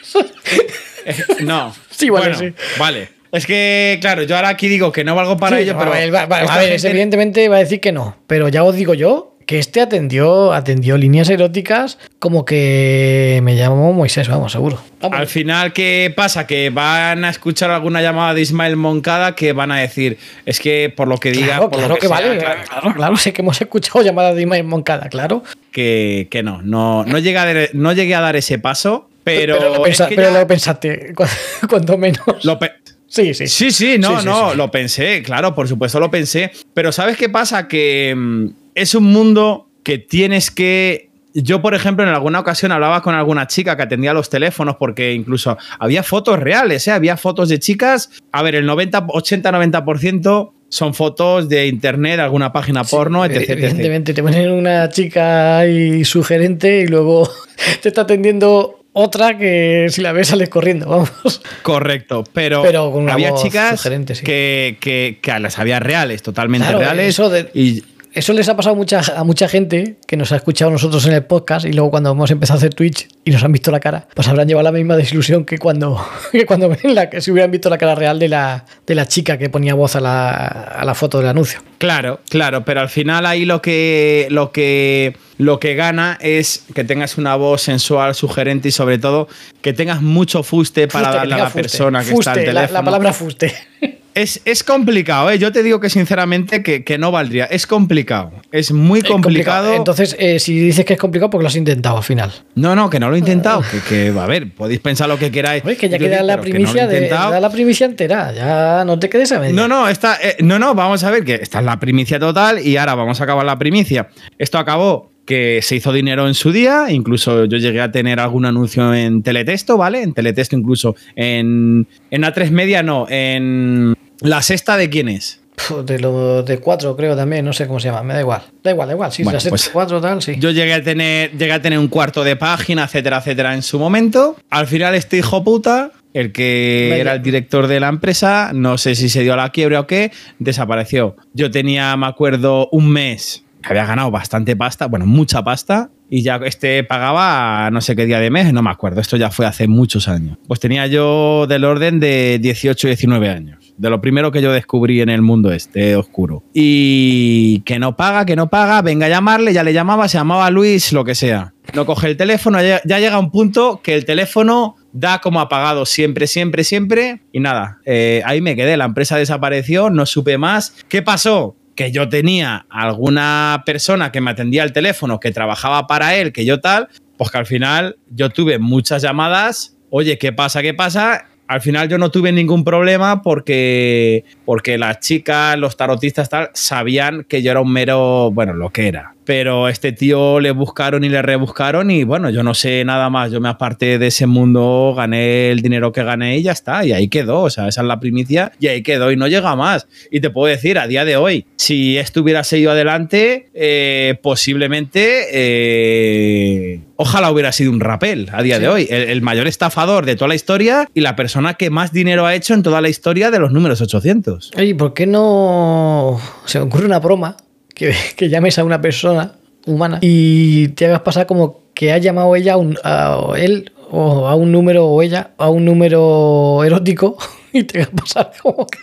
Eh, 1.05 1.17
No. 1.41 1.75
Sí, 1.91 2.11
vale, 2.11 2.29
Bueno, 2.29 2.39
sí. 2.39 2.55
Vale. 2.79 3.09
Es 3.33 3.47
que, 3.47 3.99
claro, 4.01 4.23
yo 4.25 4.37
ahora 4.37 4.51
aquí 4.51 4.69
digo 4.69 4.93
que 4.93 5.05
no 5.05 5.15
valgo 5.15 5.37
para 5.39 5.59
ello, 5.59 5.75
pero. 5.79 5.91
a 5.93 6.59
ver, 6.59 6.69
gente- 6.73 6.91
evidentemente 6.91 7.49
va 7.49 7.57
a 7.57 7.61
decir 7.61 7.81
que 7.81 7.91
no, 7.91 8.19
pero 8.27 8.49
ya 8.49 8.63
os 8.63 8.77
digo 8.77 8.93
yo 8.93 9.32
que 9.53 9.59
este 9.59 9.83
atendió, 9.83 10.53
atendió 10.55 10.97
líneas 10.97 11.29
eróticas 11.29 11.99
como 12.19 12.45
que 12.47 13.41
me 13.43 13.55
llamo 13.55 13.93
Moisés, 13.93 14.27
vamos, 14.29 14.53
seguro. 14.53 14.81
Vamos. 15.01 15.19
Al 15.19 15.27
final, 15.27 15.73
¿qué 15.75 16.13
pasa? 16.17 16.47
Que 16.47 16.71
van 16.71 17.25
a 17.25 17.29
escuchar 17.31 17.71
alguna 17.71 18.01
llamada 18.01 18.33
de 18.33 18.41
Ismael 18.41 18.77
Moncada 18.77 19.35
que 19.35 19.53
van 19.53 19.71
a 19.71 19.79
decir, 19.81 20.17
es 20.47 20.59
que 20.59 20.93
por 20.97 21.07
lo 21.07 21.19
que 21.19 21.33
diga, 21.33 21.47
claro, 21.59 21.69
por 21.71 21.79
claro 21.81 21.89
lo 21.89 21.95
que, 21.97 22.01
que, 22.01 22.07
sea, 22.09 22.17
vale, 22.17 22.39
claro, 22.39 22.61
claro, 22.69 22.95
claro, 22.95 23.17
sé 23.19 23.33
que 23.35 23.43
hemos 23.43 23.61
escuchado 23.61 24.03
llamadas 24.03 24.35
de 24.35 24.43
Imagen 24.43 24.67
Moncada, 24.67 25.09
claro. 25.11 25.43
que, 25.71 26.29
que 26.31 26.43
no, 26.43 26.63
no, 26.63 27.05
no, 27.05 27.19
llegué 27.19 27.37
a, 27.39 27.45
dar- 27.45 27.71
no 27.75 27.93
llegué 27.93 28.15
a 28.15 28.21
dar 28.21 28.37
ese 28.37 28.59
paso, 28.59 29.11
pero, 29.25 29.61
lo, 29.61 29.75
es 29.87 29.99
pensa- 29.99 30.09
que 30.09 30.17
pero 30.17 30.33
ya 30.33 30.41
lo 30.41 30.47
pensaste, 30.47 31.13
cu- 31.15 31.25
cuando 31.69 31.99
menos. 31.99 32.21
lo 32.45 32.59
pe- 32.59 32.73
sí, 33.07 33.35
sí. 33.35 33.47
Sí, 33.47 33.71
sí, 33.71 33.99
no, 33.99 34.13
Sí, 34.17 34.17
sí, 34.23 34.27
no, 34.27 34.51
sí. 34.53 34.57
lo 34.57 34.71
pensé, 34.71 35.23
claro, 35.23 35.55
por 35.55 35.69
supuesto 35.69 36.01
lo 36.01 36.11
pensé. 36.11 36.51
Pero 36.73 36.91
¿sabes 36.93 37.17
qué 37.19 37.29
pasa? 37.29 37.69
Que 37.69 38.15
mm, 38.17 38.47
es 38.75 38.95
un 38.95 39.05
mundo 39.05 39.69
que 39.83 39.99
tienes 39.99 40.51
que. 40.51 41.11
Yo, 41.35 41.63
por 41.63 41.75
ejemplo, 41.75 42.05
en 42.05 42.11
alguna 42.11 42.41
ocasión 42.41 42.73
hablaba 42.73 43.01
con 43.01 43.15
alguna 43.15 43.47
chica 43.47 43.75
que 43.75 43.83
atendía 43.85 44.13
los 44.13 44.29
teléfonos 44.29 44.77
porque 44.77 45.15
incluso 45.15 45.57
había 45.79 46.03
fotos 46.03 46.39
reales, 46.39 46.87
¿eh? 46.89 46.91
Había 46.91 47.17
fotos 47.17 47.49
de 47.49 47.59
chicas. 47.59 48.11
A 48.33 48.43
ver, 48.43 48.55
el 48.55 48.67
90, 48.67 49.07
80-90% 49.07 50.53
son 50.69 50.95
fotos 50.95 51.49
de 51.49 51.67
internet, 51.69 52.19
alguna 52.21 52.53
página 52.53 52.85
porno, 52.85 53.25
etc, 53.25 53.37
etc. 53.37 53.51
Evidentemente, 53.51 54.15
te 54.15 54.23
ponen 54.23 54.51
una 54.51 54.89
chica 54.89 55.59
ahí 55.59 56.05
sugerente 56.05 56.81
y 56.81 56.87
luego 56.87 57.29
te 57.83 57.89
está 57.89 58.03
atendiendo 58.03 58.79
otra 58.95 59.39
que 59.39 59.87
si 59.89 60.03
la 60.03 60.13
ves 60.13 60.29
sales 60.29 60.49
corriendo, 60.51 60.87
vamos. 60.89 61.41
Correcto, 61.63 62.25
pero, 62.33 62.63
Pero 62.63 62.91
con 62.91 63.05
una 63.05 63.15
había 63.15 63.35
chicas 63.35 63.81
sí. 63.81 64.23
que, 64.25 64.77
que, 64.81 65.19
que 65.23 65.39
las 65.41 65.59
había 65.59 65.81
reales, 65.81 66.23
totalmente 66.23 66.67
Claro, 66.69 66.81
reales. 66.81 67.09
eso 67.09 67.31
de- 67.31 67.51
y 67.55 67.83
Eso 68.15 68.35
les 68.35 68.47
ha 68.51 68.57
pasado 68.57 68.75
a 68.75 68.77
mucha, 68.77 69.01
a 69.17 69.25
mucha 69.25 69.49
gente 69.49 69.97
que 70.07 70.19
nos 70.19 70.33
ha 70.33 70.37
escuchado 70.37 70.71
nosotros 70.71 71.07
en 71.07 71.15
el 71.15 71.25
podcast 71.25 71.65
y 71.65 71.73
luego 71.73 71.91
cuando 71.91 72.11
hemos 72.11 72.31
empezado 72.31 72.57
a 72.57 72.59
hacer 72.59 72.75
Twitch 72.75 73.09
y 73.25 73.31
nos 73.31 73.43
han 73.43 73.53
visto 73.53 73.71
la 73.71 73.81
cara, 73.81 74.07
pues 74.15 74.29
habrán 74.29 74.47
llevado 74.47 74.65
la 74.65 74.73
misma 74.73 74.97
desilusión 74.97 75.47
que 75.47 75.57
cuando, 75.57 75.99
que 76.33 76.45
cuando 76.45 76.69
ven 76.69 76.95
la 76.95 77.09
que 77.09 77.23
se 77.23 77.33
hubieran 77.33 77.51
visto 77.51 77.71
la 77.71 77.79
cara 77.79 77.95
real 77.95 78.19
de 78.19 78.29
la, 78.29 78.67
de 78.87 78.95
la 78.95 79.07
chica 79.07 79.39
que 79.39 79.49
ponía 79.49 79.75
voz 79.75 79.97
a 79.97 80.01
la, 80.01 80.29
a 80.35 80.85
la 80.85 80.95
foto 80.95 81.19
del 81.19 81.29
anuncio. 81.29 81.61
Claro, 81.79 82.21
claro, 82.29 82.65
pero 82.67 82.81
al 82.81 82.91
final 82.91 83.25
ahí 83.25 83.47
lo 83.47 83.63
que, 83.63 84.27
lo 84.31 84.53
que, 84.53 85.17
lo 85.39 85.59
que 85.59 85.75
gana 85.75 86.19
es 86.21 86.65
que 86.75 86.85
tengas 86.85 87.17
una 87.17 87.35
voz 87.37 87.63
sensual, 87.63 88.15
sugerente 88.15 88.69
y 88.69 88.73
sobre 88.73 88.99
todo 88.99 89.27
que 89.63 89.73
tengas 89.73 90.03
mucho 90.03 90.43
fuste 90.43 90.87
para 90.87 91.07
Fuste, 91.07 91.17
darle 91.19 91.35
a 91.35 91.39
la 91.39 91.45
fuste. 91.45 91.63
persona 91.63 92.01
que 92.05 92.11
Fuste, 92.11 92.21
está 92.21 92.33
al 92.33 92.37
la- 92.41 92.45
teléfono. 92.53 92.79
La, 92.79 92.85
palabra 92.85 93.13
fuste. 93.15 93.55
Es, 94.15 94.43
es 94.45 94.63
complicado, 94.63 95.31
¿eh? 95.31 95.39
yo 95.39 95.53
te 95.53 95.63
digo 95.63 95.81
que 95.81 95.89
sinceramente 95.89 96.63
que, 96.63 96.85
que 96.85 96.99
no 96.99 97.11
valdría. 97.11 97.47
Es 97.47 97.67
complicado, 97.67 98.33
es 98.51 98.73
muy 98.73 99.01
complicado. 99.03 99.75
Entonces, 99.75 100.15
eh, 100.19 100.39
si 100.39 100.59
dices 100.59 100.85
que 100.85 100.95
es 100.95 100.99
complicado, 100.99 101.31
porque 101.31 101.43
lo 101.43 101.49
has 101.49 101.57
intentado 101.57 101.97
al 101.97 102.03
final. 102.03 102.31
no, 102.55 102.77
no, 102.77 102.91
que 102.91 103.01
no 103.01 103.09
lo 103.09 103.17
he 103.17 103.19
intentado. 103.19 103.63
Que, 103.63 103.81
que, 104.13 104.19
a 104.19 104.27
ver, 104.27 104.53
podéis 104.53 104.81
pensar 104.81 105.09
lo 105.09 105.19
que 105.19 105.31
queráis. 105.31 105.65
Oye, 105.65 105.77
que 105.77 105.89
ya 105.89 105.97
Yo 105.97 106.07
queda 106.07 106.17
digo, 106.17 106.27
la 106.27 106.35
que 106.35 106.49
no 106.49 106.55
primicia 106.55 106.87
de 106.87 107.09
da 107.09 107.41
la 107.41 107.51
primicia 107.51 107.87
entera. 107.87 108.33
Ya 108.33 108.85
no 108.85 108.99
te 108.99 109.09
quedes 109.09 109.33
a 109.33 109.39
medio. 109.39 109.55
No, 109.55 109.67
no, 109.67 109.89
esta, 109.89 110.19
eh, 110.23 110.37
no, 110.41 110.59
no, 110.59 110.75
vamos 110.75 111.03
a 111.05 111.11
ver 111.11 111.25
que 111.25 111.35
esta 111.35 111.61
es 111.61 111.65
la 111.65 111.81
primicia 111.81 112.19
total 112.19 112.65
y 112.65 112.77
ahora 112.77 112.95
vamos 112.95 113.21
a 113.21 113.25
acabar 113.25 113.47
la 113.47 113.59
primicia. 113.59 114.09
Esto 114.39 114.59
acabó 114.59 115.13
que 115.25 115.61
se 115.63 115.77
hizo 115.77 115.93
dinero 115.93 116.27
en 116.27 116.35
su 116.35 116.53
día, 116.53 116.87
incluso 116.91 117.45
yo 117.45 117.59
llegué 117.59 117.81
a 117.81 117.93
tener 117.93 118.19
algún 118.21 118.45
anuncio 118.45 118.93
en 118.93 119.23
Teletexto, 119.23 119.77
¿vale? 119.77 120.03
En 120.03 120.13
Teletexto 120.13 120.57
incluso 120.57 120.97
en, 121.15 121.87
en 122.11 122.23
A3 122.23 122.51
Media, 122.51 122.83
no, 122.83 123.07
en 123.09 123.95
La 124.23 124.43
Sexta 124.43 124.77
de 124.77 124.91
quién 124.91 125.09
es. 125.09 125.41
De 125.85 125.99
lo 125.99 126.43
de 126.43 126.59
cuatro, 126.59 126.97
creo 126.97 127.15
también, 127.15 127.45
no 127.45 127.53
sé 127.53 127.67
cómo 127.67 127.79
se 127.79 127.89
llama, 127.89 128.03
me 128.03 128.15
da 128.15 128.21
igual. 128.21 128.43
Da 128.63 128.71
igual, 128.71 128.89
da 128.89 128.95
igual. 128.95 129.13
Sí, 129.13 129.23
Bueno, 129.23 129.39
la 129.43 129.51
pues, 129.51 129.69
cuatro 129.69 130.01
tal, 130.01 130.23
sí. 130.23 130.35
Yo 130.39 130.51
llegué 130.51 130.75
a 130.75 130.83
tener, 130.83 131.31
llegué 131.33 131.53
a 131.53 131.61
tener 131.63 131.79
un 131.79 131.89
cuarto 131.89 132.25
de 132.25 132.37
página, 132.37 132.85
etcétera, 132.85 133.19
etcétera, 133.19 133.55
en 133.55 133.63
su 133.63 133.79
momento. 133.79 134.37
Al 134.51 134.67
final, 134.67 134.95
este 134.95 135.19
hijo 135.19 135.45
puta, 135.45 135.93
el 136.15 136.33
que 136.33 136.89
Vaya. 136.91 137.01
era 137.01 137.13
el 137.15 137.23
director 137.23 137.67
de 137.67 137.81
la 137.81 137.89
empresa, 137.89 138.53
no 138.55 138.79
sé 138.79 138.95
si 138.95 139.09
se 139.09 139.23
dio 139.23 139.35
a 139.35 139.37
la 139.37 139.51
quiebra 139.51 139.81
o 139.81 139.87
qué, 139.87 140.11
desapareció. 140.39 141.17
Yo 141.35 141.51
tenía, 141.51 141.97
me 141.97 142.07
acuerdo, 142.07 142.69
un 142.73 142.89
mes 142.89 143.45
que 143.63 143.69
había 143.69 143.87
ganado 143.87 144.11
bastante 144.11 144.57
pasta, 144.57 144.87
bueno, 144.87 145.07
mucha 145.07 145.43
pasta, 145.43 145.91
y 146.11 146.23
ya 146.23 146.41
este 146.45 146.85
pagaba 146.85 147.71
no 147.71 147.81
sé 147.81 147.97
qué 147.97 148.05
día 148.05 148.19
de 148.19 148.31
mes, 148.31 148.53
no 148.53 148.63
me 148.63 148.71
acuerdo, 148.71 149.01
esto 149.01 149.17
ya 149.17 149.31
fue 149.31 149.47
hace 149.47 149.69
muchos 149.69 150.09
años. 150.09 150.37
Pues 150.47 150.61
tenía 150.61 150.87
yo 150.87 151.47
del 151.47 151.65
orden 151.65 152.01
de 152.01 152.39
18, 152.41 152.89
19 152.89 153.31
años, 153.31 153.62
de 153.77 153.91
lo 153.91 154.01
primero 154.01 154.31
que 154.31 154.43
yo 154.43 154.53
descubrí 154.53 155.01
en 155.01 155.09
el 155.09 155.23
mundo 155.23 155.53
este 155.53 155.97
oscuro. 155.97 156.43
Y 156.53 157.61
que 157.61 157.79
no 157.79 157.97
paga, 157.97 158.25
que 158.25 158.37
no 158.37 158.49
paga, 158.49 158.83
venga 158.83 159.07
a 159.07 159.09
llamarle, 159.09 159.53
ya 159.53 159.63
le 159.63 159.73
llamaba, 159.73 160.09
se 160.09 160.19
llamaba 160.19 160.51
Luis, 160.51 160.93
lo 160.93 161.05
que 161.05 161.15
sea. 161.15 161.55
No 161.75 161.87
coge 161.87 162.09
el 162.09 162.17
teléfono, 162.17 162.61
ya, 162.61 162.81
llega 162.83 163.19
un 163.19 163.31
punto 163.31 163.81
que 163.83 163.95
el 163.95 164.05
teléfono 164.05 164.77
da 164.93 165.21
como 165.21 165.41
apagado 165.41 165.87
siempre, 165.87 166.27
siempre, 166.27 166.65
siempre. 166.65 167.23
Y 167.33 167.41
nada, 167.41 167.79
eh, 167.85 168.23
ahí 168.25 168.41
me 168.41 168.57
quedé. 168.57 168.77
La 168.77 168.85
empresa 168.85 169.17
desapareció, 169.17 169.91
no 169.91 170.07
supe 170.07 170.39
más. 170.39 170.75
¿Qué 170.89 171.03
pasó? 171.03 171.57
Que 171.75 171.91
yo 171.91 172.09
tenía 172.09 172.67
alguna 172.69 173.63
persona 173.65 174.13
que 174.13 174.21
me 174.21 174.33
atendía 174.33 174.65
el 174.65 174.73
teléfono, 174.73 175.19
que 175.19 175.31
trabajaba 175.31 175.87
para 175.87 176.15
él, 176.17 176.33
que 176.33 176.45
yo 176.45 176.61
tal, 176.61 176.89
pues 177.17 177.31
que 177.31 177.39
al 177.39 177.47
final 177.47 177.97
yo 178.11 178.29
tuve 178.29 178.59
muchas 178.59 179.03
llamadas. 179.03 179.77
Oye, 179.89 180.19
¿qué 180.19 180.33
pasa? 180.33 180.61
¿Qué 180.61 180.75
pasa? 180.75 181.27
Al 181.53 181.61
final 181.61 181.87
yo 181.87 181.99
no 181.99 182.11
tuve 182.11 182.33
ningún 182.33 182.65
problema 182.65 183.21
porque, 183.21 184.25
porque 184.47 184.79
las 184.79 185.01
chicas, 185.01 185.59
los 185.59 185.77
tarotistas 185.77 186.31
tal, 186.31 186.49
sabían 186.55 187.25
que 187.25 187.43
yo 187.43 187.51
era 187.51 187.61
un 187.61 187.71
mero, 187.71 188.31
bueno, 188.31 188.55
lo 188.55 188.71
que 188.71 188.89
era. 188.89 189.15
Pero 189.25 189.69
este 189.69 189.93
tío 189.93 190.41
le 190.41 190.51
buscaron 190.51 191.05
y 191.05 191.09
le 191.09 191.23
rebuscaron 191.23 191.91
y 191.91 192.05
bueno, 192.05 192.31
yo 192.31 192.43
no 192.43 192.55
sé 192.55 192.85
nada 192.85 193.09
más. 193.11 193.31
Yo 193.31 193.41
me 193.41 193.49
aparté 193.49 193.99
de 193.99 194.09
ese 194.09 194.27
mundo, 194.27 194.95
gané 194.97 195.51
el 195.51 195.63
dinero 195.63 195.93
que 195.93 196.03
gané 196.03 196.39
y 196.39 196.43
ya 196.43 196.53
está. 196.53 196.85
Y 196.85 196.93
ahí 196.93 197.09
quedó. 197.09 197.43
O 197.43 197.51
sea, 197.51 197.69
esa 197.69 197.83
es 197.83 197.87
la 197.87 198.01
primicia 198.01 198.53
y 198.59 198.67
ahí 198.69 198.83
quedó 198.83 199.13
y 199.13 199.17
no 199.17 199.29
llega 199.29 199.55
más. 199.57 199.87
Y 200.11 200.21
te 200.21 200.31
puedo 200.31 200.51
decir, 200.51 200.79
a 200.79 200.87
día 200.87 201.05
de 201.05 201.17
hoy, 201.17 201.47
si 201.57 201.99
esto 201.99 202.23
hubiera 202.23 202.43
seguido 202.45 202.73
adelante, 202.73 203.49
eh, 203.55 204.19
posiblemente... 204.23 205.27
eh, 205.33 206.81
Ojalá 206.97 207.33
hubiera 207.33 207.51
sido 207.51 207.73
un 207.73 207.81
rapel 207.81 208.29
a 208.33 208.43
día 208.43 208.61
de 208.61 208.69
hoy. 208.69 208.87
El, 208.89 209.03
el 209.11 209.23
mayor 209.23 209.49
estafador 209.49 210.07
de 210.07 210.15
toda 210.15 210.29
la 210.29 210.35
historia 210.37 210.89
y 210.95 211.01
la 211.01 211.17
persona 211.17 211.55
que 211.55 211.69
más 211.69 211.93
dinero 211.93 212.27
ha 212.27 212.35
hecho 212.37 212.55
en 212.55 212.63
toda 212.63 212.81
la 212.81 212.89
historia 212.89 213.33
de 213.33 213.41
los 213.41 213.51
números 213.51 213.81
800. 213.81 214.53
Oye, 214.57 214.75
¿por 214.77 214.95
qué 214.95 215.07
no 215.07 216.21
se 216.45 216.59
me 216.61 216.67
ocurre 216.67 216.87
una 216.87 217.01
broma 217.01 217.37
que, 217.75 217.95
que 218.17 218.29
llames 218.29 218.59
a 218.59 218.65
una 218.65 218.81
persona 218.81 219.33
humana 219.67 219.99
y 220.01 220.69
te 220.69 220.87
hagas 220.87 221.01
pasar 221.03 221.27
como 221.27 221.61
que 221.75 221.93
ha 221.93 221.99
llamado 221.99 222.35
ella 222.37 222.55
a, 222.55 222.57
un- 222.57 222.79
a 222.85 223.33
él 223.39 223.73
o 223.91 224.27
a 224.27 224.35
un 224.35 224.51
número 224.53 224.87
o 224.87 225.03
ella 225.03 225.31
a 225.39 225.49
un 225.51 225.65
número 225.65 226.63
erótico 226.65 227.17
y 227.53 227.65
te 227.65 227.79
hagas 227.83 227.91
pasar 227.95 228.33
como 228.43 228.67
que 228.67 228.79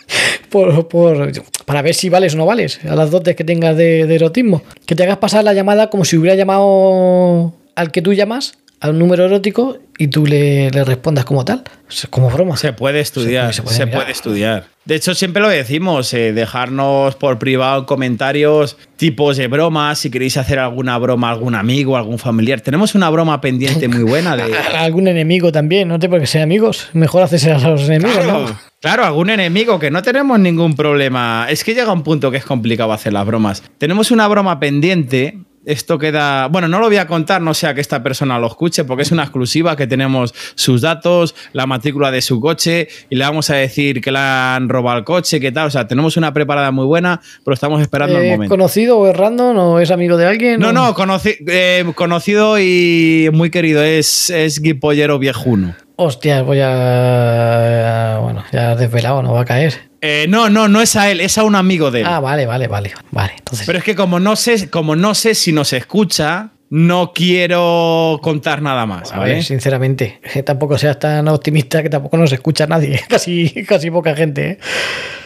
por, 0.48 0.88
por- 0.88 1.32
para 1.64 1.82
ver 1.82 1.94
si 1.94 2.08
vales 2.08 2.34
o 2.34 2.38
no 2.38 2.46
vales 2.46 2.80
a 2.84 2.94
las 2.96 3.10
dotes 3.10 3.36
que 3.36 3.44
tengas 3.44 3.76
de, 3.76 4.06
de 4.06 4.14
erotismo. 4.16 4.62
Que 4.86 4.94
te 4.96 5.04
hagas 5.04 5.18
pasar 5.18 5.44
la 5.44 5.52
llamada 5.54 5.88
como 5.90 6.04
si 6.04 6.16
hubiera 6.16 6.34
llamado 6.34 7.52
al 7.76 7.92
que 7.92 8.02
tú 8.02 8.12
llamas 8.12 8.54
a 8.80 8.90
un 8.90 8.98
número 8.98 9.24
erótico 9.26 9.78
y 9.98 10.08
tú 10.08 10.26
le, 10.26 10.70
le 10.70 10.84
respondas 10.84 11.24
como 11.26 11.44
tal 11.44 11.62
O 11.88 11.92
sea, 11.92 12.08
como 12.08 12.30
broma 12.30 12.56
Se 12.56 12.72
puede 12.72 13.00
estudiar, 13.00 13.48
Se 13.52 13.62
se 13.62 13.62
puede- 13.86 14.06
se 14.06 14.10
estudiar. 14.12 14.64
De 14.86 14.94
hecho, 14.96 15.14
siempre 15.14 15.42
lo 15.42 15.48
decimos, 15.50 16.12
eh, 16.14 16.32
dejarnos 16.32 17.14
por 17.14 17.38
privado 17.38 17.80
en 17.80 17.84
comentarios 17.84 18.78
tipos 18.96 19.36
de 19.36 19.46
bromas, 19.46 19.98
si 19.98 20.10
queréis 20.10 20.36
hacer 20.38 20.58
alguna 20.58 20.96
broma 20.98 21.28
a 21.28 21.32
algún 21.32 21.54
amigo, 21.54 21.96
algún 21.98 22.18
familiar. 22.18 22.62
Tenemos 22.62 22.94
una 22.94 23.10
broma 23.10 23.40
pendiente 23.42 23.86
muy 23.88 24.02
buena 24.02 24.36
de... 24.36 24.42
A- 24.74 24.80
algún 24.82 25.06
enemigo 25.06 25.52
también, 25.52 25.86
no 25.86 25.98
te 25.98 26.08
porque 26.08 26.26
sean 26.26 26.44
amigos. 26.44 26.88
Mejor 26.94 27.22
haces 27.22 27.46
a 27.46 27.58
los 27.58 27.82
enemigos, 27.88 28.16
Claro, 28.24 28.48
¿no? 28.48 28.58
claro, 28.80 29.04
algún 29.04 29.28
enemigo 29.30 29.78
que 29.78 29.90
no 29.90 30.00
tenemos 30.02 30.40
ningún 30.40 30.74
problema. 30.74 31.46
Es 31.50 31.62
que 31.62 31.74
llega 31.74 31.92
un 31.92 32.02
punto 32.02 32.30
que 32.30 32.38
es 32.38 32.44
complicado 32.46 32.92
hacer 32.94 33.12
las 33.12 33.26
bromas. 33.26 33.62
Tenemos 33.78 34.10
una 34.10 34.26
broma 34.28 34.58
pendiente. 34.58 35.38
Esto 35.66 35.98
queda. 35.98 36.46
Bueno, 36.48 36.68
no 36.68 36.78
lo 36.80 36.86
voy 36.86 36.96
a 36.96 37.06
contar, 37.06 37.42
no 37.42 37.52
sea 37.52 37.74
que 37.74 37.82
esta 37.82 38.02
persona 38.02 38.38
lo 38.38 38.46
escuche, 38.46 38.84
porque 38.84 39.02
es 39.02 39.12
una 39.12 39.24
exclusiva 39.24 39.76
que 39.76 39.86
tenemos 39.86 40.32
sus 40.54 40.80
datos, 40.80 41.34
la 41.52 41.66
matrícula 41.66 42.10
de 42.10 42.22
su 42.22 42.40
coche, 42.40 42.88
y 43.10 43.16
le 43.16 43.24
vamos 43.24 43.50
a 43.50 43.56
decir 43.56 44.00
que 44.00 44.10
le 44.10 44.18
han 44.18 44.70
robado 44.70 44.98
el 44.98 45.04
coche, 45.04 45.38
que 45.38 45.52
tal. 45.52 45.66
O 45.66 45.70
sea, 45.70 45.86
tenemos 45.86 46.16
una 46.16 46.32
preparada 46.32 46.70
muy 46.70 46.86
buena, 46.86 47.20
pero 47.44 47.52
estamos 47.54 47.80
esperando 47.82 48.16
el 48.18 48.30
momento. 48.30 48.54
¿Conocido 48.54 48.98
o 48.98 49.06
es 49.08 49.14
random 49.16 49.58
o 49.58 49.80
es 49.80 49.90
amigo 49.90 50.16
de 50.16 50.26
alguien? 50.26 50.60
No, 50.60 50.70
o- 50.70 50.72
no, 50.72 50.94
conoci- 50.94 51.36
eh, 51.46 51.84
conocido 51.94 52.58
y 52.58 53.28
muy 53.32 53.50
querido. 53.50 53.82
Es, 53.84 54.30
es 54.30 54.62
Guipollero 54.62 55.18
Viejuno. 55.18 55.74
Hostia, 55.96 56.40
voy 56.40 56.60
a. 56.62 58.18
Bueno, 58.22 58.44
ya 58.50 58.74
desvelado, 58.76 59.22
no 59.22 59.34
va 59.34 59.42
a 59.42 59.44
caer. 59.44 59.89
Eh, 60.00 60.26
no, 60.28 60.48
no, 60.48 60.68
no 60.68 60.80
es 60.80 60.96
a 60.96 61.10
él, 61.10 61.20
es 61.20 61.36
a 61.36 61.44
un 61.44 61.54
amigo 61.54 61.90
de 61.90 62.00
él. 62.00 62.06
Ah, 62.08 62.20
vale, 62.20 62.46
vale, 62.46 62.68
vale. 62.68 62.92
Vale, 63.10 63.34
entonces. 63.38 63.66
Pero 63.66 63.78
es 63.78 63.84
que 63.84 63.94
como 63.94 64.18
no 64.18 64.36
sé, 64.36 64.70
como 64.70 64.96
no 64.96 65.14
sé 65.14 65.34
si 65.34 65.52
nos 65.52 65.72
escucha, 65.72 66.50
no 66.70 67.12
quiero 67.12 68.20
contar 68.22 68.62
nada 68.62 68.86
más. 68.86 69.12
a 69.12 69.18
¿vale? 69.18 69.34
ver, 69.34 69.44
sinceramente, 69.44 70.20
que 70.32 70.42
tampoco 70.44 70.78
seas 70.78 70.98
tan 70.98 71.26
optimista 71.28 71.82
que 71.82 71.90
tampoco 71.90 72.16
nos 72.16 72.32
escucha 72.32 72.66
nadie. 72.66 73.00
Casi, 73.08 73.64
casi 73.66 73.90
poca 73.90 74.14
gente, 74.14 74.50
¿eh? 74.50 74.58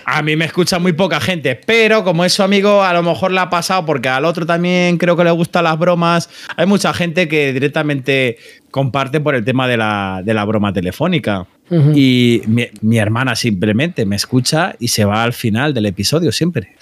A 0.06 0.22
mí 0.22 0.36
me 0.36 0.44
escucha 0.44 0.78
muy 0.78 0.92
poca 0.92 1.18
gente, 1.18 1.54
pero 1.54 2.04
como 2.04 2.24
es 2.24 2.32
su 2.34 2.42
amigo, 2.42 2.82
a 2.82 2.92
lo 2.92 3.02
mejor 3.02 3.30
le 3.30 3.40
ha 3.40 3.48
pasado 3.48 3.86
porque 3.86 4.08
al 4.10 4.26
otro 4.26 4.44
también 4.44 4.98
creo 4.98 5.16
que 5.16 5.24
le 5.24 5.30
gustan 5.30 5.64
las 5.64 5.78
bromas. 5.78 6.28
Hay 6.56 6.66
mucha 6.66 6.92
gente 6.92 7.26
que 7.26 7.54
directamente 7.54 8.36
comparte 8.74 9.20
por 9.20 9.36
el 9.36 9.44
tema 9.44 9.68
de 9.68 9.76
la, 9.76 10.20
de 10.24 10.34
la 10.34 10.44
broma 10.44 10.72
telefónica. 10.72 11.46
Y 11.94 12.42
mi, 12.48 12.66
mi 12.82 12.98
hermana 12.98 13.36
simplemente 13.36 14.04
me 14.04 14.16
escucha 14.16 14.74
y 14.80 14.88
se 14.88 15.04
va 15.04 15.22
al 15.22 15.32
final 15.32 15.72
del 15.72 15.86
episodio 15.86 16.32
siempre. 16.32 16.74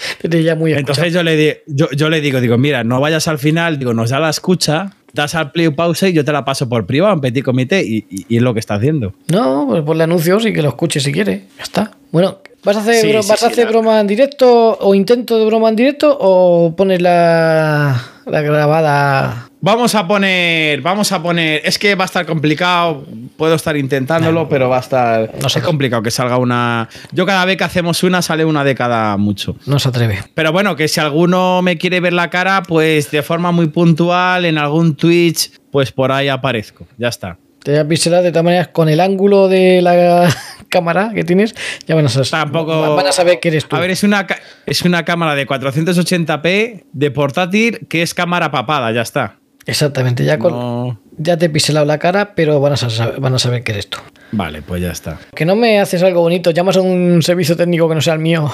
Muy. 0.57 0.73
Entonces 0.73 1.13
yo 1.13 1.23
le, 1.23 1.37
di- 1.37 1.53
yo, 1.67 1.91
yo 1.91 2.09
le 2.09 2.23
digo, 2.23 2.41
digo, 2.41 2.57
mira, 2.57 2.83
no 2.83 2.99
vayas 2.99 3.29
al 3.29 3.39
final, 3.39 3.79
digo, 3.79 3.93
nos 3.93 4.09
da 4.09 4.19
la 4.21 4.31
escucha, 4.31 4.95
das 5.13 5.35
al 5.35 5.53
play 5.53 5.67
o 5.67 5.77
pausa 5.77 6.09
y 6.09 6.15
yo 6.15 6.25
te 6.25 6.33
la 6.33 6.47
paso 6.47 6.67
por 6.67 6.87
privado 6.87 7.13
en 7.13 7.21
petit 7.21 7.45
comité 7.45 7.83
y, 7.85 8.07
y- 8.11 8.25
y 8.27 8.37
es 8.39 8.43
lo 8.43 8.55
que 8.55 8.61
está 8.61 8.77
haciendo. 8.77 9.13
No, 9.31 9.67
pues 9.69 9.83
ponle 9.83 10.05
anuncios 10.05 10.47
y 10.47 10.53
que 10.55 10.63
lo 10.63 10.71
escuche 10.71 10.99
si 10.99 11.13
quiere. 11.13 11.43
Ya 11.59 11.63
está. 11.65 11.91
Bueno, 12.11 12.39
¿vas 12.65 12.79
a 12.79 12.81
hacer, 12.81 12.95
Sí, 12.95 13.09
bro- 13.13 13.23
sí, 13.23 13.29
¿vas 13.29 13.43
a 13.43 13.49
hacer 13.49 13.67
la- 13.67 13.71
broma 13.71 14.01
en 14.01 14.07
directo 14.07 14.79
o 14.81 14.95
intento 14.95 15.39
de 15.39 15.45
broma 15.45 15.69
en 15.69 15.77
directo 15.77 16.17
o 16.19 16.75
pones 16.75 17.03
la, 17.03 18.03
la 18.25 18.41
grabada? 18.41 19.49
Vamos 19.65 19.95
a 19.95 20.09
poner, 20.09 20.81
vamos 20.81 21.13
a 21.13 21.23
poner, 21.23 21.63
es 21.65 21.79
que 21.79 21.95
va 21.95 22.03
a 22.03 22.07
estar 22.07 22.27
complicado, 22.27 23.07
puedo 23.37 23.55
estar 23.55 23.77
intentándolo, 23.77 24.49
pero 24.49 24.69
va 24.69 24.79
a 24.79 24.81
estar, 24.81 25.31
No 25.41 25.49
sé. 25.49 25.61
es 25.61 25.65
complicado 25.65 26.03
que 26.03 26.11
salga 26.11 26.37
una, 26.37 26.89
yo 27.13 27.25
cada 27.25 27.45
vez 27.45 27.57
que 27.59 27.63
hacemos 27.63 28.03
una 28.03 28.23
sale 28.23 28.45
una 28.45 28.65
de 28.65 28.75
cada 28.75 29.17
mucho. 29.17 29.55
No 29.67 29.79
se 29.79 29.89
atreve. 29.89 30.19
Pero 30.35 30.51
bueno, 30.51 30.75
que 30.75 30.89
si 30.89 30.99
alguno 30.99 31.63
me 31.63 31.79
quiere 31.79 32.01
ver 32.01 32.13
la 32.13 32.29
cara, 32.29 32.65
pues 32.65 33.13
de 33.13 33.23
forma 33.23 33.53
muy 33.53 33.69
puntual, 33.69 34.47
en 34.47 34.59
algún 34.59 34.97
Twitch, 34.97 35.53
pues 35.71 35.93
por 35.93 36.11
ahí 36.11 36.27
aparezco, 36.27 36.89
ya 36.99 37.07
está. 37.07 37.39
Te 37.63 37.71
voy 37.71 37.79
a 37.79 37.85
de 38.21 38.31
todas 38.33 38.45
maneras 38.45 38.69
con 38.73 38.89
el 38.89 38.99
ángulo 38.99 39.47
de 39.47 39.81
la 39.81 40.29
cámara 40.69 41.13
que 41.15 41.23
tienes. 41.23 41.55
Ya 41.87 41.95
van 41.95 42.07
a 42.07 42.09
saber, 42.09 42.29
Tampoco. 42.29 42.97
van 42.97 43.07
a 43.07 43.13
saber 43.13 43.39
que 43.39 43.47
eres 43.47 43.69
tú. 43.69 43.77
A 43.77 43.79
ver, 43.79 43.93
es 43.93 44.03
una, 44.03 44.27
es 44.67 44.83
una 44.83 45.05
cámara 45.05 45.37
de 45.37 45.47
480p 45.47 46.83
de 46.93 47.11
portátil 47.13 47.87
que 47.89 48.03
es 48.03 48.13
cámara 48.13 48.51
papada, 48.51 48.91
ya 48.91 49.03
está. 49.03 49.37
Exactamente, 49.67 50.25
ya, 50.25 50.39
con, 50.39 50.53
No- 50.53 51.01
ya 51.19 51.37
te 51.37 51.47
he 51.47 51.49
pixelado 51.51 51.87
la 51.87 51.99
cara, 51.99 52.35
pero 52.35 52.61
van 52.61 52.73
a, 52.73 52.77
saber, 52.77 53.21
van 53.21 53.35
a 53.35 53.39
saber 53.39 53.63
que 53.63 53.73
eres 53.73 53.89
tú. 53.89 53.99
Vale, 54.33 54.63
pues 54.63 54.81
ya 54.83 54.91
está. 54.91 55.19
Que 55.35 55.45
no 55.45 55.55
me 55.57 55.79
haces 55.79 56.03
algo 56.03 56.21
bonito, 56.23 56.51
llamas 56.51 56.77
a 56.77 56.81
un 56.81 57.23
servicio 57.23 57.57
técnico 57.57 57.89
que 57.89 57.95
no 57.95 58.01
sea 58.01 58.15
el 58.15 58.21
mío. 58.21 58.51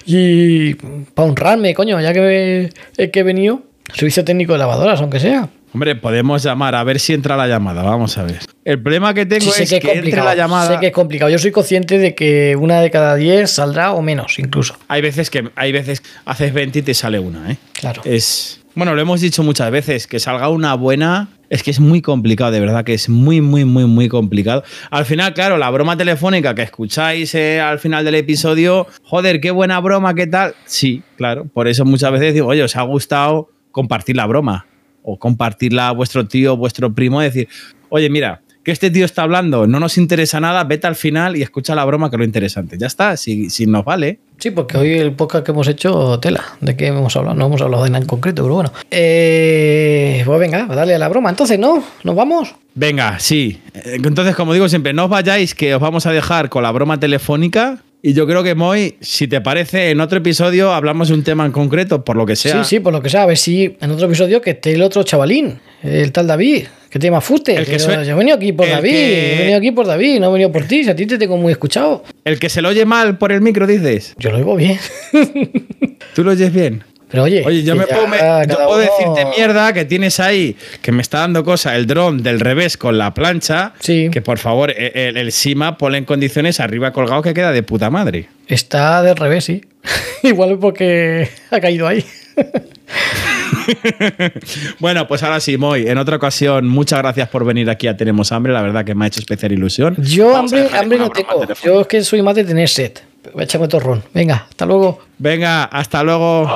y 0.06 0.74
para 0.74 1.28
honrarme, 1.28 1.74
coño, 1.74 2.00
ya 2.00 2.12
que 2.12 2.70
he, 2.96 3.10
que 3.10 3.20
he 3.20 3.22
venido, 3.22 3.62
servicio 3.94 4.24
técnico 4.24 4.52
de 4.52 4.58
lavadoras, 4.58 5.00
aunque 5.00 5.20
sea. 5.20 5.48
Hombre, 5.74 5.96
podemos 5.96 6.42
llamar 6.42 6.74
a 6.74 6.84
ver 6.84 7.00
si 7.00 7.14
entra 7.14 7.34
la 7.36 7.46
llamada. 7.46 7.82
Vamos 7.82 8.18
a 8.18 8.24
ver. 8.24 8.40
El 8.64 8.82
problema 8.82 9.14
que 9.14 9.24
tengo 9.24 9.50
Sí, 9.50 9.62
es 9.62 9.70
que 9.70 9.80
que, 9.80 9.86
es 9.86 9.96
entre 9.96 10.00
complicado. 10.00 10.26
la 10.26 10.34
llamada. 10.34 10.74
Sé 10.74 10.78
que 10.80 10.88
es 10.88 10.92
complicado. 10.92 11.30
Yo 11.30 11.38
soy 11.38 11.50
consciente 11.50 11.96
de 11.98 12.14
que 12.14 12.56
una 12.56 12.82
de 12.82 12.90
cada 12.90 13.14
diez 13.16 13.50
saldrá 13.52 13.92
o 13.92 14.02
menos, 14.02 14.38
incluso. 14.38 14.76
Hay 14.88 15.00
veces 15.00 15.30
que 15.30 15.48
hay 15.56 15.72
veces 15.72 16.02
haces 16.26 16.52
20 16.52 16.80
y 16.80 16.82
te 16.82 16.92
sale 16.92 17.18
una, 17.18 17.50
¿eh? 17.52 17.56
Claro. 17.72 18.02
Es. 18.04 18.60
Bueno, 18.74 18.94
lo 18.94 19.02
hemos 19.02 19.20
dicho 19.20 19.42
muchas 19.42 19.70
veces, 19.70 20.06
que 20.06 20.18
salga 20.18 20.48
una 20.48 20.74
buena 20.74 21.28
es 21.50 21.62
que 21.62 21.70
es 21.70 21.78
muy 21.78 22.00
complicado, 22.00 22.50
de 22.52 22.60
verdad 22.60 22.84
que 22.84 22.94
es 22.94 23.10
muy, 23.10 23.42
muy, 23.42 23.66
muy, 23.66 23.84
muy 23.84 24.08
complicado. 24.08 24.64
Al 24.90 25.04
final, 25.04 25.34
claro, 25.34 25.58
la 25.58 25.68
broma 25.68 25.98
telefónica 25.98 26.54
que 26.54 26.62
escucháis 26.62 27.34
eh, 27.34 27.60
al 27.60 27.78
final 27.78 28.02
del 28.06 28.14
episodio, 28.14 28.86
joder, 29.02 29.42
qué 29.42 29.50
buena 29.50 29.78
broma, 29.80 30.14
qué 30.14 30.26
tal. 30.26 30.54
Sí, 30.64 31.02
claro, 31.16 31.44
por 31.52 31.68
eso 31.68 31.84
muchas 31.84 32.10
veces 32.12 32.32
digo, 32.32 32.46
oye, 32.46 32.62
os 32.62 32.74
ha 32.74 32.82
gustado 32.82 33.50
compartir 33.72 34.16
la 34.16 34.24
broma 34.24 34.64
o 35.02 35.18
compartirla 35.18 35.88
a 35.88 35.92
vuestro 35.92 36.26
tío, 36.26 36.56
vuestro 36.56 36.94
primo, 36.94 37.20
decir, 37.20 37.48
oye, 37.90 38.08
mira, 38.08 38.40
que 38.64 38.70
este 38.70 38.90
tío 38.90 39.04
está 39.04 39.22
hablando, 39.22 39.66
no 39.66 39.80
nos 39.80 39.98
interesa 39.98 40.38
nada, 40.40 40.62
vete 40.64 40.86
al 40.86 40.94
final 40.96 41.36
y 41.36 41.42
escucha 41.42 41.74
la 41.74 41.84
broma 41.84 42.10
que 42.10 42.16
es 42.16 42.18
lo 42.18 42.24
interesante. 42.24 42.76
Ya 42.78 42.86
está, 42.86 43.16
si, 43.16 43.50
si 43.50 43.66
nos 43.66 43.84
vale. 43.84 44.20
Sí, 44.38 44.50
porque 44.50 44.76
hoy 44.76 44.92
el 44.98 45.12
podcast 45.12 45.44
que 45.44 45.52
hemos 45.52 45.68
hecho, 45.68 46.18
tela. 46.20 46.44
¿De 46.60 46.76
qué 46.76 46.88
hemos 46.88 47.16
hablado? 47.16 47.36
No 47.36 47.46
hemos 47.46 47.60
hablado 47.60 47.84
de 47.84 47.90
nada 47.90 48.02
en 48.02 48.08
concreto, 48.08 48.42
pero 48.42 48.54
bueno. 48.54 48.72
Eh, 48.90 50.22
pues 50.24 50.40
venga, 50.40 50.66
dale 50.66 50.94
a 50.94 50.98
la 50.98 51.08
broma. 51.08 51.30
Entonces, 51.30 51.58
¿no? 51.58 51.82
¿Nos 52.04 52.14
vamos? 52.16 52.54
Venga, 52.74 53.18
sí. 53.18 53.60
Eh, 53.74 53.98
Entonces, 54.02 54.34
como 54.34 54.52
digo 54.52 54.68
siempre, 54.68 54.92
no 54.92 55.04
os 55.04 55.10
vayáis, 55.10 55.54
que 55.54 55.74
os 55.74 55.80
vamos 55.80 56.06
a 56.06 56.12
dejar 56.12 56.48
con 56.48 56.62
la 56.62 56.72
broma 56.72 56.98
telefónica. 56.98 57.82
Y 58.04 58.14
yo 58.14 58.26
creo 58.26 58.42
que, 58.42 58.56
Moy, 58.56 58.96
si 59.00 59.28
te 59.28 59.40
parece, 59.40 59.90
en 59.90 60.00
otro 60.00 60.18
episodio 60.18 60.72
hablamos 60.72 61.08
de 61.08 61.14
un 61.14 61.22
tema 61.22 61.46
en 61.46 61.52
concreto, 61.52 62.04
por 62.04 62.16
lo 62.16 62.26
que 62.26 62.34
sea. 62.34 62.64
Sí, 62.64 62.76
sí, 62.76 62.80
por 62.80 62.92
lo 62.92 63.00
que 63.00 63.10
sea. 63.10 63.22
A 63.22 63.26
ver 63.26 63.38
si 63.38 63.76
en 63.80 63.90
otro 63.92 64.06
episodio 64.06 64.40
que 64.40 64.50
esté 64.50 64.72
el 64.72 64.82
otro 64.82 65.04
chavalín, 65.04 65.60
el 65.82 66.12
tal 66.12 66.26
David, 66.26 66.64
que 66.90 66.98
tiene 66.98 67.16
más 67.16 67.24
fuste. 67.24 67.54
El 67.56 67.66
que 67.66 67.78
yo 67.78 67.90
he 67.90 68.14
venido 68.14 68.36
aquí 68.36 68.52
por 68.52 68.68
David, 68.68 68.90
que- 68.90 69.34
he 69.34 69.38
venido 69.38 69.58
aquí 69.58 69.70
por 69.72 69.86
David, 69.86 70.20
no 70.20 70.28
he 70.28 70.32
venido 70.32 70.52
por 70.52 70.64
ti. 70.64 70.84
Si 70.84 70.90
a 70.90 70.96
ti 70.96 71.06
te 71.06 71.18
tengo 71.18 71.36
muy 71.36 71.52
escuchado. 71.52 72.04
El 72.24 72.38
que 72.38 72.48
se 72.48 72.62
lo 72.62 72.68
oye 72.68 72.84
mal 72.84 73.18
por 73.18 73.32
el 73.32 73.40
micro, 73.40 73.66
dices. 73.66 74.14
Yo 74.18 74.30
lo 74.30 74.38
oigo 74.38 74.56
bien. 74.56 74.78
¿Tú 76.14 76.24
lo 76.24 76.32
oyes 76.32 76.52
bien? 76.52 76.84
Pero 77.10 77.24
oye, 77.24 77.42
Oye, 77.44 77.62
yo 77.62 77.76
me 77.76 77.84
ya 77.84 77.94
puedo, 77.94 78.08
me- 78.08 78.16
yo 78.48 78.54
puedo 78.56 78.78
decirte 78.78 79.26
mierda 79.36 79.74
que 79.74 79.84
tienes 79.84 80.18
ahí, 80.18 80.56
que 80.80 80.92
me 80.92 81.02
está 81.02 81.18
dando 81.18 81.44
cosa 81.44 81.76
el 81.76 81.86
dron 81.86 82.22
del 82.22 82.40
revés 82.40 82.78
con 82.78 82.96
la 82.96 83.12
plancha. 83.12 83.74
Sí. 83.80 84.08
Que 84.10 84.22
por 84.22 84.38
favor, 84.38 84.70
e- 84.70 84.92
el, 85.08 85.18
el 85.18 85.30
Sima 85.30 85.76
ponle 85.76 85.98
en 85.98 86.06
condiciones 86.06 86.58
arriba 86.58 86.90
colgado 86.92 87.20
que 87.20 87.34
queda 87.34 87.52
de 87.52 87.62
puta 87.62 87.90
madre. 87.90 88.28
Está 88.48 89.02
del 89.02 89.16
revés, 89.16 89.44
sí. 89.44 89.60
Igual 90.22 90.58
porque 90.58 91.28
ha 91.50 91.60
caído 91.60 91.86
ahí. 91.86 92.02
Bueno, 94.80 95.06
pues 95.06 95.22
ahora 95.22 95.40
sí, 95.40 95.56
Moy, 95.56 95.86
en 95.86 95.98
otra 95.98 96.16
ocasión, 96.16 96.66
muchas 96.66 96.98
gracias 96.98 97.28
por 97.28 97.44
venir 97.44 97.70
aquí 97.70 97.86
a 97.86 97.96
Tenemos 97.96 98.32
Hambre, 98.32 98.52
la 98.52 98.62
verdad 98.62 98.84
que 98.84 98.94
me 98.94 99.04
ha 99.04 99.08
hecho 99.08 99.20
especial 99.20 99.52
ilusión. 99.52 99.96
Yo 99.98 100.32
Vamos 100.32 100.52
hambre, 100.52 100.78
hambre 100.78 100.98
no 100.98 101.10
tengo. 101.10 101.46
Yo 101.62 101.82
es 101.82 101.86
que 101.86 102.02
soy 102.02 102.22
más 102.22 102.34
de 102.34 102.44
tener 102.44 102.68
sed. 102.68 102.92
Voy 103.32 103.42
a 103.42 103.44
echarme 103.44 103.66
otro 103.66 103.78
ron. 103.78 104.02
Venga, 104.12 104.46
hasta 104.50 104.66
luego. 104.66 105.00
Venga, 105.18 105.64
hasta 105.64 106.02
luego. 106.02 106.48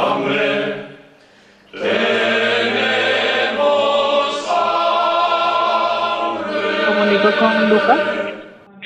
comunico 6.87 7.29
con 7.39 7.71
Lucas. 7.71 8.01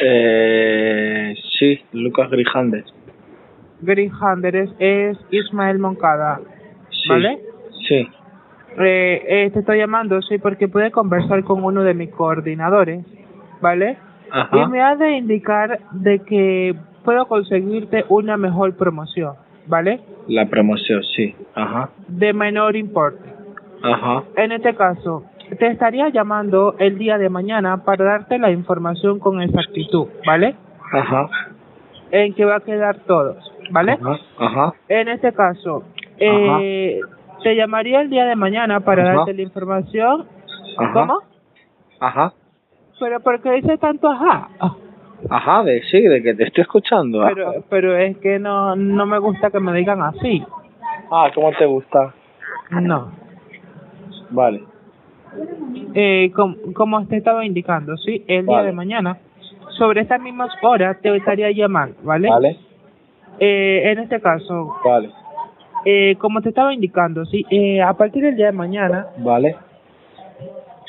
Eh, 0.03 1.34
sí, 1.59 1.80
Lucas. 1.93 2.30
Grijander 3.82 4.57
es, 4.57 4.70
es 4.78 5.18
Ismael 5.30 5.78
Moncada, 5.78 6.41
Sí. 7.03 7.09
¿vale? 7.09 7.40
Sí. 7.88 8.09
Eh, 8.78 9.24
eh, 9.26 9.51
te 9.53 9.61
estoy 9.61 9.78
llamando, 9.78 10.22
sí, 10.22 10.38
porque 10.38 10.68
pude 10.68 10.90
conversar 10.90 11.42
con 11.44 11.64
uno 11.64 11.82
de 11.82 11.94
mis 11.94 12.11
coordinadores, 12.11 13.05
¿vale? 13.61 13.96
Y 14.28 14.38
Ajá. 14.38 14.68
me 14.68 14.80
ha 14.80 14.94
de 14.94 15.16
indicar 15.16 15.80
de 15.92 16.20
que 16.20 16.76
puedo 17.05 17.26
conseguirte 17.26 18.05
una 18.09 18.36
mejor 18.36 18.76
promoción, 18.76 19.34
¿vale? 19.66 20.01
La 20.28 20.46
promoción, 20.46 21.03
sí. 21.03 21.34
Ajá. 21.55 21.90
De 22.07 22.32
menor 22.32 22.76
importe. 22.76 23.28
Ajá. 23.82 24.22
En 24.36 24.53
este 24.53 24.74
caso, 24.74 25.24
te 25.59 25.66
estaría 25.66 26.09
llamando 26.11 26.76
el 26.78 26.96
día 26.96 27.18
de 27.18 27.28
mañana 27.28 27.84
para 27.84 28.05
darte 28.05 28.38
la 28.38 28.51
información 28.53 29.18
con 29.18 29.42
exactitud, 29.42 30.07
¿vale? 30.24 30.55
Ajá. 30.92 31.28
En 32.12 32.34
que 32.34 32.44
va 32.44 32.57
a 32.57 32.61
quedar 32.61 33.01
todos, 33.01 33.36
¿vale? 33.70 33.92
Ajá. 33.92 34.18
Ajá. 34.38 34.72
En 34.88 35.09
este 35.09 35.32
caso, 35.32 35.84
eh, 36.20 37.00
te 37.42 37.56
llamaría 37.56 38.00
el 38.02 38.10
día 38.10 38.24
de 38.26 38.36
mañana 38.36 38.80
para 38.80 39.02
Ajá. 39.02 39.14
darte 39.16 39.34
la 39.34 39.42
información. 39.42 40.26
Ajá. 40.78 40.92
¿Cómo? 40.92 41.18
Ajá. 42.00 42.32
Pero 42.98 43.20
¿por 43.20 43.40
qué 43.42 43.52
dice 43.52 43.78
tanto 43.78 44.08
ajá? 44.08 44.48
Ajá, 45.28 45.62
de 45.64 45.82
sí, 45.90 46.00
de 46.02 46.22
que 46.22 46.34
te 46.34 46.44
estoy 46.44 46.62
escuchando. 46.62 47.22
Pero, 47.26 47.52
pero 47.68 47.96
es 47.96 48.16
que 48.18 48.38
no, 48.38 48.76
no 48.76 49.06
me 49.06 49.18
gusta 49.18 49.50
que 49.50 49.60
me 49.60 49.72
digan 49.74 50.00
así. 50.02 50.42
Ah, 51.10 51.30
¿cómo 51.34 51.50
te 51.52 51.66
gusta? 51.66 52.14
No. 52.70 53.10
Vale. 54.30 54.62
Eh, 55.94 56.30
com- 56.34 56.56
como 56.74 57.06
te 57.06 57.16
estaba 57.16 57.44
indicando, 57.44 57.96
sí, 57.96 58.24
el 58.28 58.46
día 58.46 58.62
de 58.62 58.72
mañana, 58.72 59.18
sobre 59.78 60.02
estas 60.02 60.20
mismas 60.20 60.50
horas 60.62 61.00
te 61.00 61.14
estaría 61.16 61.50
llamando, 61.50 61.96
¿vale? 62.02 62.28
Vale. 62.28 62.56
Eh, 63.38 63.90
en 63.92 63.98
este 64.00 64.20
caso, 64.20 64.76
Vale. 64.84 65.10
Eh, 65.85 66.16
como 66.18 66.41
te 66.43 66.49
estaba 66.51 66.72
indicando, 66.74 67.24
sí, 67.24 67.45
eh, 67.51 67.81
a 67.83 67.95
partir 67.95 68.22
del 68.22 68.37
día 68.37 68.47
de 68.47 68.53
mañana, 68.53 69.07
Vale. 69.18 69.57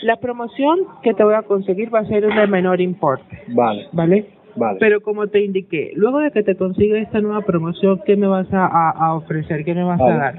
la 0.02 0.16
promoción 0.18 0.80
que 1.04 1.14
te 1.14 1.24
voy 1.24 1.36
a 1.36 1.44
conseguir 1.44 1.94
va 1.94 2.00
a 2.00 2.06
ser 2.06 2.26
de 2.34 2.48
menor 2.48 2.82
importe, 2.82 3.40
Vale. 3.48 3.88
¿vale? 3.92 4.26
Vale. 4.56 4.80
Pero 4.80 5.00
como 5.02 5.28
te 5.28 5.44
indiqué, 5.44 5.94
luego 5.96 6.20
de 6.20 6.32
que 6.32 6.44
te 6.44 6.56
consiga 6.56 6.98
esta 6.98 7.22
nueva 7.22 7.42
promoción, 7.42 8.02
¿qué 8.06 8.18
me 8.18 8.28
vas 8.28 8.52
a, 8.54 8.66
a, 8.66 8.90
a 8.92 9.14
ofrecer? 9.16 9.64
¿Qué 9.64 9.74
me 9.74 9.84
vas 9.84 10.00
Vale. 10.00 10.14
a 10.14 10.18
dar? 10.18 10.36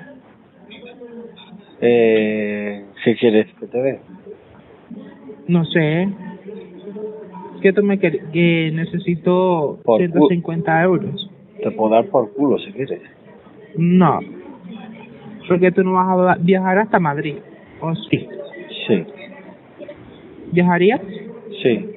Eh, 1.81 2.85
¿Qué 3.05 3.17
quieres 3.17 3.47
que 3.59 3.67
te 3.67 3.79
dé? 3.83 4.01
No 5.49 5.65
sé. 5.65 6.09
Que 7.61 7.73
tú 7.73 7.83
me 7.83 7.99
quer- 7.99 8.31
que 8.33 8.71
necesito 8.75 9.81
Por 9.85 9.99
150 9.99 10.83
euros. 10.83 11.31
Te 11.63 11.71
puedo 11.71 11.95
dar 11.95 12.07
por 12.07 12.33
culo 12.35 12.59
si 12.59 12.73
quieres. 12.73 13.01
No. 13.77 14.21
Porque 15.53 15.73
tú 15.73 15.85
no 15.85 15.93
vas 15.93 16.37
a 16.37 16.41
viajar 16.41 16.79
hasta 16.79 16.99
Madrid. 16.99 17.37
¿O 17.81 17.95
sí? 17.95 18.29
Sí. 18.87 19.05
¿Viajarías? 20.53 21.01
Sí. 21.63 21.89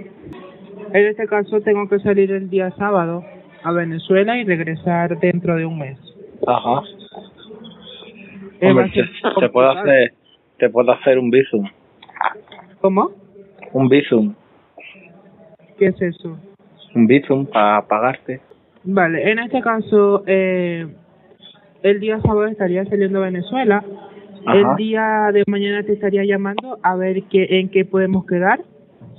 En 0.93 1.05
este 1.07 1.27
caso 1.27 1.61
tengo 1.61 1.87
que 1.87 1.99
salir 1.99 2.31
el 2.31 2.49
día 2.49 2.71
sábado 2.71 3.23
a 3.63 3.71
Venezuela 3.71 4.37
y 4.37 4.43
regresar 4.43 5.19
dentro 5.19 5.55
de 5.55 5.65
un 5.65 5.79
mes. 5.79 5.97
Ajá. 6.45 6.81
Eh, 8.61 8.69
Hombre, 8.69 8.91
te, 8.93 9.03
te 9.39 9.49
puedo 9.49 9.69
hacer, 9.71 10.13
te 10.57 10.69
puedo 10.69 10.91
hacer 10.91 11.19
un 11.19 11.29
bizum. 11.29 11.67
¿Cómo? 12.81 13.11
Un 13.73 13.89
bizum. 13.89 14.33
¿Qué 15.77 15.87
es 15.87 16.01
eso? 16.01 16.37
Un 16.93 17.07
bizum 17.07 17.45
para 17.45 17.81
pagarte. 17.87 18.39
Vale, 18.83 19.31
en 19.31 19.39
este 19.39 19.61
caso, 19.61 20.23
eh, 20.27 20.87
el 21.85 21.99
día 21.99 22.19
sábado 22.21 22.45
estaría 22.47 22.85
saliendo 22.85 23.19
a 23.19 23.25
Venezuela. 23.25 23.83
Ajá. 24.45 24.57
El 24.57 24.75
día 24.77 25.29
de 25.33 25.43
mañana 25.47 25.83
te 25.83 25.93
estaría 25.93 26.23
llamando 26.23 26.77
a 26.83 26.95
ver 26.95 27.23
qué, 27.23 27.47
en 27.59 27.69
qué 27.69 27.83
podemos 27.85 28.25
quedar. 28.25 28.59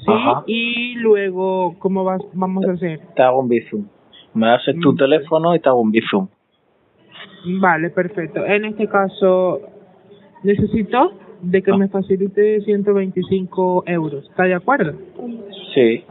Sí, 0.04 0.12
Ajá. 0.12 0.44
y 0.46 0.94
luego, 0.96 1.74
¿cómo 1.78 2.04
vas, 2.04 2.22
vamos 2.32 2.64
a 2.68 2.72
hacer? 2.72 3.00
Te 3.16 3.22
hago 3.22 3.40
un 3.40 3.48
bizum. 3.48 3.86
Me 4.34 4.46
das 4.46 4.62
tu 4.82 4.92
Mm. 4.92 4.96
teléfono 4.96 5.54
y 5.56 5.60
te 5.60 5.68
hago 5.68 5.80
un 5.80 5.90
bizum. 5.90 6.28
Vale, 7.60 7.90
perfecto. 7.90 8.44
En 8.44 8.64
este 8.66 8.86
caso, 8.88 9.60
necesito 10.42 11.12
de 11.42 11.62
que 11.62 11.70
Ah. 11.72 11.76
me 11.76 11.88
facilite 11.88 12.60
125 12.62 13.84
euros. 13.86 14.28
¿Está 14.28 14.44
de 14.44 14.54
acuerdo? 14.54 14.92
Sí. 15.74 16.04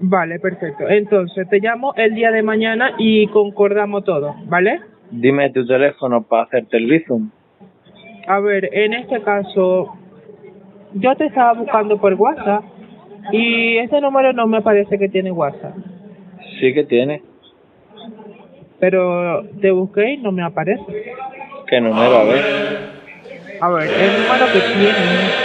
Vale, 0.00 0.38
perfecto. 0.38 0.84
Entonces, 0.88 1.48
te 1.48 1.60
llamo 1.60 1.94
el 1.96 2.14
día 2.14 2.30
de 2.30 2.42
mañana 2.42 2.92
y 2.98 3.26
concordamos 3.28 4.04
todo, 4.04 4.34
¿vale? 4.46 4.80
Dime 5.16 5.50
tu 5.50 5.64
teléfono 5.64 6.22
para 6.24 6.42
hacerte 6.42 6.76
el 6.76 6.86
bizum. 6.86 7.30
A 8.26 8.40
ver, 8.40 8.68
en 8.72 8.94
este 8.94 9.22
caso, 9.22 9.94
yo 10.94 11.14
te 11.14 11.26
estaba 11.26 11.52
buscando 11.52 11.98
por 11.98 12.14
WhatsApp 12.14 12.64
y 13.30 13.76
ese 13.78 14.00
número 14.00 14.32
no 14.32 14.48
me 14.48 14.60
parece 14.60 14.98
que 14.98 15.08
tiene 15.08 15.30
WhatsApp. 15.30 15.76
Sí 16.58 16.74
que 16.74 16.84
tiene. 16.84 17.22
Pero 18.80 19.44
te 19.60 19.70
busqué 19.70 20.14
y 20.14 20.16
no 20.16 20.32
me 20.32 20.42
aparece. 20.42 21.14
¿Qué 21.68 21.80
número? 21.80 22.16
A 22.16 22.24
ver. 22.24 22.44
A 23.60 23.68
ver, 23.68 23.90
el 23.90 24.12
número 24.20 24.46
que 24.52 24.60
tiene. 24.60 25.44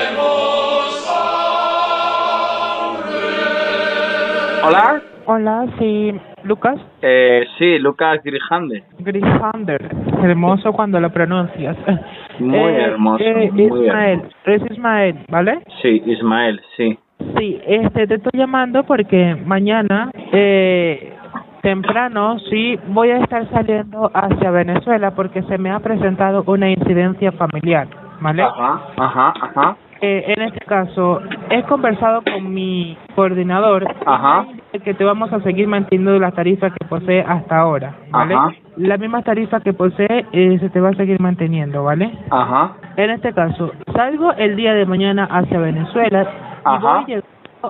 Hola. 4.64 5.02
Hola, 5.26 5.68
sí, 5.78 6.12
Lucas. 6.44 6.80
Eh, 7.02 7.46
sí, 7.58 7.80
Lucas 7.80 8.20
Grijandes. 8.24 8.84
Grisander. 9.00 9.90
Hermoso 10.24 10.74
cuando 10.74 11.00
lo 11.00 11.10
pronuncias. 11.12 11.78
Muy 12.40 12.58
Eh, 12.58 12.82
hermoso, 12.84 13.24
eh, 13.24 13.52
muy 13.52 13.86
Ismael, 13.86 14.22
es 14.46 14.72
Ismael, 14.72 15.16
¿vale? 15.30 15.60
Sí, 15.82 16.02
Ismael, 16.06 16.62
sí. 16.78 16.98
Sí, 17.38 17.60
este, 17.68 18.08
te 18.08 18.16
estoy 18.16 18.40
llamando 18.40 18.84
porque 18.84 19.36
mañana, 19.46 20.10
eh, 20.32 21.14
temprano, 21.62 22.40
sí, 22.50 22.80
voy 22.88 23.10
a 23.10 23.18
estar 23.18 23.46
saliendo 23.50 24.10
hacia 24.14 24.52
Venezuela 24.52 25.12
porque 25.12 25.42
se 25.44 25.58
me 25.58 25.70
ha 25.70 25.80
presentado 25.82 26.44
una 26.48 26.70
incidencia 26.70 27.34
familiar, 27.34 27.88
¿vale? 28.22 28.42
Ajá, 28.44 28.82
ajá, 28.98 29.34
ajá. 29.42 29.78
Eh, 30.02 30.34
en 30.36 30.42
este 30.44 30.66
caso, 30.66 31.22
he 31.50 31.64
conversado 31.64 32.22
con 32.22 32.54
mi 32.54 32.98
coordinador 33.16 33.86
Ajá. 34.06 34.46
que 34.84 34.94
te 34.94 35.04
vamos 35.04 35.32
a 35.34 35.42
seguir 35.42 35.68
manteniendo 35.68 36.18
las 36.20 36.34
tarifas 36.34 36.72
que 36.74 36.86
posee 36.86 37.22
hasta 37.22 37.58
ahora, 37.58 37.96
¿vale? 38.10 38.36
Ajá. 38.36 38.52
La 38.78 38.98
misma 38.98 39.22
tarifa 39.24 39.60
que 39.60 39.74
posee 39.74 40.26
eh, 40.32 40.58
se 40.60 40.70
te 40.70 40.80
va 40.80 40.90
a 40.90 40.94
seguir 40.94 41.20
manteniendo, 41.20 41.84
¿vale? 41.84 42.12
Ajá. 42.30 42.74
En 42.96 43.10
este 43.10 43.34
caso, 43.34 43.72
salgo 43.94 44.32
el 44.34 44.56
día 44.56 44.74
de 44.74 44.86
mañana 44.86 45.26
hacia 45.30 45.60
Venezuela 45.60 46.28
y 46.66 46.82
voy 46.82 47.06
llegando 47.06 47.26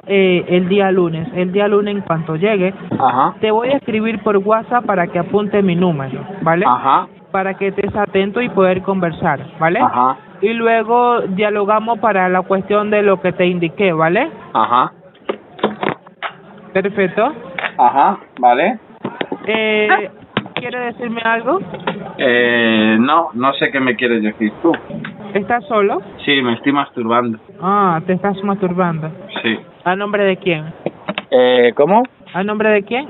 eh, 0.05 0.45
el 0.49 0.69
día 0.69 0.91
lunes. 0.91 1.27
El 1.34 1.51
día 1.51 1.67
lunes, 1.67 1.95
en 1.95 2.01
cuanto 2.01 2.36
llegue, 2.36 2.73
Ajá. 2.99 3.34
te 3.41 3.49
voy 3.49 3.69
a 3.69 3.77
escribir 3.77 4.21
por 4.21 4.38
WhatsApp 4.38 4.86
para 4.86 5.07
que 5.07 5.17
apunte 5.17 5.63
mi 5.63 5.75
número, 5.75 6.21
¿vale? 6.43 6.65
Ajá. 6.67 7.07
Para 7.32 7.55
que 7.55 7.67
estés 7.69 7.95
atento 7.95 8.39
y 8.41 8.49
poder 8.49 8.84
conversar, 8.84 9.39
¿vale? 9.59 9.80
Ajá. 9.80 10.17
Y 10.42 10.54
luego 10.54 11.22
dialogamos 11.22 12.00
para 12.00 12.30
la 12.30 12.42
cuestión 12.42 12.90
de 12.90 13.02
lo 13.02 13.20
que 13.22 13.32
te 13.34 13.46
indiqué, 13.46 13.92
¿vale? 13.92 14.30
Ajá. 14.54 14.94
Perfecto. 16.74 17.34
Ajá. 17.78 18.20
Vale. 18.40 18.80
Eh, 19.46 20.10
¿Quiere 20.56 20.80
decirme 20.80 21.22
algo? 21.24 21.60
Eh, 22.18 22.98
no, 23.00 23.30
no 23.34 23.54
sé 23.54 23.72
qué 23.72 23.80
me 23.80 23.96
quieres 23.96 24.22
decir 24.22 24.52
tú. 24.62 24.72
¿Estás 25.34 25.66
solo? 25.68 26.02
Sí, 26.26 26.42
me 26.42 26.54
estoy 26.54 26.72
masturbando. 26.72 27.40
Ah, 27.62 28.02
te 28.06 28.14
estás 28.14 28.42
masturbando. 28.44 29.10
Sí. 29.41 29.57
¿A 29.84 29.95
nombre 29.95 30.24
de 30.24 30.38
quién? 30.38 30.74
Eh, 31.32 31.74
¿cómo? 31.76 32.03
¿A 32.34 32.44
nombre 32.44 32.70
de 32.70 32.84
quién? 32.84 33.07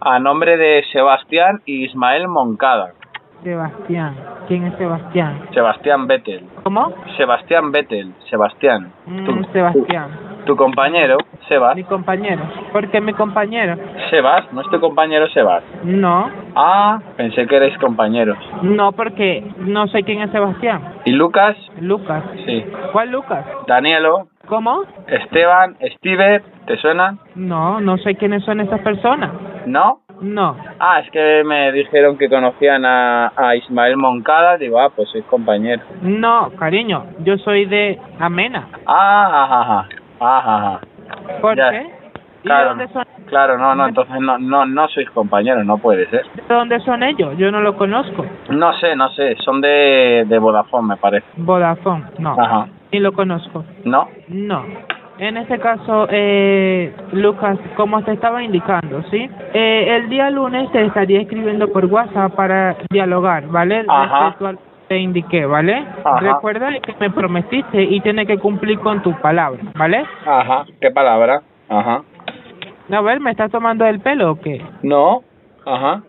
A 0.00 0.18
nombre 0.18 0.56
de 0.56 0.84
Sebastián 0.92 1.60
y 1.66 1.84
Ismael 1.84 2.28
Moncada. 2.28 2.92
Sebastián. 3.42 4.14
¿Quién 4.48 4.64
es 4.66 4.74
Sebastián? 4.76 5.40
Sebastián 5.52 6.06
Vettel. 6.06 6.44
¿Cómo? 6.62 6.92
Sebastián 7.16 7.72
Vettel. 7.72 8.12
Sebastián. 8.30 8.92
Mm, 9.06 9.24
Tu, 9.24 9.44
Sebastián. 9.52 10.08
tu 10.46 10.56
compañero, 10.56 11.18
Sebas. 11.48 11.76
Mi 11.76 11.84
compañero. 11.84 12.42
¿Por 12.72 12.88
qué 12.90 13.00
mi 13.00 13.12
compañero? 13.12 13.76
Sebas, 14.10 14.52
¿no 14.52 14.60
es 14.62 14.68
tu 14.70 14.80
compañero 14.80 15.28
Sebas? 15.28 15.62
No. 15.84 16.28
Ah, 16.54 17.00
pensé 17.16 17.46
que 17.46 17.56
erais 17.56 17.76
compañeros. 17.78 18.38
No, 18.62 18.92
porque 18.92 19.44
no 19.58 19.86
sé 19.88 20.02
quién 20.02 20.22
es 20.22 20.30
Sebastián. 20.30 20.94
¿Y 21.04 21.12
Lucas? 21.12 21.56
Lucas. 21.80 22.22
Sí. 22.46 22.64
¿Cuál 22.92 23.10
Lucas? 23.10 23.44
Danielo, 23.66 24.28
¿Cómo? 24.48 24.82
Esteban, 25.08 25.76
Steve, 25.96 26.40
¿te 26.66 26.76
suenan? 26.76 27.18
No, 27.34 27.80
no 27.80 27.96
sé 27.98 28.14
quiénes 28.14 28.44
son 28.44 28.60
esas 28.60 28.80
personas. 28.80 29.32
¿No? 29.66 29.98
No. 30.20 30.56
Ah, 30.80 31.00
es 31.00 31.10
que 31.10 31.42
me 31.44 31.72
dijeron 31.72 32.16
que 32.16 32.28
conocían 32.28 32.84
a, 32.84 33.32
a 33.36 33.56
Ismael 33.56 33.96
Moncada. 33.96 34.56
Digo, 34.56 34.80
ah, 34.80 34.90
pues 34.94 35.08
sois 35.10 35.24
compañeros. 35.26 35.84
No, 36.02 36.50
cariño, 36.58 37.04
yo 37.20 37.36
soy 37.38 37.66
de 37.66 37.98
Amena. 38.18 38.66
Ah, 38.86 39.44
ajá, 39.44 39.60
ajá. 39.60 39.88
Ajá. 40.20 40.80
¿Por 41.40 41.56
Ya. 41.56 41.70
qué? 41.70 41.86
¿Y 42.42 42.46
Claro, 42.48 42.62
de 42.62 42.68
dónde 42.68 42.88
son? 42.92 43.04
claro, 43.26 43.58
no, 43.58 43.74
no, 43.74 43.88
entonces 43.88 44.20
no, 44.20 44.38
no, 44.38 44.64
no 44.66 44.86
sois 44.88 45.10
compañeros, 45.10 45.66
no 45.66 45.78
puede 45.78 46.06
ser. 46.10 46.24
¿De 46.48 46.54
dónde 46.54 46.78
son 46.80 47.02
ellos? 47.02 47.36
Yo 47.36 47.50
no 47.50 47.60
lo 47.60 47.76
conozco. 47.76 48.24
No 48.50 48.72
sé, 48.74 48.94
no 48.94 49.08
sé, 49.10 49.34
son 49.44 49.60
de, 49.60 50.24
de 50.28 50.38
Vodafone, 50.38 50.86
me 50.88 50.96
parece. 50.96 51.26
Vodafone, 51.36 52.04
no. 52.18 52.36
Ajá. 52.40 52.68
Ni 52.92 53.00
lo 53.00 53.12
conozco. 53.12 53.64
¿No? 53.84 54.08
No. 54.28 54.64
En 55.18 55.36
este 55.38 55.58
caso, 55.58 56.06
eh, 56.10 56.94
Lucas, 57.12 57.58
como 57.76 58.02
te 58.02 58.12
estaba 58.12 58.42
indicando, 58.42 59.02
¿sí? 59.04 59.28
Eh, 59.54 59.96
el 59.96 60.10
día 60.10 60.28
lunes 60.30 60.70
te 60.72 60.84
estaría 60.84 61.22
escribiendo 61.22 61.72
por 61.72 61.86
WhatsApp 61.86 62.34
para 62.34 62.76
dialogar, 62.90 63.46
¿vale? 63.48 63.84
Ajá. 63.88 64.24
Respecto 64.24 64.46
a 64.46 64.52
lo 64.52 64.58
que 64.58 64.64
te 64.88 64.98
indiqué, 64.98 65.46
¿vale? 65.46 65.86
Ajá. 66.04 66.20
Recuerda 66.20 66.68
que 66.80 66.94
me 67.00 67.10
prometiste 67.10 67.82
y 67.82 68.00
tienes 68.00 68.26
que 68.26 68.38
cumplir 68.38 68.78
con 68.80 69.02
tus 69.02 69.16
palabras, 69.16 69.64
¿vale? 69.74 70.04
Ajá. 70.26 70.66
¿Qué 70.80 70.90
palabra? 70.90 71.40
Ajá. 71.68 72.02
A 72.92 73.00
ver, 73.00 73.18
¿me 73.20 73.30
estás 73.30 73.50
tomando 73.50 73.86
el 73.86 74.00
pelo 74.00 74.32
o 74.32 74.40
qué? 74.40 74.62
No. 74.82 75.22
Ajá. 75.64 76.02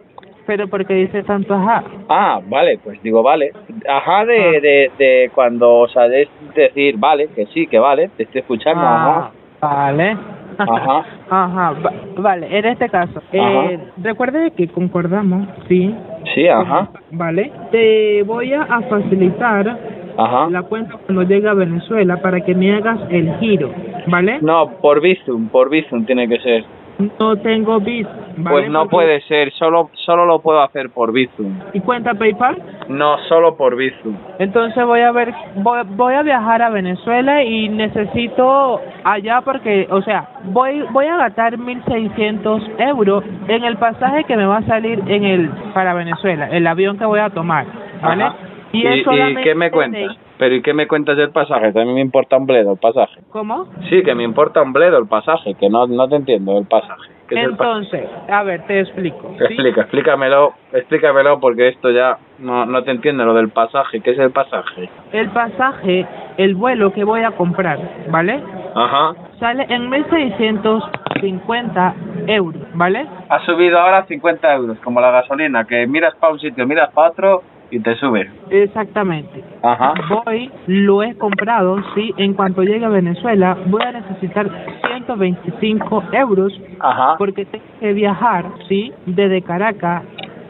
Pero 0.48 0.68
porque 0.70 0.94
dices 0.94 1.26
tanto 1.26 1.54
ajá. 1.54 1.84
Ah, 2.10 2.40
vale, 2.48 2.80
pues 2.84 3.02
digo 3.04 3.22
vale. 3.22 3.52
Ajá 3.88 4.26
de, 4.26 4.62
de, 4.62 4.92
de 4.98 5.32
cuando 5.36 5.88
sabes 5.90 6.30
decir 6.56 6.96
vale, 6.98 7.28
que 7.36 7.46
sí, 7.48 7.68
que 7.68 7.78
vale, 7.80 8.10
te 8.18 8.24
estoy 8.24 8.40
escuchando, 8.42 8.82
Ah, 8.84 9.30
ajá. 9.62 9.86
Vale. 9.92 10.18
Ajá. 10.58 11.06
Ajá, 11.30 11.72
va- 11.86 11.92
vale, 12.18 12.58
en 12.58 12.66
este 12.66 12.88
caso, 12.90 13.22
eh, 13.34 13.78
recuerde 14.02 14.52
que 14.52 14.68
concordamos, 14.70 15.48
sí, 15.68 15.94
Sí, 16.34 16.48
ajá. 16.48 16.90
vale. 17.12 17.52
Te 17.72 18.24
voy 18.24 18.54
a 18.54 18.62
a 18.64 18.82
facilitar 18.84 19.78
Ajá. 20.18 20.48
la 20.50 20.64
cuenta 20.64 20.96
cuando 21.06 21.24
llegue 21.24 21.48
a 21.50 21.54
Venezuela 21.54 22.18
para 22.18 22.40
que 22.42 22.56
me 22.56 22.74
hagas 22.74 23.00
el 23.10 23.38
giro, 23.40 23.70
¿vale? 24.08 24.40
No, 24.42 24.70
por 24.82 25.02
Bizum, 25.02 25.50
por 25.50 25.70
Bizum 25.70 26.06
tiene 26.06 26.28
que 26.28 26.40
ser. 26.40 26.64
No 27.00 27.36
tengo 27.38 27.80
¿vale? 27.80 28.08
Pues 28.50 28.70
no 28.70 28.80
Porque- 28.82 28.92
puede 28.92 29.22
ser, 29.22 29.52
solo 29.54 29.90
solo 29.94 30.26
lo 30.26 30.40
puedo 30.40 30.62
hacer 30.62 30.90
por 30.90 31.12
Bizum. 31.12 31.60
¿Y 31.74 31.80
cuenta 31.82 32.14
PayPal? 32.16 32.58
No, 32.90 33.18
solo 33.30 33.56
por 33.56 33.76
Bizum. 33.76 34.16
Entonces 34.40 34.84
voy 34.86 35.02
a 35.02 35.12
ver, 35.12 35.34
voy, 35.56 35.82
voy 35.90 36.14
a 36.16 36.24
viajar 36.24 36.62
a 36.62 36.70
Venezuela 36.70 37.44
y 37.44 37.70
necesito 37.70 38.82
allá 39.04 39.42
porque, 39.42 39.88
o 39.92 40.02
sea, 40.02 40.28
voy 40.46 40.82
voy 40.92 41.06
a 41.06 41.18
gastar 41.18 41.58
1.600 41.58 42.62
euros 42.80 43.24
en 43.48 43.64
el 43.64 43.78
pasaje 43.78 44.24
que 44.24 44.36
me 44.38 44.46
va 44.46 44.58
a 44.58 44.64
salir 44.64 45.00
en 45.08 45.24
el 45.24 45.50
para 45.74 45.94
Venezuela, 45.94 46.48
el 46.52 46.66
avión 46.66 46.98
que 46.98 47.06
voy 47.06 47.20
a 47.20 47.30
tomar, 47.30 47.66
¿vale? 48.02 48.24
Ajá. 48.24 48.36
Y, 48.72 48.86
¿Y, 48.88 48.88
y 48.88 49.04
solamente 49.04 49.44
qué 49.44 49.56
me 49.56 49.66
de- 49.66 49.72
cuentas? 49.72 50.18
Pero 50.38 50.56
¿y 50.56 50.62
qué 50.62 50.74
me 50.74 50.88
cuentas 50.88 51.18
del 51.18 51.32
pasaje? 51.32 51.74
También 51.74 51.96
me 51.96 52.02
importa 52.02 52.38
un 52.38 52.46
bledo 52.46 52.74
el 52.74 52.78
pasaje. 52.78 53.22
¿Cómo? 53.32 53.68
Sí, 53.90 54.04
que 54.04 54.16
me 54.16 54.24
importa 54.24 54.62
un 54.62 54.74
bledo 54.74 54.98
el 54.98 55.08
pasaje, 55.08 55.56
que 55.56 55.70
no, 55.70 55.88
no 55.88 56.08
te 56.08 56.16
entiendo 56.16 56.58
el 56.58 56.66
pasaje. 56.66 57.18
Entonces, 57.30 58.08
a 58.30 58.44
ver, 58.44 58.66
te 58.68 58.80
explico. 58.80 59.36
¿sí? 59.38 59.44
Explica, 59.44 59.82
explícamelo, 59.82 60.54
explícamelo 60.72 61.40
porque 61.40 61.68
esto 61.70 61.90
ya 61.92 62.18
no, 62.40 62.66
no 62.66 62.84
te 62.84 62.92
entiendo 62.92 63.26
lo 63.26 63.34
del 63.34 63.50
pasaje. 63.50 64.00
¿Qué 64.02 64.12
es 64.12 64.20
el 64.20 64.32
pasaje? 64.32 64.90
El 65.12 65.30
pasaje, 65.32 66.06
el 66.38 66.56
vuelo 66.56 66.94
que 66.94 67.04
voy 67.04 67.24
a 67.24 67.32
comprar, 67.32 67.80
¿vale? 68.10 68.42
Ajá. 68.76 69.14
Sale 69.40 69.66
en 69.70 69.92
1.650 69.92 71.94
euros, 72.28 72.62
¿vale? 72.74 73.06
Ha 73.30 73.46
subido 73.46 73.80
ahora 73.80 74.06
50 74.06 74.54
euros, 74.54 74.78
como 74.84 75.02
la 75.02 75.12
gasolina, 75.12 75.66
que 75.66 75.86
miras 75.88 76.16
para 76.16 76.34
un 76.34 76.40
sitio, 76.40 76.66
miras 76.66 76.92
para 76.94 77.10
otro 77.10 77.44
y 77.72 77.80
te 77.80 77.96
sube. 77.96 78.30
Exactamente. 78.50 79.44
Ajá. 79.64 79.94
Voy, 80.26 80.52
lo 80.68 81.04
he 81.04 81.16
comprado, 81.16 81.78
sí, 81.96 82.14
en 82.18 82.34
cuanto 82.34 82.64
llegue 82.64 82.86
a 82.86 82.90
Venezuela 82.90 83.58
voy 83.68 83.82
a 83.84 83.92
necesitar 83.92 84.50
125 84.88 86.04
euros 86.14 86.60
Ajá. 86.80 87.16
porque 87.18 87.46
tengo 87.46 87.66
que 87.80 87.94
viajar, 87.94 88.46
sí, 88.68 88.94
desde 89.06 89.42
Caracas 89.42 90.04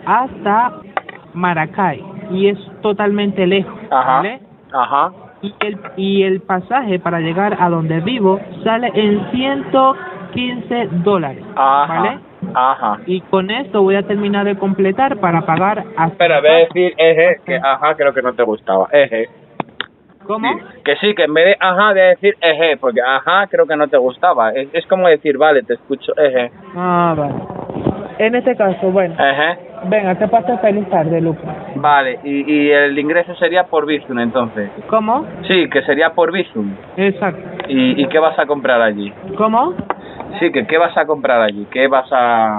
hasta 0.05 0.73
Maracay 1.33 2.03
y 2.31 2.47
es 2.47 2.57
totalmente 2.81 3.45
lejos, 3.47 3.79
Ajá. 3.89 4.17
¿vale? 4.17 4.39
Ajá. 4.73 5.11
Y 5.41 5.53
el, 5.59 5.79
y 5.97 6.23
el 6.23 6.41
pasaje 6.41 6.99
para 6.99 7.19
llegar 7.19 7.57
a 7.59 7.69
donde 7.69 7.99
vivo 8.01 8.39
sale 8.63 8.91
en 8.93 9.31
115 9.31 10.89
dólares, 11.03 11.43
Ajá. 11.55 12.01
¿vale? 12.01 12.19
Ajá. 12.57 12.99
Y 13.05 13.21
con 13.21 13.51
esto 13.51 13.83
voy 13.83 13.95
a 13.95 14.03
terminar 14.03 14.45
de 14.45 14.57
completar 14.57 15.17
para 15.17 15.41
pagar 15.41 15.79
hasta... 15.95 16.05
Espera, 16.07 16.39
voy 16.41 16.49
a 16.49 16.53
decir 16.53 16.93
eje, 16.97 17.39
que 17.45 17.55
ajá 17.55 17.95
creo 17.95 18.13
que 18.13 18.21
no 18.21 18.33
te 18.33 18.43
gustaba. 18.43 18.87
Eje. 18.91 19.29
¿Cómo? 20.25 20.47
Sí, 20.51 20.59
que 20.83 20.95
sí, 20.97 21.13
que 21.15 21.23
en 21.23 21.33
vez 21.33 21.45
de 21.45 21.57
ajá 21.59 21.93
de 21.93 22.01
decir 22.01 22.35
eje, 22.41 22.77
porque 22.77 22.99
ajá 23.01 23.47
creo 23.47 23.65
que 23.65 23.75
no 23.77 23.87
te 23.87 23.97
gustaba. 23.97 24.51
Es, 24.51 24.67
es 24.73 24.85
como 24.87 25.07
decir, 25.07 25.37
vale, 25.37 25.63
te 25.63 25.75
escucho, 25.75 26.11
eje. 26.17 26.51
Ah, 26.75 27.13
vale. 27.15 27.33
En 28.19 28.33
este 28.33 28.55
caso, 28.55 28.89
bueno, 28.89 29.13
Eje. 29.13 29.59
venga, 29.85 30.15
te 30.15 30.27
paso 30.27 30.57
feliz 30.57 30.89
tarde, 30.89 31.21
Lucas. 31.21 31.55
Vale, 31.75 32.19
y, 32.23 32.51
y 32.51 32.71
el 32.71 32.97
ingreso 32.97 33.35
sería 33.35 33.65
por 33.65 33.85
Bizum 33.85 34.17
entonces. 34.17 34.71
¿Cómo? 34.87 35.23
Sí, 35.47 35.69
que 35.69 35.83
sería 35.83 36.09
por 36.09 36.31
Bizum. 36.31 36.73
Exacto. 36.97 37.65
¿Y, 37.69 38.01
¿Y 38.01 38.07
qué 38.07 38.17
vas 38.17 38.37
a 38.39 38.47
comprar 38.47 38.81
allí? 38.81 39.13
¿Cómo? 39.37 39.75
Sí, 40.39 40.51
que 40.51 40.65
qué 40.65 40.77
vas 40.77 40.95
a 40.97 41.05
comprar 41.05 41.41
allí, 41.41 41.65
qué 41.71 41.87
vas 41.87 42.07
a... 42.11 42.57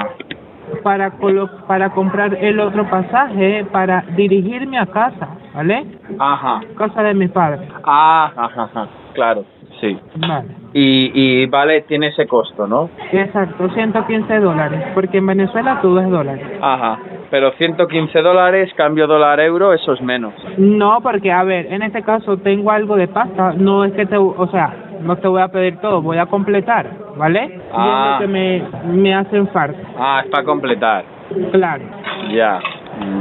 Para, 0.83 1.11
colo 1.13 1.49
para 1.67 1.91
comprar 1.91 2.35
el 2.35 2.61
otro 2.61 2.89
pasaje, 2.91 3.65
para 3.73 4.03
dirigirme 4.17 4.79
a 4.79 4.87
casa, 4.87 5.29
¿vale? 5.55 5.87
Ajá. 6.19 6.61
Casa 6.77 7.03
de 7.03 7.15
mis 7.15 7.31
padres. 7.31 7.69
Ah, 7.85 8.31
ajá, 8.37 8.65
ajá, 8.65 8.89
claro, 9.15 9.45
sí. 9.81 9.99
Vale. 10.17 10.49
Y, 10.75 11.11
y 11.43 11.47
vale, 11.47 11.83
tiene 11.83 12.09
ese 12.09 12.27
costo, 12.27 12.67
¿no? 12.67 12.91
Exacto, 13.13 13.69
115 13.71 14.39
dólares, 14.41 14.83
porque 14.95 15.19
en 15.19 15.27
Venezuela 15.27 15.79
todo 15.81 16.01
es 16.01 16.11
dólares. 16.11 16.45
Ajá. 16.61 16.99
Pero 17.31 17.53
115 17.53 18.21
dólares, 18.23 18.73
cambio 18.77 19.07
dólar-euro, 19.07 19.73
eso 19.75 19.93
es 19.93 20.01
menos. 20.03 20.33
No, 20.57 21.01
porque, 21.03 21.31
a 21.31 21.43
ver, 21.45 21.67
en 21.73 21.83
este 21.83 22.03
caso 22.03 22.37
tengo 22.39 22.71
algo 22.71 22.97
de 22.97 23.09
pasta, 23.09 23.53
no 23.57 23.85
es 23.85 23.93
que 23.93 24.07
te, 24.07 24.17
o 24.17 24.47
sea, 24.51 24.75
no 25.03 25.17
te 25.17 25.29
voy 25.29 25.43
a 25.43 25.49
pedir 25.49 25.77
todo, 25.79 26.01
voy 26.03 26.17
a 26.19 26.27
completar, 26.27 26.91
¿vale? 27.17 27.61
Ah. 27.73 27.85
Y 27.85 27.89
es 27.91 28.13
lo 28.13 28.19
que 28.27 28.33
me, 28.33 28.93
me 28.95 29.15
hacen 29.15 29.47
falta, 29.49 29.79
Ah, 29.99 30.23
es 30.25 30.31
para 30.31 30.45
completar. 30.45 31.05
claro. 31.53 31.85
Ya, 32.31 32.61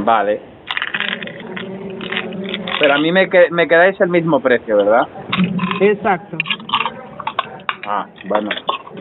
vale. 0.04 0.40
Pero 2.80 2.94
a 2.94 2.98
mí 2.98 3.10
me, 3.12 3.28
me 3.50 3.66
quedáis 3.68 4.00
el 4.00 4.08
mismo 4.08 4.40
precio, 4.40 4.76
¿verdad? 4.76 5.06
Exacto. 5.80 6.36
Ah, 7.86 8.06
bueno. 8.26 8.50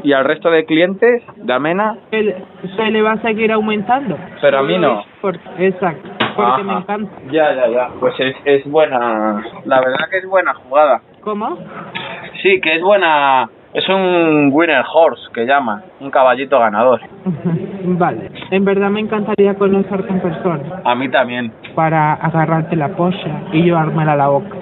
¿Y 0.03 0.13
al 0.13 0.23
resto 0.25 0.49
de 0.49 0.65
clientes 0.65 1.23
de 1.35 1.53
Amena? 1.53 1.97
El- 2.11 2.35
se 2.75 2.91
le 2.91 3.01
va 3.01 3.13
a 3.13 3.21
seguir 3.21 3.51
aumentando. 3.51 4.17
Pero 4.41 4.59
a 4.59 4.63
mí 4.63 4.77
no. 4.77 5.03
Por- 5.21 5.39
exacto, 5.57 6.09
porque 6.35 6.51
Ajá. 6.61 6.63
me 6.63 6.73
encanta. 6.73 7.11
Ya, 7.31 7.53
ya, 7.53 7.67
ya. 7.67 7.89
Pues 7.99 8.13
es, 8.19 8.35
es 8.45 8.65
buena. 8.69 9.43
La 9.65 9.79
verdad 9.79 10.07
que 10.09 10.19
es 10.19 10.27
buena 10.29 10.53
jugada. 10.53 11.01
¿Cómo? 11.21 11.57
Sí, 12.41 12.61
que 12.61 12.75
es 12.75 12.81
buena. 12.81 13.49
Es 13.73 13.87
un 13.89 14.49
winner 14.53 14.83
horse 14.93 15.21
que 15.33 15.45
llaman. 15.45 15.81
Un 15.99 16.09
caballito 16.09 16.57
ganador. 16.59 17.01
vale. 17.83 18.31
En 18.51 18.63
verdad 18.63 18.89
me 18.89 19.01
encantaría 19.01 19.55
conocerte 19.55 20.09
en 20.13 20.21
persona 20.21 20.81
A 20.85 20.95
mí 20.95 21.09
también. 21.09 21.51
para 21.75 22.13
agarrarte 22.13 22.75
la 22.77 22.89
polla 22.89 23.41
y 23.51 23.63
llevármela 23.63 24.13
a 24.13 24.15
la 24.15 24.27
boca. 24.29 24.55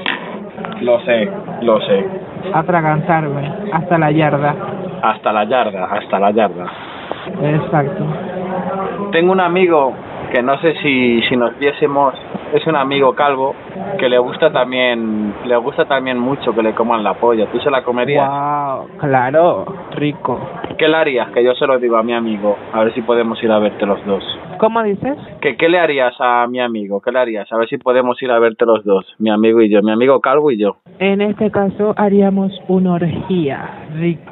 Lo 0.81 0.99
sé, 1.01 1.29
lo 1.61 1.79
sé. 1.81 2.05
Atragantarme 2.53 3.51
hasta 3.71 3.97
la 3.97 4.11
yarda. 4.11 4.55
Hasta 5.01 5.31
la 5.31 5.43
yarda, 5.45 5.85
hasta 5.85 6.19
la 6.19 6.31
yarda. 6.31 6.65
Exacto. 7.41 8.05
Tengo 9.11 9.31
un 9.31 9.39
amigo 9.39 9.93
que 10.35 10.43
no 10.43 10.59
sé 10.59 10.73
si, 10.83 11.21
si 11.29 11.37
nos 11.37 11.57
viésemos 11.57 12.13
es 12.53 12.67
un 12.67 12.75
amigo 12.75 13.15
calvo 13.15 13.55
que 13.97 14.09
le 14.09 14.17
gusta 14.17 14.51
también, 14.51 15.33
le 15.45 15.55
gusta 15.55 15.85
también 15.85 16.19
mucho 16.19 16.53
que 16.53 16.61
le 16.61 16.73
coman 16.73 17.05
la 17.05 17.13
polla. 17.13 17.45
¿Tú 17.53 17.59
se 17.59 17.71
la 17.71 17.83
comerías? 17.83 18.27
Wow, 18.27 18.97
claro, 18.97 19.65
rico. 19.91 20.37
¿Qué 20.77 20.89
le 20.89 20.97
harías? 20.97 21.29
Que 21.31 21.41
yo 21.41 21.53
se 21.55 21.65
lo 21.65 21.79
digo 21.79 21.95
a 21.95 22.03
mi 22.03 22.13
amigo, 22.13 22.57
a 22.73 22.83
ver 22.83 22.93
si 22.93 23.01
podemos 23.01 23.41
ir 23.41 23.49
a 23.49 23.59
verte 23.59 23.85
los 23.85 24.05
dos. 24.05 24.23
¿Cómo 24.57 24.83
dices? 24.83 25.17
¿Qué, 25.41 25.55
¿Qué 25.55 25.69
le 25.69 25.79
harías 25.79 26.15
a 26.19 26.47
mi 26.47 26.59
amigo? 26.59 27.01
¿Qué 27.01 27.11
le 27.11 27.19
harías? 27.19 27.51
A 27.51 27.57
ver 27.57 27.69
si 27.69 27.77
podemos 27.77 28.21
ir 28.21 28.31
a 28.31 28.39
verte 28.39 28.65
los 28.65 28.83
dos, 28.83 29.05
mi 29.19 29.29
amigo 29.29 29.61
y 29.61 29.69
yo, 29.69 29.81
mi 29.81 29.91
amigo 29.91 30.19
calvo 30.19 30.51
y 30.51 30.57
yo. 30.57 30.77
En 30.99 31.21
este 31.21 31.51
caso 31.51 31.93
haríamos 31.97 32.51
una 32.67 32.93
orgía. 32.93 33.69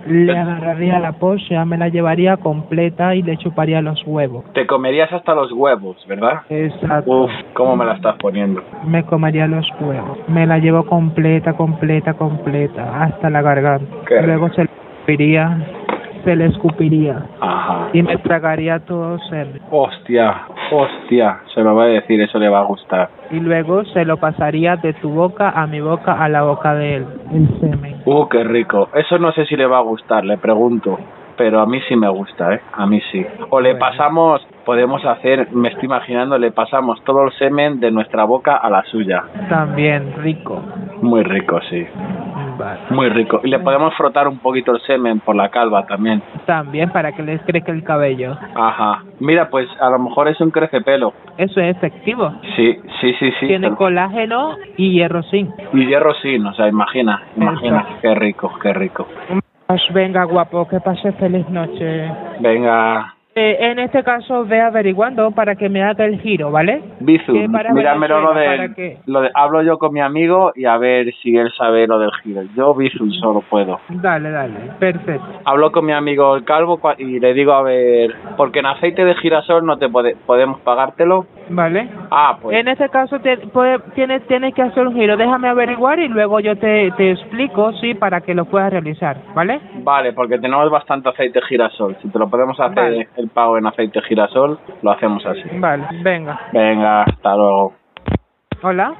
Le 0.07 0.37
agarraría 0.37 0.99
la 0.99 1.13
polla, 1.13 1.65
me 1.65 1.77
la 1.77 1.89
llevaría 1.89 2.37
completa 2.37 3.15
y 3.15 3.21
le 3.21 3.37
chuparía 3.37 3.81
los 3.81 4.01
huevos. 4.05 4.45
Te 4.53 4.65
comerías 4.65 5.11
hasta 5.11 5.35
los 5.35 5.51
huevos, 5.51 5.92
¿verdad? 6.07 6.41
Exacto. 6.49 7.23
Uf, 7.23 7.31
¿cómo 7.53 7.75
me 7.75 7.85
la 7.85 7.93
estás 7.93 8.15
poniendo? 8.17 8.61
Me 8.85 9.03
comería 9.03 9.47
los 9.47 9.67
huevos. 9.79 10.17
Me 10.27 10.45
la 10.45 10.57
llevo 10.59 10.85
completa, 10.85 11.53
completa, 11.53 12.13
completa, 12.13 13.03
hasta 13.03 13.29
la 13.29 13.41
garganta. 13.41 13.85
Qué 14.07 14.21
Luego 14.21 14.49
se 14.49 14.63
le 14.63 14.69
escupiría, 14.71 15.57
se 16.23 16.35
le 16.35 16.45
escupiría 16.45 17.25
Ajá. 17.39 17.89
y 17.93 18.01
me 18.01 18.17
tragaría 18.17 18.79
todo 18.79 19.19
ser. 19.29 19.47
Hostia, 19.71 20.43
hostia, 20.71 21.39
se 21.53 21.61
lo 21.61 21.75
va 21.75 21.83
a 21.83 21.87
decir, 21.87 22.21
eso 22.21 22.39
le 22.39 22.49
va 22.49 22.59
a 22.59 22.63
gustar. 22.63 23.09
Y 23.31 23.39
luego 23.39 23.83
se 23.85 24.05
lo 24.05 24.17
pasaría 24.17 24.75
de 24.77 24.93
tu 24.93 25.09
boca 25.09 25.49
a 25.49 25.67
mi 25.67 25.81
boca 25.81 26.13
a 26.13 26.29
la 26.29 26.43
boca 26.43 26.73
de 26.75 26.95
él, 26.97 27.05
el 27.33 27.59
semen. 27.59 28.01
Uh, 28.05 28.27
qué 28.27 28.43
rico. 28.43 28.89
Eso 28.93 29.17
no 29.17 29.31
sé 29.31 29.45
si 29.45 29.55
le 29.55 29.65
va 29.65 29.77
a 29.77 29.81
gustar, 29.81 30.23
le 30.25 30.37
pregunto. 30.37 30.97
Pero 31.37 31.59
a 31.61 31.65
mí 31.65 31.79
sí 31.87 31.95
me 31.95 32.09
gusta, 32.09 32.53
¿eh? 32.53 32.61
A 32.73 32.85
mí 32.85 33.01
sí. 33.11 33.25
O 33.49 33.59
le 33.59 33.75
pasamos, 33.75 34.45
podemos 34.65 35.03
hacer, 35.05 35.47
me 35.51 35.69
estoy 35.69 35.85
imaginando, 35.85 36.37
le 36.37 36.51
pasamos 36.51 37.03
todo 37.03 37.23
el 37.23 37.31
semen 37.33 37.79
de 37.79 37.91
nuestra 37.91 38.23
boca 38.23 38.55
a 38.55 38.69
la 38.69 38.83
suya. 38.85 39.23
También 39.49 40.13
rico. 40.17 40.61
Muy 41.01 41.23
rico, 41.23 41.59
sí. 41.69 41.85
Vale. 42.57 42.79
Muy 42.91 43.09
rico. 43.09 43.41
Y 43.43 43.49
le 43.49 43.59
podemos 43.59 43.95
frotar 43.95 44.27
un 44.27 44.37
poquito 44.37 44.73
el 44.73 44.81
semen 44.81 45.19
por 45.19 45.35
la 45.35 45.49
calva 45.49 45.85
también. 45.85 46.21
También 46.45 46.91
para 46.91 47.11
que 47.11 47.23
les 47.23 47.41
crezca 47.41 47.71
el 47.71 47.83
cabello. 47.83 48.37
Ajá. 48.55 49.03
Mira, 49.19 49.49
pues 49.49 49.67
a 49.81 49.89
lo 49.89 49.99
mejor 49.99 50.27
es 50.27 50.39
un 50.39 50.51
crecepelo. 50.51 51.13
Eso 51.37 51.59
es 51.59 51.75
efectivo. 51.75 52.31
Sí, 52.55 52.77
sí, 53.01 53.13
sí, 53.19 53.31
sí. 53.39 53.47
Tiene 53.47 53.73
colágeno 53.75 54.55
y 54.77 54.91
hierro 54.91 55.23
zinc. 55.23 55.51
Y 55.73 55.87
hierro 55.87 56.13
sí, 56.21 56.37
o 56.37 56.53
sea, 56.53 56.67
imagina, 56.67 57.23
imagina. 57.35 57.85
Qué 58.01 58.13
rico, 58.13 58.51
qué 58.61 58.73
rico. 58.73 59.07
Venga, 59.93 60.25
guapo, 60.25 60.67
que 60.67 60.79
pase 60.79 61.11
feliz 61.13 61.47
noche. 61.49 62.11
Venga, 62.39 63.13
Eh, 63.35 63.57
en 63.71 63.79
este 63.79 64.03
caso, 64.03 64.45
ve 64.45 64.61
averiguando 64.61 65.31
para 65.31 65.55
que 65.55 65.67
me 65.67 65.81
haga 65.81 66.05
el 66.05 66.21
giro, 66.21 66.51
¿vale? 66.51 66.83
Bizu, 66.99 67.33
míramelo 67.33 68.19
lo 68.21 68.33
de, 68.35 68.95
lo 69.07 69.21
de... 69.21 69.31
Hablo 69.33 69.63
yo 69.63 69.79
con 69.79 69.91
mi 69.91 70.01
amigo 70.01 70.51
y 70.55 70.65
a 70.65 70.77
ver 70.77 71.11
si 71.15 71.35
él 71.35 71.51
sabe 71.57 71.87
lo 71.87 71.97
del 71.97 72.11
giro. 72.23 72.43
Yo 72.55 72.75
Bizu 72.75 73.09
solo 73.13 73.41
puedo. 73.41 73.79
Dale, 73.89 74.29
dale, 74.29 74.53
perfecto. 74.77 75.25
Hablo 75.45 75.71
con 75.71 75.83
mi 75.85 75.93
amigo 75.93 76.35
el 76.35 76.43
calvo 76.43 76.79
y 76.99 77.19
le 77.19 77.33
digo, 77.33 77.53
a 77.53 77.63
ver, 77.63 78.13
porque 78.37 78.59
en 78.59 78.67
aceite 78.67 79.03
de 79.03 79.15
girasol 79.15 79.65
no 79.65 79.77
te 79.79 79.89
pode- 79.89 80.15
podemos 80.27 80.59
pagártelo. 80.61 81.25
¿Vale? 81.49 81.89
Ah, 82.11 82.37
pues 82.41 82.57
En 82.57 82.67
este 82.67 82.87
caso 82.89 83.19
te- 83.19 83.37
puede- 83.37 83.79
tienes, 83.95 84.21
tienes 84.27 84.53
que 84.53 84.61
hacer 84.61 84.87
un 84.87 84.93
giro. 84.93 85.17
Déjame 85.17 85.49
averiguar 85.49 85.99
y 85.99 86.07
luego 86.07 86.39
yo 86.39 86.55
te, 86.55 86.91
te 86.97 87.11
explico, 87.11 87.73
sí, 87.73 87.95
para 87.95 88.21
que 88.21 88.33
lo 88.35 88.45
puedas 88.45 88.71
realizar, 88.71 89.17
¿vale? 89.33 89.59
vale, 89.83 90.13
porque 90.13 90.37
tenemos 90.37 90.69
bastante 90.69 91.09
aceite 91.09 91.39
de 91.39 91.45
girasol. 91.47 91.95
Si 92.01 92.09
te 92.09 92.19
lo 92.19 92.29
podemos 92.29 92.59
hacer 92.59 92.75
Vale. 92.75 93.07
El 93.23 93.29
pago 93.29 93.57
en 93.57 93.65
aceite 93.65 93.99
de 93.99 94.05
girasol, 94.05 94.59
lo 94.81 94.91
hacemos 94.91 95.25
así. 95.25 95.43
Vale, 95.57 95.85
venga. 96.01 96.39
Venga, 96.51 97.03
hasta 97.03 97.35
luego. 97.35 97.73
Hola. 98.61 98.93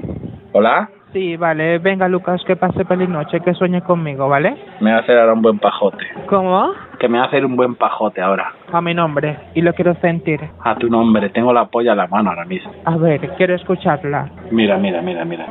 ¿Hola? 0.54 0.90
Sí, 1.12 1.36
vale. 1.38 1.78
Venga, 1.78 2.08
Lucas, 2.08 2.42
que 2.46 2.56
pase 2.56 2.86
feliz 2.86 3.08
noche, 3.08 3.40
que 3.42 3.54
sueñe 3.54 3.82
conmigo, 3.82 4.28
¿vale? 4.28 4.56
Me 4.80 4.92
va 4.92 4.98
a 4.98 5.00
hacer 5.02 5.18
ahora 5.18 5.34
un 5.34 5.42
buen 5.42 5.60
pajote. 5.60 6.04
¿Cómo? 6.28 6.72
Que 7.00 7.08
me 7.08 7.20
va 7.20 7.26
a 7.26 7.28
hacer 7.28 7.46
un 7.46 7.56
buen 7.56 7.76
pajote 7.76 8.22
ahora. 8.22 8.52
A 8.72 8.82
mi 8.82 8.94
nombre. 8.94 9.38
Y 9.54 9.62
lo 9.62 9.74
quiero 9.74 9.94
sentir. 9.96 10.40
A 10.64 10.76
tu 10.76 10.90
nombre, 10.90 11.30
tengo 11.30 11.54
la 11.54 11.66
polla 11.66 11.92
en 11.92 11.98
la 11.98 12.08
mano 12.08 12.30
ahora 12.30 12.46
mismo. 12.46 12.72
A 12.86 12.98
ver, 12.98 13.30
quiero 13.38 13.54
escucharla. 13.56 14.30
Mira, 14.52 14.78
mira, 14.78 15.02
mira, 15.02 15.24
mira. 15.24 15.46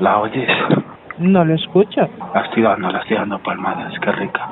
¿La 0.00 0.18
oyes? 0.18 0.48
No 1.18 1.44
lo 1.44 1.54
escucho. 1.54 2.08
La 2.34 2.40
estoy 2.42 2.62
dando, 2.62 2.90
la 2.90 2.98
estoy 2.98 3.16
dando 3.16 3.38
palmadas, 3.38 3.92
qué 4.00 4.12
rica. 4.12 4.48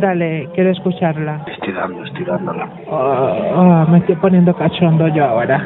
Dale, 0.00 0.48
quiero 0.54 0.70
escucharla. 0.70 1.40
Estoy 1.46 1.72
dando, 1.72 2.04
estoy 2.04 2.24
dándola. 2.24 2.68
Oh, 2.90 3.36
oh, 3.56 3.90
me 3.90 3.98
estoy 3.98 4.16
poniendo 4.16 4.54
cachondo 4.54 5.08
yo 5.08 5.24
ahora. 5.24 5.62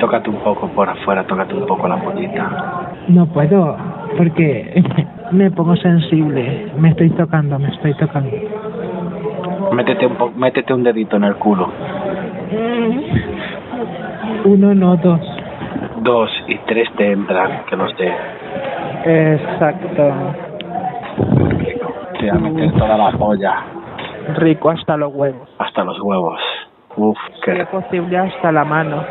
Tócate 0.00 0.30
un 0.30 0.36
poco 0.36 0.66
por 0.68 0.88
afuera, 0.88 1.24
tócate 1.24 1.54
un 1.54 1.66
poco 1.66 1.86
la 1.86 1.96
pollita. 1.96 2.90
No 3.08 3.26
puedo, 3.26 3.76
porque 4.16 4.82
me 5.30 5.50
pongo 5.52 5.76
sensible. 5.76 6.72
Me 6.76 6.88
estoy 6.90 7.10
tocando, 7.10 7.58
me 7.60 7.68
estoy 7.68 7.94
tocando. 7.94 8.30
Métete 9.72 10.06
un, 10.06 10.16
po- 10.16 10.32
métete 10.34 10.74
un 10.74 10.82
dedito 10.82 11.16
en 11.16 11.24
el 11.24 11.36
culo. 11.36 11.68
Uno, 14.44 14.74
no, 14.74 14.96
dos. 14.96 15.20
Dos 16.02 16.30
y 16.48 16.56
tres 16.66 16.88
te 16.96 17.12
entran, 17.12 17.64
que 17.66 17.76
los 17.76 17.96
de... 17.96 18.12
Exacto. 19.04 20.12
Te 22.18 22.20
voy 22.20 22.28
a 22.30 22.34
meter 22.34 22.72
toda 22.78 22.96
la 22.96 23.10
polla, 23.12 23.54
Rico 24.36 24.70
hasta 24.70 24.96
los 24.96 25.12
huevos. 25.14 25.48
hasta 25.58 25.84
los 25.84 26.00
huevos. 26.00 26.40
Uf, 26.96 27.16
Si 27.36 27.40
qué 27.42 27.60
es 27.62 27.68
posible, 27.68 28.18
hasta 28.18 28.52
la 28.52 28.64
mano. 28.64 29.02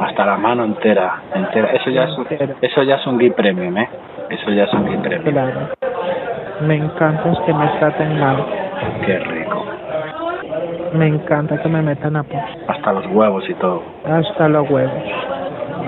hasta 0.00 0.26
la 0.26 0.36
mano 0.36 0.64
entera, 0.64 1.20
entera. 1.34 1.68
Eso 1.72 1.90
ya 1.90 2.04
es 2.04 2.18
un, 2.18 2.26
Entera. 2.30 2.54
eso 2.60 2.82
ya 2.82 2.94
es 2.96 3.06
un 3.06 3.18
gui 3.18 3.30
premium, 3.30 3.76
¿eh? 3.78 3.88
Eso 4.30 4.50
ya 4.50 4.64
es 4.64 4.72
un 4.74 4.86
gui 4.86 4.96
premium. 4.98 5.32
Claro. 5.32 5.60
Me 6.62 6.76
encanta 6.76 7.30
es 7.32 7.38
que 7.40 7.54
me 7.54 7.66
traten 7.78 8.20
mal. 8.20 8.44
Qué 9.06 9.18
rico. 9.18 9.64
Me 10.94 11.06
encanta 11.06 11.60
que 11.62 11.68
me 11.68 11.80
metan 11.82 12.16
a 12.16 12.22
pos. 12.22 12.40
Hasta 12.68 12.92
los 12.92 13.06
huevos 13.06 13.48
y 13.48 13.54
todo. 13.54 13.82
Hasta 14.04 14.48
los 14.48 14.68
huevos. 14.70 14.92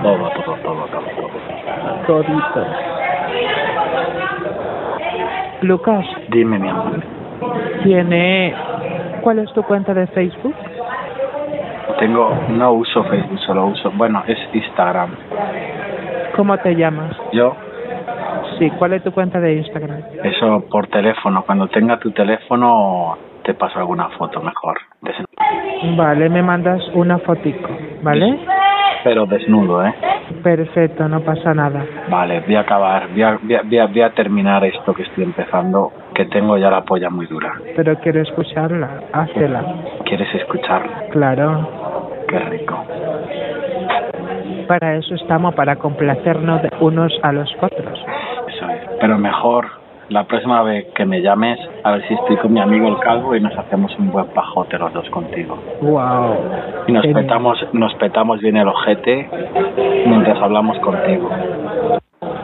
Todo, 0.02 0.30
todo, 0.30 0.56
todo, 0.62 0.86
todo, 0.86 1.02
todo. 1.16 2.06
Todito. 2.06 2.66
Lucas, 5.62 6.04
Dime, 6.28 6.58
mi 6.58 6.68
amor. 6.68 7.02
tiene... 7.84 8.54
¿Cuál 9.20 9.38
es 9.38 9.52
tu 9.52 9.62
cuenta 9.62 9.94
de 9.94 10.08
Facebook? 10.08 10.54
Tengo, 12.00 12.36
no 12.48 12.72
uso 12.72 13.04
Facebook, 13.04 13.38
solo 13.46 13.66
uso, 13.66 13.92
bueno, 13.94 14.24
es 14.26 14.36
Instagram. 14.52 15.14
¿Cómo 16.34 16.58
te 16.58 16.74
llamas? 16.74 17.16
Yo, 17.32 17.54
Sí, 18.58 18.70
¿cuál 18.78 18.92
es 18.94 19.02
tu 19.02 19.12
cuenta 19.12 19.40
de 19.40 19.54
Instagram? 19.54 19.98
eso 20.24 20.64
por 20.70 20.86
teléfono. 20.88 21.42
Cuando 21.44 21.68
tenga 21.68 21.98
tu 21.98 22.10
teléfono, 22.10 23.16
te 23.44 23.54
paso 23.54 23.78
alguna 23.78 24.08
foto 24.10 24.40
mejor. 24.40 24.78
Vale, 25.96 26.28
me 26.28 26.42
mandas 26.42 26.80
una 26.94 27.18
fotico, 27.18 27.68
¿vale? 28.02 28.38
Pero 29.04 29.26
desnudo, 29.26 29.84
¿eh? 29.84 29.94
Perfecto, 30.42 31.08
no 31.08 31.20
pasa 31.20 31.52
nada. 31.54 31.84
Vale, 32.08 32.40
voy 32.40 32.54
a 32.54 32.60
acabar, 32.60 33.08
voy 33.10 33.22
a, 33.22 33.38
voy 33.42 33.78
a- 33.78 33.86
voy 33.86 34.00
a- 34.02 34.10
terminar 34.10 34.64
esto 34.64 34.94
que 34.94 35.02
estoy 35.02 35.24
empezando, 35.24 35.92
que 36.14 36.24
tengo 36.26 36.56
ya 36.58 36.70
la 36.70 36.82
polla 36.82 37.10
muy 37.10 37.26
dura. 37.26 37.52
Pero 37.76 37.96
quiero 37.96 38.20
escucharla, 38.22 38.88
házela. 39.12 39.64
¿Quieres 40.04 40.32
escucharlo? 40.34 40.92
Claro, 41.10 41.68
Qué 42.28 42.38
rico. 42.38 42.76
para 44.68 44.96
eso 44.96 45.14
estamos, 45.16 45.54
para 45.54 45.76
complacernos 45.76 46.62
de 46.62 46.70
unos 46.80 47.12
a 47.22 47.32
los 47.32 47.52
otros. 47.60 48.04
Eso 48.48 48.68
es. 48.70 48.80
Pero 49.00 49.18
mejor, 49.18 49.66
la 50.08 50.24
próxima 50.24 50.62
vez 50.62 50.86
que 50.94 51.04
me 51.04 51.22
llames, 51.22 51.58
a 51.84 51.92
ver 51.92 52.06
si 52.06 52.14
estoy 52.14 52.36
con 52.36 52.52
mi 52.52 52.60
amigo 52.60 52.88
el 52.88 52.98
calvo 52.98 53.34
y 53.34 53.40
nos 53.40 53.56
hacemos 53.56 53.96
un 53.98 54.10
buen 54.10 54.26
pajote 54.26 54.78
los 54.78 54.92
dos 54.92 55.08
contigo. 55.10 55.58
Wow. 55.80 56.36
Y 56.86 56.92
nos 56.92 57.06
petamos, 57.06 57.58
nos 57.72 57.94
petamos 57.94 58.40
bien 58.40 58.56
el 58.56 58.68
ojete 58.68 59.28
mientras 60.06 60.40
hablamos 60.40 60.78
contigo. 60.80 61.30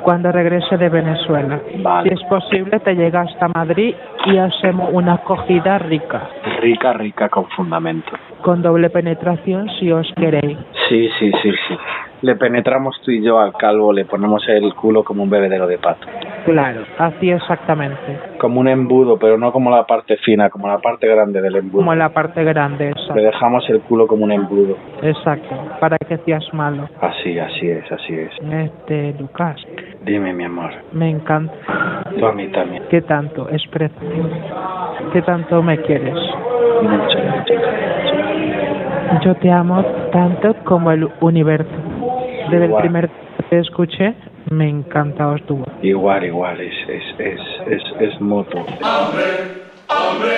Cuando 0.03 0.33
regrese 0.33 0.79
de 0.79 0.89
Venezuela. 0.89 1.61
Vale. 1.83 2.09
Si 2.09 2.15
es 2.15 2.29
posible, 2.29 2.81
te 2.81 2.95
llega 2.95 3.21
hasta 3.23 3.49
Madrid 3.49 3.95
y 4.27 4.39
hacemos 4.39 4.89
una 4.93 5.15
acogida 5.15 5.79
rica, 5.79 6.29
Rica, 6.61 6.93
rica 6.95 7.29
con 7.29 7.47
fundamento. 7.51 8.11
con 8.43 8.63
doble 8.63 8.89
penetración 8.91 9.69
si 9.79 9.93
os 9.93 10.11
queréis. 10.17 10.57
Sí, 10.89 11.09
sí, 11.19 11.31
sí, 11.43 11.53
sí. 11.69 11.79
Le 12.23 12.35
penetramos 12.35 13.01
tú 13.05 13.11
y 13.13 13.23
yo 13.23 13.39
al 13.39 13.53
calvo, 13.53 13.93
le 13.93 14.05
ponemos 14.05 14.43
el 14.49 14.75
culo 14.75 15.05
como 15.05 15.23
un 15.23 15.31
bebedero 15.31 15.67
de 15.69 15.79
pato. 15.79 16.07
Claro, 16.45 16.81
así 16.99 17.31
exactamente. 17.31 18.19
Como 18.41 18.59
un 18.61 18.69
embudo, 18.69 19.19
pero 19.19 19.39
no 19.39 19.53
como 19.53 19.71
la 19.71 19.87
parte 19.87 20.17
fina, 20.19 20.51
como 20.51 20.67
la 20.67 20.79
parte 20.79 21.07
grande 21.07 21.41
del 21.41 21.57
embudo. 21.57 21.83
Como 21.83 21.95
la 21.95 22.09
parte 22.09 22.43
grande, 22.43 22.87
Le 22.87 22.91
exacto. 22.91 23.15
dejamos 23.23 23.71
el 23.71 23.81
culo 23.83 24.07
como 24.09 24.25
un 24.25 24.33
embudo. 24.33 24.77
Exacto, 25.03 25.55
para 25.79 25.97
que 25.99 26.17
seas 26.19 26.43
malo. 26.53 26.89
Así, 27.01 27.39
así 27.39 27.69
es, 27.69 27.93
así 27.93 28.15
es. 28.15 28.31
Este, 28.51 29.15
Lucas, 29.21 29.57
Dime, 30.05 30.33
mi 30.33 30.45
amor. 30.45 30.71
me 30.93 31.11
encanta. 31.11 31.55
Tú 32.19 32.27
a 32.27 32.33
mí 32.33 32.49
también. 32.49 32.83
¿Qué 32.89 33.03
tanto? 33.03 33.49
Expresa. 33.51 33.95
¿Qué 35.13 35.23
tanto 35.23 35.63
me 35.63 35.77
quieres? 35.83 36.15
Mucho, 36.83 37.19
mucho. 37.19 37.55
Yo 39.25 39.35
te 39.37 39.51
amo 39.51 39.83
tanto 40.13 40.55
como 40.65 40.91
el 40.93 41.09
universo. 41.21 41.69
Desde 42.51 42.65
el 42.65 42.71
Igual. 42.71 42.83
primer 42.83 43.11
que 43.51 43.59
escuché, 43.59 44.15
me 44.51 44.69
encantaba 44.69 45.37
tu 45.39 45.57
voz. 45.59 45.69
Igual, 45.83 46.25
igual, 46.25 46.61
es, 46.61 46.75
es, 46.89 47.03
es, 47.19 47.41
es, 47.71 47.83
es 48.01 48.21
mutuo. 48.21 48.65
Hambre, 48.83 49.25
hambre, 49.89 50.37